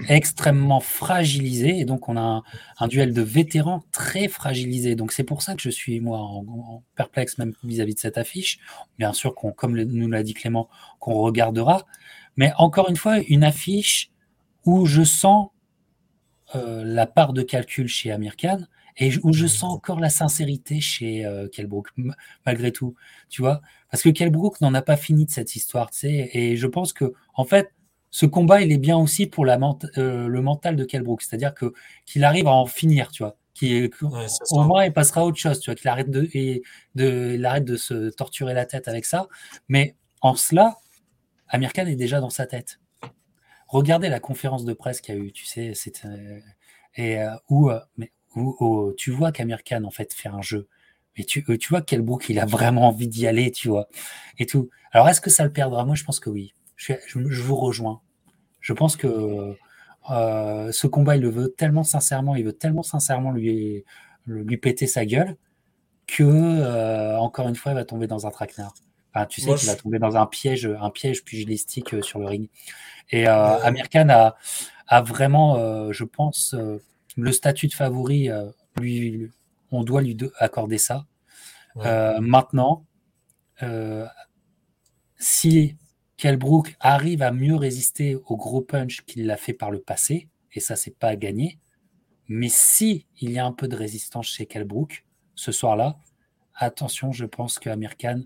extrêmement 0.09 0.81
fragilisé. 0.81 1.79
Et 1.79 1.85
donc, 1.85 2.09
on 2.09 2.17
a 2.17 2.43
un, 2.79 2.89
duel 2.89 3.13
de 3.13 3.23
vétérans 3.23 3.85
très 3.93 4.29
fragilisé. 4.29 4.95
Donc, 4.95 5.13
c'est 5.13 5.25
pour 5.25 5.43
ça 5.43 5.55
que 5.55 5.63
je 5.63 5.71
suis, 5.71 6.01
moi, 6.01 6.19
en, 6.19 6.83
perplexe 6.95 7.39
même 7.39 7.55
vis-à-vis 7.65 7.95
de 7.95 8.01
cette 8.01 8.19
affiche. 8.19 8.59
Bien 8.99 9.13
sûr, 9.13 9.35
comme 9.35 9.81
nous 9.81 10.09
l'a 10.09 10.23
dit 10.23 10.35
Clément, 10.35 10.69
qu'on 11.01 11.15
regardera. 11.15 11.87
Mais 12.37 12.53
encore 12.59 12.89
une 12.89 12.97
fois, 12.97 13.19
une 13.29 13.45
affiche 13.45 14.11
où 14.65 14.87
je 14.87 15.03
sens 15.03 15.49
euh, 16.55 16.83
la 16.85 17.07
part 17.07 17.33
de 17.33 17.43
calcul 17.43 17.89
chez 17.89 18.11
Amir 18.11 18.37
Khan 18.37 18.61
et 18.99 19.17
où 19.23 19.33
je 19.33 19.47
sens 19.47 19.73
encore 19.73 20.01
la 20.01 20.11
sincérité 20.11 20.81
chez 20.81 21.25
euh, 21.25 21.49
Kelbrook, 21.49 21.89
malgré 22.45 22.73
tout, 22.73 22.95
tu 23.29 23.41
vois, 23.41 23.61
parce 23.91 24.03
que 24.03 24.11
Kelbrook 24.11 24.61
n'en 24.61 24.75
a 24.75 24.83
pas 24.83 24.97
fini 24.97 25.25
de 25.25 25.31
cette 25.31 25.57
histoire, 25.57 25.91
tu 25.91 25.99
sais, 26.01 26.31
et 26.33 26.57
je 26.57 26.67
pense 26.67 26.93
que, 26.93 27.15
en 27.35 27.45
fait, 27.45 27.73
ce 28.11 28.27
combat, 28.27 28.61
il 28.63 28.73
est 28.73 28.79
bien 28.79 28.97
aussi 28.97 29.27
pour 29.27 29.45
la 29.45 29.59
euh, 29.99 30.29
le 30.29 30.43
mental 30.43 30.77
de 30.77 30.85
Kelbrook, 30.85 31.23
c'est-à-dire 31.23 31.55
que 31.55 31.73
qu'il 32.07 32.25
arrive 32.25 32.49
à 32.49 32.53
en 32.53 32.67
finir, 32.67 33.11
tu 33.11 33.23
vois, 33.23 33.37
qui 33.55 33.91
au 34.51 34.63
moins 34.65 34.85
il 34.85 34.93
passera 34.93 35.23
à 35.23 35.25
autre 35.25 35.39
chose, 35.39 35.61
tu 35.61 35.71
vois, 35.71 35.75
qu'il 35.75 35.89
arrête 35.89 36.11
de, 36.11 36.29
et 36.33 36.63
de, 36.95 37.35
il 37.35 37.45
arrête 37.45 37.65
de 37.65 37.77
se 37.77 38.11
torturer 38.11 38.55
la 38.55 38.67
tête 38.67 38.89
avec 38.89 39.05
ça. 39.05 39.29
Mais 39.69 39.97
en 40.21 40.35
cela, 40.35 40.77
Amir 41.49 41.73
Khan 41.73 41.87
est 41.87 41.97
déjà 41.97 42.21
dans 42.21 42.31
sa 42.31 42.47
tête. 42.47 42.81
Regardez 43.67 44.09
la 44.09 44.21
conférence 44.21 44.65
de 44.65 44.73
presse 44.73 45.01
qu'il 45.01 45.15
y 45.15 45.19
a 45.19 45.21
eu, 45.21 45.33
tu 45.33 45.45
sais, 45.45 45.73
et 46.95 47.21
euh, 47.21 47.31
où, 47.49 47.71
euh, 47.71 47.81
mais, 47.97 48.13
où, 48.35 48.93
tu 48.97 49.11
vois 49.11 49.33
qu'Amir 49.33 49.63
Khan 49.65 49.85
en 49.85 49.91
fait 49.91 50.13
fait 50.13 50.29
un 50.29 50.43
jeu. 50.43 50.69
Mais 51.17 51.25
tu, 51.25 51.45
tu 51.45 51.69
vois 51.69 51.83
quel 51.83 52.05
il 52.29 52.39
a 52.39 52.47
vraiment 52.47 52.89
envie 52.89 53.09
d'y 53.09 53.27
aller, 53.27 53.51
tu 53.51 53.69
vois, 53.69 53.89
et 54.39 54.47
tout. 54.47 54.71
Alors 54.93 55.09
est-ce 55.09 55.21
que 55.21 55.31
ça 55.31 55.45
le 55.45 55.53
perdra? 55.53 55.85
Moi, 55.85 55.97
je 55.97 56.05
pense 56.05 56.21
que 56.21 56.31
oui 56.31 56.55
je, 56.79 57.43
vous 57.43 57.57
rejoins. 57.57 58.01
Je 58.61 58.73
pense 58.73 58.97
que 58.97 59.57
euh, 60.11 60.73
ce 60.73 60.87
combat, 60.87 61.17
il 61.17 61.23
le 61.23 61.29
veut 61.29 61.55
tellement 61.57 61.85
sincèrement, 61.85 62.37
il 62.37 62.45
veut 62.45 62.53
tellement 62.53 62.83
sincèrement 62.83 63.33
lui, 63.33 63.85
lui 64.27 64.57
péter 64.57 64.87
sa 64.87 65.05
gueule 65.05 65.37
que, 66.07 66.23
euh, 66.23 67.19
encore 67.19 67.49
une 67.49 67.57
fois, 67.57 67.73
il 67.73 67.75
va 67.75 67.85
tomber 67.85 68.07
dans 68.07 68.27
un 68.27 68.31
traquenard. 68.31 68.75
tu 69.29 69.41
sais 69.43 69.55
qu'il 69.55 69.69
va 69.69 69.75
tomber 69.75 69.99
dans 69.99 70.17
un 70.17 70.27
piège, 70.27 70.67
un 70.81 70.91
piège 70.91 71.25
pugilistique 71.25 71.95
euh, 71.95 72.03
sur 72.03 72.19
le 72.21 72.27
ring. 72.27 72.49
Et 73.11 73.27
Amir 73.27 73.89
Khan 73.89 74.09
a, 74.11 74.37
a 74.87 75.03
vraiment, 75.03 75.91
je 75.93 76.05
pense, 76.05 76.55
le 77.19 77.33
statut 77.33 77.67
de 77.67 77.75
favori. 77.75 78.29
lui, 78.81 79.31
on 79.71 79.85
doit 79.85 80.03
lui 80.03 80.17
accorder 80.39 80.79
ça. 80.79 81.07
maintenant, 81.77 82.85
si 85.19 85.77
Kelbrook 86.17 86.77
arrive 86.81 87.23
à 87.23 87.33
mieux 87.33 87.55
résister 87.55 88.17
au 88.27 88.37
gros 88.37 88.61
punch 88.61 89.03
qu'il 89.05 89.27
l'a 89.27 89.37
fait 89.37 89.53
par 89.53 89.71
le 89.71 89.81
passé, 89.81 90.29
et 90.53 90.61
ça, 90.61 90.77
c'est 90.77 90.97
pas 90.97 91.09
à 91.09 91.17
gagner. 91.17 91.59
Mais 92.29 92.49
si 92.49 93.07
il 93.21 93.31
y 93.31 93.39
a 93.39 93.47
un 93.47 93.53
peu 93.53 93.69
de 93.69 93.77
résistance 93.77 94.27
chez 94.29 94.47
Kelbrook 94.47 95.05
ce 95.35 95.53
soir-là, 95.53 95.99
attention, 96.55 97.13
je 97.13 97.25
pense 97.25 97.59
que 97.59 97.71
Khan 97.95 98.23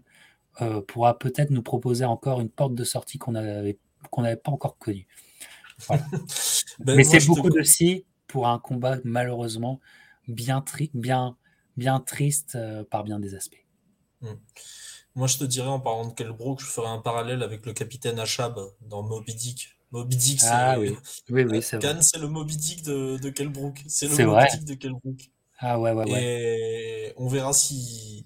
euh, 0.60 0.80
pourra 0.82 1.18
peut-être 1.18 1.50
nous 1.50 1.62
proposer 1.62 2.04
encore 2.04 2.40
une 2.40 2.48
porte 2.48 2.74
de 2.74 2.84
sortie 2.84 3.18
qu'on 3.18 3.32
n'avait 3.32 3.76
pas 4.10 4.52
encore 4.52 4.78
connue. 4.78 5.06
Ben, 6.78 6.96
Mais 6.96 7.04
c'est 7.04 7.24
beaucoup 7.26 7.50
de 7.50 7.62
si 7.62 8.04
pour 8.32 8.48
un 8.48 8.58
combat 8.58 8.96
malheureusement 9.04 9.78
bien, 10.26 10.64
bien, 10.94 11.36
bien 11.76 12.00
triste 12.00 12.54
euh, 12.54 12.82
par 12.82 13.04
bien 13.04 13.20
des 13.20 13.34
aspects. 13.34 13.62
Hmm. 14.22 14.36
Moi, 15.14 15.26
je 15.26 15.36
te 15.36 15.44
dirais, 15.44 15.68
en 15.68 15.80
parlant 15.80 16.08
de 16.08 16.14
Kelbrook, 16.14 16.60
je 16.60 16.64
ferais 16.64 16.88
un 16.88 16.98
parallèle 16.98 17.42
avec 17.42 17.66
le 17.66 17.74
capitaine 17.74 18.18
Achab 18.18 18.58
dans 18.80 19.02
Moby 19.02 19.34
Dick. 19.34 19.76
Moby 19.90 20.16
Dick, 20.16 20.40
c'est 20.40 20.48
ah, 20.48 20.80
oui. 20.80 20.96
Oui, 21.28 21.44
oui, 21.44 21.60
c'est 21.60 21.78
c'est 22.02 22.18
le 22.18 22.28
Moby 22.28 22.56
Dick 22.56 22.82
de, 22.84 23.18
de 23.18 23.28
Kelbrook. 23.28 23.82
C'est 23.86 24.06
le 24.06 24.26
Moby 24.26 24.44
Dick 24.52 24.64
de 24.64 24.74
Kelbrook. 24.74 25.30
Ah 25.58 25.78
ouais, 25.78 25.92
ouais, 25.92 26.10
ouais. 26.10 26.22
Et 26.24 27.12
on 27.18 27.28
verra 27.28 27.52
si, 27.52 28.24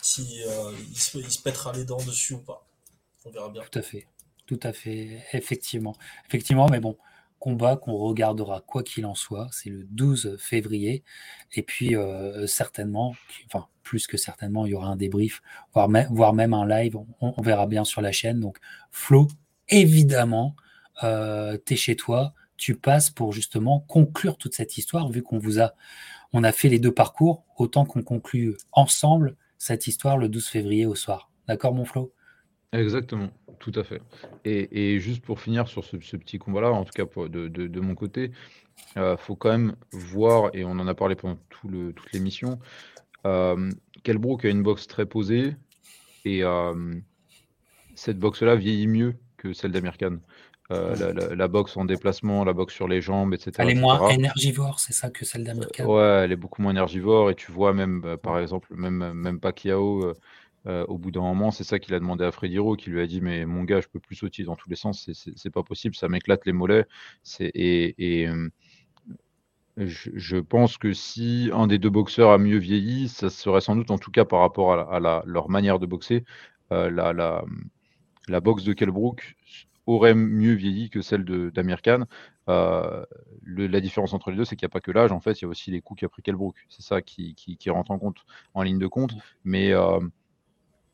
si 0.00 0.42
euh, 0.46 0.72
il, 0.88 0.98
se, 0.98 1.18
il, 1.18 1.30
se, 1.30 1.42
pètera 1.42 1.74
les 1.74 1.84
dents 1.84 2.02
dessus 2.02 2.34
ou 2.34 2.38
pas. 2.40 2.66
On 3.26 3.30
verra 3.30 3.50
bien. 3.50 3.62
Tout 3.70 3.78
à 3.78 3.82
fait. 3.82 4.06
Tout 4.46 4.60
à 4.62 4.72
fait. 4.72 5.22
Effectivement. 5.34 5.94
Effectivement, 6.26 6.66
mais 6.70 6.80
bon, 6.80 6.96
combat 7.40 7.76
qu'on 7.76 7.96
regardera 7.96 8.60
quoi 8.60 8.84
qu'il 8.84 9.04
en 9.06 9.16
soit. 9.16 9.48
C'est 9.50 9.70
le 9.70 9.82
12 9.84 10.36
février. 10.38 11.02
Et 11.52 11.62
puis, 11.62 11.96
euh, 11.96 12.46
certainement, 12.46 13.16
enfin, 13.46 13.66
plus 13.82 14.06
que 14.06 14.16
certainement, 14.16 14.66
il 14.66 14.72
y 14.72 14.74
aura 14.74 14.86
un 14.86 14.96
débrief, 14.96 15.42
voire, 15.74 15.88
même 15.88 16.54
un 16.54 16.66
live. 16.66 16.96
On, 17.20 17.42
verra 17.42 17.66
bien 17.66 17.84
sur 17.84 18.02
la 18.02 18.12
chaîne. 18.12 18.38
Donc, 18.38 18.58
Flo, 18.92 19.26
évidemment, 19.68 20.54
euh, 21.02 21.58
tu 21.66 21.74
es 21.74 21.76
chez 21.76 21.96
toi. 21.96 22.34
Tu 22.56 22.76
passes 22.76 23.10
pour 23.10 23.32
justement 23.32 23.80
conclure 23.80 24.36
toute 24.36 24.54
cette 24.54 24.76
histoire, 24.76 25.08
vu 25.08 25.22
qu'on 25.22 25.38
vous 25.38 25.60
a, 25.60 25.72
on 26.32 26.44
a 26.44 26.52
fait 26.52 26.68
les 26.68 26.78
deux 26.78 26.92
parcours, 26.92 27.44
autant 27.56 27.86
qu'on 27.86 28.02
conclue 28.02 28.56
ensemble 28.70 29.34
cette 29.56 29.86
histoire 29.86 30.18
le 30.18 30.28
12 30.28 30.46
février 30.46 30.86
au 30.86 30.94
soir. 30.94 31.30
D'accord, 31.48 31.74
mon 31.74 31.86
Flo? 31.86 32.12
Exactement, 32.72 33.30
tout 33.58 33.72
à 33.74 33.82
fait. 33.82 34.00
Et, 34.44 35.00
juste 35.00 35.24
pour 35.24 35.40
finir 35.40 35.66
sur 35.66 35.84
ce, 35.84 35.96
petit 35.96 36.38
combat-là, 36.38 36.70
en 36.70 36.84
tout 36.84 36.92
cas 36.92 37.04
de, 37.28 37.80
mon 37.80 37.94
côté, 37.94 38.30
il 38.96 39.02
euh, 39.02 39.16
faut 39.16 39.34
quand 39.34 39.50
même 39.50 39.74
voir, 39.92 40.50
et 40.54 40.64
on 40.64 40.72
en 40.72 40.86
a 40.86 40.94
parlé 40.94 41.16
pendant 41.16 41.38
tout 41.50 41.68
le, 41.68 41.92
toute 41.92 42.12
l'émission, 42.12 42.60
euh, 43.26 43.70
Kelbrook 44.04 44.44
a 44.44 44.48
une 44.48 44.62
boxe 44.62 44.86
très 44.86 45.04
posée, 45.04 45.56
et 46.24 46.44
euh, 46.44 46.94
cette 47.94 48.18
boxe-là 48.18 48.54
vieillit 48.54 48.86
mieux 48.86 49.16
que 49.36 49.52
celle 49.52 49.72
d'American. 49.72 50.18
Euh, 50.70 51.34
la, 51.34 51.48
boxe 51.48 51.76
en 51.76 51.84
déplacement, 51.84 52.44
la 52.44 52.52
boxe 52.52 52.74
sur 52.74 52.86
les 52.86 53.00
jambes, 53.00 53.34
etc. 53.34 53.50
Elle 53.58 53.70
est 53.70 53.74
moins 53.74 54.08
énergivore, 54.10 54.78
c'est 54.78 54.92
ça 54.92 55.10
que 55.10 55.24
celle 55.24 55.42
d'American. 55.42 55.84
ouais, 55.84 56.22
elle 56.24 56.30
est 56.30 56.36
beaucoup 56.36 56.62
moins 56.62 56.70
énergivore, 56.70 57.30
et 57.30 57.34
tu 57.34 57.50
vois 57.50 57.72
même, 57.72 58.00
bah, 58.00 58.16
par 58.16 58.38
exemple, 58.38 58.68
même, 58.76 59.12
même 59.12 59.40
Pacquiao 59.40 60.14
euh, 60.66 60.84
au 60.86 60.98
bout 60.98 61.10
d'un 61.10 61.22
moment, 61.22 61.50
c'est 61.50 61.64
ça 61.64 61.78
qu'il 61.78 61.94
a 61.94 61.98
demandé 61.98 62.24
à 62.24 62.32
Freddy 62.32 62.58
Rowe, 62.58 62.76
qui 62.76 62.90
lui 62.90 63.00
a 63.00 63.06
dit 63.06 63.20
Mais 63.20 63.46
mon 63.46 63.64
gars, 63.64 63.80
je 63.80 63.88
peux 63.88 64.00
plus 64.00 64.16
sauter 64.16 64.44
dans 64.44 64.56
tous 64.56 64.68
les 64.68 64.76
sens, 64.76 65.10
c'est 65.12 65.50
pas 65.50 65.62
possible, 65.62 65.94
ça 65.94 66.08
m'éclate 66.08 66.44
les 66.44 66.52
mollets. 66.52 66.86
Et, 67.40 68.22
et 68.22 68.28
euh, 68.28 68.48
je, 69.78 70.36
pense 70.38 70.76
que 70.76 70.92
si 70.92 71.50
un 71.54 71.66
des 71.66 71.78
deux 71.78 71.90
boxeurs 71.90 72.30
a 72.30 72.38
mieux 72.38 72.58
vieilli, 72.58 73.08
ça 73.08 73.30
serait 73.30 73.62
sans 73.62 73.76
doute, 73.76 73.90
en 73.90 73.98
tout 73.98 74.10
cas 74.10 74.24
par 74.24 74.40
rapport 74.40 74.72
à, 74.72 75.00
leur 75.24 75.48
manière 75.48 75.78
de 75.78 75.86
boxer, 75.86 76.24
euh, 76.72 76.90
la, 76.90 77.12
la, 78.28 78.40
boxe 78.40 78.64
de 78.64 78.72
Kelbrook 78.74 79.36
aurait 79.86 80.14
mieux 80.14 80.52
vieilli 80.52 80.90
que 80.90 81.00
celle 81.00 81.24
d'Amir 81.24 81.80
Khan. 81.82 82.04
la 82.46 83.80
différence 83.80 84.12
entre 84.12 84.30
les 84.30 84.36
deux, 84.36 84.44
c'est 84.44 84.56
qu'il 84.56 84.66
n'y 84.66 84.70
a 84.70 84.74
pas 84.74 84.80
que 84.80 84.90
l'âge, 84.90 85.12
en 85.12 85.20
fait, 85.20 85.40
il 85.40 85.44
y 85.44 85.46
a 85.46 85.48
aussi 85.48 85.70
les 85.70 85.80
coups 85.80 86.00
qu'a 86.00 86.08
pris 86.08 86.22
Kelbrook. 86.22 86.56
C'est 86.68 86.82
ça 86.82 87.00
qui, 87.00 87.34
qui, 87.34 87.70
rentre 87.70 87.90
en 87.90 87.98
compte, 87.98 88.18
en 88.54 88.62
ligne 88.62 88.78
de 88.78 88.86
compte. 88.86 89.14
Mais 89.44 89.72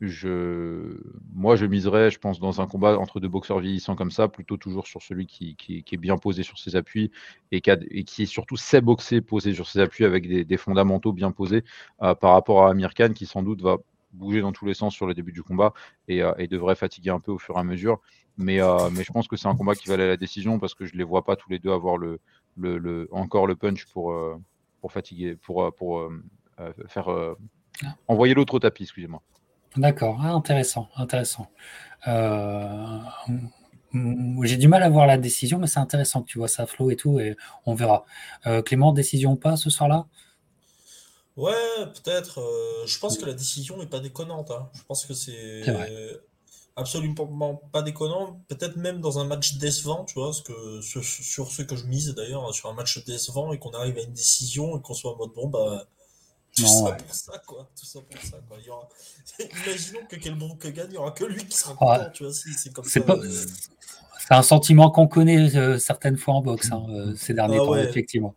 je, 0.01 1.01
moi, 1.33 1.57
je 1.57 1.65
miserais, 1.65 2.11
je 2.11 2.19
pense, 2.19 2.39
dans 2.39 2.61
un 2.61 2.67
combat 2.67 2.99
entre 2.99 3.19
deux 3.19 3.29
boxeurs 3.29 3.61
vieillissants 3.61 3.97
comme 3.97 4.11
ça, 4.11 4.29
plutôt 4.29 4.57
toujours 4.59 4.87
sur 4.87 5.03
celui 5.03 5.27
qui, 5.27 5.57
qui, 5.57 5.83
est 5.91 5.97
bien 5.97 6.19
posé 6.19 6.43
sur 6.43 6.59
ses 6.59 6.77
appuis 6.77 7.11
et 7.51 7.61
qui, 7.63 7.71
et 7.71 8.05
qui 8.05 8.23
est 8.23 8.27
surtout 8.27 8.57
sait 8.57 8.83
boxer 8.83 9.23
posé 9.23 9.55
sur 9.55 9.67
ses 9.67 9.81
appuis 9.81 10.05
avec 10.05 10.29
des, 10.47 10.57
fondamentaux 10.59 11.13
bien 11.13 11.31
posés 11.31 11.65
euh, 12.03 12.15
par 12.15 12.33
rapport 12.33 12.67
à 12.67 12.71
Amir 12.71 12.93
Khan 12.93 13.13
qui 13.15 13.25
sans 13.25 13.43
doute 13.43 13.63
va 13.63 13.79
bouger 14.13 14.41
dans 14.41 14.53
tous 14.53 14.67
les 14.67 14.75
sens 14.75 14.95
sur 14.95 15.07
le 15.07 15.15
début 15.15 15.33
du 15.33 15.43
combat 15.43 15.73
et, 16.09 16.23
euh, 16.23 16.33
et 16.39 16.47
devrait 16.47 16.77
fatiguer 16.77 17.11
un 17.11 17.21
peu 17.21 17.33
au 17.33 17.39
fur 17.39 17.57
et 17.57 17.61
à 17.61 17.65
mesure. 17.65 18.01
Mais, 18.37 18.61
euh, 18.61 18.91
mais 18.91 19.03
je 19.03 19.13
pense 19.13 19.29
que 19.29 19.37
c'est 19.37 19.49
un 19.49 19.57
combat 19.57 19.75
qui 19.75 19.89
valait 19.89 20.09
la 20.09 20.19
décision 20.19 20.59
parce 20.59 20.75
que 20.75 20.85
je 20.85 20.93
ne 20.93 20.99
les 20.99 21.05
vois 21.05 21.25
pas 21.25 21.37
tous 21.37 21.49
les 21.49 21.59
deux 21.59 21.71
avoir 21.71 21.97
le, 21.97 22.21
le, 22.59 22.77
le 22.77 23.09
encore 23.13 23.47
le 23.47 23.57
punch 23.57 23.87
pour, 23.87 24.15
pour 24.83 24.93
fatiguer, 24.93 25.37
pour, 25.37 25.75
pour 25.75 26.07
faire 26.87 27.09
ah. 27.09 27.97
envoyer 28.09 28.35
l'autre 28.35 28.55
au 28.55 28.59
tapis, 28.59 28.83
excusez-moi. 28.83 29.23
D'accord, 29.77 30.19
ah, 30.23 30.31
intéressant, 30.31 30.89
intéressant. 30.97 31.49
Euh, 32.09 32.99
j'ai 34.43 34.57
du 34.57 34.69
mal 34.69 34.83
à 34.83 34.89
voir 34.89 35.07
la 35.07 35.19
décision, 35.19 35.59
mais 35.59 35.67
c'est 35.67 35.81
intéressant 35.81 36.23
que 36.23 36.29
tu 36.29 36.39
vois 36.39 36.49
ça, 36.49 36.67
Flo 36.67 36.91
et 36.91 36.97
tout, 36.97 37.21
et 37.21 37.37
on 37.67 37.75
verra. 37.75 38.07
Euh, 38.47 38.63
Clément, 38.63 38.93
décision 38.93 39.33
ou 39.33 39.37
pas 39.37 39.57
ce 39.57 39.69
soir-là? 39.69 40.07
Ouais, 41.37 41.53
peut-être. 41.95 42.41
Euh, 42.41 42.87
je 42.87 42.99
pense 42.99 43.19
que 43.19 43.27
la 43.27 43.35
décision 43.35 43.77
n'est 43.77 43.87
pas 43.87 44.01
déconnante. 44.01 44.51
Hein. 44.51 44.71
Je 44.75 44.83
pense 44.85 45.05
que 45.05 45.13
c'est. 45.13 45.63
absolument 46.75 47.61
pas 47.73 47.83
déconnant. 47.83 48.41
Peut-être 48.49 48.77
même 48.77 49.01
dans 49.01 49.19
un 49.19 49.25
match 49.25 49.55
décevant, 49.55 50.05
tu 50.05 50.15
vois, 50.15 50.29
parce 50.29 50.43
que 50.43 50.81
sur, 50.81 51.05
sur 51.05 51.51
ce 51.51 51.63
que 51.63 51.77
je 51.77 51.85
mise 51.85 52.15
d'ailleurs, 52.15 52.55
sur 52.55 52.71
un 52.71 52.75
match 52.75 53.05
décevant 53.05 53.53
et 53.53 53.59
qu'on 53.59 53.71
arrive 53.71 53.99
à 53.99 54.03
une 54.03 54.13
décision 54.13 54.79
et 54.79 54.83
qu'on 54.83 54.95
soit 54.95 55.13
en 55.13 55.17
mode 55.17 55.33
bon, 55.35 55.49
bah. 55.49 55.87
Tout 56.57 56.67
ça 56.67 56.93
pour 56.93 57.15
ça, 57.15 57.43
quoi. 57.47 57.71
Tout 57.79 57.87
ça 57.87 58.01
pour 58.01 58.21
ça, 58.23 58.37
quoi. 58.49 58.57
Il 58.61 58.67
y 58.67 58.71
aura... 58.71 58.89
Imaginons 59.67 60.07
que 60.09 60.17
quel 60.17 60.39
que 60.59 60.69
gagne, 60.69 60.87
il 60.89 60.93
n'y 60.93 60.97
aura 60.97 61.11
que 61.11 61.25
lui 61.25 61.45
qui 61.45 61.57
sera 61.57 61.75
content, 61.75 62.11
tu 62.13 62.25
vois. 62.25 62.33
Si, 62.33 62.53
c'est 62.55 62.73
comme 62.73 62.85
ça. 62.85 63.01
Pas... 63.01 63.17
Euh, 63.17 63.47
c'est 64.19 64.35
un 64.35 64.43
sentiment 64.43 64.91
qu'on 64.91 65.07
connaît 65.07 65.55
euh, 65.57 65.79
certaines 65.79 66.17
fois 66.17 66.35
en 66.35 66.43
boxe 66.43 66.73
hein, 66.73 66.85
euh, 66.89 67.15
ces 67.15 67.35
derniers 67.35 67.59
ah 67.61 67.65
temps, 67.65 67.77
effectivement. 67.77 68.35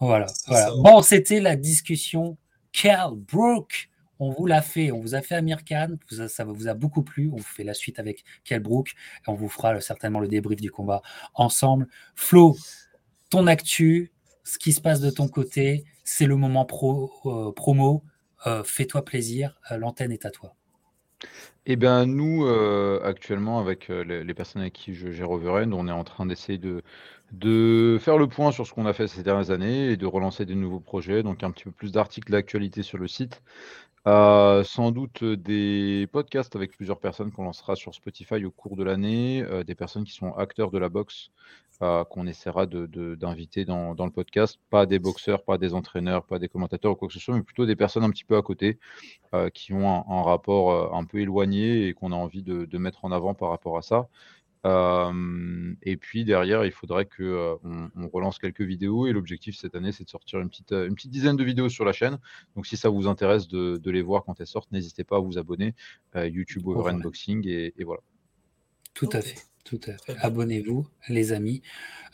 Voilà. 0.00 0.26
voilà. 0.46 0.72
Bon, 0.76 1.00
c'était 1.02 1.40
la 1.40 1.56
discussion 1.56 2.36
Cal 2.72 3.12
Brook 3.14 3.88
on 4.22 4.30
vous 4.30 4.46
l'a 4.46 4.62
fait, 4.62 4.92
on 4.92 5.00
vous 5.00 5.16
a 5.16 5.20
fait 5.20 5.34
Amir 5.34 5.64
Khan, 5.64 5.96
ça 6.28 6.44
vous 6.44 6.68
a 6.68 6.74
beaucoup 6.74 7.02
plu. 7.02 7.28
On 7.32 7.38
vous 7.38 7.42
fait 7.42 7.64
la 7.64 7.74
suite 7.74 7.98
avec 7.98 8.22
Kelbrook 8.44 8.90
et 8.90 9.28
on 9.28 9.34
vous 9.34 9.48
fera 9.48 9.80
certainement 9.80 10.20
le 10.20 10.28
débrief 10.28 10.60
du 10.60 10.70
combat 10.70 11.02
ensemble. 11.34 11.88
Flo, 12.14 12.56
ton 13.30 13.48
actu, 13.48 14.12
ce 14.44 14.58
qui 14.58 14.72
se 14.72 14.80
passe 14.80 15.00
de 15.00 15.10
ton 15.10 15.26
côté, 15.26 15.84
c'est 16.12 16.26
le 16.26 16.36
moment 16.36 16.66
euh, 16.66 17.52
promo. 17.52 18.02
Euh, 18.46 18.62
fais-toi 18.64 19.02
plaisir, 19.02 19.58
euh, 19.70 19.78
l'antenne 19.78 20.12
est 20.12 20.26
à 20.26 20.30
toi. 20.30 20.54
Eh 21.64 21.76
bien, 21.76 22.04
nous, 22.06 22.44
actuellement, 23.04 23.60
avec 23.60 23.86
les, 23.86 24.34
personnes 24.34 24.62
avec 24.62 24.72
qui 24.72 24.94
j'ai 24.94 25.22
Reverend, 25.22 25.72
on 25.72 25.86
est 25.86 25.92
en 25.92 26.02
train 26.02 26.26
d'essayer 26.26 26.58
de, 26.58 27.98
faire 28.00 28.18
le 28.18 28.26
point 28.26 28.50
sur 28.50 28.66
ce 28.66 28.72
qu'on 28.72 28.86
a 28.86 28.92
fait 28.92 29.06
ces 29.06 29.22
dernières 29.22 29.52
années 29.52 29.90
et 29.90 29.96
de 29.96 30.06
relancer 30.06 30.44
des 30.44 30.56
nouveaux 30.56 30.80
projets. 30.80 31.22
Donc, 31.22 31.44
un 31.44 31.52
petit 31.52 31.62
peu 31.62 31.70
plus 31.70 31.92
d'articles 31.92 32.32
d'actualité 32.32 32.82
sur 32.82 32.98
le 32.98 33.06
site. 33.06 33.40
Sans 34.04 34.90
doute 34.90 35.22
des 35.22 36.08
podcasts 36.10 36.56
avec 36.56 36.72
plusieurs 36.72 36.98
personnes 36.98 37.30
qu'on 37.30 37.44
lancera 37.44 37.76
sur 37.76 37.94
Spotify 37.94 38.44
au 38.44 38.50
cours 38.50 38.74
de 38.74 38.82
l'année, 38.82 39.44
des 39.64 39.76
personnes 39.76 40.02
qui 40.02 40.12
sont 40.12 40.32
acteurs 40.34 40.72
de 40.72 40.78
la 40.78 40.88
boxe 40.88 41.30
qu'on 41.80 42.26
essaiera 42.26 42.66
d'inviter 42.66 43.64
dans, 43.64 43.94
le 43.94 44.10
podcast, 44.10 44.58
pas 44.70 44.86
des 44.86 44.98
boxeurs, 44.98 45.42
pas 45.44 45.58
des 45.58 45.74
entraîneurs, 45.74 46.24
pas 46.24 46.38
des 46.38 46.48
commentateurs 46.48 46.92
ou 46.92 46.94
quoi 46.94 47.08
que 47.08 47.14
ce 47.14 47.20
soit, 47.20 47.34
mais 47.34 47.42
plutôt 47.42 47.66
des 47.66 47.76
personnes 47.76 48.04
un 48.04 48.10
petit 48.10 48.24
peu 48.24 48.36
à 48.36 48.42
côté 48.42 48.78
qui 49.52 49.72
ont 49.72 49.88
un, 49.88 50.22
rapport 50.22 50.94
un 50.94 51.04
peu 51.04 51.18
éloigné 51.18 51.88
et 51.88 51.94
qu'on 51.94 52.12
a 52.12 52.16
envie 52.16 52.42
de, 52.42 52.78
mettre 52.78 53.04
en 53.04 53.12
avant 53.12 53.34
par 53.34 53.50
rapport 53.50 53.78
à 53.78 53.82
ça 53.82 54.08
et 54.64 55.96
puis 55.96 56.24
derrière, 56.24 56.64
il 56.64 56.70
faudrait 56.70 57.06
que 57.06 57.56
on, 57.64 58.08
relance 58.08 58.38
quelques 58.38 58.62
vidéos. 58.62 59.06
Et 59.06 59.12
l'objectif 59.12 59.56
cette 59.56 59.74
année, 59.74 59.92
c'est 59.92 60.04
de 60.04 60.08
sortir 60.08 60.40
une 60.40 60.48
petite, 60.48 60.72
une 60.72 60.94
petite 60.94 61.10
dizaine 61.10 61.36
de 61.36 61.44
vidéos 61.44 61.68
sur 61.68 61.84
la 61.84 61.92
chaîne. 61.92 62.18
Donc 62.54 62.66
si 62.66 62.76
ça 62.76 62.88
vous 62.88 63.08
intéresse 63.08 63.48
de, 63.48 63.90
les 63.90 64.02
voir 64.02 64.24
quand 64.24 64.40
elles 64.40 64.46
sortent, 64.46 64.70
n'hésitez 64.70 65.04
pas 65.04 65.16
à 65.16 65.20
vous 65.20 65.38
abonner. 65.38 65.74
YouTube 66.14 66.66
Over 66.66 66.90
Unboxing 66.90 67.46
et, 67.48 67.74
voilà. 67.84 68.02
Tout 68.94 69.08
à 69.12 69.20
fait. 69.20 69.51
Tout 69.64 69.80
à 69.86 69.96
fait. 69.96 70.16
Abonnez-vous, 70.20 70.86
les 71.08 71.32
amis, 71.32 71.62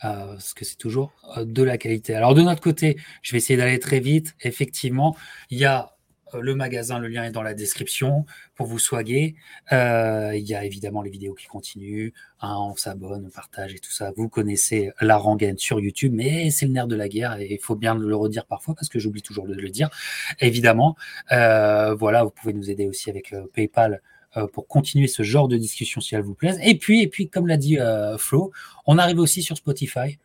parce 0.01 0.53
que 0.53 0.65
c'est 0.65 0.77
toujours 0.77 1.11
de 1.37 1.63
la 1.63 1.77
qualité. 1.77 2.15
Alors 2.15 2.35
de 2.35 2.41
notre 2.41 2.61
côté, 2.61 2.97
je 3.21 3.31
vais 3.31 3.37
essayer 3.39 3.57
d'aller 3.57 3.79
très 3.79 3.99
vite. 3.99 4.35
Effectivement, 4.41 5.15
il 5.49 5.57
y 5.57 5.65
a 5.65 5.95
euh, 6.33 6.41
le 6.41 6.55
magasin, 6.55 6.99
le 6.99 7.07
lien 7.07 7.23
est 7.23 7.31
dans 7.31 7.41
la 7.41 7.53
description 7.53 8.25
pour 8.55 8.67
vous 8.67 8.79
soigner. 8.79 9.35
Euh, 9.71 10.31
il 10.35 10.43
y 10.47 10.55
a 10.55 10.63
évidemment 10.65 11.01
les 11.01 11.09
vidéos 11.09 11.33
qui 11.33 11.47
continuent. 11.47 12.11
Hein, 12.41 12.55
on 12.59 12.75
s'abonne, 12.75 13.25
on 13.27 13.29
partage 13.29 13.73
et 13.73 13.79
tout 13.79 13.91
ça. 13.91 14.11
Vous 14.15 14.29
connaissez 14.29 14.91
la 15.01 15.17
rengaine 15.17 15.57
sur 15.57 15.79
YouTube, 15.79 16.13
mais 16.15 16.51
c'est 16.51 16.65
le 16.65 16.73
nerf 16.73 16.87
de 16.87 16.95
la 16.95 17.09
guerre 17.09 17.39
et 17.39 17.53
il 17.53 17.59
faut 17.59 17.75
bien 17.75 17.95
le 17.95 18.15
redire 18.15 18.45
parfois 18.45 18.75
parce 18.75 18.89
que 18.89 18.99
j'oublie 18.99 19.21
toujours 19.21 19.47
de 19.47 19.53
le 19.53 19.69
dire. 19.69 19.89
Évidemment, 20.39 20.95
euh, 21.31 21.93
voilà, 21.95 22.23
vous 22.23 22.31
pouvez 22.31 22.53
nous 22.53 22.69
aider 22.69 22.87
aussi 22.87 23.09
avec 23.09 23.33
PayPal 23.53 24.01
pour 24.53 24.67
continuer 24.67 25.07
ce 25.07 25.23
genre 25.23 25.47
de 25.47 25.57
discussion 25.57 26.01
si 26.01 26.15
elle 26.15 26.21
vous 26.21 26.35
plaise. 26.35 26.59
Et 26.63 26.77
puis, 26.77 27.09
comme 27.29 27.47
l'a 27.47 27.57
dit 27.57 27.77
Flo, 28.17 28.51
on 28.85 28.97
arrive 28.97 29.19
aussi 29.19 29.41
sur 29.41 29.57
Spotify. 29.57 30.19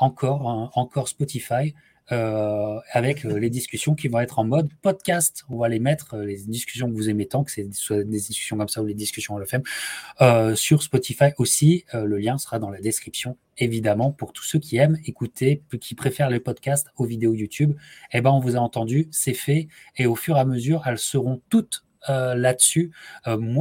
encore, 0.00 0.48
hein, 0.48 0.70
encore 0.74 1.08
Spotify. 1.08 1.74
Euh, 2.10 2.80
avec 2.92 3.26
euh, 3.26 3.38
les 3.38 3.50
discussions 3.50 3.94
qui 3.94 4.08
vont 4.08 4.20
être 4.20 4.38
en 4.38 4.44
mode 4.44 4.70
podcast. 4.80 5.44
On 5.50 5.58
va 5.58 5.68
les 5.68 5.78
mettre, 5.78 6.14
euh, 6.14 6.24
les 6.24 6.38
discussions 6.38 6.88
que 6.88 6.94
vous 6.94 7.10
aimez 7.10 7.26
tant, 7.26 7.44
que 7.44 7.50
c'est 7.50 7.70
soit 7.74 8.02
des 8.02 8.16
discussions 8.16 8.56
comme 8.56 8.68
ça 8.68 8.82
ou 8.82 8.86
les 8.86 8.94
discussions 8.94 9.36
à 9.36 9.42
euh, 10.22 10.54
sur 10.54 10.82
Spotify 10.82 11.32
aussi. 11.36 11.84
le 11.92 12.16
lien 12.16 12.38
sera 12.38 12.58
dans 12.58 12.70
la 12.70 12.80
description, 12.80 13.36
évidemment, 13.58 14.10
pour 14.10 14.32
tous 14.32 14.42
ceux 14.42 14.58
qui 14.58 14.78
aiment 14.78 14.98
écouter, 15.04 15.62
qui 15.80 15.94
préfèrent 15.94 16.30
les 16.30 16.40
podcasts 16.40 16.88
aux 16.96 17.04
vidéos 17.04 17.34
YouTube. 17.34 17.74
Eh 18.12 18.22
ben, 18.22 18.30
on 18.30 18.40
vous 18.40 18.56
a 18.56 18.60
entendu, 18.60 19.08
c'est 19.10 19.34
fait, 19.34 19.68
et 19.96 20.06
au 20.06 20.14
fur 20.14 20.38
et 20.38 20.40
à 20.40 20.44
mesure, 20.46 20.84
elles 20.86 20.98
seront 20.98 21.42
toutes 21.50 21.84
là-dessus, 22.06 22.92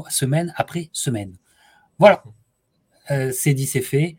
semaine 0.09 0.53
après 0.55 0.89
semaine. 0.93 1.35
Voilà, 1.99 2.23
c'est 3.31 3.53
dit, 3.53 3.65
c'est 3.65 3.81
fait. 3.81 4.17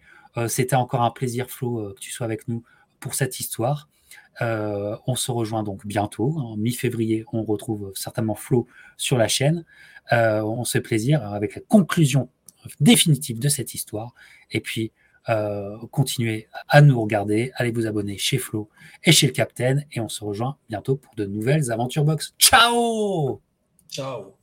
C'était 0.49 0.77
encore 0.77 1.03
un 1.03 1.11
plaisir, 1.11 1.51
Flo, 1.51 1.95
que 1.95 2.01
tu 2.01 2.11
sois 2.11 2.25
avec 2.25 2.49
nous 2.49 2.63
pour 3.01 3.15
cette 3.15 3.41
histoire. 3.41 3.89
Euh, 4.41 4.97
on 5.07 5.17
se 5.17 5.31
rejoint 5.31 5.63
donc 5.63 5.87
bientôt. 5.87 6.35
En 6.39 6.57
mi-février, 6.57 7.25
on 7.33 7.43
retrouve 7.43 7.93
certainement 7.95 8.35
Flo 8.35 8.67
sur 8.97 9.19
la 9.19 9.29
chaîne. 9.29 9.65
Euh, 10.13 10.43
on 10.43 10.65
se 10.65 10.73
fait 10.73 10.81
plaisir 10.81 11.25
avec 11.25 11.55
la 11.55 11.61
conclusion 11.63 12.29
définitive 12.81 13.39
de 13.39 13.49
cette 13.49 13.75
histoire. 13.75 14.15
Et 14.51 14.61
puis, 14.61 14.93
euh, 15.29 15.77
continuez 15.91 16.49
à 16.69 16.81
nous 16.81 17.01
regarder. 17.01 17.53
Allez 17.57 17.71
vous 17.71 17.87
abonner 17.87 18.17
chez 18.17 18.39
Flo 18.39 18.69
et 19.05 19.13
chez 19.13 19.27
le 19.27 19.33
Captain. 19.33 19.81
Et 19.93 20.01
on 20.01 20.09
se 20.09 20.25
rejoint 20.25 20.57
bientôt 20.69 20.97
pour 20.97 21.15
de 21.17 21.27
nouvelles 21.27 21.71
aventures 21.71 22.05
box. 22.05 22.35
Ciao 22.39 23.48
Ciao 23.91 24.37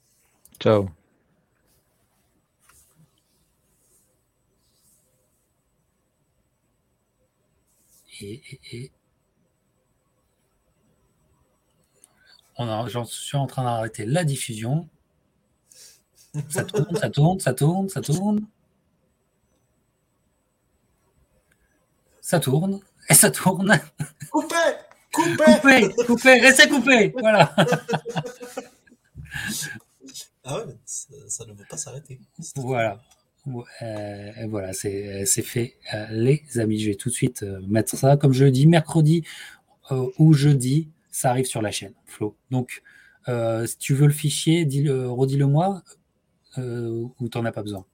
Ciao 0.59 0.89
et 8.21 8.91
J'en 12.57 13.03
suis 13.03 13.37
en 13.37 13.47
train 13.47 13.63
d'arrêter 13.63 14.05
la 14.05 14.23
diffusion. 14.23 14.87
Ça 16.49 16.63
tourne, 16.63 16.95
ça 16.95 17.09
tourne, 17.09 17.39
ça 17.39 17.53
tourne, 17.53 17.89
ça 17.89 18.01
tourne. 18.01 18.47
Ça 22.21 22.39
tourne 22.39 22.79
et 23.09 23.13
ça 23.13 23.29
tourne. 23.29 23.79
Coupé 24.31 24.55
Coupé 25.11 25.43
Coupé 25.45 26.05
Coupé 26.05 26.39
Restez 26.39 26.67
coupé 26.67 27.13
Voilà. 27.19 27.55
ah 30.43 30.65
ouais, 30.65 30.75
ça, 30.85 31.45
ne 31.45 31.53
veut 31.53 31.65
pas 31.69 31.77
s'arrêter. 31.77 32.19
Voilà. 32.55 33.01
Euh, 33.81 34.31
voilà, 34.47 34.73
c'est 34.73 35.25
fait. 35.25 35.77
Euh, 35.93 36.07
les 36.11 36.43
amis, 36.57 36.79
je 36.79 36.89
vais 36.89 36.95
tout 36.95 37.09
de 37.09 37.13
suite 37.13 37.43
euh, 37.43 37.59
mettre 37.67 37.95
ça. 37.95 38.17
Comme 38.17 38.33
je 38.33 38.45
le 38.45 38.51
dis, 38.51 38.67
mercredi 38.67 39.23
ou 40.17 40.33
jeudi, 40.33 40.89
ça 41.11 41.29
arrive 41.29 41.45
sur 41.45 41.61
la 41.61 41.71
chaîne, 41.71 41.93
Flo. 42.05 42.35
Donc, 42.49 42.81
euh, 43.27 43.65
si 43.65 43.77
tu 43.77 43.93
veux 43.93 44.05
le 44.05 44.13
fichier, 44.13 44.65
dis-le, 44.65 45.09
redis-le-moi 45.09 45.81
euh, 46.57 47.05
ou 47.19 47.29
tu 47.29 47.37
n'en 47.37 47.45
as 47.45 47.51
pas 47.51 47.63
besoin 47.63 47.85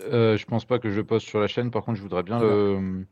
euh, 0.00 0.36
Je 0.36 0.46
pense 0.46 0.64
pas 0.64 0.78
que 0.78 0.90
je 0.90 1.00
poste 1.00 1.26
sur 1.26 1.40
la 1.40 1.46
chaine. 1.46 1.70
Par 1.70 1.84
contre, 1.84 1.98
je 1.98 2.02
voudrais 2.02 2.22
bien 2.22 2.40
le, 2.40 3.04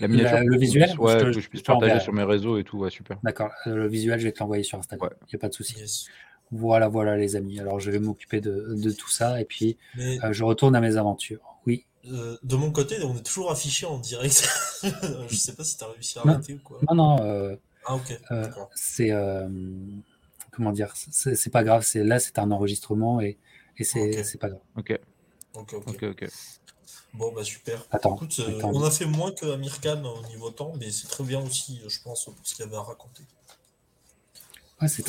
la 0.00 0.08
miniature. 0.08 0.40
le 0.44 0.58
visuel 0.58 0.90
ouais, 0.98 1.18
que 1.18 1.32
je 1.32 1.48
puisse 1.48 1.62
partager 1.62 2.00
sur 2.00 2.12
mes 2.12 2.24
réseaux 2.24 2.58
et 2.58 2.64
tout. 2.64 2.78
Ouais, 2.78 2.90
super. 2.90 3.18
D'accord. 3.22 3.50
Euh, 3.66 3.74
le 3.74 3.88
visuel, 3.88 4.18
je 4.18 4.24
vais 4.24 4.32
te 4.32 4.40
l'envoyer 4.40 4.62
sur 4.62 4.78
Instagram. 4.78 5.10
Il 5.22 5.34
n'y 5.34 5.36
a 5.36 5.40
pas 5.40 5.48
de 5.48 5.54
souci. 5.54 5.76
Voilà, 6.50 6.88
voilà, 6.88 7.16
les 7.16 7.36
amis. 7.36 7.60
Alors, 7.60 7.80
je 7.80 7.90
vais 7.90 7.98
m'occuper 7.98 8.40
de, 8.40 8.90
tout 8.92 9.10
ça 9.10 9.40
et 9.40 9.44
puis 9.44 9.76
je 9.96 10.44
retourne 10.44 10.74
à 10.74 10.80
mes 10.80 10.96
aventures. 10.96 11.40
Oui. 11.66 11.84
de 12.04 12.56
mon 12.56 12.70
côté, 12.70 13.02
on 13.02 13.16
est 13.16 13.22
toujours 13.22 13.50
affiché 13.50 13.86
en 13.86 13.98
direct. 13.98 14.48
je 15.28 15.36
sais 15.36 15.54
pas 15.54 15.64
si 15.64 15.76
tu 15.76 15.84
as 15.84 15.88
réussi 15.88 16.18
à 16.18 16.22
arrêter 16.22 16.54
ou 16.54 16.60
quoi. 16.60 16.80
Non, 16.88 16.94
non. 16.94 17.58
Ah, 17.88 17.94
ok. 17.94 18.20
Euh, 18.30 18.46
c'est 18.74 19.10
euh, 19.12 19.48
comment 20.52 20.72
dire, 20.72 20.92
c'est 20.94 21.50
pas 21.50 21.64
grave. 21.64 21.82
C'est 21.84 22.04
là, 22.04 22.20
c'est 22.20 22.38
un 22.38 22.50
enregistrement 22.50 23.20
et, 23.20 23.38
et 23.78 23.84
c'est 23.84 24.38
pas 24.38 24.50
grave. 24.50 24.60
Ok. 24.76 24.98
Ok, 25.54 26.02
ok. 26.02 26.28
Bon, 27.14 27.32
bah 27.32 27.42
super. 27.42 27.84
Attends, 27.90 28.16
Écoute, 28.16 28.38
euh, 28.40 28.60
on 28.62 28.82
a 28.82 28.90
fait 28.90 29.06
moins 29.06 29.32
que 29.32 29.46
Amir 29.46 29.80
Khan 29.80 30.04
au 30.04 30.26
niveau 30.28 30.50
temps, 30.50 30.74
mais 30.78 30.90
c'est 30.90 31.08
très 31.08 31.24
bien 31.24 31.40
aussi, 31.40 31.80
je 31.88 32.02
pense, 32.02 32.26
pour 32.26 32.34
ce 32.42 32.54
qu'il 32.54 32.64
avait 32.64 32.76
à 32.76 32.82
raconter. 32.82 33.22
Ouais, 34.80 34.88
c'est 34.88 35.02